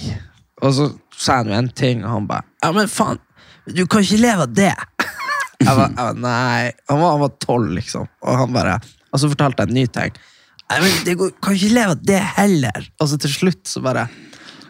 Og 0.63 0.76
så 0.78 0.89
sa 1.16 1.41
jeg 1.41 1.49
nå 1.49 1.57
en 1.57 1.72
ting, 1.76 2.03
og 2.05 2.13
han 2.13 2.30
bare 2.32 2.47
Ja, 2.63 2.72
men 2.76 2.91
faen, 2.91 3.20
du 3.68 3.86
kan 3.89 4.05
ikke 4.05 4.22
leve 4.24 4.47
av 4.47 4.55
det! 4.55 4.76
Jeg 5.66 5.72
var, 5.72 6.18
nei, 6.20 6.74
han 6.91 6.99
var, 6.99 7.30
12, 7.39 7.70
liksom. 7.78 8.09
Og, 8.22 8.32
han 8.38 8.51
bare, 8.53 8.74
og 9.07 9.22
så 9.22 9.30
fortalte 9.32 9.63
jeg 9.63 9.72
en 9.72 9.78
ny 9.80 9.86
ting. 9.88 10.18
Nei, 10.68 10.80
men 10.84 10.97
det 11.07 11.13
går, 11.18 11.32
kan 11.41 11.55
ikke 11.55 11.70
leve 11.72 11.95
av 11.95 12.01
det 12.05 12.20
heller! 12.36 12.89
Og 12.99 13.07
så 13.09 13.18
til 13.24 13.32
slutt 13.32 13.72
så 13.72 13.80
bare 13.82 14.03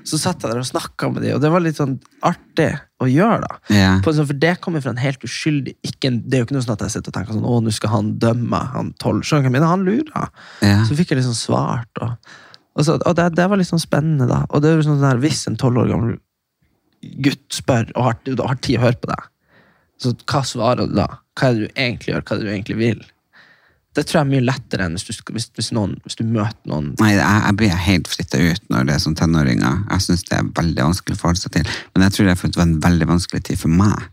Så 0.05 0.19
satt 0.21 0.43
jeg 0.43 0.51
der 0.51 0.61
og 0.61 0.67
snakka 0.67 1.09
med 1.09 1.23
dem, 1.25 1.33
og 1.37 1.41
det 1.41 1.49
var 1.49 1.63
litt 1.65 1.79
sånn 1.79 1.95
artig 2.25 2.69
å 3.01 3.07
gjøre. 3.09 3.41
da. 3.41 3.75
På 4.05 4.13
sånn, 4.13 4.27
for 4.29 4.37
det 4.37 4.53
kommer 4.61 4.83
fra 4.83 4.93
en 4.93 5.01
helt 5.01 5.23
uskyldig 5.25 5.73
ikke 5.87 6.11
Det 6.21 6.37
er 6.37 6.43
jo 6.43 6.47
ikke 6.47 6.57
noe 6.57 6.65
sånn 6.65 6.75
at 6.75 6.85
jeg 6.85 6.93
sitter 6.95 7.09
og 7.09 7.17
tenker 7.17 7.37
sånn, 7.37 7.47
å, 7.49 7.57
nå 7.65 7.73
skal 7.73 7.93
han 7.95 8.11
dømme 8.21 8.59
han 8.75 8.91
12. 9.01 9.23
Skjønner 9.25 9.55
du? 9.55 9.65
Han 9.65 9.87
lurer. 9.87 10.29
Ja. 10.61 10.77
Så 10.85 10.97
fikk 10.97 11.13
jeg 11.13 11.23
liksom 11.23 11.37
svart. 11.37 12.03
Og, 12.05 12.35
og, 12.75 12.85
så, 12.85 12.99
og 13.01 13.17
det, 13.17 13.31
det 13.39 13.49
var 13.49 13.61
litt 13.61 13.71
sånn 13.71 13.81
spennende, 13.81 14.29
da. 14.29 14.43
Og 14.51 14.61
det 14.61 14.71
er 14.71 14.77
jo 14.77 14.87
sånn 14.91 15.01
der, 15.03 15.21
hvis 15.23 15.45
en 15.49 15.57
tolv 15.59 15.81
år 15.81 15.89
gammel 15.93 16.19
gutt 17.25 17.45
spør 17.53 17.89
og 17.95 18.07
har, 18.07 18.21
har 18.49 18.61
tid 18.61 18.79
å 18.79 18.85
høre 18.85 19.01
på 19.01 19.09
deg, 19.11 19.27
så 20.01 20.11
hva 20.27 20.41
svarer 20.45 20.89
du 20.89 20.95
da? 20.97 21.07
Hva 21.39 21.49
er 21.49 21.57
det 21.57 21.65
du 21.67 21.77
egentlig 21.79 22.13
gjør? 22.13 22.23
Hva 22.25 22.35
er 22.35 22.41
det 22.41 22.47
du 22.47 22.53
egentlig 22.53 22.77
vil? 22.79 23.03
Det 23.95 24.03
tror 24.05 24.19
jeg 24.19 24.25
er 24.25 24.31
mye 24.33 24.43
lettere 24.45 24.85
enn 24.89 24.97
hvis 24.97 25.05
du, 25.07 25.31
hvis, 25.35 25.47
hvis 25.55 25.71
noen, 25.75 25.95
hvis 26.03 26.17
du 26.19 26.25
møter 26.27 26.71
noen 26.71 26.91
Nei, 26.99 27.13
jeg, 27.15 27.23
jeg 27.45 27.57
blir 27.61 27.77
helt 27.85 28.09
fritta 28.11 28.41
ut 28.43 28.67
når 28.73 28.89
det 28.89 28.95
er 28.97 29.03
sånn 29.05 29.15
tenåringer. 29.19 29.79
Jeg 29.93 30.05
syns 30.07 30.25
det 30.27 30.37
er 30.39 30.51
veldig 30.59 30.83
vanskelig 30.89 31.15
å 31.17 31.21
forholde 31.21 31.43
seg 31.45 31.55
til. 31.55 31.71
Men 31.95 32.05
jeg 32.07 32.15
tror 32.17 32.29
det 32.29 32.37
var 32.59 32.67
en 32.67 32.77
veldig 32.83 33.09
vanskelig 33.15 33.43
tid 33.51 33.61
for 33.61 33.71
meg 33.71 34.07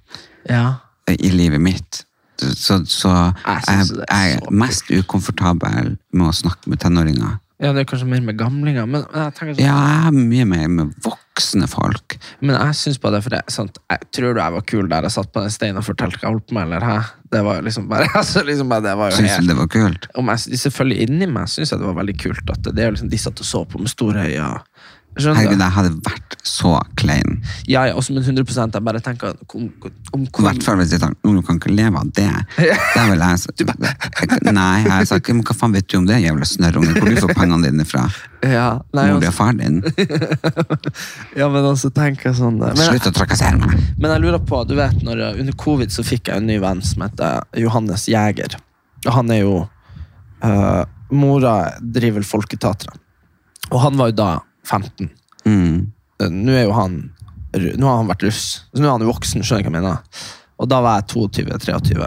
Ja. 0.50 0.64
i 1.10 1.30
livet 1.34 1.60
mitt. 1.62 2.04
Så, 2.42 2.80
så 2.90 3.10
Jeg 3.44 3.62
jeg, 3.68 4.04
jeg 4.08 4.36
er 4.38 4.46
mest 4.50 4.88
ukomfortabel 4.90 5.96
med 6.12 6.26
å 6.26 6.34
snakke 6.34 6.70
med 6.72 6.80
tenåringer. 6.82 7.38
Ja, 7.62 7.70
det 7.70 7.84
er 7.84 7.86
kanskje 7.86 8.08
mer 8.10 8.22
med 8.26 8.38
gamlinger, 8.40 8.86
men, 8.90 9.04
jeg 9.06 9.34
tenker 9.36 9.54
sånn 9.54 9.62
Ja, 9.62 9.76
jeg 9.86 10.06
er 10.08 10.16
mye 10.16 10.46
mer 10.50 10.70
med 10.72 10.94
voksne 11.04 11.68
folk. 11.70 12.16
Men 12.40 12.56
jeg 12.56 12.78
synes 12.80 12.98
bare 13.02 13.16
det, 13.16 13.20
for 13.22 13.34
det 13.36 13.38
er 13.38 13.54
sant, 13.54 13.78
jeg 13.92 14.08
tror 14.16 14.34
du 14.34 14.40
jeg 14.42 14.54
var 14.56 14.64
kul 14.72 14.88
der 14.90 15.06
jeg 15.06 15.14
satt 15.14 15.30
på 15.30 15.44
den 15.44 15.54
steinen 15.54 15.78
og 15.78 15.86
fortalte 15.86 16.18
hva 16.18 16.26
jeg 16.26 16.34
holdt 16.34 16.48
på 16.50 16.56
med, 16.58 16.66
eller 16.66 16.86
hæ? 16.88 16.96
Det 17.32 17.44
var 17.46 17.62
liksom 17.64 17.86
bare, 17.88 18.08
altså 18.20 18.42
liksom 18.48 18.72
bare 18.72 18.84
det 18.88 18.96
var 18.98 19.14
jo 19.14 19.20
Syns 19.20 19.38
du 19.38 19.52
det 19.52 19.58
var 19.60 19.70
kult? 19.72 20.10
om 20.18 20.32
jeg, 20.34 20.58
Selvfølgelig 20.64 21.06
inni 21.06 21.30
meg 21.30 21.52
syns 21.54 21.72
jeg 21.72 21.80
det 21.80 21.88
var 21.88 22.00
veldig 22.02 22.16
kult 22.24 22.50
at 22.50 22.66
det, 22.66 22.74
det 22.76 22.84
er 22.84 22.96
liksom 22.96 23.12
de 23.14 23.22
satt 23.22 23.44
og 23.46 23.48
så 23.48 23.62
på 23.64 23.80
med 23.80 23.94
store 23.94 24.26
øyne. 24.26 24.50
Skjønner 25.12 25.42
Herregud, 25.42 25.60
jeg 25.60 25.74
hadde 25.76 25.90
vært 26.06 26.34
så 26.48 26.70
klein. 26.96 27.34
Ja, 27.68 27.82
ja, 27.84 27.96
også 27.98 28.14
men 28.16 28.24
100 28.24 28.46
Jeg 28.48 28.84
bare 28.86 29.00
tenker 29.04 29.34
om, 29.52 29.66
om 30.16 30.22
I 30.24 30.44
hvert 30.46 30.64
fall 30.64 30.78
hvis 30.80 30.94
jeg 30.94 31.02
tenker 31.02 31.20
«Nå, 31.26 31.34
du 31.36 31.44
kan 31.44 31.58
ikke 31.60 31.72
leve 31.72 32.00
av 32.00 32.12
det. 32.16 32.30
det 32.56 33.02
vil 33.10 33.20
jeg 33.20 34.52
Nei, 34.56 34.78
jeg 34.86 35.08
sa 35.10 35.18
ikke, 35.20 35.34
men 35.36 35.44
hva 35.44 35.56
faen 35.58 35.74
vet 35.76 35.88
du 35.92 35.98
om 35.98 36.06
det, 36.08 36.22
jævla 36.24 36.48
snørrunge? 36.48 36.94
Hvor 36.96 37.12
du 37.12 37.20
får 37.26 37.34
pengene 37.36 37.68
dine 37.68 37.86
fra? 37.88 38.06
ja, 38.42 38.68
nei, 38.96 39.04
Mor 39.06 39.20
altså, 39.20 39.28
og 39.28 39.36
far 39.36 39.52
din? 39.58 39.76
ja, 41.40 41.46
men 41.52 41.66
altså 41.68 41.92
jeg 41.94 42.34
sånn 42.34 42.56
men, 42.58 42.80
Slutt 42.80 43.10
å 43.12 43.12
trakassere 43.14 43.60
meg! 43.60 43.84
men 44.00 44.14
jeg 44.16 44.24
lurer 44.24 44.42
på, 44.42 44.62
du 44.66 44.74
vet 44.80 45.04
når 45.06 45.22
Under 45.28 45.54
covid 45.60 45.92
så 45.94 46.02
fikk 46.06 46.32
jeg 46.32 46.42
en 46.42 46.48
ny 46.48 46.56
venn 46.62 46.80
som 46.82 47.04
heter 47.04 47.44
Johannes 47.60 48.08
Jæger. 48.10 48.56
Og 49.06 49.12
han 49.14 49.30
er 49.34 49.42
jo 49.44 49.54
uh, 50.42 50.82
Mora 51.12 51.56
driver 51.78 52.24
Folketeatret. 52.26 52.98
Og 53.70 53.78
han 53.84 54.00
var 54.00 54.10
jo 54.10 54.18
da 54.18 54.30
15. 54.68 55.10
Mm. 55.46 55.92
Eh, 56.22 56.28
Nå 56.30 56.52
er 56.54 56.64
jo 56.68 56.76
han 56.76 57.00
Nå 57.52 57.84
har 57.84 57.98
han 57.98 58.08
vært 58.08 58.22
russ. 58.24 58.44
Så 58.72 58.80
nå 58.80 58.86
er 58.88 58.94
han 58.94 59.02
voksen, 59.04 59.42
skjønner 59.44 59.66
du 59.66 59.68
hva 59.68 59.76
jeg 59.76 59.82
mener. 59.82 60.28
Og 60.62 60.68
da 60.72 60.78
var 60.80 61.02
jeg 61.02 61.10
22-23. 61.12 62.06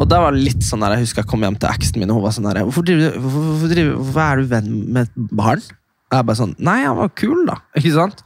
Og 0.00 0.06
da 0.08 0.20
var 0.22 0.32
det 0.32 0.40
litt 0.46 0.64
sånn 0.64 0.80
der, 0.80 0.94
Jeg 0.96 1.04
husker 1.04 1.20
jeg 1.22 1.28
kom 1.28 1.42
hjem 1.44 1.58
til 1.60 1.68
eksen 1.68 1.98
min, 2.00 2.08
og 2.10 2.16
hun 2.16 2.24
var 2.24 2.32
sånn 2.36 2.46
der 2.48 2.62
Hvorfor, 2.64 2.84
driver, 2.86 3.10
du- 3.12 3.20
hvorfor, 3.20 3.42
hvorfor, 3.50 3.72
driver, 3.74 3.96
hvorfor 3.98 4.22
er 4.24 4.36
du 4.40 4.46
venn 4.54 4.70
med 4.94 5.02
et 5.10 5.34
barn? 5.36 5.60
Og 6.08 6.16
jeg 6.16 6.26
bare 6.30 6.40
sånn 6.40 6.54
Nei, 6.58 6.78
han 6.86 6.96
var 6.96 7.12
kul, 7.18 7.44
da. 7.50 7.58
Ikke 7.76 7.92
sant? 7.98 8.22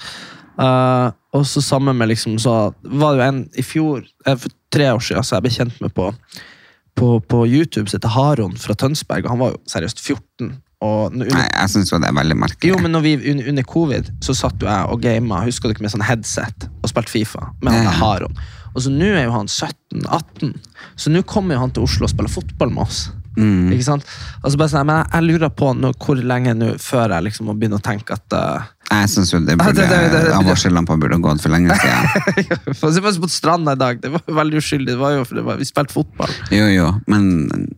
Uh, 0.59 1.11
og 1.35 1.45
så 1.47 1.61
sammen 1.63 1.95
med 1.99 2.09
liksom 2.11 2.39
Så 2.43 2.55
var 2.83 3.15
det 3.15 3.19
jo 3.21 3.27
en 3.29 3.43
i 3.59 3.63
fjor, 3.67 4.07
eh, 4.27 4.35
for 4.39 4.55
tre 4.75 4.89
år 4.95 5.03
siden, 5.03 5.23
så 5.27 5.37
jeg 5.39 5.43
ble 5.49 5.51
kjent 5.59 5.81
med 5.83 5.95
på 5.95 6.13
på, 6.99 7.13
på 7.31 7.45
YouTube 7.47 7.87
som 7.87 7.99
heter 8.01 8.11
Haron 8.11 8.57
fra 8.59 8.75
Tønsberg, 8.75 9.23
og 9.25 9.31
han 9.31 9.39
var 9.39 9.53
jo 9.53 9.59
seriøst 9.71 10.01
14. 10.03 10.49
Nå- 11.11 11.27
Nei, 11.27 11.49
jeg 11.51 11.71
syns 11.73 11.91
det 11.91 12.07
er 12.07 12.15
veldig 12.15 12.37
merkelig. 12.39 12.69
jo, 12.71 12.79
men 12.79 12.93
vi, 13.03 13.17
un- 13.33 13.43
under 13.49 13.63
covid 13.67 14.13
så 14.23 14.35
satt 14.37 14.61
jo 14.63 14.69
jeg 14.69 14.85
og 14.93 15.01
gama 15.03 15.41
husker 15.45 15.73
dere, 15.73 15.83
med 15.83 15.91
sånn 15.91 16.05
headset 16.07 16.69
og 16.83 16.89
spilte 16.91 17.11
Fifa. 17.11 17.49
med 17.61 17.73
han 17.75 17.83
Ja. 17.85 17.91
der 17.91 17.99
Haron. 17.99 18.37
Og 18.77 18.83
så 18.85 18.91
Nå 18.93 19.05
er 19.17 19.25
jo 19.25 19.33
han 19.33 19.47
17-18, 19.49 20.55
så 20.97 21.11
nå 21.11 21.23
kommer 21.27 21.55
jo 21.57 21.61
han 21.61 21.71
til 21.75 21.83
Oslo 21.83 22.05
og 22.05 22.11
spiller 22.11 22.29
fotball 22.31 22.71
med 22.71 22.83
oss. 22.85 23.11
Mm. 23.37 23.73
Ikke 23.73 23.85
sant? 23.85 24.05
Altså 24.45 24.59
bare 24.59 24.69
sånn, 24.69 24.87
men 24.87 24.97
jeg, 25.03 25.11
jeg 25.15 25.23
lurer 25.41 25.51
på 25.51 25.73
nå, 25.79 25.93
hvor 25.99 26.17
lenge 26.23 26.55
nå 26.59 26.73
før 26.79 27.11
jeg 27.17 27.25
liksom 27.27 27.47
må 27.47 27.55
begynne 27.59 27.79
å 27.79 27.83
tenke 27.83 28.13
at 28.15 28.33
uh, 28.35 28.63
Jeg 28.91 29.09
syns 29.13 29.33
jo 29.33 29.41
det 29.41 29.55
Ja, 29.55 29.57
burde 29.57 29.75
det- 29.75 29.89
burde 31.01 31.21
gått 31.23 31.41
for 31.43 31.49
lenge 31.51 31.75
siden. 31.75 32.75
For 32.79 32.93
Se 32.93 33.01
på 33.01 33.29
stranda 33.31 33.73
i 33.73 33.75
dag, 33.79 34.01
det 34.01 34.11
var 34.11 34.23
veldig 34.27 34.59
uskyldig. 34.63 34.87
Det 34.95 34.99
var 34.99 35.11
jo, 35.19 35.25
det 35.25 35.45
var, 35.45 35.57
vi 35.57 35.65
spilte 35.65 35.93
fotball. 35.93 36.31
Jo, 36.51 36.67
jo, 36.67 37.01
men 37.07 37.69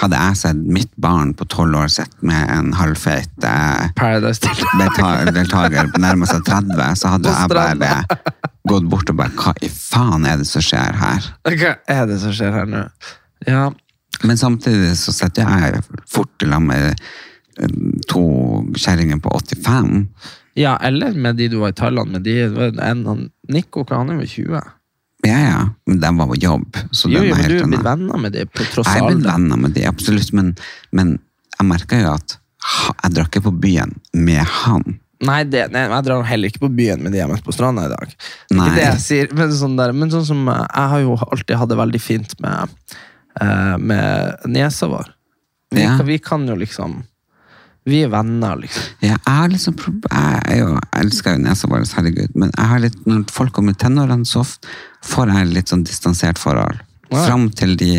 hadde 0.00 0.18
jeg 0.18 0.38
sett 0.40 0.60
mitt 0.76 0.92
barn 1.00 1.32
på 1.36 1.44
tolv 1.52 1.76
år 1.82 1.90
sett 1.92 2.14
med 2.24 2.50
en 2.50 2.72
halvfeit 2.76 3.44
eh, 3.46 3.90
Paradise-deltaker 3.98 5.90
på 5.92 6.28
seg 6.30 6.44
30, 6.48 6.96
så 6.98 7.14
hadde 7.14 7.34
jeg 7.34 7.48
bare 7.52 8.04
gått 8.68 8.86
bort 8.90 9.10
og 9.10 9.18
bare 9.18 9.34
Hva 9.36 9.54
i 9.64 9.70
faen 9.72 10.26
er 10.28 10.40
det 10.40 10.48
som 10.50 10.64
skjer 10.64 10.98
her? 11.00 11.28
Hva 11.48 11.74
er 11.90 12.06
det 12.10 12.18
som 12.22 12.34
skjer 12.36 12.54
her 12.54 12.68
nå? 12.70 12.84
Ja, 13.48 13.70
Men 14.22 14.38
samtidig 14.38 14.94
så 15.00 15.12
sitter 15.14 15.48
jeg 15.48 15.82
fort 16.10 16.44
i 16.44 16.46
lag 16.50 16.62
med 16.62 16.92
eh, 16.92 17.72
to 18.10 18.22
kjerringer 18.76 19.18
på 19.22 19.34
85. 19.40 20.06
ja, 20.54 20.76
eller 20.84 21.12
med 21.16 21.36
de 21.36 21.48
du 21.48 21.58
var 21.62 21.72
i 21.72 21.78
Thailand 21.78 22.12
med. 22.12 22.22
De, 22.22 22.44
en, 22.84 23.30
Nico, 23.48 23.84
hva, 23.84 24.02
han 24.02 24.10
er 24.12 24.20
med 24.20 24.28
20. 24.28 24.60
Ja, 25.22 25.38
ja, 25.38 25.58
men 25.86 26.00
det 26.02 26.10
var 26.18 26.26
på 26.32 26.36
jobb. 26.42 26.78
Så 26.90 27.08
Jo, 27.12 27.22
jo, 27.22 27.34
men 27.36 27.46
du 27.46 27.56
er 27.60 27.68
blitt 27.70 27.84
venner 27.86 28.18
med 28.18 28.32
dem 28.34 28.48
på 28.50 28.64
tross 28.72 28.88
Jeg 28.90 29.02
av 29.04 29.10
er 29.10 29.14
blitt 29.14 29.26
venner 29.28 29.60
med 29.62 29.76
dem, 29.76 29.86
absolutt, 29.92 30.32
men, 30.34 30.48
men 30.90 31.12
jeg 31.58 31.68
merker 31.68 32.02
jo 32.02 32.10
at 32.16 32.38
jeg 33.04 33.14
drar 33.14 33.28
ikke 33.30 33.42
på 33.44 33.52
byen 33.62 33.94
med 34.14 34.42
han. 34.62 34.98
Nei, 35.22 35.44
det, 35.46 35.68
nei, 35.70 35.84
jeg 35.86 36.04
drar 36.08 36.24
heller 36.26 36.50
ikke 36.50 36.64
på 36.64 36.72
byen 36.74 37.02
med 37.04 37.14
de 37.14 37.20
jeg 37.20 37.30
møtte 37.30 37.46
på 37.46 37.54
stranda 37.54 37.84
i 37.86 37.92
dag. 37.92 38.14
Nei. 38.50 38.66
Ikke 38.66 38.74
det 38.80 38.86
jeg 38.88 39.02
sier, 39.04 39.32
men 39.38 39.54
sånn, 39.54 39.76
der, 39.78 39.94
men 39.94 40.10
sånn 40.10 40.26
som 40.26 40.40
eh, 40.50 40.64
Jeg 40.66 40.90
har 40.94 41.02
jo 41.04 41.14
alltid 41.28 41.56
hatt 41.60 41.70
det 41.70 41.78
veldig 41.78 42.00
fint 42.02 42.34
med, 42.42 42.74
eh, 43.40 43.76
med 43.78 44.48
niesa 44.50 44.90
vår. 44.90 45.12
Vi, 45.72 45.84
Ja. 45.86 45.94
vi 46.02 46.18
kan 46.18 46.46
jo 46.50 46.58
liksom 46.58 47.04
Vi 47.88 48.02
er 48.06 48.10
venner, 48.12 48.56
liksom. 48.62 48.82
Ja, 49.02 49.16
jeg 49.26 49.50
liksom 49.56 49.74
jeg, 49.78 50.42
er 50.52 50.58
jo, 50.60 50.68
jeg 50.78 51.00
elsker 51.02 51.34
jo 51.34 51.42
nesa 51.42 51.68
vår, 51.70 51.82
herregud, 51.96 52.36
men 52.38 52.52
jeg 52.54 52.68
har 52.70 52.82
litt, 52.84 52.98
når 53.10 53.24
folk 53.34 53.52
kommer 53.56 53.74
i 53.74 53.80
tenårene, 53.82 54.26
så 54.28 54.44
får 55.02 55.32
jeg 55.34 55.50
litt 55.50 55.72
sånn 55.72 55.82
distansert 55.88 56.38
forhold. 56.38 56.78
Ja. 57.10 57.24
Fram 57.26 57.48
til 57.50 57.74
de 57.76 57.90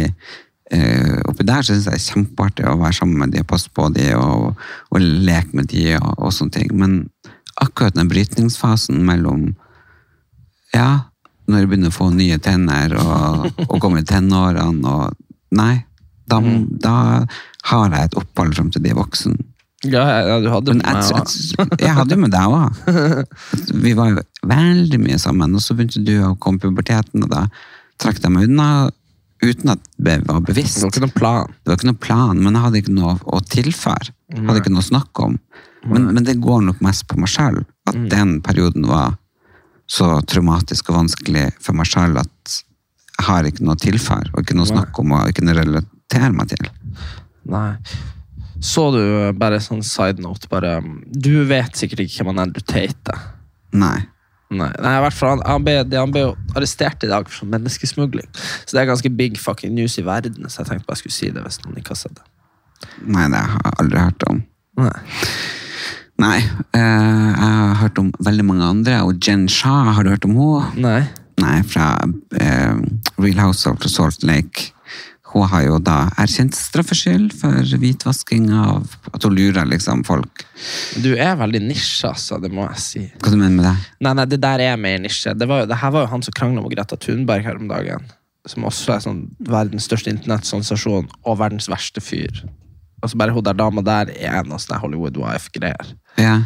eh, 0.72 1.18
Oppi 1.30 1.44
der 1.46 1.62
syns 1.68 1.84
jeg 1.86 1.92
det 1.92 2.00
er 2.00 2.06
kjempeartig 2.14 2.66
å 2.66 2.78
være 2.80 2.96
sammen 2.98 3.20
med 3.20 3.36
de 3.36 3.44
og 3.44 3.50
passe 3.52 3.70
på 3.76 3.90
de 3.94 4.08
og, 4.18 4.56
og 4.90 5.04
leke 5.04 5.54
med 5.60 5.68
de 5.70 5.98
og, 6.00 6.14
og 6.18 6.32
sånne 6.34 6.56
ting. 6.56 6.72
Men 6.80 6.96
akkurat 7.62 7.94
den 8.00 8.10
brytningsfasen 8.10 9.04
mellom 9.06 9.52
Ja, 10.74 11.10
når 11.46 11.66
du 11.66 11.68
begynner 11.74 11.92
å 11.92 11.98
få 12.00 12.08
nye 12.16 12.40
tenner 12.42 12.96
og, 12.98 13.50
og 13.68 13.76
kommer 13.84 14.02
i 14.02 14.08
tenårene 14.08 14.96
og 14.96 15.20
Nei, 15.54 15.84
da, 16.26 16.40
Mm. 16.42 16.64
da 16.82 16.94
har 17.70 17.92
jeg 17.94 18.08
et 18.08 18.16
opphold 18.18 18.56
fram 18.56 18.72
til 18.74 18.82
de 18.82 18.90
er 18.90 18.98
voksen. 18.98 19.36
Ja, 19.84 20.04
ja, 20.24 20.36
du 20.40 20.48
hadde 20.54 20.74
Men 20.74 20.82
med 20.86 21.04
jeg, 21.04 21.16
også. 21.20 21.56
jeg, 21.60 21.80
jeg 21.84 21.94
hadde 21.98 22.16
jo 22.16 22.22
med 22.24 22.32
deg 22.32 22.54
òg. 22.56 22.84
Vi 23.84 23.94
var 23.98 24.12
jo 24.14 24.22
veldig 24.48 25.00
mye 25.04 25.18
sammen, 25.20 25.56
og 25.58 25.64
så 25.64 25.76
begynte 25.76 26.04
du 26.08 26.14
å 26.24 26.34
komme 26.40 26.62
i 26.62 26.64
puberteten, 26.68 27.26
og 27.26 27.32
da 27.34 27.42
trakk 28.00 28.22
jeg 28.24 28.32
meg 28.32 28.48
unna 28.48 28.68
uten 29.44 29.74
at 29.74 29.82
det 30.00 30.22
var 30.30 30.40
bevisst. 30.48 30.78
Det 30.80 30.86
var 30.86 30.94
ikke 30.94 31.04
noen 31.04 31.18
plan. 31.18 31.52
Det 31.64 31.72
var 31.74 31.80
ikke 31.82 31.90
noe 31.92 32.00
plan, 32.06 32.40
men 32.46 32.56
jeg 32.56 32.64
hadde 32.64 32.80
ikke 32.84 32.96
noe 32.96 33.16
å 33.28 33.42
tilføre. 33.44 34.14
Jeg 34.32 34.46
hadde 34.48 34.62
ikke 34.64 34.72
noe 34.72 34.86
å 34.86 34.88
snakke 34.88 35.26
om. 35.28 35.36
Men, 35.84 36.06
men 36.16 36.24
det 36.24 36.38
går 36.40 36.62
nok 36.70 36.80
mest 36.86 37.04
på 37.12 37.20
meg 37.20 37.28
sjøl, 37.34 37.60
at 37.90 37.98
Mm. 38.00 38.06
den 38.10 38.30
perioden 38.42 38.86
var 38.88 39.18
så 39.92 40.22
traumatisk 40.24 40.88
og 40.94 41.02
vanskelig 41.02 41.50
for 41.60 41.76
meg 41.76 41.90
sjøl 41.92 42.16
at 42.22 42.54
jeg 43.20 43.26
har 43.28 43.44
ikke 43.44 43.66
noe 43.68 43.76
å 43.76 43.82
tilføre, 43.84 44.32
og 44.32 44.40
ikke 44.46 44.56
noe 44.56 44.64
å 44.66 44.72
snakke 44.72 45.04
om, 45.04 45.12
og 45.12 45.28
ikke 45.30 45.44
noe 45.44 45.54
å 45.54 45.60
relatere 45.60 46.32
meg 46.34 46.48
til. 46.56 46.70
Nei. 47.52 47.76
Så 48.64 48.88
du 48.96 49.04
bare 49.36 49.60
sånn 49.64 49.84
side 49.84 50.24
note, 50.24 50.48
bare 50.52 50.78
Du 51.12 51.44
vet 51.50 51.76
sikkert 51.76 52.06
ikke 52.06 52.22
hvem 52.22 52.34
han 52.34 52.46
Andrew 52.48 52.64
Tate 52.64 53.12
er. 53.12 53.30
Nei. 53.74 53.98
Nei, 54.54 54.70
nei, 54.84 54.92
i 55.00 55.02
hvert 55.02 55.16
fall, 55.18 55.40
han, 55.40 55.42
han, 55.50 55.64
ble, 55.66 55.98
han 55.98 56.12
ble 56.14 56.28
arrestert 56.54 57.02
i 57.06 57.10
dag 57.10 57.26
for 57.26 57.42
sånn 57.42 57.50
menneskesmugling. 57.56 58.28
Så 58.38 58.76
det 58.76 58.84
er 58.84 58.92
ganske 58.92 59.10
big 59.18 59.40
fucking 59.42 59.74
news 59.74 59.98
i 59.98 60.06
verden, 60.06 60.46
så 60.46 60.62
jeg 60.62 60.70
tenkte 60.70 60.86
bare 60.86 61.00
jeg 61.00 61.04
skulle 61.04 61.16
si 61.16 61.32
det 61.34 61.42
hvis 61.42 61.58
noen 61.64 61.80
ikke 61.82 61.96
har 61.96 62.02
sett 62.04 62.20
det. 62.20 62.28
Nei, 63.08 63.26
det 63.34 63.42
har 63.42 63.58
jeg 63.58 63.80
aldri 63.82 64.04
hørt 64.04 64.28
om. 64.30 64.44
Nei. 64.84 64.94
Nei, 66.22 66.38
eh, 66.78 67.30
jeg 67.34 67.50
har 67.50 67.80
hørt 67.82 68.00
om 68.04 68.14
veldig 68.22 68.46
mange 68.46 68.70
andre, 68.76 69.02
og 69.08 69.18
Jen 69.18 69.48
Shah, 69.50 69.90
har 69.98 70.06
du 70.06 70.14
hørt 70.14 70.28
om 70.30 70.38
henne? 70.38 70.86
Nei. 70.86 71.02
Nei, 71.42 71.58
fra 71.66 71.96
eh, 72.38 72.78
Real 73.18 73.42
House 73.42 73.66
of 73.70 73.82
Salt 73.90 74.22
Lake. 74.28 74.70
Hun 75.34 75.48
har 75.50 75.64
jo 75.66 75.78
da 75.82 75.98
erkjent 76.22 76.54
straffskyld 76.54 77.32
for 77.34 77.76
hvitvasking 77.82 78.52
av 78.54 78.92
at 79.10 79.26
hun 79.26 79.34
lurer 79.34 79.66
liksom 79.66 80.04
folk. 80.06 80.44
Du 81.02 81.16
er 81.16 81.34
veldig 81.40 81.64
nisje, 81.66 82.12
altså, 82.12 82.38
det 82.42 82.52
må 82.54 82.68
jeg 82.68 82.84
si. 82.84 83.06
Hva 83.18 83.34
du 83.34 83.40
mener 83.40 83.56
med 83.58 83.66
det? 83.66 83.76
Nei, 84.06 84.14
nei, 84.20 84.28
det 84.30 84.40
der 84.44 84.62
er 84.62 84.78
mer 84.78 85.00
nisje. 85.02 85.34
Det, 85.34 85.48
var 85.50 85.64
jo, 85.64 85.70
det 85.72 85.80
her 85.82 85.96
var 85.96 86.06
jo 86.06 86.12
han 86.14 86.26
som 86.26 86.38
krangla 86.38 86.62
med 86.62 86.76
Greta 86.76 87.00
Thunberg 87.02 87.48
her 87.48 87.58
om 87.58 87.72
dagen. 87.72 88.06
Som 88.50 88.68
også 88.70 88.94
er 88.94 89.02
sånn 89.08 89.24
verdens 89.50 89.88
største 89.90 90.14
internettsensasjon 90.14 91.10
og 91.10 91.40
verdens 91.42 91.70
verste 91.72 92.04
fyr. 92.04 92.44
Altså 93.04 93.18
bare 93.18 93.34
hun 93.34 93.44
der 93.44 93.58
dama 93.58 93.82
der 93.84 94.14
er 94.14 94.44
en 94.44 94.54
av 94.54 94.62
sånne 94.62 94.84
Hollywood 94.84 95.18
wife-greier. 95.20 95.96
Ja. 96.22 96.44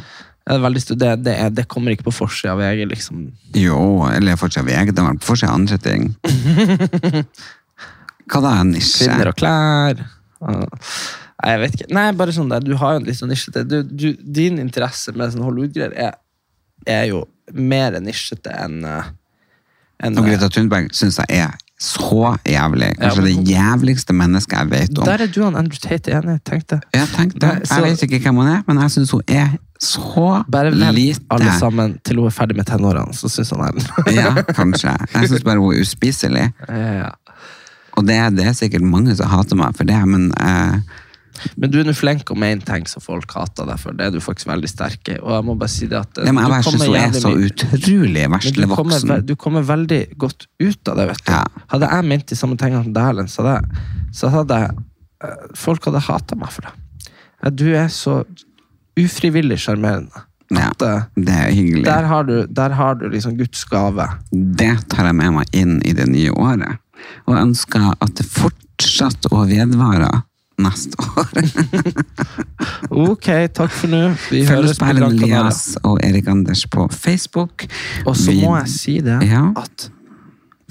Det, 0.47 0.95
det, 0.95 1.15
det, 1.25 1.35
det 1.57 1.67
kommer 1.67 1.91
ikke 1.91 2.07
på 2.07 2.13
forsida 2.21 2.53
av 2.53 2.61
VG, 2.61 2.85
liksom. 2.87 3.25
Jo, 3.57 4.07
eller 4.07 4.39
fortsatt 4.39 4.63
VG, 4.63 4.93
det 4.95 5.03
var 5.03 5.17
fortsatt 5.19 5.51
andre 5.51 5.77
ting. 5.83 6.13
Hva 8.31 8.41
da, 8.43 8.53
nisje? 8.67 9.07
Kvinner 9.07 9.31
og 9.31 9.37
klær. 9.39 10.01
Nei, 10.41 11.51
jeg 11.53 11.59
vet 11.61 11.75
ikke. 11.77 11.89
Nei, 11.93 12.07
bare 12.17 12.33
sånn 12.35 12.49
der, 12.51 12.63
du 12.65 12.73
har 12.79 12.95
jo 12.95 13.01
en 13.03 13.07
litt 13.07 13.19
sånn 13.19 13.29
nisjete 13.31 13.63
du, 13.69 13.77
du, 13.85 14.07
Din 14.21 14.57
interesse 14.61 15.13
med 15.17 15.33
sånn 15.33 15.45
Hollywood-greier 15.45 15.93
er, 16.07 16.17
er 16.89 17.05
jo 17.11 17.23
mer 17.53 17.95
nisjete 18.03 18.51
enn 18.57 18.81
en, 18.87 20.17
Og 20.17 20.23
uh, 20.23 20.27
Greta 20.27 20.49
Thunberg 20.53 20.91
syns 20.97 21.19
jeg 21.21 21.41
er 21.45 21.55
så 21.77 22.31
jævlig. 22.41 22.87
Kanskje 22.97 23.21
men 23.21 23.27
det 23.45 23.51
jævligste 23.53 24.13
mennesket 24.17 24.57
jeg 24.57 24.69
vet 24.71 24.97
om. 24.97 25.05
Der 25.05 25.23
er 25.27 25.29
du 25.29 25.39
og 25.45 25.57
Andrew 25.59 25.77
Tate 25.77 26.15
enig, 26.17 26.39
tenkte 26.45 26.79
jeg. 26.79 26.87
Jeg 26.97 27.09
tenkte, 27.13 27.51
Nei, 27.51 27.59
så- 27.69 27.77
jeg 27.77 27.83
vet 27.85 28.05
ikke 28.07 28.19
hvem 28.25 28.39
hun 28.41 28.49
er, 28.49 28.63
men 28.65 28.81
jeg 28.81 28.95
syns 28.95 29.11
hun 29.13 29.21
er 29.29 29.51
så 29.77 30.43
Bare 30.49 30.71
vent 30.73 30.95
lite 30.97 31.21
alle 31.29 31.51
sammen 31.59 31.99
til 32.01 32.17
hun 32.17 32.25
er 32.31 32.33
ferdig 32.33 32.57
med 32.57 32.65
tenårene, 32.65 33.13
så 33.13 33.29
syns 33.29 33.51
han 33.53 33.61
er. 33.67 33.77
Ja, 34.09 34.31
kanskje. 34.57 34.89
Jeg 35.13 35.29
syns 35.29 35.45
bare 35.45 35.61
hun 35.61 35.75
er 35.75 35.85
uspiselig. 35.85 36.47
Ja, 36.67 36.93
ja. 37.03 37.11
Og 37.97 38.05
det, 38.05 38.17
det 38.37 38.45
er 38.45 38.55
sikkert 38.57 38.85
mange 38.85 39.15
som 39.17 39.29
hater 39.31 39.57
meg 39.59 39.75
for 39.77 39.89
det, 39.89 39.97
men 40.09 40.29
eh, 40.37 41.03
Men 41.53 41.69
du 41.73 41.79
er 41.81 41.85
nå 41.85 41.93
flink 41.97 42.31
å 42.33 42.37
mene 42.37 42.65
ting 42.65 42.87
som 42.89 43.01
folk 43.03 43.33
hater 43.37 43.67
deg 43.69 43.81
for. 43.81 43.93
Det 43.97 44.07
er 44.07 44.13
du 44.15 44.19
faktisk 44.23 44.49
veldig 44.49 44.69
sterk 44.71 45.11
i. 45.13 45.19
Og 45.21 45.35
jeg 45.35 45.45
må 45.45 45.53
bare 45.61 45.69
si 45.69 45.89
det 45.89 45.99
at 45.99 46.17
uh, 46.17 46.25
ja, 46.25 46.33
men 46.33 46.47
jeg 46.47 46.53
verste 46.55 46.73
synes 46.73 46.97
er 46.97 47.19
så 47.21 47.33
utrolig 47.77 48.23
Men 48.33 48.57
du 48.57 48.65
kommer, 48.73 49.21
du 49.21 49.35
kommer 49.37 49.67
veldig 49.67 50.01
godt 50.17 50.47
ut 50.63 50.93
av 50.93 50.97
det, 50.97 51.07
vet 51.11 51.23
du. 51.25 51.33
Ja. 51.35 51.43
Hadde 51.73 51.91
jeg 51.93 52.09
ment 52.09 52.25
de 52.33 52.39
samme 52.39 52.57
tingene 52.57 52.81
som 52.87 52.95
Dæhlen, 52.97 53.29
så 53.29 53.45
så 54.17 54.31
hadde 54.33 54.57
eh, 54.65 55.45
folk 55.57 55.85
hadde 55.85 56.01
hata 56.07 56.37
meg 56.39 56.53
for 56.55 56.65
det. 56.65 56.73
Du 57.53 57.67
er 57.69 57.91
så 57.93 58.23
ufrivillig 58.97 59.59
sjarmerende. 59.61 60.25
Ja, 60.49 60.71
eh, 60.71 61.03
det 61.15 61.33
er 61.33 61.51
hyggelig. 61.51 61.85
der, 61.85 62.03
har 62.07 62.23
du, 62.23 62.45
der 62.47 62.69
har 62.69 62.95
du 62.95 63.09
liksom 63.11 63.37
Guds 63.37 63.65
gave. 63.69 64.07
Det 64.31 64.73
tar 64.89 65.09
jeg 65.09 65.17
med 65.19 65.33
meg 65.37 65.57
inn 65.57 65.77
i 65.85 65.93
det 65.93 66.07
nye 66.09 66.31
året. 66.31 66.79
Og 67.27 67.35
ønsker 67.41 67.93
at 68.01 68.15
det 68.19 68.25
fortsatt 68.25 69.29
å 69.31 69.43
vedvare 69.49 70.09
neste 70.57 70.97
år. 70.97 71.29
Ok, 72.89 73.27
takk 73.53 73.71
for 73.73 73.91
nå. 73.91 73.99
Vi 74.31 74.41
Følg 74.47 74.69
oss 74.71 74.79
på 74.79 74.87
Erlend 74.89 75.19
Elias 75.21 75.61
og 75.85 75.99
Erik 76.05 76.27
Anders 76.31 76.63
på 76.71 76.87
Facebook. 76.93 77.65
Og 78.07 78.15
så 78.17 78.33
må 78.39 78.55
jeg 78.61 78.71
si 78.73 78.95
det 79.05 79.19
Ja. 79.27 79.51
at 79.55 79.89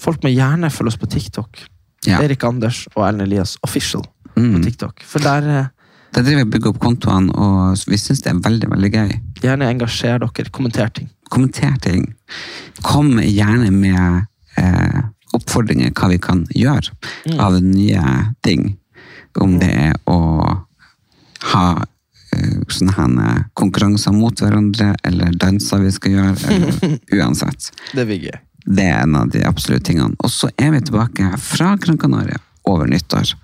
folk 0.01 0.23
må 0.25 0.33
gjerne 0.35 0.71
følge 0.73 0.93
oss 0.95 0.97
på 1.01 1.09
TikTok. 1.13 1.61
Ja. 2.07 2.21
Erik 2.23 2.45
Anders 2.45 2.87
og 2.95 3.05
Erlend 3.07 3.23
Elias 3.29 3.57
Official 3.63 4.05
Mm. 4.37 4.53
på 4.59 4.65
TikTok. 4.65 5.01
For 5.03 5.19
der, 5.19 5.71
Der 6.15 6.23
driver 6.23 6.37
vi 6.37 6.43
og 6.43 6.51
bygger 6.51 6.69
opp 6.71 6.79
kontoene, 6.81 7.33
og 7.35 7.77
vi 7.89 7.97
syns 7.97 8.21
det 8.23 8.33
er 8.33 8.39
veldig 8.41 8.69
veldig 8.71 8.91
gøy. 8.93 9.11
Gjerne 9.43 9.69
engasjer 9.71 10.19
dere, 10.19 10.51
kommenter 10.51 10.89
ting. 10.93 11.09
Kommenter 11.31 11.77
ting. 11.81 12.15
Kom 12.83 13.19
gjerne 13.21 13.71
med 13.71 14.27
eh, 14.57 15.03
oppfordringer 15.37 15.93
hva 15.97 16.11
vi 16.13 16.19
kan 16.23 16.47
gjøre 16.57 17.39
av 17.43 17.59
nye 17.63 18.03
ting. 18.47 18.75
Om 19.37 19.59
det 19.61 19.69
er 19.69 19.99
å 20.09 20.19
ha 21.53 21.67
eh, 21.77 22.57
sånne 22.73 22.97
her 22.97 23.21
eh, 23.27 23.45
konkurranser 23.59 24.17
mot 24.17 24.41
hverandre, 24.41 24.95
eller 25.07 25.37
danser 25.37 25.85
vi 25.85 25.93
skal 25.95 26.17
gjøre, 26.17 26.35
eller 26.51 26.97
uansett. 27.19 27.71
Det 27.93 28.07
blir 28.09 28.29
gøy. 28.31 28.37
Det 28.67 28.83
er 28.83 29.05
en 29.05 29.15
av 29.21 29.31
de 29.31 29.45
absolutte 29.47 29.93
tingene. 29.93 30.17
Og 30.25 30.33
så 30.33 30.51
er 30.59 30.73
vi 30.75 30.83
tilbake 30.89 31.31
fra 31.39 31.77
Gran 31.83 32.01
Canaria 32.03 32.41
over 32.67 32.89
nyttår. 32.91 33.37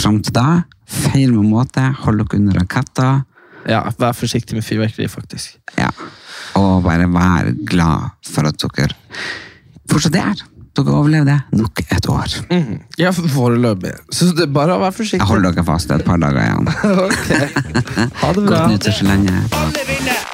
Fram 0.00 0.22
til 0.24 0.36
da, 0.36 0.62
feir 0.88 1.34
med 1.34 1.50
måte, 1.50 1.84
hold 2.04 2.22
dere 2.22 2.40
under 2.40 2.60
raketter. 2.62 3.24
Ja, 3.68 3.82
vær 3.98 4.16
forsiktig 4.16 4.56
med 4.56 4.64
fyrverkeri, 4.64 5.08
faktisk. 5.08 5.58
Ja. 5.76 5.90
Og 6.60 6.84
bare 6.84 7.08
vær 7.12 7.52
glad 7.68 8.14
for 8.28 8.48
at 8.48 8.60
dere 8.60 8.96
fortsatt 9.90 10.16
er. 10.20 10.44
Dere 10.74 10.90
overlever 10.90 11.28
det 11.28 11.60
nok 11.60 11.82
et 11.86 12.08
år. 12.10 12.32
Ja, 12.98 13.12
foreløpig. 13.14 13.92
Så 14.10 14.32
det 14.34 14.48
er 14.48 14.54
bare 14.54 14.74
å 14.74 14.80
være 14.82 14.96
forsiktig. 14.96 15.20
Jeg 15.22 15.30
holder 15.30 15.54
dere 15.54 15.66
fast 15.68 15.92
et 15.94 16.02
par 16.06 16.18
dager 16.18 16.42
igjen. 16.42 16.66
Ok. 17.06 17.30
Ha 18.24 18.32
det 18.34 18.42
bra. 18.48 18.64
Godt 18.64 18.74
nyttår 18.74 18.98
så 18.98 19.06
lenge. 19.06 19.38
Moderne 19.62 20.33